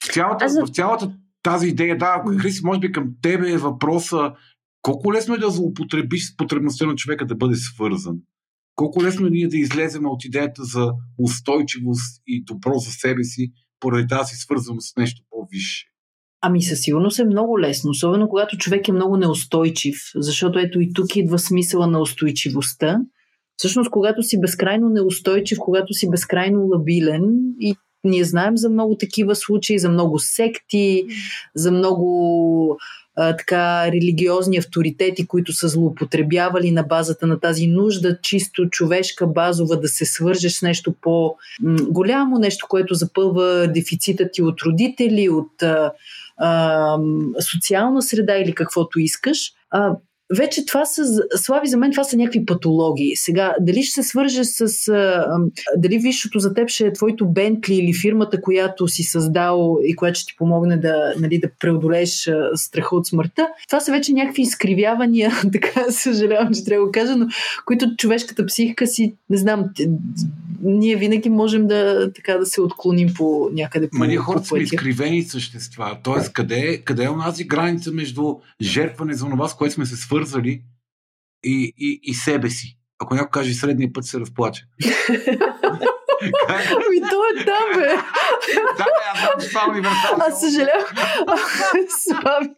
В 0.04 0.14
цялата, 0.14 0.46
Аз 0.46 0.62
в 0.62 0.74
цялата 0.74 1.12
тази 1.44 1.68
идея, 1.68 1.98
да, 1.98 2.24
Хриси, 2.40 2.62
може 2.64 2.80
би 2.80 2.92
към 2.92 3.12
тебе 3.22 3.52
е 3.52 3.58
въпроса 3.58 4.32
колко 4.82 5.14
лесно 5.14 5.36
е 5.36 5.38
да 5.38 5.50
злоупотребиш 5.50 6.32
с 6.32 6.38
потребността 6.38 6.86
на 6.86 6.96
човека 6.96 7.26
да 7.26 7.36
бъде 7.36 7.56
свързан. 7.56 8.18
Колко 8.76 9.04
лесно 9.04 9.28
е 9.28 9.30
ние 9.30 9.48
да 9.48 9.58
излезем 9.58 10.06
от 10.06 10.26
идеята 10.26 10.64
за 10.64 10.92
устойчивост 11.18 12.22
и 12.28 12.44
добро 12.44 12.74
за 12.74 12.92
себе 12.92 13.24
си, 13.24 13.52
поради 13.80 14.08
тази 14.08 14.36
свързаност 14.36 14.94
с 14.94 14.98
нещо 14.98 15.22
по-висше. 15.30 15.88
Ами 16.42 16.64
със 16.64 16.82
сигурност 16.82 17.20
е 17.20 17.26
много 17.26 17.60
лесно, 17.60 17.90
особено 17.90 18.30
когато 18.30 18.58
човек 18.58 18.88
е 18.88 18.92
много 18.92 19.18
неустойчив, 19.18 19.96
защото 20.16 20.60
ето 20.60 20.82
и 20.82 20.94
тук 20.94 21.16
идва 21.16 21.40
смисъла 21.40 21.88
на 21.88 22.00
устойчивостта. 22.00 23.00
Всъщност, 23.58 23.90
когато 23.90 24.24
си 24.24 24.40
безкрайно 24.40 24.90
неустойчив, 24.90 25.58
когато 25.62 25.94
си 25.94 26.10
безкрайно 26.10 26.68
лабилен 26.68 27.24
и 27.60 27.76
ние 28.04 28.24
знаем 28.24 28.58
за 28.58 28.70
много 28.70 28.96
такива 28.96 29.36
случаи, 29.36 29.80
за 29.80 29.90
много 29.90 30.20
секти, 30.20 31.06
за 31.56 31.72
много 31.72 32.80
а, 33.16 33.38
така 33.38 33.88
религиозни 33.88 34.58
авторитети, 34.58 35.28
които 35.28 35.54
са 35.54 35.68
злоупотребявали 35.68 36.72
на 36.72 36.84
базата 36.84 37.28
на 37.28 37.40
тази 37.40 37.68
нужда, 37.68 38.18
чисто 38.22 38.70
човешка, 38.70 39.28
базова, 39.28 39.76
да 39.76 39.88
се 39.88 40.06
свържеш 40.06 40.54
с 40.54 40.62
нещо 40.62 40.94
по-голямо, 41.02 42.40
нещо, 42.40 42.66
което 42.70 42.94
запълва 42.94 43.68
дефицита 43.68 44.30
ти 44.32 44.42
от 44.42 44.62
родители, 44.62 45.30
от 45.30 45.64
а, 45.64 45.92
а, 46.38 46.98
социална 47.54 48.02
среда 48.02 48.38
или 48.38 48.56
каквото 48.56 49.00
искаш. 49.00 49.54
А, 49.72 49.96
вече 50.38 50.66
това 50.66 50.86
са, 50.86 51.04
Слави, 51.36 51.68
за 51.68 51.78
мен 51.78 51.92
това 51.92 52.04
са 52.04 52.18
някакви 52.18 52.46
патологии. 52.46 53.16
Сега, 53.16 53.56
дали 53.62 53.84
ще 53.84 54.02
се 54.02 54.10
свърже 54.10 54.44
с... 54.44 54.88
А, 54.88 55.26
дали 55.78 55.98
висшето 55.98 56.40
за 56.40 56.54
теб 56.54 56.70
ще 56.70 56.86
е 56.86 56.94
твоето 56.94 57.30
Бентли 57.30 57.76
или 57.76 57.94
фирмата, 57.94 58.42
която 58.42 58.88
си 58.88 59.04
създал 59.04 59.78
и 59.86 59.96
която 59.96 60.20
ще 60.20 60.28
ти 60.28 60.38
помогне 60.38 60.78
да, 60.78 61.14
нали, 61.20 61.40
да 61.40 61.50
преодолееш 61.60 62.28
а, 62.28 62.50
страха 62.56 62.96
от 62.96 63.08
смъртта, 63.08 63.48
това 63.68 63.80
са 63.80 63.92
вече 63.92 64.14
някакви 64.14 64.42
изкривявания, 64.42 65.32
така 65.54 65.92
съжалявам, 65.92 66.54
че 66.54 66.66
трябва 66.66 66.82
да 66.82 66.86
го 66.86 66.92
кажа, 66.92 67.16
но 67.16 67.28
които 67.66 67.96
човешката 67.98 68.46
психика 68.46 68.88
си, 68.88 69.16
не 69.30 69.38
знам, 69.38 69.66
ние 70.64 70.96
винаги 70.96 71.30
можем 71.30 71.68
да, 71.68 72.12
така, 72.14 72.38
да 72.38 72.46
се 72.46 72.62
отклоним 72.62 73.14
по 73.14 73.50
някъде 73.54 73.90
по, 73.90 73.98
Ма 73.98 74.08
ние 74.08 74.18
хората 74.18 74.46
сме 74.46 74.60
изкривени 74.60 75.24
същества. 75.24 75.98
Тоест, 76.04 76.34
къде, 76.34 76.56
е- 76.56 76.78
къде 76.78 77.04
е 77.04 77.10
онази 77.10 77.44
граница 77.44 77.92
между 77.92 78.36
жертване 78.62 79.14
за 79.14 79.26
това, 79.26 79.48
с 79.48 79.56
което 79.56 79.74
сме 79.74 79.86
се 79.86 79.96
свързали 79.96 80.21
и, 81.44 81.74
и, 81.78 82.00
и 82.04 82.14
себе 82.14 82.50
си? 82.50 82.78
Ако 83.00 83.16
някой 83.16 83.42
каже 83.42 83.54
средния 83.54 83.94
път 83.94 84.06
се 84.06 84.20
разплаче. 84.20 84.66
Ами 86.48 87.02
то 87.10 87.22
е 87.36 87.46
там, 87.46 87.80
бе. 87.82 87.88
да, 88.78 88.84
бе, 88.84 89.02
аз 89.14 89.20
знам, 89.20 89.34
че 89.42 89.48
това 89.50 89.62
е 89.62 89.70
универсално. 89.70 90.24
Аз 90.28 90.42
съжалявам. 90.42 90.86
Слави, 91.90 92.50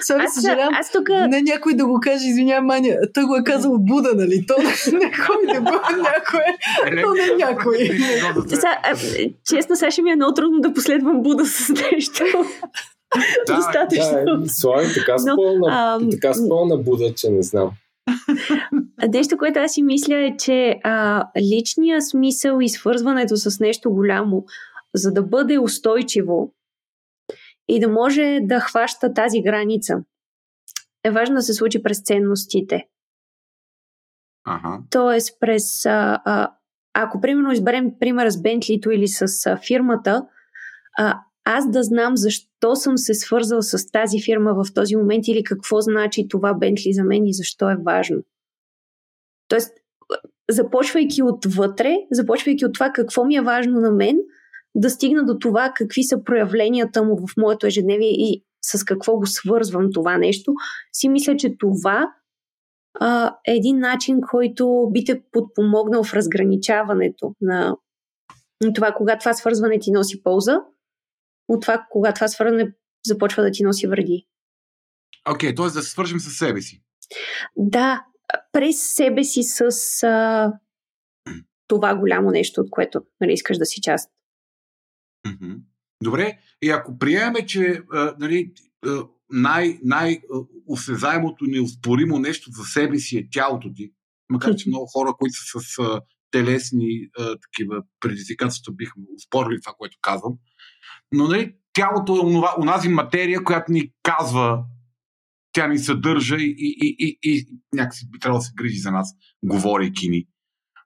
Слави, 0.00 0.26
съжалявам. 0.28 0.74
аз 0.74 0.92
тук 0.92 1.08
Не 1.08 1.42
някой 1.42 1.74
да 1.74 1.86
го 1.86 2.00
каже, 2.02 2.26
извинявай, 2.28 2.60
Маня. 2.66 2.96
Той 3.14 3.24
го 3.24 3.36
е 3.36 3.44
казал 3.44 3.78
Буда, 3.78 4.10
нали? 4.14 4.46
То 4.46 4.54
не 4.92 5.12
кой 5.26 5.54
да 5.54 5.60
го 5.60 5.70
някой. 5.96 6.44
Е, 6.86 7.02
То 7.02 7.14
не 7.14 7.44
някой. 7.44 7.78
Са, 8.48 8.68
а, 8.82 8.96
честно, 9.48 9.76
сега 9.76 9.90
ще 9.90 10.02
ми 10.02 10.10
е 10.10 10.16
много 10.16 10.34
трудно 10.34 10.60
да 10.60 10.74
последвам 10.74 11.22
Буда 11.22 11.46
с 11.46 11.68
нещо. 11.68 12.24
Да, 13.46 13.56
Достатъчно. 13.56 14.40
Да, 14.40 14.48
Слави, 14.48 14.94
така 14.94 15.12
Но, 15.12 15.18
спълна, 15.18 15.94
ам, 15.94 16.10
така 16.10 16.34
спълна 16.34 16.76
Буда, 16.76 17.14
че 17.14 17.30
не 17.30 17.42
знам. 17.42 17.70
Нещо, 19.08 19.38
което 19.38 19.58
аз 19.58 19.72
си 19.72 19.82
мисля 19.82 20.14
е, 20.14 20.36
че 20.36 20.80
а, 20.84 21.26
личният 21.40 22.08
смисъл 22.08 22.58
и 22.60 22.68
свързването 22.68 23.36
с 23.36 23.60
нещо 23.60 23.90
голямо, 23.90 24.44
за 24.94 25.12
да 25.12 25.22
бъде 25.22 25.58
устойчиво 25.58 26.52
и 27.68 27.80
да 27.80 27.88
може 27.88 28.38
да 28.42 28.60
хваща 28.60 29.14
тази 29.14 29.42
граница, 29.42 29.94
е 31.04 31.10
важно 31.10 31.34
да 31.34 31.42
се 31.42 31.54
случи 31.54 31.82
през 31.82 32.02
ценностите. 32.02 32.86
Ага. 34.44 34.78
Тоест 34.90 35.40
през 35.40 35.86
а, 35.86 36.22
а, 36.24 36.52
ако 36.94 37.20
примерно 37.20 37.52
изберем 37.52 37.92
пример 38.00 38.30
с 38.30 38.42
Бентлито 38.42 38.90
или 38.90 39.08
с 39.08 39.46
а, 39.46 39.56
фирмата, 39.56 40.26
а, 40.98 41.20
аз 41.44 41.70
да 41.70 41.82
знам 41.82 42.16
защо 42.16 42.76
съм 42.76 42.98
се 42.98 43.14
свързал 43.14 43.62
с 43.62 43.90
тази 43.90 44.22
фирма 44.22 44.54
в 44.54 44.74
този 44.74 44.96
момент 44.96 45.28
или 45.28 45.44
какво 45.44 45.80
значи 45.80 46.28
това 46.28 46.54
Бентли 46.54 46.92
за 46.92 47.04
мен 47.04 47.26
и 47.26 47.34
защо 47.34 47.70
е 47.70 47.76
важно. 47.86 48.22
Тоест, 49.48 49.72
започвайки 50.50 51.22
отвътре, 51.22 51.96
започвайки 52.10 52.64
от 52.64 52.74
това 52.74 52.90
какво 52.90 53.24
ми 53.24 53.36
е 53.36 53.42
важно 53.42 53.80
на 53.80 53.90
мен, 53.92 54.16
да 54.74 54.90
стигна 54.90 55.24
до 55.24 55.38
това 55.38 55.72
какви 55.76 56.02
са 56.02 56.24
проявленията 56.24 57.02
му 57.02 57.26
в 57.26 57.36
моето 57.36 57.66
ежедневие 57.66 58.10
и 58.10 58.44
с 58.64 58.84
какво 58.84 59.16
го 59.16 59.26
свързвам 59.26 59.88
това 59.92 60.18
нещо, 60.18 60.54
си 60.92 61.08
мисля, 61.08 61.36
че 61.36 61.56
това 61.58 62.12
а, 63.00 63.36
е 63.46 63.52
един 63.52 63.78
начин, 63.78 64.20
който 64.30 64.88
би 64.92 65.04
те 65.04 65.22
подпомогнал 65.32 66.04
в 66.04 66.14
разграничаването 66.14 67.34
на 67.40 67.76
това, 68.74 68.92
кога 68.92 69.18
това 69.18 69.32
свързване 69.32 69.78
ти 69.78 69.90
носи 69.90 70.22
полза, 70.22 70.60
от 71.48 71.62
това, 71.62 71.86
кога 71.90 72.14
това 72.14 72.28
свързване 72.28 72.74
започва 73.06 73.42
да 73.42 73.50
ти 73.50 73.62
носи 73.62 73.86
вреди. 73.86 74.26
Окей, 75.30 75.50
okay, 75.50 75.56
т.е. 75.56 75.64
да 75.64 75.82
се 75.82 75.90
свържим 75.90 76.20
с 76.20 76.30
себе 76.30 76.60
си. 76.60 76.82
Да, 77.56 78.04
през 78.52 78.94
себе 78.94 79.24
си 79.24 79.42
с 79.42 79.70
а, 80.02 80.52
това 81.68 81.94
голямо 81.94 82.30
нещо, 82.30 82.60
от 82.60 82.70
което 82.70 83.02
нали, 83.20 83.32
искаш 83.32 83.58
да 83.58 83.66
си 83.66 83.80
част. 83.80 84.10
Добре, 86.02 86.38
и 86.62 86.70
ако 86.70 86.98
приемем, 86.98 87.46
че 87.46 87.82
а, 87.92 88.14
нали, 88.18 88.52
най- 89.30 89.78
най-осезаемото, 89.82 91.44
неоспоримо 91.44 92.18
нещо 92.18 92.50
за 92.50 92.64
себе 92.64 92.98
си 92.98 93.18
е 93.18 93.28
тялото 93.30 93.72
ти, 93.74 93.92
макар 94.28 94.54
че 94.56 94.68
много 94.68 94.86
хора, 94.86 95.14
които 95.18 95.34
са 95.34 95.60
с 95.60 95.78
а, 95.78 96.00
телесни 96.30 97.08
а, 97.18 97.36
такива 97.38 97.82
предизвикателства, 98.00 98.72
биха 98.72 98.92
успорили 99.16 99.60
това, 99.60 99.74
което 99.78 99.98
казвам, 100.02 100.38
но 101.12 101.28
нали, 101.28 101.54
тялото 101.72 102.16
е 102.16 102.20
онова, 102.20 102.54
онази 102.58 102.88
материя, 102.88 103.44
която 103.44 103.72
ни 103.72 103.90
казва 104.02 104.64
тя 105.52 105.66
ни 105.66 105.78
съдържа 105.78 106.36
и, 106.36 106.54
и, 106.58 106.96
и, 106.98 107.18
и 107.22 107.46
някакси 107.74 108.10
би 108.10 108.18
трябвало 108.18 108.38
да 108.38 108.44
се 108.44 108.52
грижи 108.56 108.78
за 108.78 108.90
нас, 108.90 109.08
говорейки 109.44 110.08
ни. 110.08 110.26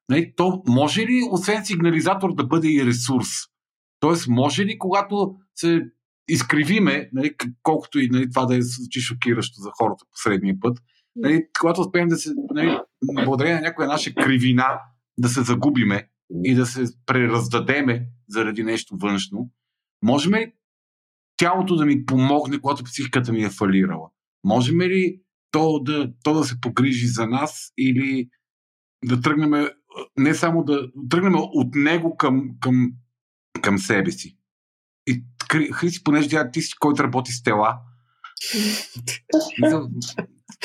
Нали, 0.08 0.32
то 0.36 0.62
може 0.68 1.00
ли, 1.00 1.28
освен 1.30 1.64
сигнализатор, 1.64 2.34
да 2.34 2.44
бъде 2.44 2.68
и 2.68 2.86
ресурс? 2.86 3.28
Тоест, 4.00 4.28
може 4.28 4.64
ли, 4.64 4.78
когато 4.78 5.36
се 5.54 5.82
изкривиме, 6.28 7.10
нали, 7.12 7.34
колкото 7.62 7.98
и 7.98 8.08
нали, 8.08 8.30
това 8.30 8.46
да 8.46 8.56
е 8.56 8.62
звучи 8.62 9.00
шокиращо 9.00 9.60
за 9.60 9.70
хората 9.78 10.04
по 10.10 10.16
средния 10.16 10.54
път, 10.60 10.78
нали, 11.16 11.42
когато 11.60 11.80
успеем 11.80 12.08
да 12.08 12.16
се, 12.16 12.30
нали, 12.54 12.78
благодарение 13.14 13.54
на 13.54 13.60
някоя 13.60 13.88
наша 13.88 14.14
кривина, 14.14 14.80
да 15.18 15.28
се 15.28 15.42
загубиме 15.42 16.08
и 16.44 16.54
да 16.54 16.66
се 16.66 16.84
прераздадеме 17.06 18.06
заради 18.28 18.64
нещо 18.64 18.96
външно, 19.00 19.50
можем 20.02 20.34
ли 20.34 20.52
тялото 21.36 21.76
да 21.76 21.86
ми 21.86 22.06
помогне, 22.06 22.60
когато 22.60 22.84
психиката 22.84 23.32
ми 23.32 23.42
е 23.42 23.50
фалирала? 23.50 24.10
Можем 24.44 24.80
ли 24.80 25.20
то 25.50 25.78
да, 25.82 26.12
то 26.22 26.34
да 26.34 26.44
се 26.44 26.60
погрижи 26.60 27.06
за 27.06 27.26
нас 27.26 27.72
или 27.78 28.28
да 29.04 29.20
тръгнем 29.20 29.68
не 30.16 30.34
само 30.34 30.64
да 30.64 30.88
тръгнем 31.10 31.34
от 31.36 31.74
него 31.74 32.16
към, 32.16 32.50
към, 32.60 32.92
към 33.62 33.78
себе 33.78 34.10
си. 34.10 34.36
И 35.06 35.22
Хриси, 35.72 36.04
понеже 36.04 36.28
тя, 36.28 36.50
ти 36.50 36.62
си, 36.62 36.74
който 36.80 37.02
работи 37.02 37.32
с 37.32 37.42
тела, 37.42 37.78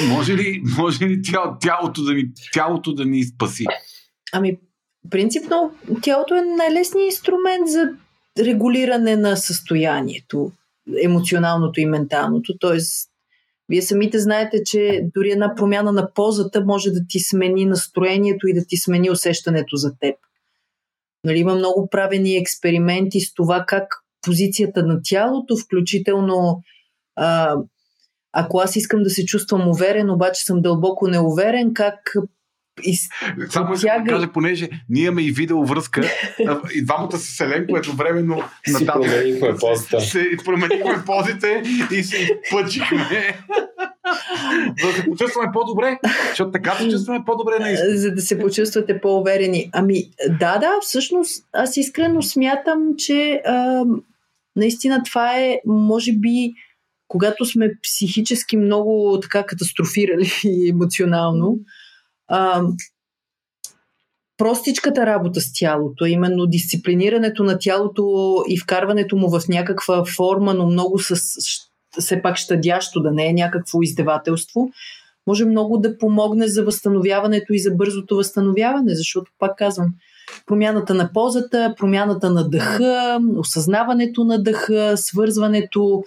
може 0.08 0.38
ли, 0.38 0.62
може 0.78 1.06
ли 1.06 1.22
тяло, 1.22 1.58
тялото, 1.60 2.04
да 2.04 2.14
ни, 2.14 2.24
тялото 2.54 2.94
да 2.94 3.06
ни 3.06 3.24
спаси? 3.24 3.66
Ами, 4.34 4.58
принципно, 5.10 5.76
тялото 6.02 6.36
е 6.36 6.42
най-лесният 6.42 7.14
инструмент 7.14 7.68
за 7.68 7.94
регулиране 8.40 9.16
на 9.16 9.38
състоянието, 9.38 10.52
емоционалното 11.04 11.80
и 11.80 11.86
менталното. 11.86 12.58
Тоест, 12.60 13.10
вие 13.70 13.82
самите 13.82 14.20
знаете, 14.20 14.64
че 14.66 15.02
дори 15.16 15.32
една 15.32 15.56
промяна 15.56 15.92
на 15.92 16.14
позата 16.14 16.66
може 16.66 16.92
да 16.92 17.00
ти 17.10 17.20
смени 17.20 17.66
настроението 17.66 18.48
и 18.48 18.54
да 18.54 18.66
ти 18.66 18.78
смени 18.78 19.12
усещането 19.12 19.76
за 19.76 19.96
теб. 20.00 20.16
Нали, 21.24 21.40
има 21.40 21.56
много 21.56 21.90
правени 21.90 22.38
експерименти 22.38 23.20
с 23.20 23.34
това 23.34 23.66
как 23.68 23.94
позицията 24.22 24.84
на 24.84 25.00
тялото, 25.04 25.58
включително 25.58 26.62
а, 27.16 27.56
ако 28.34 28.60
аз 28.60 28.76
искам 28.76 29.04
да 29.04 29.10
се 29.10 29.26
чувствам 29.26 29.68
уверен, 29.68 30.10
обаче 30.10 30.46
съм 30.46 30.62
дълбоко 30.62 31.08
неуверен, 31.08 31.74
как 31.74 32.16
и 32.84 32.98
Само 33.50 33.74
искам 33.74 34.04
да 34.04 34.10
кажа, 34.10 34.32
понеже 34.34 34.70
ние 34.90 35.04
имаме 35.04 35.22
и 35.22 35.32
видеовръзка, 35.32 36.02
и 36.76 36.86
двамата 36.86 37.18
с 37.18 37.38
Селенко 37.38 37.78
едновременно 37.78 38.44
си 38.68 38.86
променихме 38.86 39.56
позите. 39.60 40.00
Се 40.00 40.38
променихме 40.46 41.04
позите 41.06 41.64
и 41.92 42.04
се 42.04 42.40
пъчихме. 42.52 43.40
За 44.82 44.88
да 44.88 44.94
се 44.94 45.06
почувстваме 45.06 45.50
по-добре, 45.54 46.00
защото 46.30 46.52
така 46.52 46.76
се 46.76 46.90
чувстваме 46.90 47.24
по-добре 47.26 47.60
наистина. 47.60 47.98
За 47.98 48.12
да 48.12 48.22
се 48.22 48.40
почувствате 48.40 49.02
по-уверени. 49.02 49.70
Ами, 49.74 50.04
да, 50.30 50.58
да, 50.58 50.72
всъщност 50.82 51.46
аз 51.54 51.78
искрено 51.78 52.22
смятам, 52.22 52.80
че 52.98 53.42
а, 53.46 53.84
наистина 54.56 55.04
това 55.04 55.38
е, 55.38 55.60
може 55.66 56.14
би, 56.14 56.54
когато 57.08 57.46
сме 57.46 57.72
психически 57.84 58.58
много 58.58 59.20
така 59.22 59.44
катастрофирали 59.46 60.32
емоционално, 60.70 61.58
а, 62.32 62.62
простичката 64.38 65.06
работа 65.06 65.42
с 65.42 65.54
тялото, 65.54 66.06
именно 66.06 66.46
дисциплинирането 66.46 67.44
на 67.44 67.60
тялото 67.60 68.36
и 68.48 68.60
вкарването 68.60 69.16
му 69.16 69.30
в 69.30 69.48
някаква 69.48 70.06
форма, 70.06 70.54
но 70.54 70.66
много 70.66 71.00
с, 71.00 71.16
все 72.00 72.22
пак 72.22 72.38
щадящо, 72.38 73.02
да 73.02 73.12
не 73.12 73.28
е 73.28 73.34
някакво 73.34 73.82
издевателство, 73.82 74.70
може 75.28 75.46
много 75.46 75.78
да 75.78 75.98
помогне 75.98 76.48
за 76.48 76.64
възстановяването 76.64 77.54
и 77.54 77.60
за 77.60 77.72
бързото 77.72 78.16
възстановяване, 78.16 78.96
защото, 78.96 79.32
пак 79.40 79.58
казвам, 79.58 79.94
промяната 80.46 80.94
на 80.94 81.10
позата, 81.14 81.74
промяната 81.78 82.30
на 82.30 82.50
дъха, 82.50 83.20
осъзнаването 83.38 84.24
на 84.24 84.44
дъха, 84.44 84.94
свързването 84.96 86.04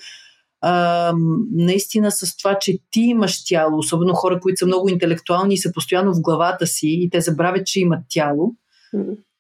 а, 0.66 1.12
наистина 1.53 2.11
с 2.11 2.36
това, 2.36 2.59
че 2.61 2.78
ти 2.91 3.01
имаш 3.01 3.45
тяло, 3.45 3.78
особено 3.78 4.15
хора, 4.15 4.41
които 4.41 4.57
са 4.57 4.66
много 4.66 4.89
интелектуални 4.89 5.55
и 5.55 5.59
са 5.59 5.73
постоянно 5.73 6.15
в 6.15 6.20
главата 6.20 6.66
си 6.66 6.89
и 6.89 7.11
те 7.11 7.20
забравят, 7.20 7.66
че 7.66 7.81
имат 7.81 8.01
тяло. 8.09 8.53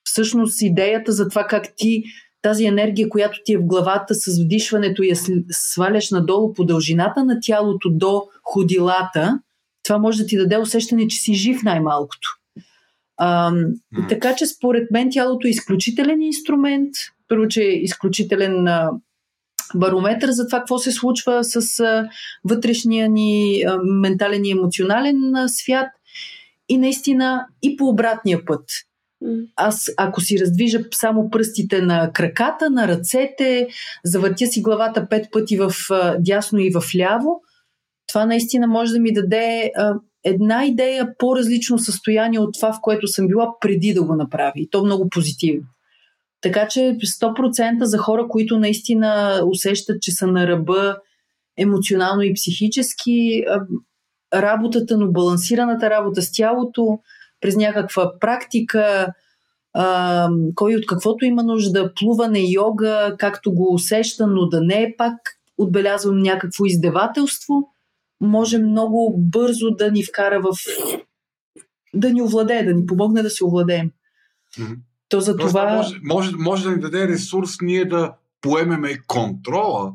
Всъщност 0.04 0.62
идеята 0.62 1.12
за 1.12 1.28
това 1.28 1.44
как 1.44 1.64
ти 1.76 2.02
тази 2.42 2.64
енергия, 2.64 3.08
която 3.08 3.38
ти 3.44 3.52
е 3.52 3.58
в 3.58 3.64
главата 3.64 4.14
с 4.14 4.42
вдишването 4.44 5.02
и 5.02 5.08
я 5.08 5.16
сваляш 5.50 6.10
надолу 6.10 6.52
по 6.52 6.64
дължината 6.64 7.24
на 7.24 7.38
тялото 7.42 7.90
до 7.90 8.22
ходилата, 8.42 9.40
това 9.82 9.98
може 9.98 10.22
да 10.22 10.26
ти 10.26 10.36
даде 10.36 10.58
усещане, 10.58 11.08
че 11.08 11.16
си 11.16 11.34
жив 11.34 11.62
най-малкото. 11.62 12.28
А, 13.16 13.50
mm. 13.50 14.08
Така 14.08 14.36
че 14.36 14.46
според 14.46 14.90
мен 14.90 15.08
тялото 15.10 15.46
е 15.46 15.50
изключителен 15.50 16.22
инструмент. 16.22 16.90
Първо, 17.28 17.48
че 17.48 17.62
е 17.62 17.82
изключителен 17.82 18.68
а, 18.68 18.90
барометър 19.74 20.30
за 20.30 20.46
това 20.46 20.58
какво 20.58 20.78
се 20.78 20.92
случва 20.92 21.44
с 21.44 21.82
вътрешния 22.44 23.08
ни 23.08 23.64
ментален 23.84 24.44
и 24.44 24.50
емоционален 24.50 25.16
свят 25.46 25.88
и 26.68 26.78
наистина 26.78 27.46
и 27.62 27.76
по 27.76 27.88
обратния 27.88 28.44
път. 28.44 28.64
Аз, 29.56 29.90
ако 29.96 30.20
си 30.20 30.40
раздвижа 30.40 30.80
само 30.94 31.30
пръстите 31.30 31.82
на 31.82 32.12
краката, 32.12 32.70
на 32.70 32.88
ръцете, 32.88 33.68
завъртя 34.04 34.46
си 34.46 34.62
главата 34.62 35.08
пет 35.08 35.26
пъти 35.32 35.56
в 35.56 35.72
дясно 36.18 36.58
и 36.58 36.70
в 36.70 36.82
ляво, 36.96 37.40
това 38.08 38.26
наистина 38.26 38.66
може 38.66 38.92
да 38.92 39.00
ми 39.00 39.12
даде 39.12 39.72
една 40.24 40.64
идея 40.64 41.08
по-различно 41.18 41.78
състояние 41.78 42.38
от 42.38 42.54
това, 42.54 42.72
в 42.72 42.78
което 42.82 43.08
съм 43.08 43.28
била 43.28 43.48
преди 43.60 43.94
да 43.94 44.04
го 44.04 44.14
направя. 44.14 44.52
И 44.56 44.70
то 44.70 44.84
много 44.84 45.08
позитивно. 45.08 45.66
Така 46.44 46.68
че 46.68 46.80
100% 46.80 47.82
за 47.82 47.98
хора, 47.98 48.26
които 48.28 48.58
наистина 48.58 49.40
усещат, 49.46 50.02
че 50.02 50.12
са 50.12 50.26
на 50.26 50.46
ръба 50.46 50.96
емоционално 51.56 52.22
и 52.22 52.34
психически, 52.34 53.44
работата, 54.34 54.98
но 54.98 55.12
балансираната 55.12 55.90
работа 55.90 56.22
с 56.22 56.32
тялото, 56.32 56.98
през 57.40 57.56
някаква 57.56 58.18
практика, 58.20 59.12
кой 60.54 60.74
от 60.74 60.86
каквото 60.86 61.24
има 61.24 61.42
нужда, 61.42 61.92
плуване, 61.94 62.44
йога, 62.48 63.16
както 63.18 63.54
го 63.54 63.74
усеща, 63.74 64.26
но 64.26 64.46
да 64.46 64.60
не 64.60 64.82
е 64.82 64.94
пак 64.98 65.14
отбелязвам 65.58 66.18
някакво 66.18 66.64
издевателство, 66.64 67.54
може 68.20 68.58
много 68.58 69.14
бързо 69.18 69.70
да 69.70 69.92
ни 69.92 70.04
вкара 70.04 70.40
в 70.40 70.52
да 71.94 72.12
ни 72.12 72.22
овладее, 72.22 72.64
да 72.64 72.74
ни 72.74 72.86
помогне 72.86 73.22
да 73.22 73.30
се 73.30 73.44
овладеем. 73.44 73.90
Mm-hmm. 74.58 74.76
То 75.14 75.20
за 75.20 75.36
това... 75.36 75.74
Може, 75.76 76.00
може, 76.02 76.36
може 76.36 76.64
да 76.64 76.70
ни 76.70 76.80
даде 76.80 77.08
ресурс 77.08 77.50
ние 77.62 77.84
да 77.84 78.12
поемеме 78.40 78.98
контрола 79.06 79.92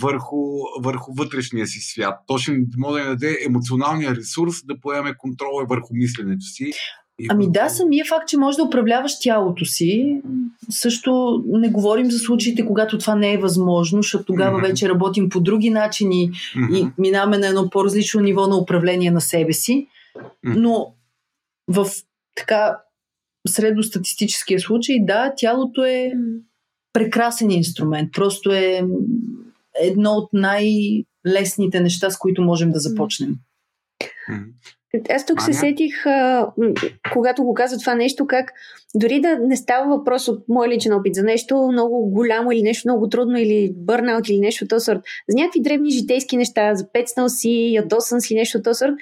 върху, 0.00 0.36
върху 0.80 1.12
вътрешния 1.14 1.66
си 1.66 1.80
свят. 1.80 2.14
Точно 2.26 2.54
може 2.76 3.02
да 3.02 3.10
ни 3.10 3.16
даде 3.16 3.38
емоционалния 3.46 4.16
ресурс 4.16 4.54
да 4.64 4.80
поеме 4.80 5.14
контрола 5.18 5.64
върху 5.68 5.88
мисленето 5.94 6.44
си 6.44 6.70
И 7.18 7.26
Ами 7.30 7.50
да, 7.50 7.68
самия 7.68 8.04
факт, 8.04 8.28
че 8.28 8.36
можеш 8.36 8.56
да 8.56 8.62
управляваш 8.62 9.20
тялото 9.20 9.64
си, 9.64 10.20
също 10.70 11.42
не 11.46 11.68
говорим 11.68 12.10
за 12.10 12.18
случаите, 12.18 12.66
когато 12.66 12.98
това 12.98 13.14
не 13.14 13.32
е 13.32 13.38
възможно, 13.38 14.02
защото 14.02 14.24
тогава 14.24 14.58
Мгм. 14.58 14.66
вече 14.66 14.88
работим 14.88 15.28
по 15.28 15.40
други 15.40 15.70
начини 15.70 16.30
Мгм. 16.56 16.74
и 16.74 16.88
минаваме 16.98 17.38
на 17.38 17.46
едно 17.46 17.70
по-различно 17.70 18.20
ниво 18.20 18.46
на 18.46 18.56
управление 18.56 19.10
на 19.10 19.20
себе 19.20 19.52
си. 19.52 19.86
Мгм. 20.44 20.60
Но 20.60 20.94
в 21.68 21.86
така 22.36 22.76
средностатистическия 23.48 24.60
случай, 24.60 24.96
да, 25.00 25.32
тялото 25.36 25.84
е 25.84 26.12
прекрасен 26.92 27.50
инструмент. 27.50 28.12
Просто 28.12 28.52
е 28.52 28.82
едно 29.82 30.10
от 30.10 30.28
най-лесните 30.32 31.80
неща, 31.80 32.10
с 32.10 32.18
които 32.18 32.42
можем 32.42 32.70
да 32.70 32.78
започнем. 32.78 33.34
Аз 35.10 35.26
тук 35.26 35.42
се 35.42 35.52
сетих, 35.52 36.06
а, 36.06 36.52
когато 37.12 37.44
го 37.44 37.54
каза 37.54 37.78
това 37.78 37.94
нещо, 37.94 38.26
как 38.26 38.52
дори 38.94 39.20
да 39.20 39.38
не 39.38 39.56
става 39.56 39.96
въпрос 39.96 40.28
от 40.28 40.44
мой 40.48 40.68
личен 40.68 40.92
опит 40.92 41.14
за 41.14 41.22
нещо 41.22 41.68
много 41.72 42.10
голямо 42.10 42.52
или 42.52 42.62
нещо 42.62 42.88
много 42.88 43.08
трудно 43.08 43.38
или 43.38 43.72
бърнаут 43.76 44.28
или 44.28 44.40
нещо 44.40 44.64
от 44.64 44.70
този 44.70 44.84
сорт, 44.84 45.00
за 45.28 45.36
някакви 45.36 45.62
дребни 45.62 45.90
житейски 45.90 46.36
неща, 46.36 46.74
за 46.74 46.92
пецнал 46.92 47.28
си, 47.28 47.70
ядосан 47.72 48.20
си, 48.20 48.34
нещо 48.34 48.58
от 48.58 48.64
този 48.64 48.78
сорт, 48.78 48.94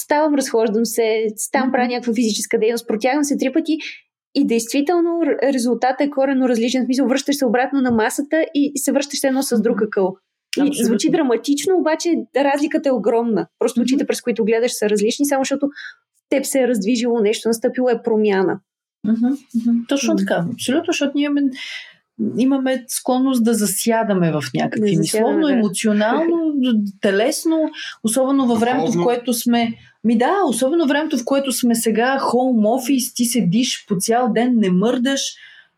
ставам, 0.00 0.34
разхождам 0.34 0.84
се, 0.84 1.26
там 1.52 1.72
правя 1.72 1.88
някаква 1.88 2.14
физическа 2.14 2.58
дейност, 2.58 2.88
протягам 2.88 3.24
се 3.24 3.36
три 3.36 3.52
пъти 3.52 3.78
и 4.34 4.46
действително 4.46 5.20
резултатът 5.42 6.00
е 6.00 6.10
корено 6.10 6.48
различен. 6.48 6.82
В 6.82 6.84
смисъл, 6.84 7.08
връщаш 7.08 7.36
се 7.36 7.46
обратно 7.46 7.80
на 7.80 7.90
масата 7.90 8.44
и 8.54 8.72
се 8.76 8.92
връщаш 8.92 9.24
едно 9.24 9.42
с 9.42 9.62
друг 9.62 9.82
акъл. 9.82 10.16
И 10.56 10.60
Абсолютно. 10.60 10.84
звучи 10.84 11.10
драматично, 11.10 11.76
обаче 11.76 12.14
разликата 12.36 12.88
е 12.88 12.92
огромна. 12.92 13.46
Просто 13.58 13.80
Мгм. 13.80 13.84
очите, 13.84 14.06
през 14.06 14.20
които 14.22 14.44
гледаш, 14.44 14.72
са 14.72 14.90
различни, 14.90 15.26
само 15.26 15.40
защото 15.40 15.66
в 15.66 16.28
теб 16.28 16.44
се 16.44 16.60
е 16.60 16.68
раздвижило 16.68 17.20
нещо, 17.20 17.48
настъпило 17.48 17.88
е 17.88 18.02
промяна. 18.02 18.60
Мгм. 19.06 19.34
Точно 19.88 20.16
така. 20.16 20.44
Абсолютно, 20.52 20.84
защото 20.86 21.12
ние 21.14 21.24
имаме, 21.24 21.40
имаме 22.38 22.84
склонност 22.88 23.44
да 23.44 23.54
засядаме 23.54 24.32
в 24.32 24.42
някакви 24.54 24.94
Да 24.94 24.98
мисловно, 25.00 25.46
да. 25.46 25.52
емоционално, 25.52 26.54
телесно, 27.00 27.70
особено 28.04 28.46
във 28.46 28.60
времето, 28.60 28.92
в 28.92 29.02
което 29.02 29.34
сме. 29.34 29.74
Ми 30.04 30.18
да, 30.18 30.34
особено 30.48 30.86
времето, 30.86 31.18
в 31.18 31.24
което 31.24 31.52
сме 31.52 31.74
сега, 31.74 32.18
хоум 32.18 32.66
офис, 32.66 33.14
ти 33.14 33.24
седиш 33.24 33.86
по 33.88 33.96
цял 33.96 34.32
ден, 34.32 34.54
не 34.56 34.70
мърдаш. 34.70 35.20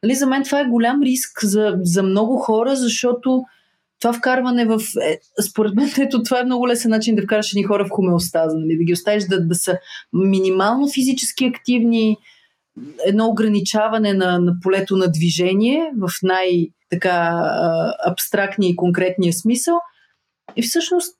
Нали, 0.02 0.14
за 0.14 0.26
мен 0.26 0.42
това 0.44 0.60
е 0.60 0.64
голям 0.64 1.02
риск 1.02 1.44
за, 1.44 1.78
за 1.82 2.02
много 2.02 2.36
хора, 2.36 2.76
защото 2.76 3.44
това 4.00 4.12
вкарване 4.12 4.64
в... 4.64 4.80
Е, 5.02 5.18
според 5.42 5.74
мен, 5.74 5.90
ето 5.98 6.22
това 6.22 6.40
е 6.40 6.44
много 6.44 6.68
лесен 6.68 6.90
начин 6.90 7.14
да 7.14 7.22
вкараш 7.22 7.52
едни 7.52 7.62
хора 7.62 7.84
в 7.84 7.90
хомеостаза, 7.90 8.56
нали? 8.58 8.76
да 8.76 8.84
ги 8.84 8.92
оставиш 8.92 9.24
да, 9.24 9.46
да 9.46 9.54
са 9.54 9.78
минимално 10.12 10.88
физически 10.88 11.44
активни, 11.44 12.16
едно 13.06 13.26
ограничаване 13.26 14.14
на, 14.14 14.38
на 14.38 14.52
полето 14.62 14.96
на 14.96 15.10
движение 15.10 15.90
в 15.98 16.10
най-така 16.22 17.40
абстрактния 18.06 18.70
и 18.70 18.76
конкретния 18.76 19.32
смисъл. 19.32 19.78
И 20.56 20.62
всъщност, 20.62 21.18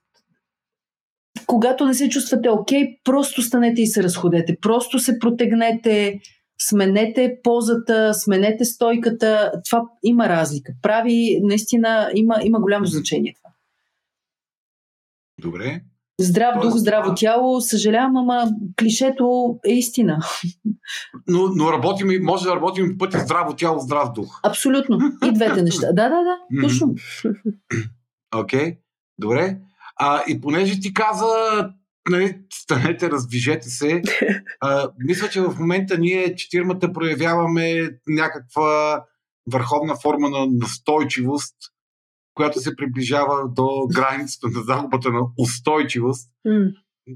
когато 1.46 1.86
не 1.86 1.94
се 1.94 2.08
чувствате 2.08 2.48
окей, 2.48 2.96
просто 3.04 3.42
станете 3.42 3.82
и 3.82 3.86
се 3.86 4.02
разходете. 4.02 4.56
Просто 4.60 4.98
се 4.98 5.18
протегнете, 5.18 6.20
сменете 6.58 7.38
позата, 7.42 8.14
сменете 8.14 8.64
стойката. 8.64 9.52
Това 9.68 9.82
има 10.02 10.28
разлика. 10.28 10.72
Прави, 10.82 11.40
наистина, 11.42 12.10
има, 12.14 12.40
има 12.44 12.60
голямо 12.60 12.86
значение 12.86 13.34
това. 13.34 13.50
Добре. 15.38 15.80
Здрав 16.20 16.62
дух, 16.62 16.74
здраво 16.76 17.04
това- 17.04 17.14
тяло. 17.14 17.60
Съжалявам, 17.60 18.16
ама 18.16 18.50
клишето 18.78 19.58
е 19.66 19.72
истина. 19.72 20.18
Но, 21.28 21.48
но 21.48 21.72
работим, 21.72 22.08
може 22.22 22.44
да 22.44 22.56
работим 22.56 22.98
пъти 22.98 23.18
здраво 23.20 23.56
тяло, 23.56 23.78
здрав 23.78 24.12
дух. 24.12 24.40
Абсолютно. 24.42 24.98
И 25.24 25.32
двете 25.32 25.62
неща. 25.62 25.86
Да, 25.92 26.08
да, 26.08 26.22
да. 26.22 26.62
Точно. 26.62 26.94
Окей, 28.36 28.76
добре. 29.18 29.58
А, 29.96 30.22
и 30.28 30.40
понеже 30.40 30.80
ти 30.80 30.94
каза, 30.94 31.26
нали, 32.10 32.38
станете, 32.52 33.10
раздвижете 33.10 33.68
се, 33.68 34.02
а, 34.60 34.88
мисля, 34.98 35.28
че 35.28 35.40
в 35.40 35.54
момента 35.58 35.98
ние 35.98 36.34
четирмата 36.34 36.92
проявяваме 36.92 37.90
някаква 38.08 39.04
върховна 39.52 39.94
форма 40.02 40.28
на 40.30 40.46
настойчивост, 40.50 41.54
която 42.34 42.60
се 42.60 42.76
приближава 42.76 43.48
до 43.48 43.68
границата 43.94 44.46
на 44.48 44.62
загубата 44.62 45.10
на 45.10 45.20
устойчивост, 45.38 46.30
М. 46.44 46.66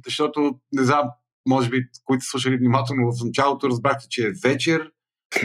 защото, 0.07 0.55
не 0.73 0.85
знам, 0.85 1.05
може 1.49 1.71
би, 1.71 1.83
които 2.05 2.25
са 2.25 2.31
слушали 2.31 2.57
внимателно 2.57 3.13
в 3.13 3.25
началото, 3.25 3.69
разбрахте, 3.69 4.07
че 4.11 4.27
е 4.27 4.33
вечер, 4.45 4.91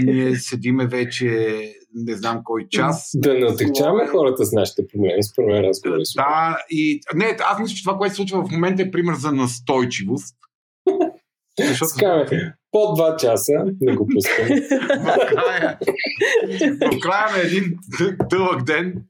ние 0.03 0.35
седиме 0.35 0.87
вече 0.87 1.59
не 1.93 2.15
знам 2.15 2.41
кой 2.43 2.67
час. 2.69 3.09
Да 3.15 3.33
не 3.33 3.45
отекчаваме 3.45 4.07
хората 4.07 4.45
с 4.45 4.51
нашите 4.51 4.87
проблеми, 4.93 5.23
според 5.23 5.47
мен 5.47 5.63
разговори. 5.63 6.01
Да, 6.15 6.57
и 6.69 7.01
не, 7.15 7.37
аз 7.39 7.59
мисля, 7.59 7.75
че 7.75 7.83
това, 7.83 7.97
което 7.97 8.11
се 8.11 8.15
случва 8.15 8.45
в 8.45 8.51
момента 8.51 8.81
е 8.81 8.91
пример 8.91 9.15
за 9.15 9.31
настойчивост. 9.31 10.35
Защото 11.59 11.89
Скаме, 11.89 12.53
по 12.71 12.93
два 12.95 13.17
часа, 13.17 13.53
не 13.81 13.95
го 13.95 14.07
пускам. 14.07 14.47
в 14.99 15.29
края, 15.29 15.79
в 16.81 16.99
края 16.99 17.31
на 17.31 17.41
един 17.43 17.63
дъ- 17.99 18.27
дълъг 18.29 18.63
ден 18.63 19.03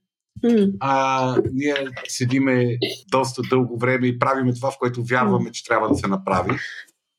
А, 0.80 1.38
ние 1.54 1.76
седиме 2.08 2.78
доста 3.12 3.42
дълго 3.50 3.78
време 3.78 4.08
и 4.08 4.20
правиме 4.20 4.54
това, 4.54 4.72
в 4.72 4.78
което 4.80 5.04
вярваме, 5.04 5.52
че 5.52 5.66
трябва 5.66 5.90
да 5.90 5.96
се 5.96 6.08
направи. 6.08 6.52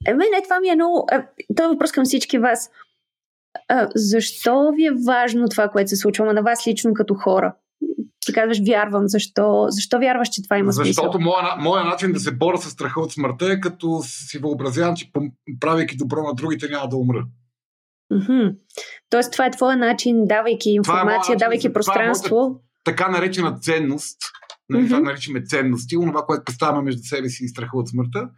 Е, 0.06 0.14
мен 0.14 0.28
е, 0.38 0.42
това 0.42 0.60
ми 0.60 0.68
е 0.68 0.74
много... 0.74 1.06
Е, 1.12 1.16
това 1.56 1.64
е 1.64 1.72
въпрос 1.72 1.92
към 1.92 2.04
всички 2.04 2.38
вас. 2.38 2.70
А, 3.68 3.88
защо 3.94 4.72
ви 4.76 4.86
е 4.86 4.90
важно 5.06 5.48
това, 5.48 5.68
което 5.68 5.88
се 5.88 5.96
случва 5.96 6.24
ама 6.24 6.34
на 6.34 6.42
вас 6.42 6.66
лично 6.66 6.94
като 6.94 7.14
хора? 7.14 7.54
Ти 8.26 8.32
казваш, 8.32 8.60
вярвам. 8.66 9.08
Защо, 9.08 9.66
защо 9.68 9.98
вярваш, 9.98 10.28
че 10.28 10.42
това 10.42 10.58
има 10.58 10.72
смисъл? 10.72 11.04
Защото 11.04 11.20
моя, 11.20 11.56
моя 11.58 11.84
начин 11.84 12.12
да 12.12 12.20
се 12.20 12.30
боря 12.30 12.58
с 12.58 12.70
страха 12.70 13.00
от 13.00 13.12
смъртта 13.12 13.52
е 13.52 13.60
като 13.60 14.00
си 14.02 14.38
въобразявам, 14.38 14.96
че 14.96 15.10
правейки 15.60 15.96
добро 15.96 16.22
на 16.22 16.34
другите 16.34 16.68
няма 16.68 16.88
да 16.88 16.96
умра. 16.96 17.24
Мгм. 18.12 18.48
Тоест, 19.10 19.32
това 19.32 19.46
е 19.46 19.50
твоя 19.50 19.76
начин, 19.76 20.24
давайки 20.26 20.70
е 20.70 20.72
информация, 20.72 21.16
начин 21.18 21.32
да 21.34 21.38
давайки 21.38 21.62
се- 21.62 21.68
това 21.68 21.72
е 21.72 21.74
пространство. 21.74 22.60
Така 22.84 23.08
наречена 23.08 23.58
ценност, 23.60 24.18
нали, 24.68 24.86
това 24.86 24.98
Мгм. 24.98 25.06
наричаме 25.06 25.44
ценности, 25.44 25.96
онова, 25.96 26.26
което 26.26 26.44
поставяме 26.44 26.82
между 26.82 27.02
себе 27.02 27.28
си 27.28 27.44
и 27.44 27.48
страха 27.48 27.78
от 27.78 27.88
смъртта, 27.88 28.30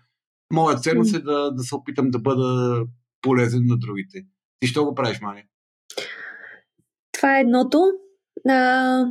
моя 0.52 0.76
ценност 0.76 1.14
е 1.14 1.18
да, 1.18 1.50
да 1.50 1.62
се 1.62 1.74
опитам 1.74 2.10
да 2.10 2.18
бъда 2.18 2.82
полезен 3.22 3.62
на 3.66 3.76
другите. 3.78 4.26
Ти 4.60 4.68
що 4.68 4.84
го 4.84 4.94
правиш, 4.94 5.20
Маня? 5.20 5.42
Това 7.12 7.38
е 7.38 7.40
едното. 7.40 7.92
А, 8.48 9.06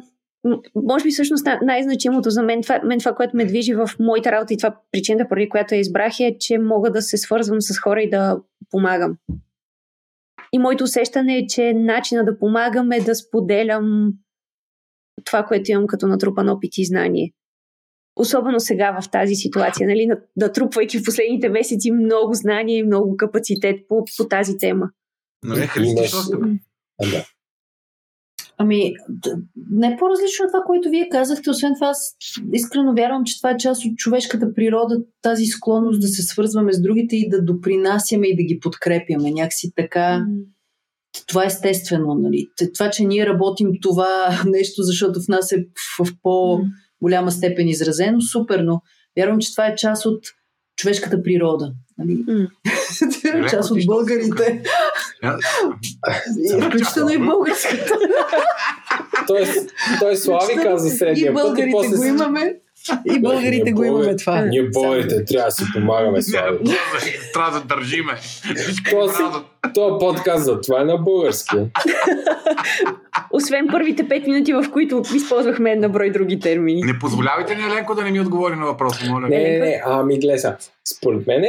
може 0.75 1.03
би 1.03 1.11
всъщност 1.11 1.45
най- 1.45 1.59
най-значимото 1.61 2.29
за 2.29 2.43
мен 2.43 2.61
това, 2.61 2.81
мен 2.83 2.99
това, 2.99 3.15
което 3.15 3.37
ме 3.37 3.45
движи 3.45 3.73
в 3.73 3.89
моята 3.99 4.31
работа 4.31 4.53
и 4.53 4.57
това 4.57 4.77
причината, 4.91 5.29
поради 5.29 5.49
която 5.49 5.75
я 5.75 5.79
избрах 5.79 6.19
е, 6.19 6.37
че 6.39 6.57
мога 6.57 6.91
да 6.91 7.01
се 7.01 7.17
свързвам 7.17 7.61
с 7.61 7.79
хора 7.79 8.01
и 8.01 8.09
да 8.09 8.41
помагам. 8.71 9.17
И 10.53 10.59
моето 10.59 10.83
усещане 10.83 11.37
е, 11.37 11.47
че 11.47 11.73
начина 11.73 12.25
да 12.25 12.39
помагам 12.39 12.91
е 12.91 12.99
да 12.99 13.15
споделям 13.15 14.13
това, 15.25 15.43
което 15.45 15.71
имам 15.71 15.87
като 15.87 16.07
натрупан 16.07 16.49
опит 16.49 16.77
и 16.77 16.85
знание. 16.85 17.31
Особено 18.15 18.59
сега 18.59 19.01
в 19.01 19.11
тази 19.11 19.35
ситуация, 19.35 19.87
нали, 19.87 20.05
на- 20.05 20.19
натрупвайки 20.35 20.99
в 20.99 21.03
последните 21.05 21.49
месеци 21.49 21.91
много 21.91 22.33
знание 22.33 22.77
и 22.77 22.83
много 22.83 23.17
капацитет 23.17 23.79
по, 23.87 24.05
по 24.17 24.27
тази 24.27 24.57
тема. 24.57 24.89
Нали, 25.43 25.67
да. 27.11 27.25
Ами, 28.57 28.93
не 29.71 29.97
по-различно 29.99 30.45
от 30.45 30.51
това, 30.51 30.63
което 30.65 30.89
вие 30.89 31.09
казахте. 31.09 31.49
Освен 31.49 31.73
това, 31.73 31.87
аз 31.87 32.15
искрено 32.53 32.93
вярвам, 32.93 33.23
че 33.23 33.37
това 33.37 33.51
е 33.51 33.57
част 33.57 33.85
от 33.85 33.97
човешката 33.97 34.53
природа, 34.53 35.03
тази 35.21 35.45
склонност 35.45 36.01
да 36.01 36.07
се 36.07 36.21
свързваме 36.21 36.73
с 36.73 36.81
другите 36.81 37.15
и 37.15 37.29
да 37.29 37.43
допринасяме 37.43 38.27
и 38.27 38.35
да 38.35 38.43
ги 38.43 38.59
подкрепяме. 38.59 39.31
Някакси 39.31 39.71
така. 39.75 40.25
Това 41.27 41.43
е 41.43 41.47
естествено. 41.47 42.15
Нали? 42.15 42.47
Това, 42.73 42.89
че 42.89 43.03
ние 43.03 43.25
работим 43.25 43.69
това 43.81 44.41
нещо, 44.45 44.83
защото 44.83 45.21
в 45.21 45.27
нас 45.27 45.51
е 45.51 45.65
в, 45.99 46.13
по-голяма 46.23 47.31
степен 47.31 47.67
изразено, 47.67 48.21
супер, 48.21 48.59
но 48.59 48.81
вярвам, 49.17 49.39
че 49.39 49.51
това 49.51 49.67
е 49.67 49.75
част 49.75 50.05
от 50.05 50.23
човешката 50.75 51.23
природа. 51.23 51.73
Нали? 51.97 52.23
М. 52.27 52.47
част 53.49 53.71
от 53.71 53.85
българите. 53.85 54.63
Включително 56.67 57.09
и 57.09 57.17
българската. 57.17 57.93
Тоест, 59.27 59.73
той 59.99 60.15
Слави 60.15 60.55
каза 60.55 60.89
средния 60.89 61.33
път 61.33 61.41
и 61.41 61.43
българите 61.43 61.71
после 61.71 61.97
го 61.97 62.03
имаме. 62.03 62.55
И 63.15 63.19
българите 63.19 63.71
го 63.71 63.83
имаме 63.83 64.15
това. 64.15 64.41
Ние 64.41 64.63
българите 64.63 65.25
трябва 65.25 65.45
да 65.45 65.51
си 65.51 65.63
помагаме, 65.73 66.21
Слави. 66.21 66.57
Трябва 67.33 67.59
да 67.59 67.65
държиме. 67.65 68.13
То 68.91 69.09
си- 69.09 69.21
Това 69.73 69.99
подкаст 69.99 70.45
за 70.45 70.61
това 70.61 70.81
е 70.81 70.85
на 70.85 70.97
български. 70.97 71.55
Освен 73.31 73.67
първите 73.71 74.03
5 74.03 74.27
минути, 74.27 74.53
в 74.53 74.65
които 74.71 75.03
използвахме 75.15 75.75
на 75.75 75.89
брой 75.89 76.11
други 76.11 76.39
термини. 76.39 76.81
Не 76.81 76.99
позволявайте 76.99 77.55
ни, 77.55 77.63
Еленко, 77.63 77.95
да 77.95 78.03
не 78.03 78.11
ми 78.11 78.21
отговори 78.21 78.55
на 78.55 78.65
въпроса, 78.65 79.05
моля. 79.09 79.27
Не, 79.29 79.37
не, 79.37 79.59
не, 79.59 79.81
ами 79.85 80.19
гледай 80.19 80.39
сега. 80.39 80.57
Според 80.97 81.27
мен, 81.27 81.43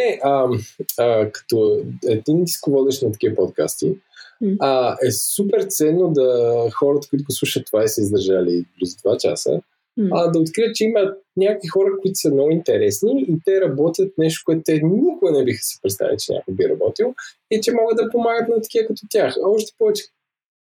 като 1.33 1.81
един 2.09 2.45
дисководещ 2.45 3.03
на 3.03 3.13
такива 3.13 3.35
подкасти, 3.35 3.93
а, 4.61 4.97
е 5.03 5.11
супер 5.11 5.63
ценно 5.63 6.09
да 6.09 6.55
хората, 6.73 7.09
които 7.11 7.25
го 7.25 7.33
слушат 7.33 7.67
това 7.67 7.85
и 7.85 7.89
са 7.89 8.01
издържали 8.01 8.65
близо 8.79 8.97
2 8.97 9.21
часа, 9.21 9.61
А, 10.13 10.31
да 10.31 10.39
открият, 10.39 10.75
че 10.75 10.85
има 10.85 11.15
някакви 11.37 11.69
хора, 11.69 11.91
които 12.03 12.15
са 12.15 12.31
много 12.31 12.51
интересни 12.51 13.25
и 13.29 13.37
те 13.45 13.61
работят 13.61 14.13
нещо, 14.19 14.43
което 14.45 14.63
те 14.65 14.81
никога 14.85 15.33
не 15.33 15.45
биха 15.45 15.63
си 15.63 15.79
представили, 15.83 16.17
че 16.19 16.33
някой 16.33 16.55
би 16.55 16.69
работил 16.69 17.15
и 17.51 17.61
че 17.61 17.73
могат 17.73 17.97
да 17.97 18.11
помагат 18.11 18.49
на 18.49 18.61
такива 18.63 18.87
като 18.87 19.03
тях. 19.11 19.35
А 19.37 19.49
още 19.49 19.73
повече 19.79 20.05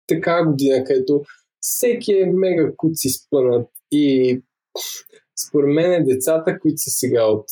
така 0.08 0.46
година, 0.46 0.84
където 0.84 1.24
всеки 1.60 2.14
е 2.14 2.26
мега 2.26 2.72
куци 2.78 3.10
спънат 3.10 3.70
и 3.92 4.40
според 5.48 5.70
мен 5.70 6.06
децата, 6.06 6.60
които 6.60 6.78
са 6.78 6.90
сега 6.90 7.26
от 7.26 7.46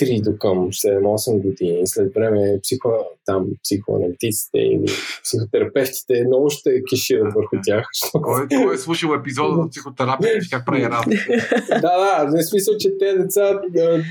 3 0.00 0.22
до 0.22 0.38
към 0.38 0.72
7-8 0.72 1.42
години, 1.42 1.86
след 1.86 2.14
време 2.14 2.60
психо, 2.62 3.06
там, 3.26 3.46
психоаналитиците 3.62 4.58
или 4.58 4.86
психотерапевтите 5.24 6.24
много 6.26 6.50
ще 6.50 6.82
кешират 6.90 7.34
върху 7.34 7.56
тях. 7.64 7.86
Кой, 8.12 8.46
кой 8.48 8.74
е 8.74 8.78
слушал 8.78 9.14
епизода 9.20 9.62
за 9.62 9.68
психотерапия 9.68 10.36
и 10.36 10.48
как 10.50 10.66
прави 10.66 10.82
разлика? 10.82 11.24
да, 11.68 12.24
да, 12.24 12.42
в 12.42 12.42
смисъл, 12.42 12.74
че 12.78 12.98
те 12.98 13.18
деца, 13.18 13.60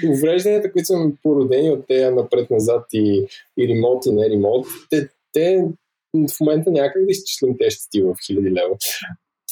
уврежданията, 0.09 0.71
които 0.71 0.85
са 0.85 1.11
породени 1.23 1.71
от 1.71 1.87
тея 1.87 2.11
напред-назад 2.11 2.85
и, 2.93 3.27
и 3.57 3.67
ремонт 3.67 4.05
и 4.05 4.11
не 4.11 4.29
ремонт, 4.29 4.65
те, 4.89 5.09
те 5.33 5.65
в 6.13 6.39
момента 6.39 6.71
някак 6.71 7.05
да 7.05 7.11
изчислим 7.11 7.55
щети 7.69 8.01
в 8.03 8.15
хиляди 8.27 8.51
лева. 8.51 8.77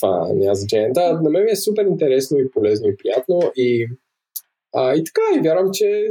Това 0.01 0.27
няма 0.33 0.55
значение. 0.55 0.91
Да, 0.91 1.13
на 1.13 1.29
мен 1.29 1.43
ми 1.43 1.51
е 1.51 1.55
супер 1.55 1.85
интересно 1.85 2.39
и 2.39 2.51
полезно 2.51 2.87
и 2.87 2.97
приятно 2.97 3.51
и, 3.55 3.87
а, 4.75 4.95
и 4.95 5.03
така, 5.03 5.21
и 5.35 5.41
вярвам, 5.41 5.69
че 5.73 6.07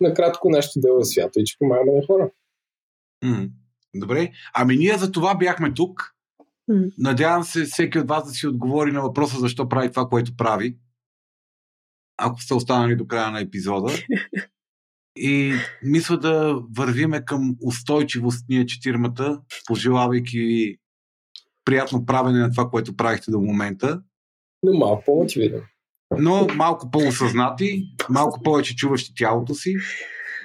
накратко 0.00 0.50
нашето 0.50 0.80
дело 0.80 0.98
е 0.98 1.04
свято 1.04 1.40
и 1.40 1.44
че 1.44 1.58
помагаме 1.58 1.92
на 1.92 2.06
хора. 2.06 2.30
М, 3.24 3.48
Добре. 3.94 4.32
Ами 4.54 4.76
ние 4.76 4.98
за 4.98 5.12
това 5.12 5.34
бяхме 5.34 5.74
тук. 5.74 6.14
М. 6.68 6.84
Надявам 6.98 7.44
се 7.44 7.64
всеки 7.64 7.98
от 7.98 8.08
вас 8.08 8.24
да 8.24 8.30
си 8.30 8.46
отговори 8.46 8.92
на 8.92 9.02
въпроса 9.02 9.38
защо 9.38 9.68
прави 9.68 9.90
това, 9.90 10.08
което 10.08 10.36
прави. 10.36 10.78
Ако 12.16 12.40
сте 12.40 12.54
останали 12.54 12.96
до 12.96 13.06
края 13.06 13.30
на 13.30 13.40
епизода. 13.40 13.92
И 15.16 15.52
мисля 15.82 16.18
да 16.18 16.62
вървиме 16.76 17.24
към 17.24 17.56
устойчивост 17.62 18.44
ние 18.48 18.66
четирмата, 18.66 19.40
пожелавайки 19.66 20.38
ви 20.38 20.78
приятно 21.64 22.06
правене 22.06 22.38
на 22.38 22.50
това, 22.50 22.70
което 22.70 22.96
правихте 22.96 23.30
до 23.30 23.40
момента. 23.40 24.02
Но 24.62 24.78
малко 24.78 25.02
по-мотивиран. 25.04 25.62
Но 26.18 26.46
малко 26.56 26.90
по-осъзнати, 26.90 27.84
малко 28.10 28.42
повече 28.42 28.76
чуващи 28.76 29.12
тялото 29.16 29.54
си, 29.54 29.74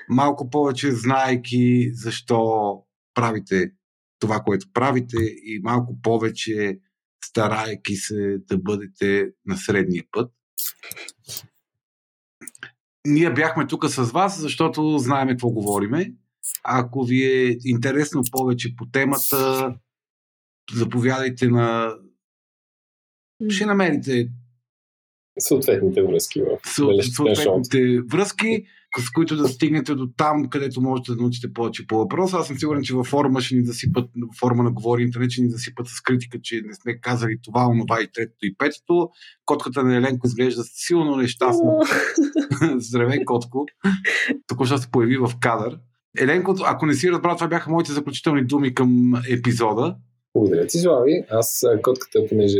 малко 0.10 0.49
повече 0.49 0.91
знаейки 0.91 1.89
защо 1.94 2.73
правите 3.14 3.72
това, 4.19 4.39
което 4.39 4.68
правите 4.73 5.18
и 5.22 5.60
малко 5.64 6.02
повече 6.02 6.80
старайки 7.26 7.95
се 7.95 8.38
да 8.38 8.57
бъдете 8.57 9.30
на 9.45 9.57
средния 9.57 10.03
път. 10.11 10.31
Ние 13.06 13.34
бяхме 13.34 13.68
тук 13.68 13.85
с 13.89 14.11
вас, 14.11 14.41
защото 14.41 14.98
знаеме 14.98 15.31
какво 15.31 15.49
говориме. 15.49 16.14
Ако 16.64 17.03
ви 17.03 17.23
е 17.23 17.57
интересно 17.65 18.22
повече 18.31 18.76
по 18.76 18.85
темата, 18.85 19.73
заповядайте 20.73 21.48
на... 21.48 21.95
Ще 23.49 23.65
намерите 23.65 24.30
Съответните 25.39 26.01
връзки 26.01 26.41
в 26.41 26.69
съответните 26.69 28.01
връзки, 28.11 28.64
с 28.99 29.11
които 29.11 29.35
да 29.35 29.47
стигнете 29.47 29.95
до 29.95 30.09
там, 30.18 30.49
където 30.49 30.81
можете 30.81 31.11
да 31.11 31.22
научите 31.22 31.53
повече 31.53 31.88
по 31.88 31.97
въпроса. 31.97 32.38
Аз 32.38 32.47
съм 32.47 32.57
сигурен, 32.57 32.84
че 32.84 32.95
във 32.95 33.07
форума 33.07 33.41
ще 33.41 33.55
ни 33.55 33.65
засипат, 33.65 34.09
в 34.15 34.39
форума 34.39 34.64
на 34.64 34.72
Говори 34.72 35.03
Интернет 35.03 35.31
ще 35.31 35.41
ни 35.41 35.49
засипат 35.49 35.88
с 35.88 36.01
критика, 36.01 36.38
че 36.43 36.61
не 36.65 36.73
сме 36.73 36.99
казали 36.99 37.38
това, 37.43 37.68
онова 37.68 38.01
и 38.01 38.07
третото 38.14 38.45
и 38.45 38.55
петото. 38.57 39.09
Котката 39.45 39.84
на 39.84 39.95
Еленко 39.95 40.27
изглежда 40.27 40.64
силно 40.64 41.15
нещастно. 41.15 41.80
Здравей, 42.77 43.26
котко. 43.26 43.65
Току-що 44.47 44.77
се 44.77 44.91
появи 44.91 45.18
в 45.18 45.31
кадър. 45.39 45.80
Еленко, 46.19 46.55
ако 46.65 46.85
не 46.85 46.93
си 46.93 47.11
разбрал, 47.11 47.35
това 47.35 47.47
бяха 47.47 47.72
моите 47.72 47.91
заключителни 47.91 48.45
думи 48.45 48.73
към 48.73 49.14
епизода. 49.31 49.95
Благодаря 50.34 50.68
ти, 50.68 50.77
Слави. 50.77 51.23
Аз 51.30 51.65
котката, 51.81 52.19
понеже 52.30 52.59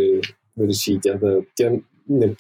реши 0.59 0.93
и 0.93 0.99
тя 1.01 1.13
да... 1.13 1.39
Тя 1.55 1.71
не, 2.09 2.35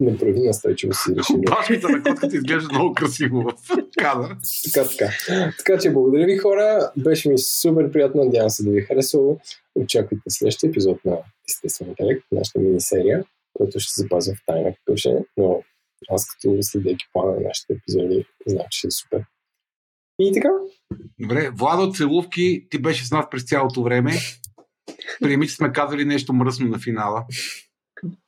не 0.00 0.18
прояви 0.18 0.40
настойчивост 0.40 1.00
си 1.04 1.10
реши. 1.16 1.32
да- 1.36 1.50
Башката 1.56 1.88
на 1.88 2.02
котката 2.02 2.36
изглежда 2.36 2.68
много 2.72 2.94
красиво 2.94 3.42
в 3.42 3.54
кадър. 3.98 4.36
Така, 4.64 4.88
така. 4.88 5.10
Така 5.58 5.78
че 5.78 5.92
благодаря 5.92 6.26
ви 6.26 6.36
хора. 6.36 6.90
Беше 6.96 7.28
ми 7.28 7.38
супер 7.38 7.92
приятно. 7.92 8.24
Надявам 8.24 8.50
се 8.50 8.64
да 8.64 8.70
ви 8.70 8.78
е 8.78 8.82
харесало. 8.82 9.38
Очаквайте 9.74 10.22
следващия 10.30 10.68
епизод 10.68 11.04
на 11.04 11.16
Естествен 11.48 11.88
интелект, 11.88 12.22
нашата 12.32 12.60
мини-серия, 12.60 13.24
който 13.54 13.80
ще 13.80 14.02
запазя 14.02 14.32
в 14.34 14.38
тайна 14.46 14.74
какъв 14.74 14.96
ще. 14.98 15.24
Но 15.36 15.62
аз 16.10 16.26
като 16.30 16.58
следейки 16.60 17.04
плана 17.12 17.32
на 17.32 17.40
нашите 17.40 17.72
епизоди, 17.72 18.26
знам, 18.46 18.64
че 18.70 18.78
ще 18.78 18.86
е 18.86 18.90
супер. 18.90 19.24
И 20.20 20.32
така. 20.34 20.48
Добре, 21.20 21.50
Владо, 21.58 21.92
целувки, 21.92 22.66
ти 22.70 22.78
беше 22.78 23.06
с 23.06 23.10
нас 23.10 23.24
през 23.30 23.44
цялото 23.44 23.82
време. 23.82 24.12
Приеми, 25.20 25.48
че 25.48 25.54
сме 25.54 25.72
казали 25.72 26.04
нещо 26.04 26.32
мръсно 26.32 26.68
на 26.68 26.78
финала. 26.78 27.24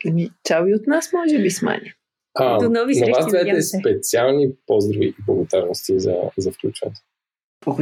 Ами, 0.06 0.30
чао 0.44 0.66
и 0.66 0.74
от 0.74 0.86
нас, 0.86 1.12
може 1.12 1.42
би, 1.42 1.50
Сманя. 1.50 1.92
А, 2.34 2.58
До 2.58 2.70
нови 2.70 2.94
на 2.94 2.98
срещи, 2.98 3.12
вас 3.12 3.26
двете 3.26 3.62
специални 3.62 4.52
поздрави 4.66 5.06
и 5.06 5.14
благодарности 5.26 6.00
за, 6.00 6.14
за 6.38 6.52
включването. 6.52 7.00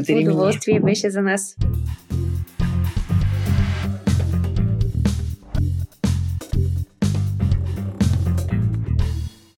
Ние. 0.08 0.28
Удоволствие 0.28 0.80
беше 0.80 1.10
за 1.10 1.22
нас. 1.22 1.56